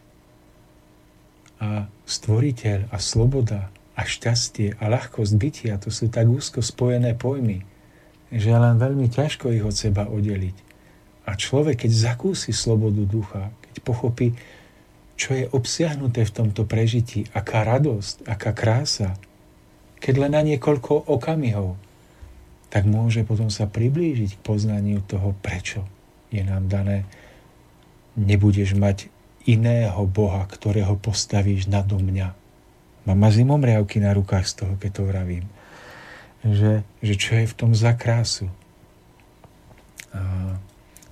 a 1.58 1.90
stvoriteľ 2.06 2.94
a 2.94 2.98
sloboda 3.02 3.73
a 3.94 4.02
šťastie 4.02 4.78
a 4.82 4.84
ľahkosť 4.90 5.32
bytia, 5.38 5.74
to 5.78 5.94
sú 5.94 6.10
tak 6.10 6.26
úzko 6.26 6.60
spojené 6.60 7.14
pojmy, 7.14 7.62
že 8.34 8.50
len 8.50 8.74
veľmi 8.78 9.06
ťažko 9.06 9.54
ich 9.54 9.62
od 9.62 9.74
seba 9.74 10.10
oddeliť. 10.10 10.56
A 11.24 11.38
človek, 11.38 11.86
keď 11.86 12.12
zakúsi 12.12 12.50
slobodu 12.50 13.06
ducha, 13.06 13.54
keď 13.70 13.76
pochopí, 13.80 14.34
čo 15.14 15.32
je 15.32 15.46
obsiahnuté 15.46 16.26
v 16.26 16.34
tomto 16.34 16.66
prežití, 16.66 17.30
aká 17.32 17.62
radosť, 17.62 18.26
aká 18.26 18.50
krása, 18.50 19.14
keď 20.02 20.14
len 20.26 20.32
na 20.36 20.42
niekoľko 20.42 21.08
okamihov, 21.08 21.78
tak 22.68 22.90
môže 22.90 23.22
potom 23.22 23.48
sa 23.48 23.70
priblížiť 23.70 24.36
k 24.36 24.44
poznaniu 24.44 24.98
toho, 25.06 25.32
prečo 25.38 25.86
je 26.34 26.42
nám 26.42 26.66
dané. 26.66 27.06
Nebudeš 28.18 28.74
mať 28.74 29.06
iného 29.46 30.02
Boha, 30.10 30.42
ktorého 30.50 30.98
postavíš 30.98 31.70
nado 31.70 32.02
mňa. 32.02 32.43
Mám 33.04 33.18
ma 33.20 33.28
zimomriavky 33.28 34.00
na 34.00 34.16
rukách 34.16 34.48
z 34.48 34.54
toho, 34.64 34.74
keď 34.80 34.90
to 34.96 35.02
vravím. 35.04 35.44
Že, 36.44 36.84
že 37.04 37.14
čo 37.16 37.30
je 37.40 37.46
v 37.48 37.56
tom 37.56 37.70
za 37.76 37.92
krásu. 37.96 38.48
A, 40.12 40.56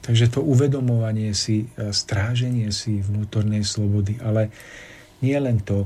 takže 0.01 0.33
to 0.33 0.41
uvedomovanie 0.41 1.37
si, 1.37 1.69
stráženie 1.77 2.73
si 2.73 3.01
vnútornej 3.01 3.65
slobody, 3.65 4.17
ale 4.25 4.49
nie 5.21 5.37
len 5.37 5.61
to, 5.61 5.85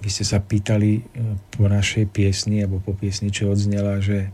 vy 0.00 0.08
ste 0.12 0.24
sa 0.28 0.40
pýtali 0.40 1.00
e, 1.00 1.02
po 1.56 1.68
našej 1.68 2.08
piesni, 2.12 2.60
alebo 2.60 2.80
po 2.84 2.92
piesni, 2.92 3.32
čo 3.32 3.52
odznela, 3.52 4.00
že 4.00 4.28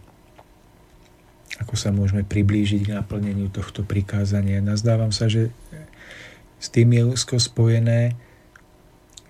ako 1.63 1.75
sa 1.79 1.95
môžeme 1.95 2.27
priblížiť 2.27 2.91
k 2.91 2.95
naplneniu 2.97 3.47
tohto 3.53 3.87
prikázania. 3.87 4.65
Nazdávam 4.65 5.15
sa, 5.15 5.31
že 5.31 5.55
s 6.59 6.71
tým 6.71 6.95
je 6.95 7.03
úzko 7.07 7.37
spojené, 7.43 8.15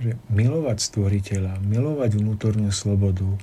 že 0.02 0.18
milovať 0.34 0.78
stvoriteľa, 0.82 1.62
milovať 1.62 2.18
vnútornú 2.18 2.74
slobodu, 2.74 3.38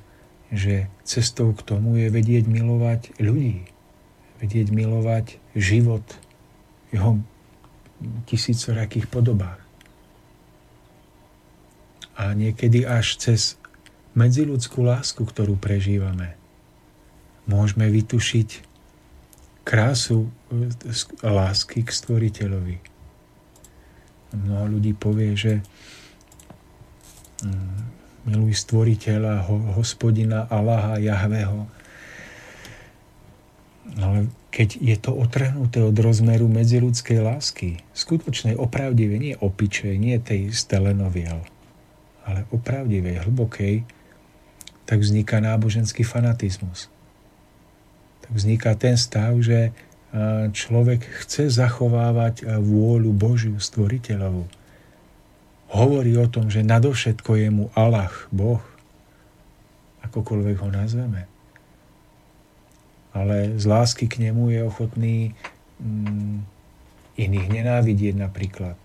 že 0.52 0.92
cestou 1.08 1.56
k 1.56 1.64
tomu 1.64 1.96
je 1.96 2.12
vedieť 2.12 2.52
milovať 2.52 3.16
ľudí, 3.24 3.64
vedieť 4.44 4.68
milovať 4.76 5.40
život 5.56 6.04
jeho 6.92 7.24
tisícorakých 8.28 9.08
podobách. 9.08 9.64
A 12.20 12.36
niekedy 12.36 12.84
až 12.84 13.16
cez 13.16 13.56
medziludskú 14.12 14.84
lásku, 14.84 15.24
ktorú 15.24 15.56
prežívame, 15.56 16.36
môžeme 17.48 17.88
vytušiť 17.88 18.68
krásu 19.64 20.28
e, 20.28 20.60
lásky 21.24 21.88
k 21.88 21.90
stvoriteľovi. 21.94 22.78
Mnoho 24.36 24.66
ľudí 24.78 24.92
povie, 24.98 25.40
že 25.40 25.64
miluj 28.28 28.54
stvoriteľa, 28.54 29.48
hospodina 29.74 30.46
Allaha, 30.52 31.00
Jahveho. 31.00 31.66
Ale 33.98 34.30
keď 34.54 34.78
je 34.78 34.96
to 34.98 35.14
otrhnuté 35.18 35.82
od 35.82 35.98
rozmeru 35.98 36.46
medziludskej 36.46 37.22
lásky, 37.22 37.82
skutočnej, 37.94 38.54
opravdivej, 38.58 39.18
nie 39.18 39.36
opičej, 39.38 39.98
nie 39.98 40.18
tej 40.22 40.54
stelenoviel, 40.54 41.42
ale 42.26 42.46
opravdivej, 42.54 43.26
hlbokej, 43.26 43.82
tak 44.86 45.02
vzniká 45.02 45.42
náboženský 45.42 46.02
fanatizmus. 46.02 46.90
Tak 48.26 48.32
vzniká 48.34 48.74
ten 48.78 48.98
stav, 48.98 49.38
že 49.42 49.74
človek 50.54 51.06
chce 51.26 51.54
zachovávať 51.54 52.46
vôľu 52.58 53.14
Božiu, 53.14 53.58
stvoriteľovú. 53.62 54.50
Hovorí 55.70 56.18
o 56.18 56.26
tom, 56.26 56.50
že 56.50 56.66
nadovšetko 56.66 57.32
je 57.38 57.50
mu 57.54 57.66
Allah, 57.78 58.10
Boh, 58.34 58.62
akokoľvek 60.06 60.58
ho 60.66 60.70
nazveme. 60.74 61.30
Ale 63.14 63.58
z 63.58 63.66
lásky 63.66 64.10
k 64.10 64.30
nemu 64.30 64.54
je 64.54 64.62
ochotný 64.66 65.18
mm, 65.82 66.38
iných 67.18 67.48
nenávidieť 67.54 68.16
napríklad. 68.18 68.78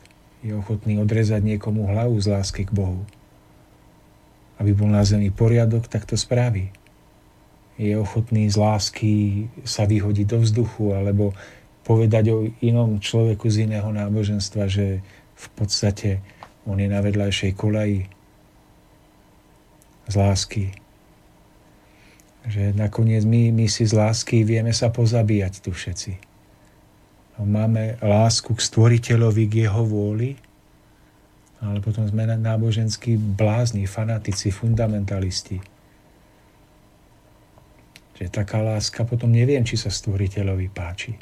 Je 0.45 0.53
ochotný 0.53 1.01
odrezať 1.01 1.41
niekomu 1.41 1.89
hlavu 1.89 2.21
z 2.21 2.37
lásky 2.37 2.69
k 2.69 2.73
Bohu 2.73 3.05
aby 4.59 4.71
bol 4.75 4.91
na 4.91 5.03
zemi 5.03 5.35
poriadok, 5.35 5.91
tak 5.91 6.07
to 6.07 6.15
spraví. 6.15 6.71
Je 7.75 7.99
ochotný 7.99 8.47
z 8.47 8.57
lásky 8.57 9.13
sa 9.67 9.83
vyhodiť 9.83 10.27
do 10.31 10.39
vzduchu 10.39 10.95
alebo 10.95 11.35
povedať 11.83 12.25
o 12.31 12.47
inom 12.63 13.03
človeku 13.03 13.51
z 13.51 13.67
iného 13.67 13.91
náboženstva, 13.91 14.71
že 14.71 15.03
v 15.35 15.47
podstate 15.59 16.23
on 16.65 16.81
je 16.81 16.89
na 16.89 17.01
vedľajšej 17.05 17.53
kolaji 17.57 18.09
z 20.09 20.15
lásky. 20.17 20.65
Že 22.45 22.77
nakoniec 22.77 23.25
my, 23.25 23.53
my 23.53 23.67
si 23.69 23.89
z 23.89 23.97
lásky 23.97 24.45
vieme 24.45 24.73
sa 24.73 24.93
pozabíjať 24.93 25.65
tu 25.65 25.73
všetci. 25.73 26.13
Máme 27.41 27.99
lásku 27.99 28.53
k 28.55 28.61
stvoriteľovi, 28.61 29.45
k 29.51 29.55
jeho 29.67 29.83
vôli, 29.83 30.39
ale 31.65 31.81
potom 31.81 32.05
sme 32.05 32.29
náboženskí 32.29 33.17
blázni, 33.17 33.89
fanatici, 33.89 34.53
fundamentalisti. 34.53 35.59
Že 38.15 38.31
taká 38.31 38.63
láska 38.63 39.03
potom 39.03 39.33
neviem, 39.33 39.67
či 39.67 39.75
sa 39.75 39.91
stvoriteľovi 39.91 40.69
páči. 40.71 41.17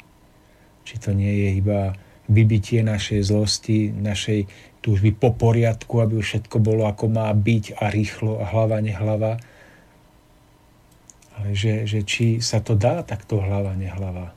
Či 0.83 0.95
to 0.99 1.15
nie 1.15 1.47
je 1.47 1.49
iba 1.57 1.95
vybitie 2.27 2.83
našej 2.85 3.33
zlosti, 3.33 3.89
našej 3.89 4.45
túžby 4.83 5.15
po 5.15 5.31
poriadku, 5.31 6.03
aby 6.03 6.19
všetko 6.19 6.59
bolo 6.59 6.83
ako 6.83 7.07
má 7.07 7.31
byť 7.31 7.79
a 7.79 7.87
rýchlo 7.87 8.43
a 8.43 8.45
hlava 8.51 8.83
nehlava. 8.83 9.39
Ale 11.39 11.55
že, 11.55 11.87
že 11.87 12.03
či 12.03 12.43
sa 12.43 12.59
to 12.59 12.75
dá 12.75 13.01
takto 13.01 13.39
hlava 13.39 13.73
nehlava. 13.79 14.35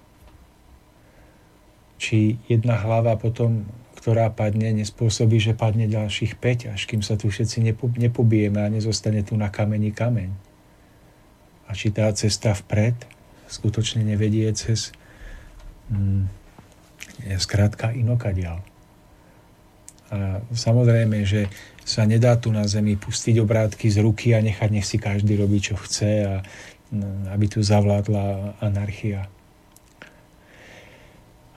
Či 1.98 2.38
jedna 2.46 2.78
hlava 2.78 3.18
potom 3.18 3.66
ktorá 4.06 4.30
padne, 4.30 4.70
nespôsobí, 4.70 5.42
že 5.42 5.58
padne 5.58 5.90
ďalších 5.90 6.38
5, 6.38 6.70
až 6.78 6.86
kým 6.86 7.02
sa 7.02 7.18
tu 7.18 7.26
všetci 7.26 7.58
nepobijeme 7.98 8.62
a 8.62 8.70
nezostane 8.70 9.26
tu 9.26 9.34
na 9.34 9.50
kameni 9.50 9.90
kameň. 9.90 10.30
A 11.66 11.74
či 11.74 11.90
tá 11.90 12.06
cesta 12.14 12.54
vpred 12.54 12.94
skutočne 13.50 14.06
nevedie 14.06 14.46
cez 14.54 14.94
mm, 15.90 16.30
skrátka 17.34 17.90
inokadiaľ. 17.98 18.62
A 20.10 20.38
samozrejme, 20.54 21.26
že 21.26 21.50
sa 21.82 22.06
nedá 22.06 22.38
tu 22.38 22.54
na 22.54 22.66
zemi 22.66 22.94
pustiť 22.94 23.42
obrátky 23.42 23.90
z 23.90 24.02
ruky 24.02 24.34
a 24.34 24.42
nechať, 24.42 24.70
nech 24.70 24.86
si 24.86 24.98
každý 24.98 25.34
robí, 25.38 25.58
čo 25.58 25.74
chce 25.74 26.10
a 26.26 26.34
aby 27.34 27.46
tu 27.50 27.62
zavládla 27.62 28.58
anarchia. 28.62 29.26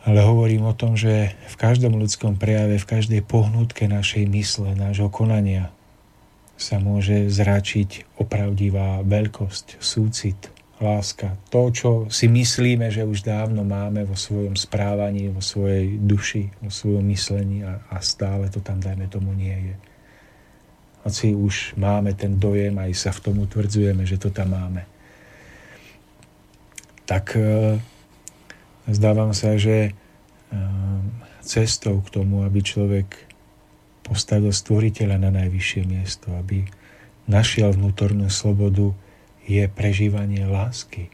Ale 0.07 0.25
hovorím 0.25 0.65
o 0.65 0.73
tom, 0.73 0.97
že 0.97 1.37
v 1.53 1.55
každom 1.59 1.99
ľudskom 1.99 2.39
prejave, 2.39 2.81
v 2.81 2.89
každej 2.89 3.21
pohnutke 3.21 3.85
našej 3.85 4.25
mysle, 4.31 4.73
nášho 4.73 5.11
konania 5.11 5.69
sa 6.57 6.81
môže 6.81 7.29
zračiť 7.29 8.19
opravdivá 8.19 9.05
veľkosť, 9.05 9.77
súcit, 9.79 10.39
láska. 10.79 11.35
To, 11.51 11.69
čo 11.69 11.89
si 12.07 12.31
myslíme, 12.31 12.87
že 12.87 13.03
už 13.03 13.23
dávno 13.27 13.67
máme 13.67 14.07
vo 14.07 14.15
svojom 14.15 14.55
správaní, 14.55 15.27
vo 15.27 15.43
svojej 15.43 15.99
duši, 15.99 16.49
vo 16.63 16.71
svojom 16.71 17.03
myslení 17.11 17.67
a, 17.67 17.83
a 17.91 17.99
stále 17.99 18.47
to 18.47 18.63
tam, 18.63 18.79
dajme 18.79 19.11
tomu, 19.11 19.35
nie 19.35 19.55
je. 19.71 19.75
Hoci 21.03 21.35
už 21.35 21.79
máme 21.79 22.15
ten 22.15 22.39
dojem, 22.39 22.75
aj 22.79 22.91
sa 22.95 23.11
v 23.11 23.23
tom 23.23 23.35
utvrdzujeme, 23.43 24.03
že 24.03 24.19
to 24.19 24.31
tam 24.31 24.55
máme. 24.55 24.83
Tak 27.07 27.35
e, 27.35 27.79
Zdávam 28.89 29.37
sa, 29.37 29.53
že 29.53 29.93
ehm, 30.49 31.05
cestou 31.45 32.01
k 32.01 32.09
tomu, 32.09 32.41
aby 32.41 32.65
človek 32.65 33.05
postavil 34.01 34.49
stvoriteľa 34.49 35.21
na 35.21 35.29
najvyššie 35.29 35.81
miesto, 35.85 36.33
aby 36.33 36.65
našiel 37.29 37.77
vnútornú 37.77 38.25
slobodu, 38.33 38.97
je 39.45 39.63
prežívanie 39.67 40.43
lásky. 40.43 41.13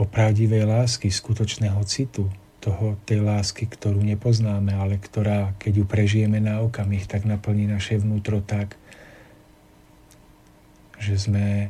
Opravdivej 0.00 0.66
lásky, 0.66 1.10
skutočného 1.10 1.78
citu, 1.86 2.30
toho, 2.64 2.96
tej 3.04 3.20
lásky, 3.20 3.68
ktorú 3.68 4.00
nepoznáme, 4.00 4.72
ale 4.72 4.96
ktorá, 4.96 5.52
keď 5.60 5.72
ju 5.80 5.84
prežijeme 5.84 6.40
na 6.40 6.64
okamih, 6.64 7.04
tak 7.04 7.28
naplní 7.28 7.68
naše 7.68 8.00
vnútro 8.00 8.40
tak, 8.40 8.80
že 10.96 11.20
sme 11.20 11.68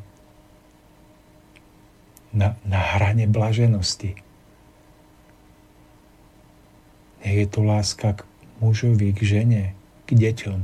na, 2.30 2.54
na 2.62 2.78
hrane 2.78 3.26
blaženosti. 3.26 4.14
Nech 7.26 7.36
je 7.42 7.48
to 7.50 7.66
láska 7.66 8.20
k 8.20 8.26
mužovi, 8.62 9.10
k 9.10 9.20
žene, 9.26 9.64
k 10.06 10.10
deťom. 10.14 10.60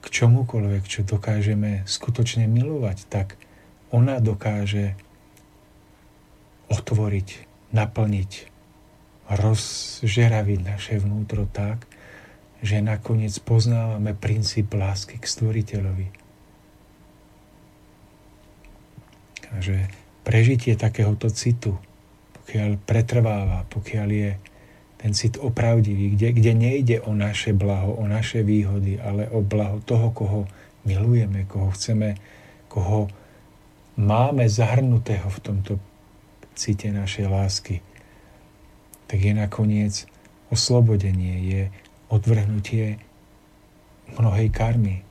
čomukoľvek, 0.11 0.83
čo 0.85 1.07
dokážeme 1.07 1.87
skutočne 1.87 2.45
milovať, 2.45 3.07
tak 3.07 3.39
ona 3.95 4.19
dokáže 4.19 4.99
otvoriť, 6.67 7.29
naplniť, 7.71 8.31
rozžeraviť 9.31 10.59
naše 10.67 10.99
vnútro 10.99 11.47
tak, 11.47 11.87
že 12.61 12.83
nakoniec 12.83 13.33
poznávame 13.41 14.13
princíp 14.13 14.75
lásky 14.75 15.17
k 15.17 15.25
stvoriteľovi. 15.25 16.07
A 19.51 19.59
že 19.59 19.91
prežitie 20.23 20.79
takéhoto 20.79 21.27
citu, 21.31 21.75
pokiaľ 22.39 22.79
pretrváva, 22.83 23.67
pokiaľ 23.67 24.07
je 24.11 24.31
ten 25.01 25.17
cit 25.17 25.41
opravdivý, 25.41 26.13
kde, 26.13 26.27
kde 26.31 26.51
nejde 26.53 26.97
o 27.01 27.17
naše 27.17 27.57
blaho, 27.57 27.97
o 27.97 28.05
naše 28.05 28.45
výhody, 28.45 29.01
ale 29.01 29.25
o 29.33 29.41
blaho 29.41 29.81
toho, 29.81 30.13
koho 30.13 30.39
milujeme, 30.85 31.49
koho 31.49 31.73
chceme, 31.73 32.21
koho 32.69 33.09
máme 33.97 34.45
zahrnutého 34.45 35.25
v 35.25 35.39
tomto 35.41 35.73
cite 36.53 36.93
našej 36.93 37.25
lásky, 37.25 37.81
tak 39.09 39.19
je 39.25 39.33
nakoniec 39.33 40.05
oslobodenie, 40.53 41.49
je 41.49 41.61
odvrhnutie 42.13 43.01
mnohej 44.21 44.53
karmy, 44.53 45.01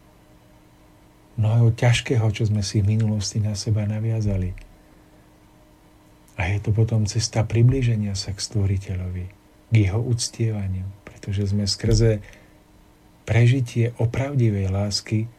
mnohého 1.34 1.74
ťažkého, 1.74 2.30
čo 2.30 2.46
sme 2.46 2.62
si 2.62 2.78
v 2.78 2.94
minulosti 2.94 3.42
na 3.42 3.58
seba 3.58 3.88
naviazali. 3.88 4.54
A 6.38 6.46
je 6.46 6.58
to 6.62 6.70
potom 6.70 7.10
cesta 7.10 7.42
priblíženia 7.42 8.14
sa 8.14 8.32
k 8.32 8.40
stvoriteľovi, 8.40 9.39
k 9.70 9.74
jeho 9.86 10.02
uctievaniu, 10.02 10.86
pretože 11.06 11.54
sme 11.54 11.64
skrze 11.64 12.18
prežitie 13.22 13.94
opravdivej 14.02 14.66
lásky 14.74 15.30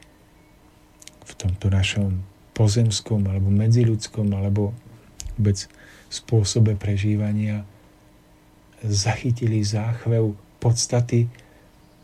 v 1.27 1.31
tomto 1.35 1.67
našom 1.67 2.23
pozemskom 2.55 3.27
alebo 3.27 3.51
medziľudskom 3.51 4.31
alebo 4.31 4.71
vôbec 5.35 5.67
spôsobe 6.11 6.77
prežívania 6.77 7.63
zachytili 8.85 9.65
záchvev 9.65 10.37
podstaty, 10.61 11.27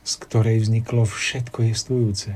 z 0.02 0.14
ktorej 0.24 0.66
vzniklo 0.66 1.06
všetko 1.06 1.70
jestvujúce. 1.70 2.32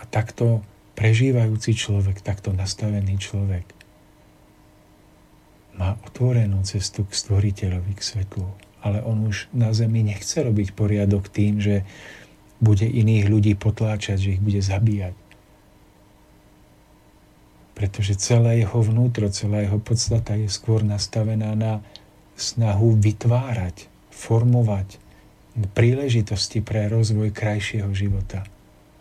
A 0.00 0.02
takto 0.08 0.64
prežívajúci 0.94 1.74
človek, 1.74 2.22
takto 2.22 2.54
nastavený 2.54 3.18
človek 3.18 3.83
má 5.74 5.98
otvorenú 6.06 6.62
cestu 6.62 7.02
k 7.06 7.12
stvoriteľovi, 7.12 7.92
k 7.98 8.02
svetlu. 8.02 8.46
Ale 8.84 9.00
on 9.02 9.26
už 9.26 9.48
na 9.56 9.72
zemi 9.72 10.04
nechce 10.04 10.44
robiť 10.44 10.76
poriadok 10.76 11.32
tým, 11.32 11.58
že 11.58 11.82
bude 12.60 12.86
iných 12.86 13.26
ľudí 13.26 13.52
potláčať, 13.58 14.16
že 14.20 14.32
ich 14.38 14.42
bude 14.42 14.60
zabíjať. 14.60 15.16
Pretože 17.74 18.14
celé 18.14 18.62
jeho 18.62 18.80
vnútro, 18.86 19.26
celá 19.34 19.66
jeho 19.66 19.82
podstata 19.82 20.38
je 20.38 20.46
skôr 20.46 20.86
nastavená 20.86 21.58
na 21.58 21.82
snahu 22.38 22.94
vytvárať, 22.94 23.90
formovať 24.14 25.02
príležitosti 25.74 26.62
pre 26.62 26.90
rozvoj 26.90 27.30
krajšieho 27.30 27.90
života, 27.94 28.46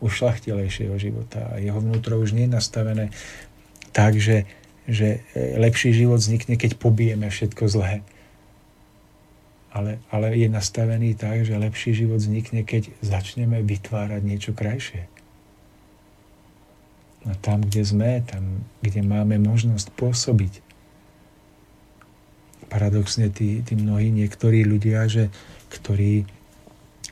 ušlachtilejšieho 0.02 0.94
života. 0.98 1.54
A 1.54 1.62
jeho 1.62 1.82
vnútro 1.82 2.18
už 2.22 2.34
nie 2.34 2.45
je 2.50 2.56
nastavené 2.58 3.06
tak, 3.94 4.18
že, 4.18 4.50
že 4.88 5.24
lepší 5.36 5.96
život 5.96 6.20
vznikne, 6.20 6.60
keď 6.60 6.76
pobijeme 6.76 7.28
všetko 7.32 7.64
zlé. 7.72 8.04
Ale, 9.74 9.98
ale 10.14 10.38
je 10.38 10.46
nastavený 10.52 11.18
tak, 11.18 11.50
že 11.50 11.58
lepší 11.58 11.98
život 11.98 12.22
vznikne, 12.22 12.62
keď 12.62 12.94
začneme 13.02 13.64
vytvárať 13.66 14.22
niečo 14.22 14.52
krajšie. 14.54 15.10
A 17.24 17.34
tam, 17.40 17.64
kde 17.64 17.82
sme, 17.82 18.22
tam, 18.28 18.68
kde 18.84 19.02
máme 19.02 19.40
možnosť 19.40 19.90
pôsobiť. 19.96 20.60
Paradoxne 22.68 23.32
tí, 23.32 23.64
tí 23.64 23.74
mnohí 23.74 24.12
niektorí 24.12 24.68
ľudia, 24.68 25.08
že, 25.08 25.32
ktorí 25.74 26.28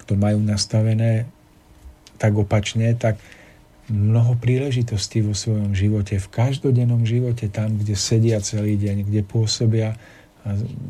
to 0.05 0.13
majú 0.19 0.43
nastavené 0.43 1.25
tak 2.21 2.37
opačne, 2.37 2.93
tak 2.93 3.17
mnoho 3.91 4.39
príležitostí 4.39 5.19
vo 5.19 5.35
svojom 5.35 5.75
živote, 5.75 6.15
v 6.15 6.27
každodennom 6.31 7.03
živote, 7.03 7.51
tam, 7.51 7.75
kde 7.75 7.99
sedia 7.99 8.39
celý 8.39 8.79
deň, 8.79 9.11
kde 9.11 9.21
pôsobia, 9.27 9.99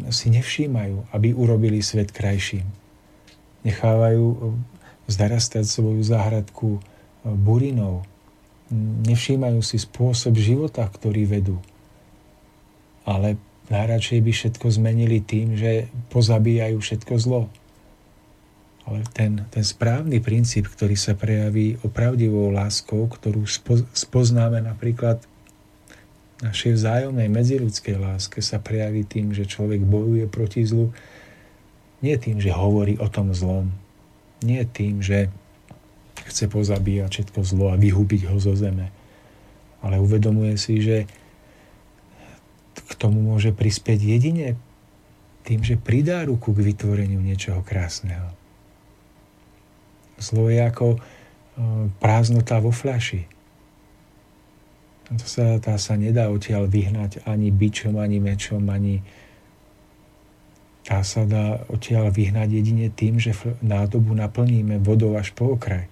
si 0.07 0.31
nevšímajú, 0.31 1.11
aby 1.11 1.35
urobili 1.35 1.83
svet 1.83 2.13
krajším. 2.15 2.63
Nechávajú 3.67 4.55
zdarastať 5.11 5.67
svoju 5.67 6.01
záhradku 6.07 6.79
burinou, 7.25 8.07
nevšímajú 9.03 9.59
si 9.59 9.75
spôsob 9.75 10.39
života, 10.39 10.87
ktorý 10.87 11.27
vedú. 11.27 11.59
Ale 13.03 13.35
najradšej 13.67 14.19
by 14.23 14.31
všetko 14.31 14.67
zmenili 14.71 15.19
tým, 15.19 15.59
že 15.59 15.91
pozabíjajú 16.13 16.79
všetko 16.79 17.13
zlo. 17.19 17.41
Ale 18.89 19.05
ten, 19.13 19.45
ten 19.53 19.61
správny 19.61 20.17
princíp, 20.19 20.65
ktorý 20.65 20.97
sa 20.97 21.13
prejaví 21.13 21.77
opravdivou 21.85 22.49
láskou, 22.49 23.05
ktorú 23.05 23.45
spo, 23.45 23.77
spoznáme 23.93 24.57
napríklad 24.65 25.21
našej 26.41 26.81
vzájomnej 26.81 27.29
medziludskej 27.29 28.01
láske, 28.01 28.41
sa 28.41 28.57
prejaví 28.57 29.05
tým, 29.05 29.29
že 29.37 29.45
človek 29.45 29.85
bojuje 29.85 30.25
proti 30.25 30.65
zlu, 30.65 30.89
nie 32.01 32.17
tým, 32.17 32.41
že 32.41 32.49
hovorí 32.49 32.97
o 32.97 33.05
tom 33.05 33.29
zlom, 33.37 33.69
nie 34.41 34.65
tým, 34.65 35.05
že 35.05 35.29
chce 36.25 36.49
pozabíjať 36.49 37.09
všetko 37.09 37.39
zlo 37.45 37.65
a 37.69 37.77
vyhubiť 37.77 38.33
ho 38.33 38.41
zo 38.41 38.57
zeme. 38.57 38.89
Ale 39.85 40.01
uvedomuje 40.01 40.57
si, 40.57 40.81
že 40.81 41.05
k 42.73 42.93
tomu 42.97 43.21
môže 43.21 43.53
prispieť 43.53 43.99
jedine 44.01 44.57
tým, 45.45 45.61
že 45.61 45.77
pridá 45.77 46.25
ruku 46.25 46.53
k 46.53 46.73
vytvoreniu 46.73 47.21
niečoho 47.21 47.61
krásneho. 47.61 48.40
Zlo 50.21 50.47
je 50.53 50.61
ako 50.61 50.87
e, 50.95 50.99
prázdnota 51.97 52.61
vo 52.61 52.69
fľaši. 52.69 53.25
To 55.11 55.25
sa, 55.27 55.59
tá 55.59 55.75
sa 55.75 55.99
nedá 55.99 56.31
odtiaľ 56.31 56.71
vyhnať 56.71 57.27
ani 57.27 57.51
bičom, 57.51 57.99
ani 57.99 58.23
mečom, 58.23 58.63
ani 58.71 59.03
tá 60.87 61.03
sa 61.03 61.27
dá 61.27 61.67
odtiaľ 61.67 62.15
vyhnať 62.15 62.47
jedine 62.47 62.87
tým, 62.87 63.19
že 63.19 63.35
nádobu 63.59 64.15
naplníme 64.15 64.79
vodou 64.79 65.19
až 65.19 65.35
po 65.35 65.59
okraj. 65.59 65.91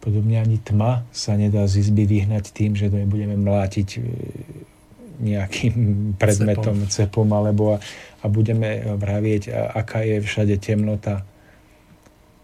Podobne 0.00 0.40
ani 0.40 0.56
tma 0.56 1.04
sa 1.12 1.36
nedá 1.36 1.68
z 1.68 1.84
izby 1.84 2.08
vyhnať 2.08 2.54
tým, 2.56 2.72
že 2.72 2.88
to 2.88 2.96
budeme 3.04 3.36
mlátiť 3.36 3.88
e, 3.98 4.00
nejakým 5.18 5.74
predmetom, 6.16 6.86
cepom, 6.86 7.26
cepom 7.26 7.28
alebo 7.34 7.76
a, 7.76 7.78
a 8.22 8.26
budeme 8.30 8.96
vravieť, 8.96 9.50
aká 9.74 10.06
je 10.06 10.22
všade 10.22 10.56
temnota. 10.62 11.26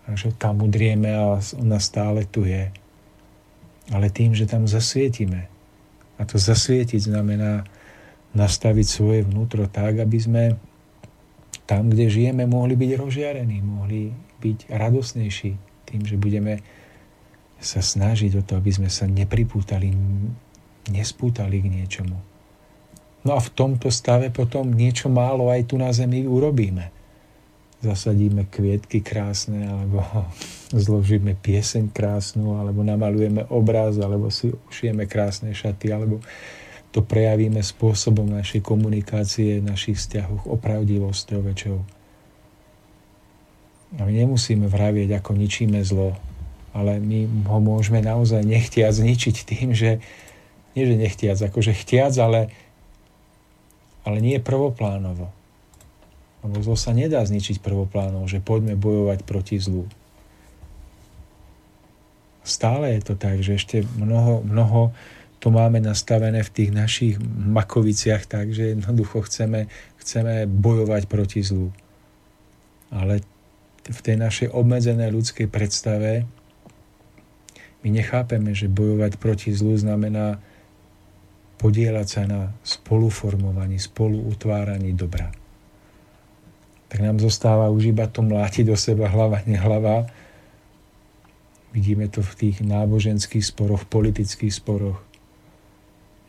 A 0.05 0.17
že 0.17 0.37
tam 0.37 0.61
udrieme 0.61 1.09
a 1.17 1.41
ona 1.57 1.79
stále 1.81 2.29
tu 2.29 2.45
je. 2.45 2.69
Ale 3.93 4.13
tým, 4.13 4.37
že 4.37 4.45
tam 4.45 4.69
zasvietime. 4.69 5.49
A 6.17 6.29
to 6.29 6.37
zasvietiť 6.37 7.09
znamená 7.09 7.65
nastaviť 8.35 8.87
svoje 8.87 9.21
vnútro 9.25 9.65
tak, 9.71 10.03
aby 10.03 10.19
sme 10.19 10.43
tam, 11.65 11.89
kde 11.89 12.13
žijeme, 12.13 12.45
mohli 12.45 12.77
byť 12.77 12.91
rozžiarení, 13.01 13.59
mohli 13.65 14.13
byť 14.43 14.69
radosnejší 14.69 15.53
tým, 15.89 16.03
že 16.05 16.21
budeme 16.21 16.61
sa 17.65 17.81
snažiť 17.81 18.37
o 18.37 18.43
to, 18.45 18.61
aby 18.61 18.69
sme 18.69 18.91
sa 18.93 19.09
nepripútali, 19.09 19.97
nespútali 20.93 21.65
k 21.65 21.71
niečomu. 21.81 22.21
No 23.25 23.31
a 23.33 23.41
v 23.41 23.53
tomto 23.57 23.89
stave 23.89 24.29
potom 24.29 24.69
niečo 24.69 25.09
málo 25.09 25.49
aj 25.49 25.73
tu 25.73 25.81
na 25.81 25.89
zemi 25.97 26.29
urobíme. 26.29 26.93
Zasadíme 27.85 28.49
kvietky 28.49 29.05
krásne, 29.05 29.69
alebo 29.69 30.01
zložíme 30.73 31.37
pieseň 31.37 31.93
krásnu, 31.93 32.57
alebo 32.57 32.81
namalujeme 32.81 33.45
obraz, 33.53 34.01
alebo 34.01 34.33
si 34.33 34.49
ušijeme 34.73 35.05
krásne 35.05 35.53
šaty, 35.53 35.93
alebo 35.93 36.25
to 36.95 37.03
prejavíme 37.03 37.59
spôsobom 37.61 38.25
našej 38.31 38.63
komunikácie, 38.63 39.59
našich 39.61 39.99
vzťahoch, 40.01 40.47
opravdivosťou 40.47 41.41
väčšou. 41.43 41.79
A 43.99 44.01
my 44.07 44.13
nemusíme 44.15 44.71
vravieť, 44.71 45.19
ako 45.19 45.35
ničíme 45.35 45.83
zlo, 45.83 46.15
ale 46.71 46.99
my 46.99 47.47
ho 47.51 47.59
môžeme 47.59 48.03
naozaj 48.03 48.43
nechtiac 48.47 48.95
zničiť 48.95 49.37
tým, 49.43 49.75
že 49.75 50.03
nie, 50.75 50.87
že 50.87 50.97
nechtiac, 50.99 51.39
akože 51.39 51.71
chtiac, 51.71 52.15
ale, 52.19 52.51
ale 54.03 54.19
nie 54.19 54.43
prvoplánovo. 54.43 55.31
Lebo 56.45 56.61
zlo 56.61 56.77
sa 56.77 56.93
nedá 56.93 57.25
zničiť 57.25 57.65
prvoplánovo, 57.65 58.29
že 58.29 58.45
poďme 58.45 58.77
bojovať 58.77 59.25
proti 59.25 59.57
zlu. 59.57 59.89
Stále 62.45 63.01
je 63.01 63.03
to 63.09 63.15
tak, 63.17 63.41
že 63.41 63.57
ešte 63.57 63.81
mnoho, 63.97 64.45
mnoho 64.45 64.93
to 65.41 65.49
máme 65.49 65.81
nastavené 65.81 66.45
v 66.45 66.53
tých 66.53 66.71
našich 66.73 67.15
makoviciach 67.25 68.29
tak, 68.29 68.53
že 68.53 68.77
jednoducho 68.77 69.25
chceme, 69.25 69.73
chceme 70.01 70.45
bojovať 70.45 71.09
proti 71.09 71.41
zlu. 71.41 71.73
Ale 72.93 73.25
v 73.85 74.01
tej 74.01 74.17
našej 74.21 74.49
obmedzenej 74.53 75.13
ľudskej 75.13 75.49
predstave 75.49 76.29
my 77.85 77.89
nechápeme, 77.93 78.57
že 78.57 78.73
bojovať 78.73 79.21
proti 79.21 79.53
zlu 79.53 79.77
znamená 79.77 80.41
podielať 81.61 82.07
sa 82.09 82.23
na 82.25 82.43
spoluformovaní, 82.65 83.77
spoluutváraní 83.77 84.97
dobra. 84.97 85.44
Tak 86.95 87.03
nám 87.03 87.19
zostáva 87.19 87.75
už 87.75 87.91
iba 87.91 88.07
to 88.07 88.23
mlátiť 88.23 88.71
do 88.71 88.79
seba 88.79 89.11
hlava, 89.11 89.43
nehlava. 89.51 90.07
Vidíme 91.75 92.07
to 92.07 92.23
v 92.23 92.33
tých 92.39 92.63
náboženských 92.63 93.43
sporoch, 93.43 93.83
politických 93.91 94.55
sporoch. 94.55 95.03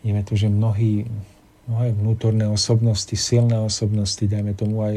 Vidíme 0.02 0.26
to, 0.26 0.34
že 0.34 0.50
mnohí, 0.50 1.06
mnohé 1.70 1.94
vnútorné 1.94 2.50
osobnosti, 2.50 3.14
silné 3.14 3.62
osobnosti, 3.62 4.26
dajme 4.26 4.58
tomu 4.58 4.82
aj 4.82 4.96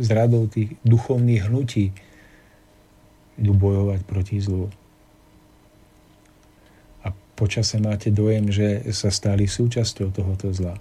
z 0.00 0.08
radou 0.16 0.48
tých 0.48 0.72
duchovných 0.80 1.44
hnutí, 1.44 1.92
idú 3.36 3.52
bojovať 3.52 4.00
proti 4.08 4.40
zlu 4.40 4.72
počase 7.42 7.82
máte 7.82 8.14
dojem, 8.14 8.54
že 8.54 8.86
sa 8.94 9.10
stali 9.10 9.50
súčasťou 9.50 10.14
tohoto 10.14 10.54
zla. 10.54 10.78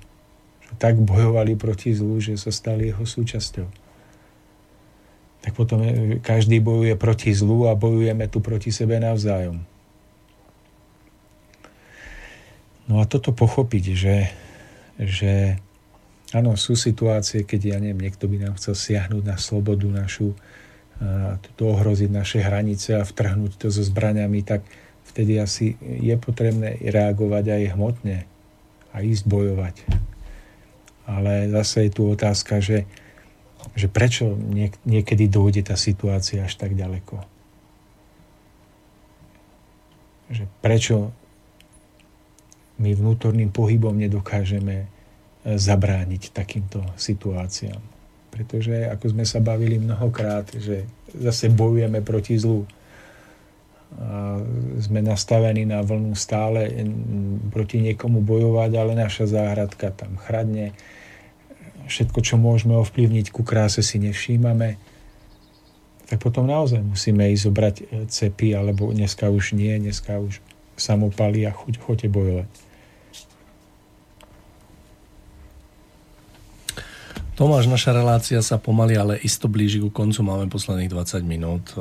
Že 0.70 0.74
tak 0.78 0.96
bojovali 1.02 1.58
proti 1.58 1.98
zlu, 1.98 2.22
že 2.22 2.38
sa 2.38 2.54
stali 2.54 2.94
jeho 2.94 3.02
súčasťou. 3.02 3.81
Tak 5.42 5.58
potom 5.58 5.82
každý 6.22 6.62
bojuje 6.62 6.94
proti 6.94 7.34
zlu 7.34 7.66
a 7.66 7.74
bojujeme 7.74 8.30
tu 8.30 8.40
proti 8.46 8.70
sebe 8.70 9.02
navzájom. 9.02 9.58
No 12.86 13.00
a 13.02 13.08
toto 13.10 13.32
pochopiť, 13.32 13.84
že, 13.96 14.18
že 15.00 15.58
áno, 16.36 16.60
sú 16.60 16.76
situácie, 16.76 17.48
keď 17.48 17.62
ja 17.74 17.78
neviem, 17.80 18.04
niekto 18.06 18.28
by 18.28 18.38
nám 18.38 18.54
chcel 18.60 18.76
siahnuť 18.76 19.24
na 19.24 19.38
slobodu 19.40 19.88
našu, 19.88 20.36
to 21.58 21.64
ohroziť 21.66 22.10
naše 22.14 22.40
hranice 22.44 23.00
a 23.00 23.08
vtrhnúť 23.08 23.58
to 23.58 23.68
so 23.74 23.82
zbraňami, 23.82 24.46
tak 24.46 24.62
vtedy 25.10 25.42
asi 25.42 25.74
je 25.82 26.14
potrebné 26.20 26.78
reagovať 26.78 27.46
aj 27.50 27.74
hmotne 27.74 28.18
a 28.94 28.98
ísť 29.02 29.24
bojovať. 29.26 29.76
Ale 31.10 31.50
zase 31.50 31.90
je 31.90 31.92
tu 31.92 32.06
otázka, 32.06 32.62
že, 32.62 32.86
že 33.76 33.88
prečo 33.88 34.36
niek- 34.36 34.80
niekedy 34.84 35.28
dojde 35.32 35.72
tá 35.72 35.76
situácia 35.80 36.44
až 36.44 36.58
tak 36.60 36.76
ďaleko. 36.76 37.22
Že 40.32 40.44
prečo 40.64 41.12
my 42.82 42.92
vnútorným 42.98 43.54
pohybom 43.54 43.94
nedokážeme 43.94 44.76
e, 44.82 44.88
zabrániť 45.56 46.34
takýmto 46.34 46.82
situáciám. 46.98 47.80
Pretože, 48.32 48.88
ako 48.90 49.12
sme 49.12 49.26
sa 49.28 49.44
bavili 49.44 49.78
mnohokrát, 49.78 50.50
že 50.56 50.88
zase 51.14 51.52
bojujeme 51.52 52.00
proti 52.02 52.40
zlu. 52.40 52.64
A 53.92 54.40
sme 54.80 55.04
nastavení 55.04 55.68
na 55.68 55.84
vlnu 55.84 56.16
stále 56.16 56.72
proti 57.52 57.84
niekomu 57.84 58.24
bojovať, 58.24 58.72
ale 58.80 58.96
naša 58.96 59.28
záhradka 59.28 59.92
tam 59.92 60.16
chradne. 60.16 60.72
Všetko, 61.92 62.24
čo 62.24 62.40
môžeme 62.40 62.80
ovplyvniť 62.80 63.36
ku 63.36 63.44
kráse, 63.44 63.84
si 63.84 64.00
nevšímame. 64.00 64.80
Tak 66.08 66.24
potom 66.24 66.48
naozaj 66.48 66.80
musíme 66.80 67.28
ísť 67.36 67.44
zobrať 67.44 67.76
e, 67.76 67.84
cepy, 68.08 68.56
alebo 68.56 68.96
dneska 68.96 69.28
už 69.28 69.60
nie, 69.60 69.76
dneska 69.76 70.16
už 70.24 70.40
samopaly 70.80 71.44
a 71.44 71.52
chuť, 71.52 71.84
choďte 71.84 72.08
bojovať. 72.08 72.52
Tomáš, 77.36 77.68
naša 77.68 77.92
relácia 77.92 78.40
sa 78.40 78.56
pomaly, 78.56 78.96
ale 78.96 79.14
isto 79.20 79.52
blíži 79.52 79.84
ku 79.84 79.92
koncu. 79.92 80.24
Máme 80.24 80.48
posledných 80.48 80.92
20 80.94 81.28
minút. 81.28 81.76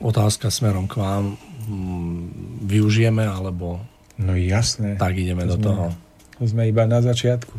Otázka 0.00 0.48
smerom 0.48 0.90
k 0.90 0.98
vám. 0.98 1.36
Mm, 1.68 2.66
využijeme, 2.66 3.28
alebo... 3.28 3.84
No 4.16 4.32
jasné. 4.34 4.96
Tak 4.96 5.20
ideme 5.20 5.44
to 5.44 5.54
do 5.54 5.56
sme, 5.60 5.66
toho. 5.68 5.86
To 6.40 6.48
sme 6.48 6.72
iba 6.72 6.88
na 6.88 7.04
začiatku. 7.04 7.52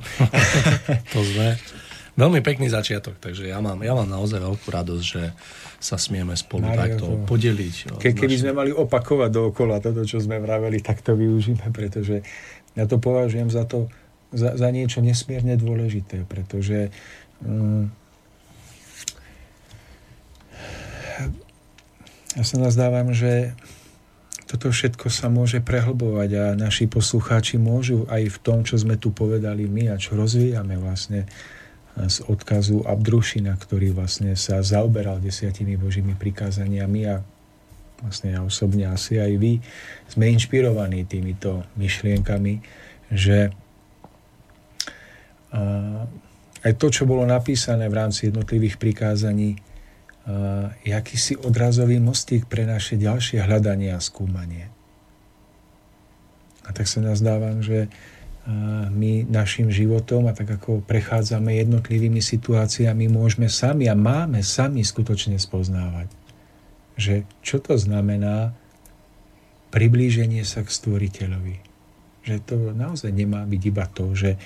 to 1.13 1.19
sme. 1.21 1.53
Veľmi 2.17 2.41
pekný 2.41 2.67
začiatok, 2.67 3.21
takže 3.21 3.47
ja 3.47 3.61
mám, 3.61 3.77
ja 3.85 3.93
mám 3.93 4.09
naozaj 4.09 4.41
veľkú 4.41 4.67
radosť, 4.67 5.05
že 5.05 5.23
sa 5.77 6.01
smieme 6.01 6.33
spolu 6.33 6.65
Mario, 6.65 6.77
takto 6.81 7.05
to... 7.07 7.23
podeliť. 7.29 8.01
Ke, 8.01 8.11
keby 8.17 8.35
naši... 8.35 8.41
sme 8.41 8.51
mali 8.57 8.71
opakovať 8.73 9.29
dookola 9.31 9.79
toto, 9.79 10.01
čo 10.03 10.17
sme 10.17 10.41
vraveli, 10.41 10.81
tak 10.81 11.05
to 11.05 11.13
využíme, 11.13 11.71
pretože 11.71 12.25
ja 12.73 12.83
to 12.89 12.97
považujem 12.97 13.53
za 13.53 13.69
to, 13.69 13.87
za, 14.33 14.57
za 14.57 14.67
niečo 14.73 14.99
nesmierne 14.99 15.55
dôležité, 15.55 16.25
pretože 16.27 16.89
um, 17.45 17.87
ja 22.33 22.43
sa 22.43 22.57
nazdávam, 22.59 23.13
že 23.13 23.55
toto 24.51 24.67
všetko 24.67 25.07
sa 25.07 25.31
môže 25.31 25.63
prehlbovať 25.63 26.29
a 26.35 26.45
naši 26.59 26.91
poslucháči 26.91 27.55
môžu 27.55 28.03
aj 28.11 28.35
v 28.35 28.37
tom, 28.43 28.67
čo 28.67 28.75
sme 28.75 28.99
tu 28.99 29.15
povedali 29.15 29.63
my 29.63 29.87
a 29.87 29.95
čo 29.95 30.19
rozvíjame 30.19 30.75
vlastne 30.75 31.23
z 31.95 32.17
odkazu 32.27 32.83
Abdrušina, 32.83 33.55
ktorý 33.55 33.95
vlastne 33.95 34.35
sa 34.35 34.59
zaoberal 34.59 35.23
desiatimi 35.23 35.79
Božími 35.79 36.19
prikázaniami 36.19 37.01
a 37.07 37.23
vlastne 38.03 38.35
ja 38.35 38.43
osobne 38.43 38.91
asi 38.91 39.23
aj 39.23 39.39
vy 39.39 39.63
sme 40.11 40.27
inšpirovaní 40.35 41.07
týmito 41.07 41.63
myšlienkami, 41.79 42.59
že 43.07 43.55
aj 46.59 46.71
to, 46.75 46.87
čo 46.91 47.07
bolo 47.07 47.23
napísané 47.23 47.87
v 47.87 47.95
rámci 47.95 48.27
jednotlivých 48.27 48.75
prikázaní, 48.75 49.59
je 50.85 50.91
akýsi 50.93 51.39
odrazový 51.39 51.99
mostík 52.01 52.45
pre 52.45 52.67
naše 52.67 52.97
ďalšie 52.99 53.43
hľadanie 53.43 53.91
a 53.93 53.99
skúmanie. 54.03 54.69
A 56.65 56.69
tak 56.71 56.85
sa 56.87 57.01
nazdávam, 57.01 57.59
že 57.59 57.91
my 58.89 59.29
našim 59.29 59.69
životom 59.69 60.25
a 60.25 60.33
tak 60.33 60.49
ako 60.49 60.81
prechádzame 60.81 61.61
jednotlivými 61.61 62.25
situáciami, 62.25 63.05
môžeme 63.05 63.45
sami 63.45 63.85
a 63.85 63.93
máme 63.93 64.41
sami 64.41 64.81
skutočne 64.81 65.37
spoznávať, 65.37 66.09
že 66.97 67.29
čo 67.45 67.61
to 67.61 67.77
znamená 67.77 68.57
priblíženie 69.69 70.41
sa 70.41 70.65
k 70.65 70.73
stvoriteľovi. 70.73 71.57
Že 72.25 72.35
to 72.41 72.57
naozaj 72.73 73.13
nemá 73.13 73.45
byť 73.45 73.61
iba 73.61 73.85
to, 73.89 74.13
že 74.17 74.41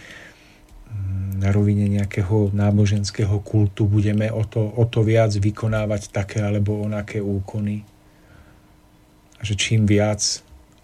na 1.36 1.52
rovine 1.52 1.86
nejakého 1.92 2.56
náboženského 2.56 3.44
kultu 3.44 3.86
budeme 3.86 4.32
o 4.32 4.48
to, 4.48 4.64
o 4.64 4.88
to 4.88 5.04
viac 5.04 5.36
vykonávať 5.36 6.10
také 6.10 6.40
alebo 6.40 6.80
onaké 6.80 7.20
úkony. 7.20 7.84
A 9.38 9.42
že 9.44 9.60
čím 9.60 9.84
viac 9.84 10.24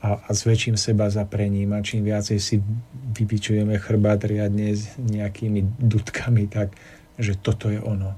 a, 0.03 0.19
a 0.27 0.29
s 0.33 0.43
väčším 0.43 0.75
seba 0.75 1.07
zaprením 1.07 1.71
a 1.71 1.85
čím 1.85 2.03
viacej 2.03 2.39
si 2.41 2.59
vypičujeme 3.15 3.79
chrbát 3.79 4.27
riadne 4.27 4.75
s 4.75 4.91
nejakými 4.99 5.79
dudkami, 5.79 6.51
tak 6.51 6.75
že 7.15 7.39
toto 7.39 7.71
je 7.71 7.79
ono. 7.79 8.11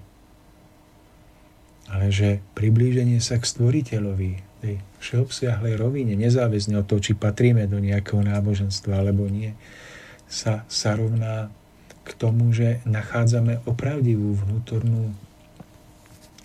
Ale 1.92 2.10
že 2.10 2.42
priblíženie 2.58 3.22
sa 3.22 3.38
k 3.38 3.46
stvoriteľovi, 3.46 4.32
tej 4.64 4.80
všeobsiahlej 5.04 5.76
rovine, 5.76 6.16
nezáväzne 6.16 6.80
od 6.80 6.88
toho, 6.88 7.04
či 7.04 7.20
patríme 7.20 7.68
do 7.68 7.84
nejakého 7.84 8.24
náboženstva 8.24 9.04
alebo 9.04 9.28
nie, 9.28 9.52
sa, 10.32 10.64
sa 10.72 10.96
rovná 10.96 11.52
k 12.04 12.10
tomu, 12.20 12.52
že 12.52 12.84
nachádzame 12.84 13.64
opravdivú 13.64 14.36
vnútornú 14.36 15.16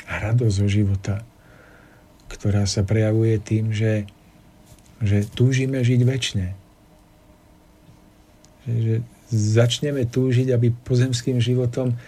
radosť 0.06 0.54
zo 0.54 0.68
života, 0.70 1.16
ktorá 2.30 2.64
sa 2.64 2.86
prejavuje 2.86 3.36
tým, 3.42 3.74
že, 3.74 4.08
že 5.02 5.26
túžime 5.34 5.82
žiť 5.82 6.00
väčšine. 6.06 6.48
Že, 8.64 8.74
že 8.80 8.94
začneme 9.28 10.08
túžiť, 10.08 10.48
aby 10.54 10.72
pozemským 10.72 11.42
životom 11.42 11.98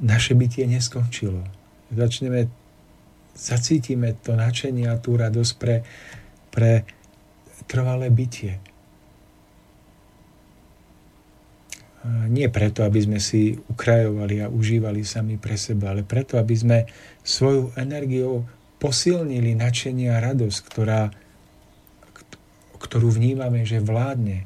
naše 0.00 0.32
bytie 0.32 0.64
neskončilo. 0.64 1.44
Začneme, 1.92 2.48
zacítime 3.36 4.16
to 4.24 4.34
načenie 4.34 4.88
a 4.88 4.96
tú 4.96 5.14
radosť 5.20 5.52
pre, 5.60 5.84
pre 6.48 6.88
trvalé 7.68 8.08
bytie 8.08 8.63
nie 12.04 12.52
preto, 12.52 12.84
aby 12.84 13.00
sme 13.00 13.16
si 13.16 13.56
ukrajovali 13.56 14.44
a 14.44 14.52
užívali 14.52 15.00
sami 15.08 15.40
pre 15.40 15.56
seba, 15.56 15.96
ale 15.96 16.04
preto, 16.04 16.36
aby 16.36 16.52
sme 16.52 16.78
svoju 17.24 17.72
energiou 17.80 18.44
posilnili 18.76 19.56
načenie 19.56 20.12
a 20.12 20.20
radosť, 20.20 20.58
ktorá, 20.68 21.08
ktorú 22.76 23.08
vnímame, 23.08 23.64
že 23.64 23.80
vládne 23.80 24.44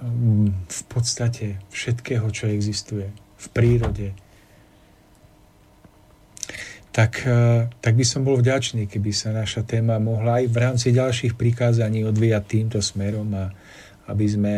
mm, 0.00 0.48
v 0.64 0.82
podstate 0.88 1.60
všetkého, 1.68 2.24
čo 2.32 2.48
existuje 2.48 3.12
v 3.36 3.46
prírode. 3.52 4.16
Tak, 6.88 7.20
e, 7.28 7.68
tak 7.68 7.94
by 8.00 8.04
som 8.08 8.24
bol 8.24 8.40
vďačný, 8.40 8.88
keby 8.88 9.12
sa 9.12 9.36
naša 9.36 9.60
téma 9.60 10.00
mohla 10.00 10.40
aj 10.40 10.46
v 10.48 10.56
rámci 10.56 10.88
ďalších 10.96 11.36
prikázaní 11.36 12.08
odvíjať 12.08 12.44
týmto 12.48 12.80
smerom 12.80 13.28
a 13.36 13.52
aby 14.08 14.24
sme 14.24 14.54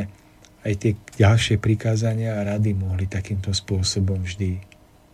aj 0.60 0.74
tie 0.76 0.92
ďalšie 1.16 1.56
prikázania 1.56 2.36
a 2.36 2.44
rady 2.44 2.76
mohli 2.76 3.08
takýmto 3.08 3.56
spôsobom 3.56 4.20
vždy 4.24 4.60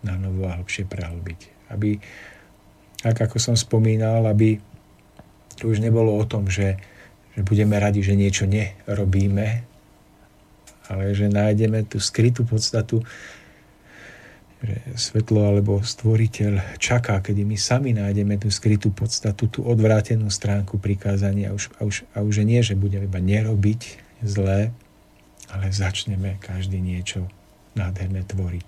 na 0.03 0.19
novo 0.19 0.47
a 0.51 0.59
hlbšie 0.59 0.87
prehlbiť. 0.91 1.71
Aby, 1.71 1.99
tak 3.03 3.17
ako 3.23 3.39
som 3.39 3.55
spomínal, 3.55 4.27
aby 4.27 4.59
to 5.59 5.71
už 5.71 5.79
nebolo 5.79 6.19
o 6.19 6.25
tom, 6.27 6.51
že, 6.51 6.79
že 7.35 7.41
budeme 7.47 7.79
radi, 7.79 8.03
že 8.03 8.19
niečo 8.19 8.45
nerobíme, 8.47 9.63
ale 10.87 11.05
že 11.15 11.27
nájdeme 11.31 11.87
tú 11.87 11.99
skrytú 11.99 12.47
podstatu, 12.47 13.03
že 14.63 14.77
svetlo 14.99 15.47
alebo 15.47 15.79
stvoriteľ 15.83 16.79
čaká, 16.81 17.23
kedy 17.23 17.47
my 17.47 17.57
sami 17.59 17.95
nájdeme 17.95 18.35
tú 18.41 18.51
skrytú 18.51 18.91
podstatu, 18.91 19.47
tú 19.47 19.63
odvrátenú 19.63 20.27
stránku 20.27 20.79
prikázania 20.81 21.53
a 21.53 21.57
už, 21.57 21.65
a 21.77 21.81
už, 21.87 21.97
a 22.15 22.19
už 22.23 22.35
nie, 22.43 22.63
že 22.63 22.79
budeme 22.79 23.07
iba 23.07 23.21
nerobiť 23.21 23.81
zlé, 24.25 24.73
ale 25.53 25.71
začneme 25.71 26.39
každý 26.43 26.83
niečo 26.83 27.29
nádherné 27.77 28.25
tvoriť. 28.27 28.67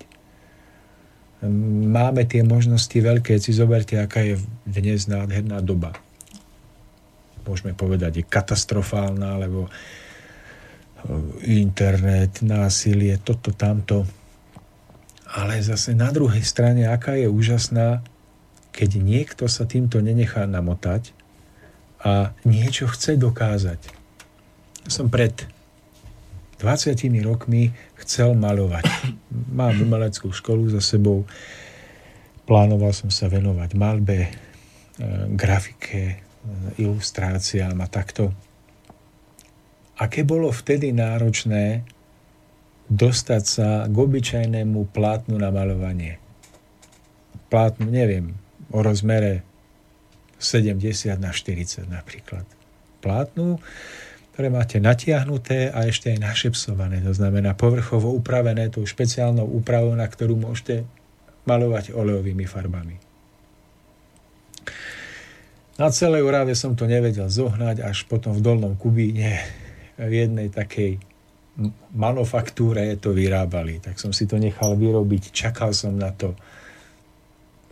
Máme 1.88 2.26
tie 2.26 2.42
možnosti 2.42 2.98
veľké, 2.98 3.38
si 3.38 3.54
zoberte, 3.54 3.94
aká 3.94 4.26
je 4.26 4.42
dnes 4.66 5.06
nádherná 5.06 5.62
doba. 5.62 5.94
Môžeme 7.46 7.78
povedať, 7.78 8.22
je 8.22 8.24
katastrofálna, 8.26 9.38
lebo 9.38 9.70
internet, 11.46 12.42
násilie, 12.42 13.22
toto, 13.22 13.54
tamto. 13.54 14.02
Ale 15.30 15.62
zase 15.62 15.94
na 15.94 16.10
druhej 16.10 16.42
strane, 16.42 16.90
aká 16.90 17.14
je 17.14 17.30
úžasná, 17.30 18.02
keď 18.74 18.98
niekto 18.98 19.46
sa 19.46 19.62
týmto 19.62 20.02
nenechá 20.02 20.42
namotať 20.42 21.14
a 22.02 22.34
niečo 22.42 22.90
chce 22.90 23.14
dokázať. 23.14 23.78
Som 24.90 25.06
pred 25.06 25.46
20 26.58 26.98
rokmi 27.22 27.70
chcel 28.02 28.34
malovať. 28.34 28.84
Mám 29.54 29.78
umeleckú 29.78 30.34
školu 30.34 30.66
za 30.74 30.82
sebou, 30.82 31.22
plánoval 32.50 32.90
som 32.90 33.14
sa 33.14 33.30
venovať 33.30 33.70
malbe, 33.78 34.18
e, 34.26 34.30
grafike, 35.38 36.02
e, 36.02 36.16
ilustráciám 36.82 37.78
a 37.78 37.86
takto. 37.86 38.34
Aké 39.98 40.26
bolo 40.26 40.50
vtedy 40.50 40.90
náročné 40.90 41.86
dostať 42.90 43.42
sa 43.44 43.68
k 43.86 43.94
obyčajnému 43.94 44.90
plátnu 44.90 45.36
na 45.36 45.52
malovanie. 45.52 46.18
Plátnu, 47.52 47.86
neviem, 47.86 48.34
o 48.74 48.82
rozmere 48.82 49.46
70 50.40 51.18
na 51.20 51.30
40 51.30 51.86
napríklad. 51.86 52.46
Plátnu, 52.98 53.60
ktoré 54.38 54.54
máte 54.54 54.78
natiahnuté 54.78 55.74
a 55.74 55.90
ešte 55.90 56.14
aj 56.14 56.22
našepsované, 56.22 57.02
to 57.02 57.10
znamená 57.10 57.58
povrchovo 57.58 58.14
upravené 58.14 58.70
tou 58.70 58.86
špeciálnou 58.86 59.42
úpravou, 59.42 59.90
na 59.98 60.06
ktorú 60.06 60.38
môžete 60.38 60.86
malovať 61.42 61.90
olejovými 61.90 62.46
farbami. 62.46 63.02
Na 65.82 65.90
celej 65.90 66.22
Orave 66.22 66.54
som 66.54 66.78
to 66.78 66.86
nevedel 66.86 67.26
zohnať, 67.26 67.82
až 67.82 68.06
potom 68.06 68.30
v 68.30 68.38
Dolnom 68.38 68.78
Kubíne 68.78 69.42
v 69.98 70.12
jednej 70.22 70.54
takej 70.54 71.02
manufaktúre 71.98 72.94
to 73.02 73.10
vyrábali. 73.10 73.82
Tak 73.82 73.98
som 73.98 74.14
si 74.14 74.30
to 74.30 74.38
nechal 74.38 74.78
vyrobiť, 74.78 75.34
čakal 75.34 75.74
som 75.74 75.98
na 75.98 76.14
to. 76.14 76.38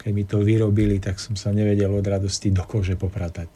Keď 0.03 0.11
mi 0.11 0.27
to 0.27 0.43
vyrobili, 0.43 0.99
tak 0.99 1.23
som 1.23 1.39
sa 1.39 1.55
nevedel 1.55 1.95
od 1.95 2.03
radosti 2.03 2.51
do 2.51 2.67
kože 2.67 2.99
popratať. 2.99 3.56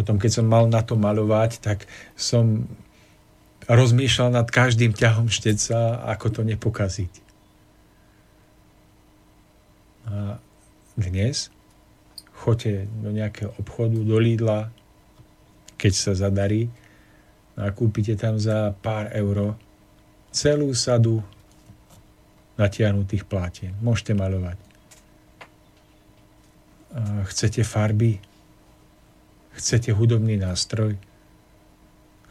Potom, 0.00 0.16
keď 0.16 0.40
som 0.40 0.48
mal 0.48 0.64
na 0.64 0.80
to 0.80 0.96
malovať, 0.96 1.60
tak 1.60 1.84
som 2.16 2.64
rozmýšľal 3.68 4.32
nad 4.32 4.48
každým 4.48 4.96
ťahom 4.96 5.28
šteca, 5.28 6.00
ako 6.08 6.26
to 6.32 6.40
nepokaziť. 6.40 7.12
A 10.08 10.40
dnes 10.96 11.52
choďte 12.32 12.88
do 13.04 13.12
nejakého 13.12 13.52
obchodu, 13.60 14.00
do 14.00 14.16
Lidla, 14.16 14.72
keď 15.76 15.92
sa 15.92 16.12
zadarí, 16.16 16.72
a 17.60 17.68
kúpite 17.68 18.16
tam 18.16 18.40
za 18.40 18.72
pár 18.80 19.12
euro 19.12 19.52
celú 20.32 20.72
sadu 20.72 21.20
natiahnutých 22.56 23.28
plátien. 23.28 23.76
Môžete 23.84 24.16
malovať. 24.16 24.56
A 26.96 27.28
chcete 27.28 27.60
farby? 27.68 28.29
Chcete 29.60 29.92
hudobný 29.92 30.40
nástroj? 30.40 30.96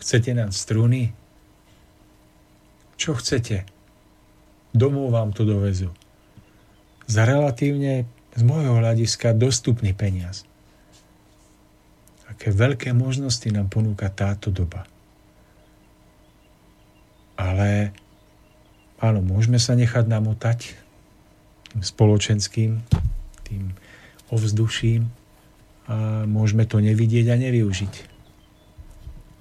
Chcete 0.01 0.33
nám 0.33 0.49
struny? 0.49 1.13
Čo 2.97 3.13
chcete? 3.21 3.69
Domov 4.73 5.13
vám 5.13 5.29
to 5.37 5.45
dovezú. 5.45 5.93
Za 7.05 7.29
relatívne 7.29 8.09
z 8.33 8.41
môjho 8.41 8.81
hľadiska 8.81 9.37
dostupný 9.37 9.93
peniaz. 9.93 10.41
Aké 12.25 12.49
veľké 12.49 12.97
možnosti 12.97 13.45
nám 13.53 13.69
ponúka 13.69 14.09
táto 14.09 14.49
doba. 14.49 14.89
Ale 17.37 17.93
áno, 18.97 19.21
môžeme 19.21 19.61
sa 19.61 19.77
nechať 19.77 20.09
namotať 20.09 20.73
tým 21.69 21.81
spoločenským, 21.85 22.81
tým 23.45 23.77
ovzduším 24.33 25.18
môžeme 26.29 26.69
to 26.69 26.77
nevidieť 26.77 27.33
a 27.33 27.35
nevyužiť. 27.41 27.93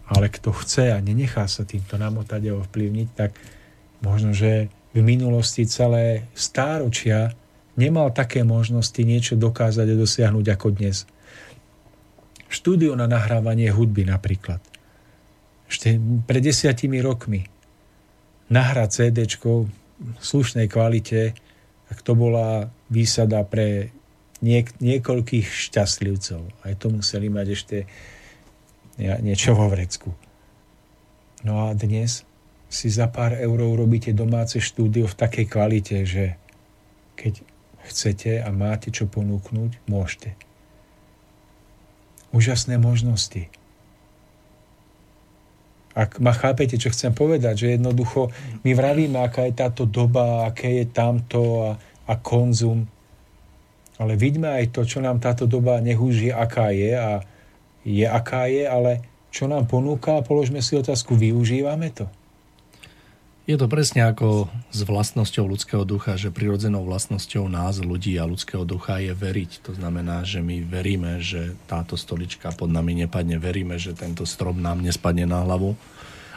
Ale 0.08 0.32
kto 0.32 0.56
chce 0.56 0.96
a 0.96 0.98
nenechá 1.04 1.44
sa 1.44 1.68
týmto 1.68 2.00
namotať 2.00 2.48
a 2.48 2.56
ovplyvniť, 2.64 3.08
tak 3.12 3.36
možno, 4.00 4.32
že 4.32 4.72
v 4.96 5.00
minulosti 5.04 5.68
celé 5.68 6.24
stáročia 6.32 7.36
nemal 7.76 8.08
také 8.10 8.40
možnosti 8.42 8.98
niečo 9.04 9.36
dokázať 9.36 9.84
a 9.84 10.00
dosiahnuť 10.00 10.46
ako 10.48 10.68
dnes. 10.72 11.04
Štúdio 12.48 12.96
na 12.96 13.04
nahrávanie 13.04 13.68
hudby 13.68 14.08
napríklad. 14.08 14.64
Ešte 15.68 16.00
pred 16.24 16.40
desiatimi 16.40 17.04
rokmi 17.04 17.44
nahrať 18.48 19.12
CD 19.12 19.28
v 19.28 19.68
slušnej 20.16 20.72
kvalite, 20.72 21.36
tak 21.92 22.00
to 22.00 22.16
bola 22.16 22.72
výsada 22.88 23.44
pre 23.44 23.92
niek- 24.44 24.76
niekoľkých 24.78 25.46
šťastlivcov. 25.46 26.42
Aj 26.64 26.74
to 26.76 26.86
museli 26.92 27.28
mať 27.30 27.46
ešte 27.50 27.76
niečo 28.98 29.54
vo 29.54 29.70
vrecku. 29.70 30.10
No 31.46 31.70
a 31.70 31.76
dnes 31.78 32.26
si 32.66 32.90
za 32.90 33.06
pár 33.06 33.38
eur 33.38 33.56
robíte 33.56 34.10
domáce 34.10 34.58
štúdio 34.58 35.06
v 35.06 35.18
takej 35.18 35.46
kvalite, 35.46 35.96
že 36.02 36.34
keď 37.14 37.40
chcete 37.86 38.42
a 38.42 38.50
máte 38.50 38.90
čo 38.90 39.06
ponúknuť, 39.06 39.86
môžete. 39.86 40.34
Úžasné 42.34 42.76
možnosti 42.76 43.48
ak 45.98 46.22
ma 46.22 46.30
chápete, 46.30 46.78
čo 46.78 46.94
chcem 46.94 47.10
povedať, 47.10 47.66
že 47.66 47.74
jednoducho 47.74 48.30
my 48.62 48.70
vravíme, 48.70 49.18
aká 49.18 49.50
je 49.50 49.54
táto 49.58 49.82
doba, 49.82 50.46
aké 50.46 50.78
je 50.78 50.86
tamto 50.86 51.66
a, 51.66 51.70
a 52.06 52.14
konzum, 52.14 52.86
ale 53.98 54.14
vidíme 54.14 54.48
aj 54.48 54.72
to, 54.72 54.86
čo 54.86 55.02
nám 55.02 55.18
táto 55.18 55.44
doba 55.50 55.82
nehúži, 55.82 56.30
aká 56.30 56.70
je 56.70 56.94
a 56.94 57.20
je 57.82 58.06
aká 58.06 58.46
je, 58.46 58.64
ale 58.64 59.04
čo 59.28 59.50
nám 59.50 59.68
ponúka 59.68 60.18
a 60.18 60.24
položme 60.24 60.62
si 60.62 60.78
otázku, 60.78 61.18
využívame 61.18 61.90
to? 61.92 62.06
Je 63.48 63.56
to 63.56 63.64
presne 63.64 64.04
ako 64.04 64.52
s 64.68 64.84
vlastnosťou 64.84 65.48
ľudského 65.48 65.80
ducha, 65.88 66.20
že 66.20 66.28
prirodzenou 66.28 66.84
vlastnosťou 66.84 67.48
nás, 67.48 67.80
ľudí 67.80 68.12
a 68.20 68.28
ľudského 68.28 68.60
ducha 68.68 69.00
je 69.00 69.16
veriť. 69.16 69.64
To 69.64 69.72
znamená, 69.72 70.20
že 70.28 70.44
my 70.44 70.60
veríme, 70.68 71.16
že 71.24 71.56
táto 71.64 71.96
stolička 71.96 72.52
pod 72.52 72.68
nami 72.68 72.92
nepadne, 72.92 73.40
veríme, 73.40 73.80
že 73.80 73.96
tento 73.96 74.28
strom 74.28 74.60
nám 74.60 74.84
nespadne 74.84 75.24
na 75.24 75.40
hlavu. 75.48 75.80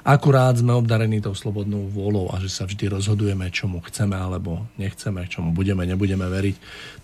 Akurát 0.02 0.58
sme 0.58 0.74
obdarení 0.74 1.22
tou 1.22 1.38
slobodnou 1.38 1.86
vôľou 1.86 2.34
a 2.34 2.42
že 2.42 2.50
sa 2.50 2.66
vždy 2.66 2.90
rozhodujeme, 2.90 3.54
čomu 3.54 3.86
chceme 3.86 4.18
alebo 4.18 4.66
nechceme, 4.82 5.30
čomu 5.30 5.54
budeme, 5.54 5.86
nebudeme 5.86 6.26
veriť, 6.26 6.56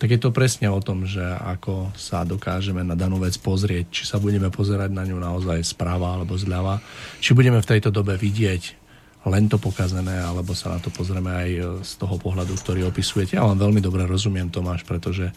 tak 0.02 0.18
je 0.18 0.20
to 0.20 0.34
presne 0.34 0.66
o 0.74 0.82
tom, 0.82 1.06
že 1.06 1.22
ako 1.22 1.94
sa 1.94 2.26
dokážeme 2.26 2.82
na 2.82 2.98
danú 2.98 3.22
vec 3.22 3.38
pozrieť, 3.38 3.94
či 3.94 4.04
sa 4.10 4.18
budeme 4.18 4.50
pozerať 4.50 4.90
na 4.90 5.06
ňu 5.06 5.22
naozaj 5.22 5.62
správa 5.62 6.18
alebo 6.18 6.34
zľava, 6.34 6.82
či 7.22 7.38
budeme 7.38 7.62
v 7.62 7.70
tejto 7.70 7.94
dobe 7.94 8.18
vidieť 8.18 8.90
len 9.28 9.52
to 9.52 9.60
pokazené, 9.60 10.24
alebo 10.24 10.56
sa 10.56 10.72
na 10.72 10.80
to 10.80 10.88
pozrieme 10.88 11.28
aj 11.28 11.50
z 11.84 11.92
toho 12.00 12.16
pohľadu, 12.16 12.56
ktorý 12.56 12.88
opisujete. 12.88 13.36
Ja 13.36 13.44
vám 13.44 13.60
veľmi 13.60 13.84
dobre 13.84 14.08
rozumiem, 14.08 14.48
Tomáš, 14.48 14.88
pretože 14.88 15.36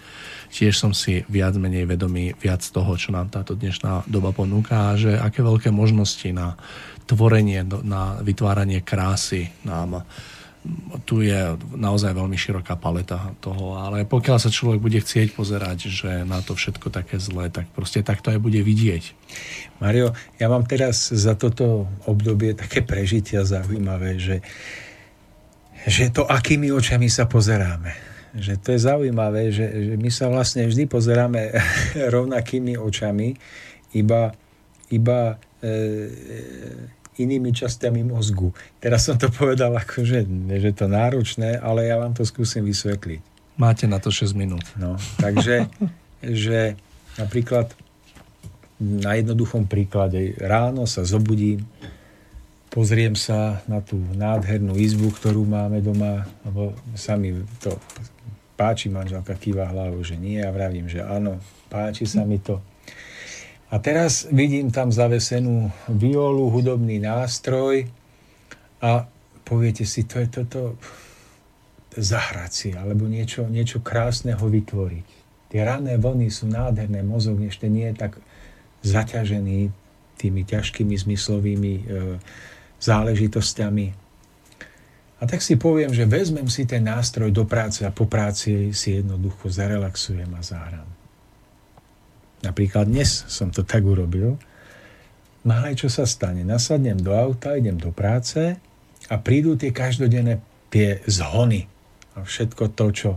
tiež 0.55 0.78
som 0.78 0.95
si 0.95 1.27
viac 1.27 1.59
menej 1.59 1.91
vedomý 1.91 2.39
viac 2.39 2.62
toho, 2.62 2.95
čo 2.95 3.11
nám 3.11 3.35
táto 3.35 3.59
dnešná 3.59 4.07
doba 4.07 4.31
ponúka 4.31 4.95
a 4.95 4.99
že 4.99 5.19
aké 5.19 5.43
veľké 5.43 5.74
možnosti 5.74 6.31
na 6.31 6.55
tvorenie, 7.11 7.66
na 7.82 8.23
vytváranie 8.23 8.87
krásy 8.87 9.51
nám 9.66 10.07
tu 11.09 11.24
je 11.24 11.57
naozaj 11.73 12.12
veľmi 12.12 12.37
široká 12.37 12.77
paleta 12.77 13.32
toho, 13.41 13.81
ale 13.81 14.05
pokiaľ 14.05 14.37
sa 14.37 14.53
človek 14.53 14.77
bude 14.77 15.01
chcieť 15.01 15.32
pozerať, 15.32 15.89
že 15.89 16.11
na 16.28 16.45
to 16.45 16.53
všetko 16.53 16.93
také 16.93 17.16
zlé, 17.16 17.49
tak 17.49 17.73
proste 17.73 18.05
takto 18.05 18.28
aj 18.28 18.45
bude 18.45 18.61
vidieť. 18.61 19.16
Mario, 19.81 20.12
ja 20.37 20.53
mám 20.53 20.69
teraz 20.69 21.09
za 21.09 21.32
toto 21.32 21.89
obdobie 22.05 22.53
také 22.53 22.85
prežitia 22.85 23.41
zaujímavé, 23.49 24.20
že, 24.20 24.45
že 25.89 26.12
to 26.12 26.28
akými 26.28 26.69
očami 26.69 27.09
sa 27.09 27.24
pozeráme. 27.24 27.97
Že 28.37 28.53
to 28.61 28.69
je 28.77 28.81
zaujímavé, 28.85 29.43
že, 29.49 29.65
že 29.65 29.95
my 29.97 30.11
sa 30.12 30.28
vlastne 30.28 30.69
vždy 30.69 30.85
pozeráme 30.85 31.57
rovnakými 32.15 32.77
očami, 32.77 33.32
iba, 33.97 34.37
iba 34.93 35.41
e, 35.65 35.74
inými 37.23 37.53
častiami 37.53 38.03
mozgu. 38.07 38.51
Teraz 38.81 39.07
som 39.09 39.21
to 39.21 39.29
povedal 39.29 39.77
ako, 39.77 40.03
že, 40.03 40.25
že 40.61 40.71
to 40.73 40.89
náročné, 40.89 41.61
ale 41.61 41.87
ja 41.87 42.01
vám 42.01 42.17
to 42.17 42.25
skúsim 42.25 42.65
vysvetliť. 42.65 43.21
Máte 43.61 43.85
na 43.85 44.01
to 44.01 44.09
6 44.09 44.33
minút. 44.33 44.65
No, 44.81 44.97
takže 45.21 45.69
že 46.25 46.77
napríklad 47.21 47.73
na 48.81 49.13
jednoduchom 49.21 49.69
príklade 49.69 50.33
ráno 50.41 50.89
sa 50.89 51.05
zobudím, 51.05 51.69
pozriem 52.73 53.13
sa 53.13 53.61
na 53.69 53.85
tú 53.85 54.01
nádhernú 54.17 54.73
izbu, 54.79 55.13
ktorú 55.13 55.45
máme 55.45 55.85
doma, 55.85 56.25
lebo 56.49 56.73
sa 56.97 57.21
mi 57.21 57.37
to 57.61 57.77
páči, 58.57 58.89
manželka 58.89 59.37
kýva 59.37 59.69
hlavou, 59.69 60.01
že 60.01 60.17
nie, 60.17 60.41
ja 60.41 60.49
vravím, 60.49 60.89
že 60.89 61.05
áno, 61.05 61.37
páči 61.69 62.09
sa 62.09 62.25
mi 62.25 62.41
to. 62.41 62.61
A 63.71 63.79
teraz 63.79 64.27
vidím 64.35 64.75
tam 64.75 64.91
zavesenú 64.91 65.71
violu, 65.87 66.51
hudobný 66.51 66.99
nástroj 66.99 67.87
a 68.83 69.07
poviete 69.47 69.87
si, 69.87 70.03
to 70.03 70.19
je 70.19 70.27
toto 70.27 70.75
zahrať 71.95 72.51
si, 72.51 72.69
alebo 72.75 73.07
niečo, 73.07 73.47
niečo 73.47 73.79
krásneho 73.79 74.43
vytvoriť. 74.43 75.07
Tie 75.51 75.61
rané 75.63 75.99
vlny 75.99 76.31
sú 76.31 76.51
nádherné, 76.51 77.03
mozog 77.03 77.43
ešte 77.43 77.67
nie 77.67 77.91
je 77.91 77.97
tak 77.99 78.13
zaťažený 78.87 79.71
tými 80.19 80.43
ťažkými 80.47 80.95
zmyslovými 80.95 81.75
e, 81.75 81.83
záležitosťami. 82.79 83.87
A 85.21 85.23
tak 85.29 85.43
si 85.43 85.59
poviem, 85.59 85.93
že 85.93 86.09
vezmem 86.09 86.47
si 86.47 86.65
ten 86.65 86.87
nástroj 86.87 87.31
do 87.31 87.45
práce 87.45 87.85
a 87.85 87.93
po 87.93 88.07
práci 88.07 88.73
si 88.73 88.99
jednoducho 88.99 89.51
zarelaxujem 89.51 90.31
a 90.33 90.43
zahrám. 90.43 90.99
Napríklad 92.41 92.89
dnes 92.89 93.25
som 93.29 93.53
to 93.53 93.65
tak 93.67 93.85
urobil. 93.85 94.41
No 95.45 95.53
ale 95.57 95.77
čo 95.77 95.89
sa 95.89 96.05
stane? 96.05 96.45
Nasadnem 96.45 97.01
do 97.01 97.12
auta, 97.12 97.57
idem 97.57 97.77
do 97.77 97.93
práce 97.93 98.57
a 99.09 99.15
prídu 99.17 99.57
tie 99.57 99.73
každodenné 99.73 100.41
tie 100.71 101.03
zhony 101.09 101.67
a 102.15 102.23
všetko 102.23 102.65
to, 102.77 102.87
čo... 102.93 103.11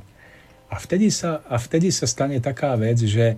A 0.74 0.82
vtedy 0.82 1.14
sa, 1.14 1.46
a 1.46 1.62
vtedy 1.62 1.94
sa 1.94 2.10
stane 2.10 2.42
taká 2.42 2.74
vec, 2.74 2.98
že 2.98 3.38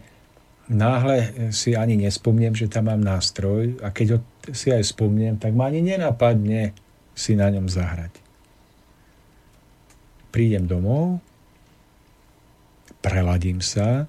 náhle 0.71 1.51
si 1.51 1.75
ani 1.75 1.99
nespomnem, 1.99 2.55
že 2.55 2.71
tam 2.71 2.87
mám 2.87 3.03
nástroj 3.03 3.75
a 3.83 3.91
keď 3.91 4.07
ho 4.15 4.19
si 4.55 4.71
aj 4.71 4.87
spomnem, 4.87 5.35
tak 5.35 5.51
ma 5.51 5.67
ani 5.67 5.83
nenapadne 5.83 6.71
si 7.11 7.35
na 7.35 7.51
ňom 7.51 7.67
zahrať 7.67 8.25
prídem 10.35 10.67
domov, 10.67 11.23
preladím 12.99 13.63
sa 13.63 14.03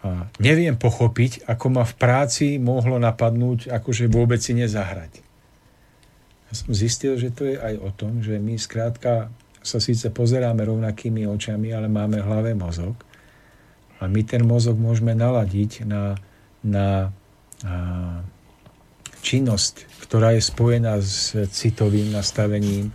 a 0.00 0.32
neviem 0.40 0.80
pochopiť, 0.80 1.44
ako 1.44 1.66
ma 1.76 1.84
v 1.84 1.94
práci 2.00 2.56
mohlo 2.56 2.96
napadnúť, 2.96 3.68
akože 3.68 4.08
vôbec 4.08 4.40
si 4.40 4.56
nezahrať. 4.56 5.20
Ja 6.50 6.52
som 6.56 6.72
zistil, 6.72 7.20
že 7.20 7.30
to 7.30 7.44
je 7.46 7.60
aj 7.60 7.74
o 7.78 7.90
tom, 7.92 8.24
že 8.24 8.40
my 8.40 8.56
skrátka 8.56 9.28
sa 9.60 9.78
síce 9.78 10.08
pozeráme 10.08 10.64
rovnakými 10.64 11.28
očami, 11.28 11.70
ale 11.76 11.92
máme 11.92 12.24
hlave 12.24 12.56
mozog 12.56 12.96
a 14.00 14.08
my 14.08 14.24
ten 14.24 14.40
mozog 14.40 14.80
môžeme 14.80 15.12
naladiť 15.12 15.84
na, 15.84 16.16
na 16.64 17.12
a, 17.60 18.24
činnosť, 19.20 19.84
ktorá 20.08 20.32
je 20.32 20.42
spojená 20.42 20.96
s 21.04 21.36
citovým 21.52 22.08
nastavením, 22.08 22.88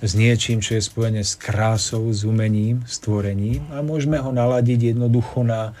s 0.00 0.12
niečím, 0.12 0.60
čo 0.60 0.76
je 0.76 0.84
spojené 0.84 1.24
s 1.24 1.36
krásou, 1.40 2.04
s 2.12 2.24
umením, 2.24 2.84
stvorením 2.84 3.64
a 3.72 3.80
môžeme 3.80 4.20
ho 4.20 4.28
naladiť 4.28 4.96
jednoducho 4.96 5.40
na, 5.44 5.72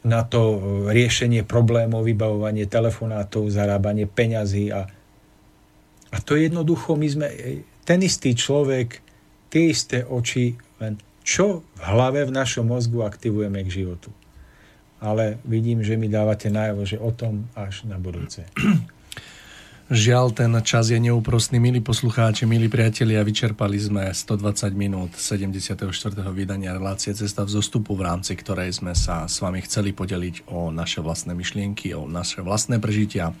na 0.00 0.24
to 0.24 0.56
riešenie 0.88 1.44
problémov, 1.44 2.08
vybavovanie 2.08 2.64
telefonátov, 2.64 3.52
zarábanie 3.52 4.08
peňazí 4.08 4.72
a, 4.72 4.88
a 6.10 6.16
to 6.24 6.40
jednoducho 6.40 6.96
my 6.96 7.08
sme 7.08 7.28
ten 7.84 8.00
istý 8.00 8.32
človek, 8.32 9.04
tie 9.52 9.74
isté 9.74 10.06
oči, 10.06 10.56
len 10.80 10.96
čo 11.20 11.60
v 11.76 11.80
hlave 11.84 12.24
v 12.24 12.32
našom 12.32 12.64
mozgu 12.64 13.04
aktivujeme 13.04 13.60
k 13.66 13.84
životu. 13.84 14.08
Ale 15.00 15.40
vidím, 15.48 15.80
že 15.80 15.96
mi 15.96 16.08
dávate 16.08 16.52
najavo, 16.52 16.84
že 16.84 17.00
o 17.00 17.12
tom 17.12 17.48
až 17.56 17.88
na 17.88 17.96
budúce. 17.96 18.44
Žiaľ, 19.90 20.38
ten 20.38 20.54
čas 20.62 20.94
je 20.94 21.02
neúprostný. 21.02 21.58
Milí 21.58 21.82
poslucháči, 21.82 22.46
milí 22.46 22.70
priatelia, 22.70 23.26
vyčerpali 23.26 23.74
sme 23.74 24.06
120 24.14 24.70
minút 24.78 25.18
74. 25.18 25.90
vydania 26.30 26.78
relácie 26.78 27.10
Cesta 27.10 27.42
v 27.42 27.50
zostupu, 27.50 27.98
v 27.98 28.06
rámci 28.06 28.38
ktorej 28.38 28.70
sme 28.70 28.94
sa 28.94 29.26
s 29.26 29.42
vami 29.42 29.58
chceli 29.66 29.90
podeliť 29.90 30.46
o 30.46 30.70
naše 30.70 31.02
vlastné 31.02 31.34
myšlienky, 31.34 31.90
o 31.98 32.06
naše 32.06 32.38
vlastné 32.38 32.78
prežitia 32.78 33.34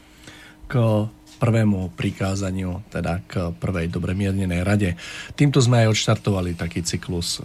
k 0.66 1.06
prvému 1.38 1.94
prikázaniu, 1.94 2.82
teda 2.90 3.22
k 3.30 3.54
prvej 3.54 3.86
dobre 3.86 4.18
miernenej 4.18 4.66
rade. 4.66 4.98
Týmto 5.38 5.62
sme 5.62 5.86
aj 5.86 5.94
odštartovali 5.94 6.58
taký 6.58 6.82
cyklus 6.82 7.38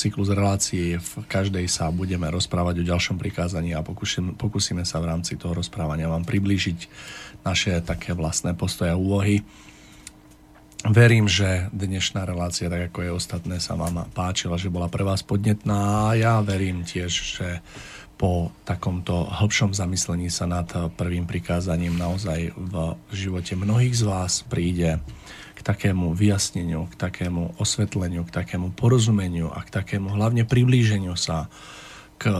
cyklus 0.00 0.32
relácií. 0.32 0.96
V 0.96 1.28
každej 1.28 1.68
sa 1.68 1.92
budeme 1.92 2.24
rozprávať 2.32 2.80
o 2.80 2.88
ďalšom 2.88 3.20
prikázaní 3.20 3.76
a 3.76 3.84
pokúšime, 3.84 4.32
pokúsime 4.32 4.88
sa 4.88 4.96
v 5.04 5.12
rámci 5.12 5.36
toho 5.36 5.52
rozprávania 5.52 6.08
vám 6.08 6.24
priblížiť 6.24 6.78
naše 7.44 7.84
také 7.84 8.16
vlastné 8.16 8.56
postoje 8.56 8.88
a 8.88 8.96
úlohy. 8.96 9.44
Verím, 10.80 11.28
že 11.28 11.68
dnešná 11.76 12.24
relácia, 12.24 12.72
tak 12.72 12.88
ako 12.88 12.98
je 13.04 13.10
ostatné, 13.12 13.60
sa 13.60 13.76
vám 13.76 14.08
páčila, 14.16 14.56
že 14.56 14.72
bola 14.72 14.88
pre 14.88 15.04
vás 15.04 15.20
podnetná 15.20 16.08
a 16.08 16.16
ja 16.16 16.40
verím 16.40 16.88
tiež, 16.88 17.12
že 17.12 17.60
po 18.16 18.48
takomto 18.64 19.28
hĺbšom 19.28 19.76
zamyslení 19.76 20.32
sa 20.32 20.48
nad 20.48 20.68
prvým 20.96 21.28
prikázaním 21.28 22.00
naozaj 22.00 22.56
v 22.56 22.96
živote 23.12 23.56
mnohých 23.56 23.92
z 23.92 24.04
vás 24.08 24.40
príde 24.48 25.04
k 25.60 25.62
takému 25.62 26.16
vyjasneniu, 26.16 26.88
k 26.88 26.94
takému 26.96 27.60
osvetleniu, 27.60 28.24
k 28.24 28.32
takému 28.32 28.72
porozumeniu 28.72 29.52
a 29.52 29.60
k 29.60 29.68
takému 29.68 30.16
hlavne 30.16 30.48
priblíženiu 30.48 31.12
sa 31.20 31.52
k 32.16 32.32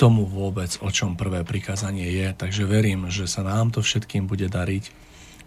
tomu 0.00 0.24
vôbec, 0.24 0.72
o 0.80 0.88
čom 0.88 1.20
prvé 1.20 1.44
prikázanie 1.44 2.08
je. 2.08 2.32
Takže 2.32 2.64
verím, 2.64 3.12
že 3.12 3.28
sa 3.28 3.44
nám 3.44 3.76
to 3.76 3.84
všetkým 3.84 4.24
bude 4.24 4.48
dariť. 4.48 4.88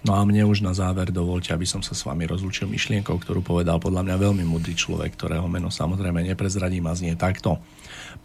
No 0.02 0.18
a 0.18 0.26
mne 0.26 0.50
už 0.50 0.66
na 0.66 0.74
záver 0.74 1.14
dovolte, 1.14 1.54
aby 1.54 1.66
som 1.66 1.86
sa 1.86 1.94
s 1.94 2.06
vami 2.06 2.26
rozlúčil 2.26 2.66
myšlienkou, 2.66 3.22
ktorú 3.22 3.46
povedal 3.46 3.78
podľa 3.78 4.02
mňa 4.06 4.16
veľmi 4.18 4.46
mudrý 4.46 4.74
človek, 4.74 5.14
ktorého 5.14 5.46
meno 5.46 5.70
samozrejme 5.70 6.26
neprezradím 6.26 6.90
a 6.90 6.98
znie 6.98 7.14
takto. 7.14 7.62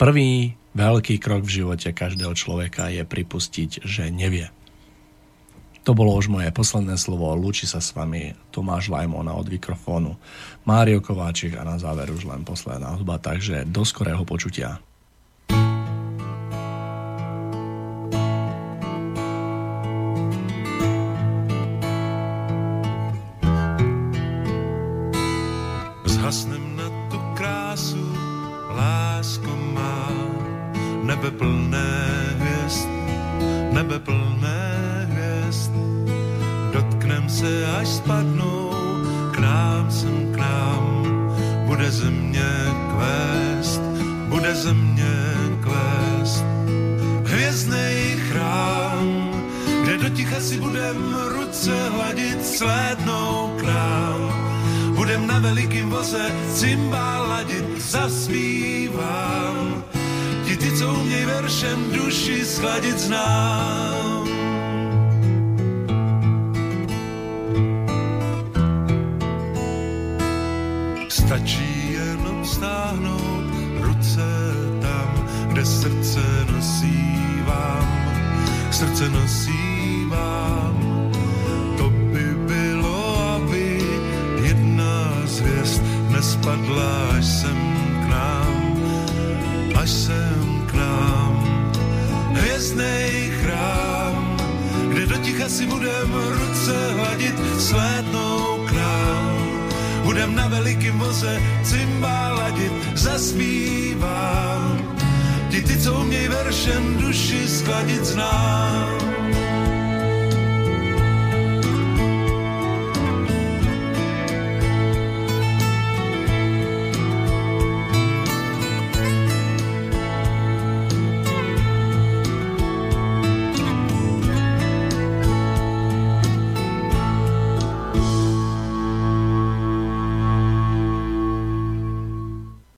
Prvý 0.01 0.57
veľký 0.73 1.21
krok 1.21 1.45
v 1.45 1.65
živote 1.65 1.93
každého 1.93 2.33
človeka 2.33 2.89
je 2.89 3.05
pripustiť, 3.05 3.85
že 3.85 4.09
nevie. 4.09 4.49
To 5.87 5.95
bolo 5.95 6.19
už 6.19 6.27
moje 6.27 6.51
posledné 6.51 6.99
slovo. 6.99 7.31
Lúči 7.39 7.63
sa 7.71 7.79
s 7.79 7.95
vami 7.95 8.35
Tomáš 8.51 8.91
Lajmona 8.91 9.39
od 9.39 9.47
mikrofónu, 9.47 10.19
Mário 10.67 10.99
Kováčik 10.99 11.55
a 11.55 11.63
na 11.63 11.79
záver 11.79 12.11
už 12.11 12.27
len 12.27 12.43
posledná 12.43 12.99
hudba, 12.99 13.23
takže 13.23 13.63
do 13.63 13.87
skorého 13.87 14.27
počutia. 14.27 14.83